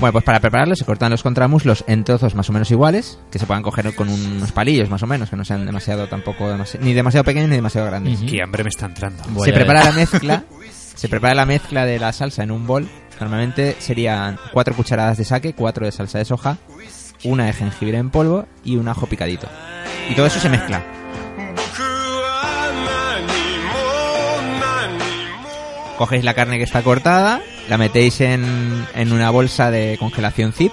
[0.00, 3.38] Bueno, pues para prepararlo se cortan los contramuslos en trozos más o menos iguales, que
[3.38, 6.80] se puedan coger con unos palillos más o menos, que no sean demasiado tampoco demasi-
[6.80, 8.18] ni demasiado pequeños ni demasiado grandes.
[8.26, 9.22] Qué hambre me está entrando.
[9.28, 10.44] Voy se prepara la mezcla,
[10.94, 12.88] se prepara la mezcla de la salsa en un bol.
[13.20, 16.56] Normalmente serían cuatro cucharadas de sake, cuatro de salsa de soja,
[17.22, 19.46] una de jengibre en polvo y un ajo picadito.
[20.10, 20.82] Y todo eso se mezcla.
[26.02, 30.72] Cogéis la carne que está cortada, la metéis en, en una bolsa de congelación zip,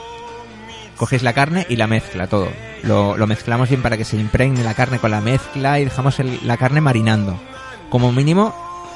[0.98, 2.48] cogéis la carne y la mezcla todo.
[2.82, 6.20] Lo, lo mezclamos bien para que se impregne la carne con la mezcla y dejamos
[6.20, 7.40] el- la carne marinando.
[7.92, 8.56] Como mínimo,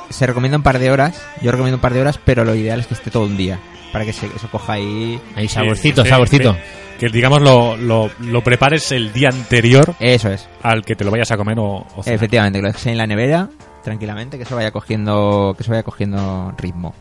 [0.10, 1.22] se recomienda un par de horas.
[1.44, 3.60] Yo recomiendo un par de horas, pero lo ideal es que esté todo un día.
[3.92, 5.22] Para que se, eso coja ahí.
[5.36, 6.56] Ahí, saborcito, Sí, saborcito.
[7.00, 10.50] Que, que, digamos lo, lo, lo prepares el día anterior Eso es.
[10.64, 12.16] al que te lo vayas a comer o, o cenar.
[12.16, 13.50] Efectivamente, que lo dejes en la nevera,
[13.84, 16.94] tranquilamente, que eso vaya cogiendo, que eso vaya cogiendo ritmo.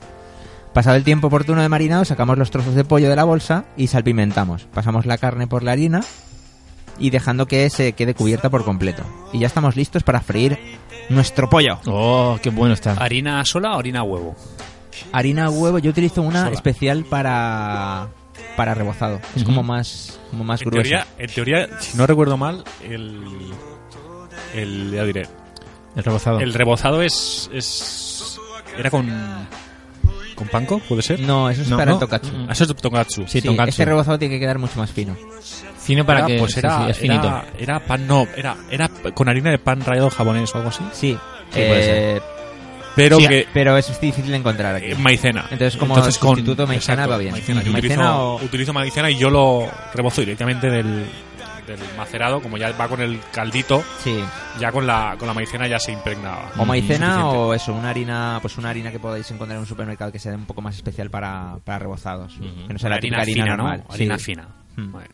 [0.72, 3.88] Pasado el tiempo oportuno de marinado, sacamos los trozos de pollo de la bolsa y
[3.88, 4.64] salpimentamos.
[4.72, 6.00] Pasamos la carne por la harina
[6.98, 9.02] y dejando que se quede cubierta por completo.
[9.32, 10.58] Y ya estamos listos para freír
[11.10, 11.78] nuestro pollo.
[11.86, 12.92] Oh, qué bueno está.
[12.94, 14.34] ¿Harina sola o harina huevo?
[15.12, 16.54] Harina huevo, yo utilizo una Sola.
[16.54, 18.08] especial para
[18.56, 19.20] para rebozado.
[19.36, 20.88] Es como más como más En gruesa.
[20.88, 23.22] teoría, en teoría, si no recuerdo mal, el,
[24.54, 25.26] el ya diré,
[25.96, 26.40] El rebozado.
[26.40, 28.38] el rebozado es, es
[28.78, 29.08] era con
[30.34, 31.20] con panko, puede ser.
[31.20, 31.96] No, eso es No, para no.
[31.96, 32.32] el tonkatsu.
[32.32, 32.46] Mm.
[32.48, 33.22] Ah, eso es tonkatsu.
[33.28, 33.68] Sí, Sí, tonkatsu.
[33.70, 35.14] este rebozado tiene que quedar mucho más fino.
[35.78, 37.26] Fino para Era, que pues era, sí, es finito.
[37.26, 40.84] era, era pan no, era, era con harina de pan rallado japonés o algo así.
[40.92, 41.18] Sí,
[41.50, 42.22] puede eh,
[42.96, 44.86] Pero sí, que pero es difícil de encontrar aquí.
[44.92, 45.42] eh, maicena.
[45.50, 47.32] Entonces, como con- sustituto, maicena exacto, va bien.
[47.32, 47.62] Maicena.
[47.62, 51.04] Yo Maicena utilizo, o- utilizo maicena y yo lo rebozo directamente del,
[51.66, 54.18] del macerado, como ya va con el caldito, Sí.
[54.58, 56.50] ya con la, con la maicena ya se impregnaba.
[56.58, 57.36] O maicena Suficiente.
[57.38, 60.34] o eso, una harina, pues una harina que podáis encontrar en un supermercado que sea
[60.34, 62.36] un poco más especial para, para rebozados.
[62.38, 62.66] Ujú.
[62.66, 63.84] Que no sea la harina harina fina, normal.
[63.88, 63.94] ¿no?
[63.94, 64.24] Harina Sí.
[64.24, 64.48] fina.
[64.76, 64.92] Mm.
[64.92, 65.06] Vale.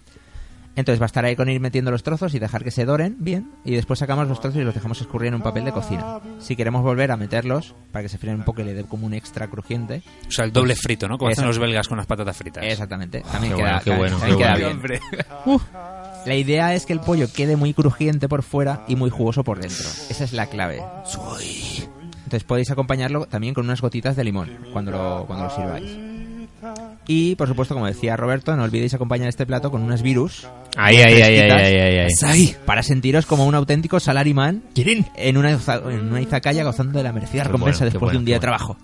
[0.76, 3.74] Entonces bastará ahí con ir metiendo los trozos y dejar que se doren bien y
[3.74, 6.20] después sacamos los trozos y los dejamos escurrir en un papel de cocina.
[6.38, 9.04] Si queremos volver a meterlos para que se fríen un poco y le dé como
[9.04, 10.04] un extra crujiente.
[10.28, 11.18] O sea, el doble frito, ¿no?
[11.18, 12.62] Como hacen los belgas con las patatas fritas.
[12.64, 13.22] Exactamente.
[13.22, 14.82] También Qué queda, bueno, qué bueno, también qué queda bueno.
[14.88, 15.00] bien.
[16.26, 19.60] La idea es que el pollo quede muy crujiente por fuera y muy jugoso por
[19.60, 19.88] dentro.
[20.10, 20.82] Esa es la clave.
[22.28, 25.96] Entonces podéis acompañarlo también con unas gotitas de limón cuando lo, cuando lo sirváis.
[27.06, 30.46] Y, por supuesto, como decía Roberto, no olvidéis acompañar este plato con unas virus.
[30.76, 32.56] Ahí, ahí, ahí, ahí, ahí, ahí, ahí.
[32.66, 37.44] Para sentiros como un auténtico salarimán en una, en una izakaya gozando de la merecida
[37.44, 38.76] recompensa después de un día de trabajo.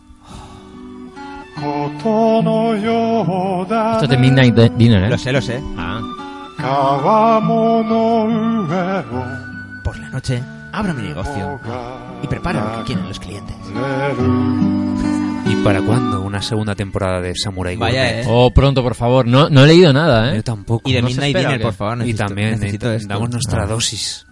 [3.92, 5.10] Esto es de Midnight Dinner, ¿eh?
[5.10, 5.60] Lo sé, lo sé.
[5.76, 6.00] Ah.
[9.82, 11.60] Por la noche, abro mi negocio
[12.22, 13.54] y preparo lo que quieren los clientes.
[15.46, 18.24] ¿Y para cuándo una segunda temporada de Samurai Vaya, Gourmet?
[18.24, 18.28] eh.
[18.30, 19.26] Oh, pronto, por favor.
[19.26, 20.36] No, no he leído nada, ¿eh?
[20.36, 20.88] Yo tampoco.
[20.88, 21.64] Y de ¿No Midnight espera Dinner, qué?
[21.64, 21.98] por favor.
[21.98, 23.66] Y necesito- también necesito damos nuestra Ah.
[23.66, 24.26] dosis.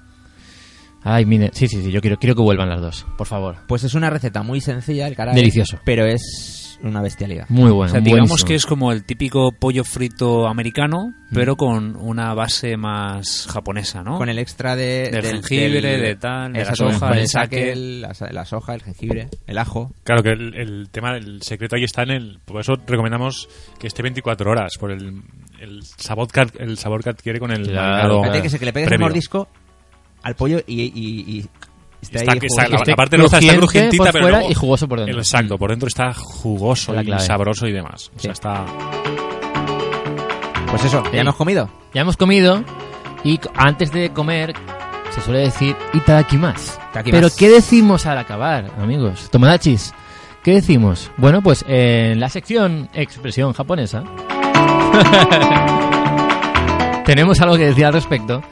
[1.05, 3.57] Ay, mire, sí, sí, sí, yo quiero, quiero que vuelvan las dos, por favor.
[3.67, 5.35] Pues es una receta muy sencilla, el caray.
[5.35, 5.79] Delicioso.
[5.85, 7.47] Pero es una bestialidad.
[7.49, 7.91] Muy bueno.
[7.91, 8.49] o sea, digamos buenísimo.
[8.49, 11.35] que es como el típico pollo frito americano, Mm.
[11.35, 14.19] pero con una base más japonesa, ¿no?
[14.19, 17.73] Con el extra de, Del jengibre, de tal, de la soja, el sake.
[17.73, 19.93] el- la, la soja, el jengibre, el ajo.
[20.05, 22.39] Claro que el, el tema, el secreto ahí está en el.
[22.45, 25.23] Por eso recomendamos que esté 24 horas, por el,
[25.61, 28.23] el sabor que, el sabor que adquiere con el Claro.
[28.43, 29.49] que se que le pegues un mordisco
[30.23, 31.47] al pollo y, y, y
[32.03, 34.99] esté Está, ahí está- la, parte está crujientita, por pero fuera luego- y jugoso por
[35.01, 35.19] dentro.
[35.19, 38.11] Exacto, por dentro está jugoso y sabroso y demás.
[38.15, 38.65] O sea, está.
[40.71, 41.03] Pues eso.
[41.13, 41.71] ¿ya hemos comido?
[41.95, 42.63] Ya hemos comido
[43.25, 44.55] y antes de comer
[45.15, 46.73] se suele decir itadakimasu.
[46.91, 47.11] Itadakimasu.
[47.11, 49.29] Pero ¿qué decimos al acabar, amigos?
[49.31, 49.93] Tomodachis,
[50.43, 51.11] ¿qué decimos?
[51.19, 54.03] Bueno, pues en la sección expresión japonesa
[57.05, 58.43] tenemos algo que decir al respecto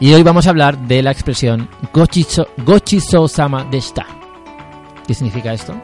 [0.00, 4.06] y hoy vamos a hablar de la expresión gochiso, gochiso-sama deshita.
[5.06, 5.74] ¿Qué significa esto?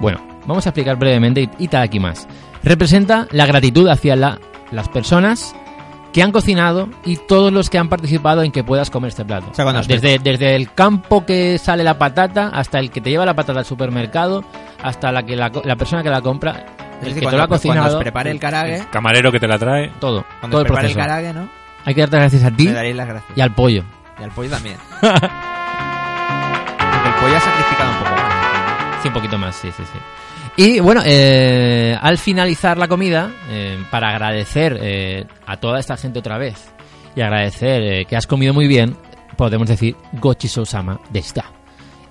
[0.00, 2.26] Bueno, vamos a explicar brevemente it- itadakimasu.
[2.62, 4.38] Representa la gratitud hacia la-
[4.72, 5.54] las personas
[6.12, 9.48] que han cocinado y todos los que han participado en que puedas comer este plato.
[9.50, 13.00] O sea, cuando os desde, desde el campo que sale la patata hasta el que
[13.00, 14.42] te lleva la patata al supermercado
[14.82, 17.46] hasta la que la, persona que la compra, Es el decir, que te lo ha
[17.46, 18.40] cuando cocinado, os prepare el
[18.90, 19.90] Camarero que te la trae.
[20.00, 20.98] todo, cuando todo os el prepare el proceso.
[20.98, 21.48] karage, ¿no?
[21.86, 23.32] Hay que darte las gracias a ti Le daréis las gracias.
[23.36, 23.84] y al pollo.
[24.20, 24.76] Y al pollo también.
[25.00, 29.02] Porque el pollo ha sacrificado un poco más.
[29.02, 29.98] Sí, un poquito más, sí, sí, sí.
[30.62, 36.18] Y bueno, eh, al finalizar la comida, eh, para agradecer eh, a toda esta gente
[36.18, 36.68] otra vez
[37.14, 38.96] y agradecer eh, que has comido muy bien,
[39.36, 41.44] podemos decir Gochiso Sama deshita.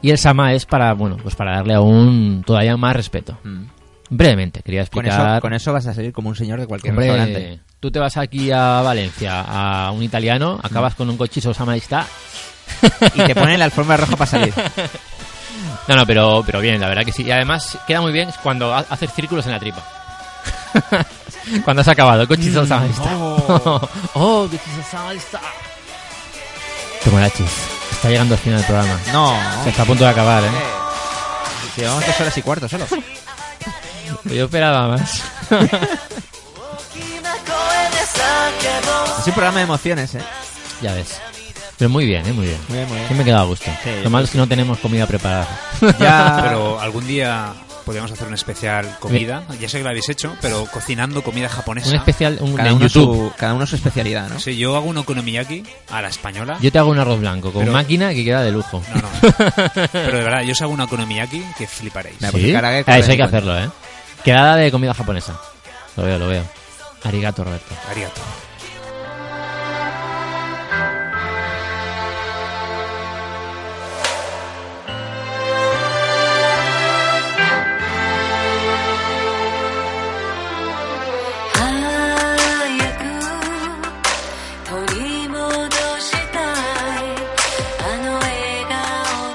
[0.02, 3.38] Y el Sama es para, bueno, pues para darle aún todavía más respeto.
[3.44, 3.64] Mm.
[4.12, 5.32] Brevemente, quería Con explicar.
[5.38, 7.60] eso, con eso vas a salir como un señor de cualquier Hombre, restaurante.
[7.80, 12.06] Tú te vas aquí a Valencia a un italiano, acabas con un Gochiso Sama deshita.
[13.14, 14.54] Y te ponen la alfombra roja para salir.
[15.88, 17.22] No, no, pero, pero bien, la verdad que sí.
[17.24, 19.84] Y además queda muy bien cuando ha- haces círculos en la tripa.
[21.64, 22.26] cuando has acabado.
[22.66, 23.18] Sama deshita.
[23.18, 23.90] oh.
[24.16, 25.40] oh, gochiso sama deshita.
[27.04, 27.52] Tomodachis,
[27.92, 29.00] está llegando al final del programa.
[29.14, 29.38] No.
[29.64, 30.48] Se está a punto de acabar, ¿eh?
[31.78, 32.88] Llevamos dos horas y cuarto solo.
[34.26, 35.24] Yo esperaba más.
[39.20, 40.22] Es un programa de emociones, ¿eh?
[40.82, 41.20] ya ves.
[41.78, 42.32] Pero muy bien, ¿eh?
[42.34, 42.58] Muy bien.
[42.70, 43.08] Muy bien, muy bien.
[43.10, 43.70] Sí me he quedado a gusto.
[43.84, 45.48] Sí, Lo malo es que no tenemos comida preparada.
[46.00, 46.40] Ya.
[46.44, 47.54] Pero algún día
[47.84, 49.44] podríamos hacer un especial comida.
[49.60, 51.90] Ya sé que lo habéis hecho, pero cocinando comida japonesa.
[51.90, 53.30] un especial un, Cada en uno, YouTube.
[53.30, 54.40] su, cada uno su especialidad, ¿no?
[54.40, 56.58] Sí, yo hago un okonomiyaki a la española.
[56.62, 58.82] Yo te hago un arroz blanco con Pero- máquina que queda de lujo.
[58.94, 59.10] No, no.
[59.92, 62.18] Pero de verdad, yo os hago una okonomiyaki que fliparéis.
[62.20, 62.56] Pues ¿Sí?
[62.56, 63.70] Ah, eso hay que hacerlo, ¿eh?
[64.24, 65.40] Quedada de comida japonesa.
[65.98, 66.44] Lo veo, lo veo.
[67.06, 67.74] Arigato, Roberto.
[67.88, 68.22] Arigato.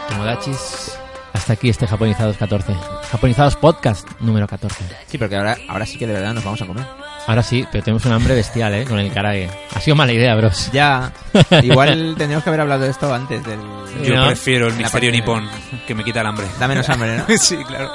[0.09, 0.99] Tomodachis,
[1.33, 2.75] hasta aquí este Japonizados 14.
[3.13, 4.85] Japonizados Podcast número 14.
[5.07, 7.00] Sí, porque ahora, ahora sí que de verdad nos vamos a comer.
[7.27, 8.85] Ahora sí, pero tenemos un hambre bestial, ¿eh?
[8.85, 9.49] Con el karage.
[9.75, 10.71] Ha sido mala idea, bros.
[10.73, 11.13] Ya.
[11.63, 13.61] Igual tendríamos que haber hablado de esto antes del...
[14.03, 14.27] Yo No.
[14.27, 15.49] prefiero el misterio nipón,
[15.87, 16.47] que me quita el hambre.
[16.59, 17.25] Da menos hambre, ¿no?
[17.39, 17.91] sí, claro.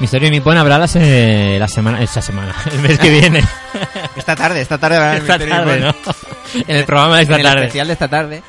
[0.00, 3.42] Misterio Nippon habrá la, se- la semana, esta semana, el mes que viene.
[4.16, 5.94] Esta tarde, esta tarde habrá el esta Misterio tarde.
[6.68, 7.60] En el programa de esta En el tarde.
[7.62, 8.42] especial de esta tarde.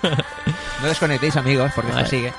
[0.86, 2.04] No desconectéis, amigos, porque Vale.
[2.04, 2.32] esto sigue.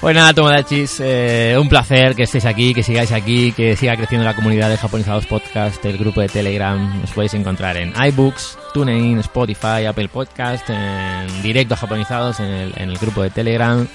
[0.00, 4.24] Pues nada, Tomodachis, eh, un placer que estéis aquí, que sigáis aquí, que siga creciendo
[4.24, 7.02] la comunidad de Japonizados Podcast, el grupo de Telegram.
[7.04, 12.72] Os podéis encontrar en iBooks, TuneIn, Spotify, Apple Podcast, en directo a Japonizados en el,
[12.78, 13.86] en el grupo de Telegram.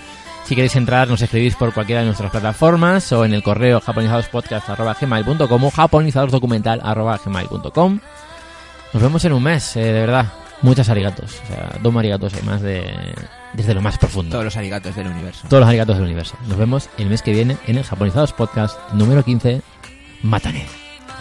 [0.45, 5.63] Si queréis entrar, nos escribís por cualquiera de nuestras plataformas o en el correo japonizadospodcast.gmail.com
[5.63, 7.99] o japonizadosdocumental.gmail.com
[8.93, 10.27] Nos vemos en un mes, eh, de verdad.
[10.61, 11.41] Muchas arigatos.
[11.43, 13.13] O sea, dos arigatos hay más de,
[13.53, 14.31] desde lo más profundo.
[14.31, 15.47] Todos los arigatos del universo.
[15.49, 16.35] Todos los arigatos del universo.
[16.47, 19.61] Nos vemos el mes que viene en el Japonizados Podcast número 15.
[20.23, 20.65] Matane.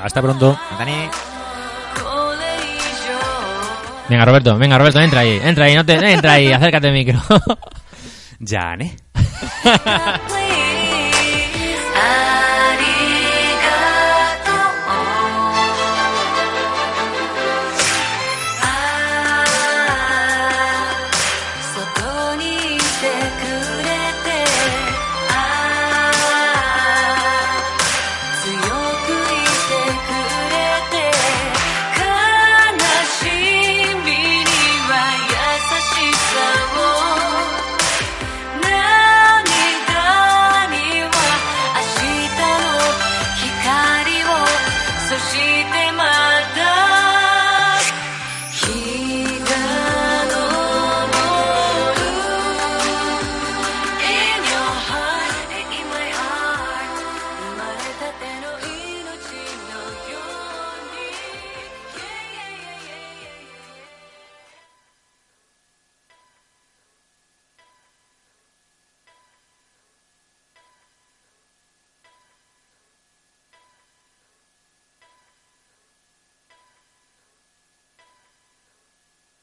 [0.03, 0.59] Hasta pronto.
[0.71, 1.11] Matane.
[4.09, 7.21] Venga, Roberto, venga, Roberto, entra ahí, entra ahí, no te, entra ahí, acércate al micro.
[8.39, 8.95] Ya, ¿eh?
[9.15, 10.43] Please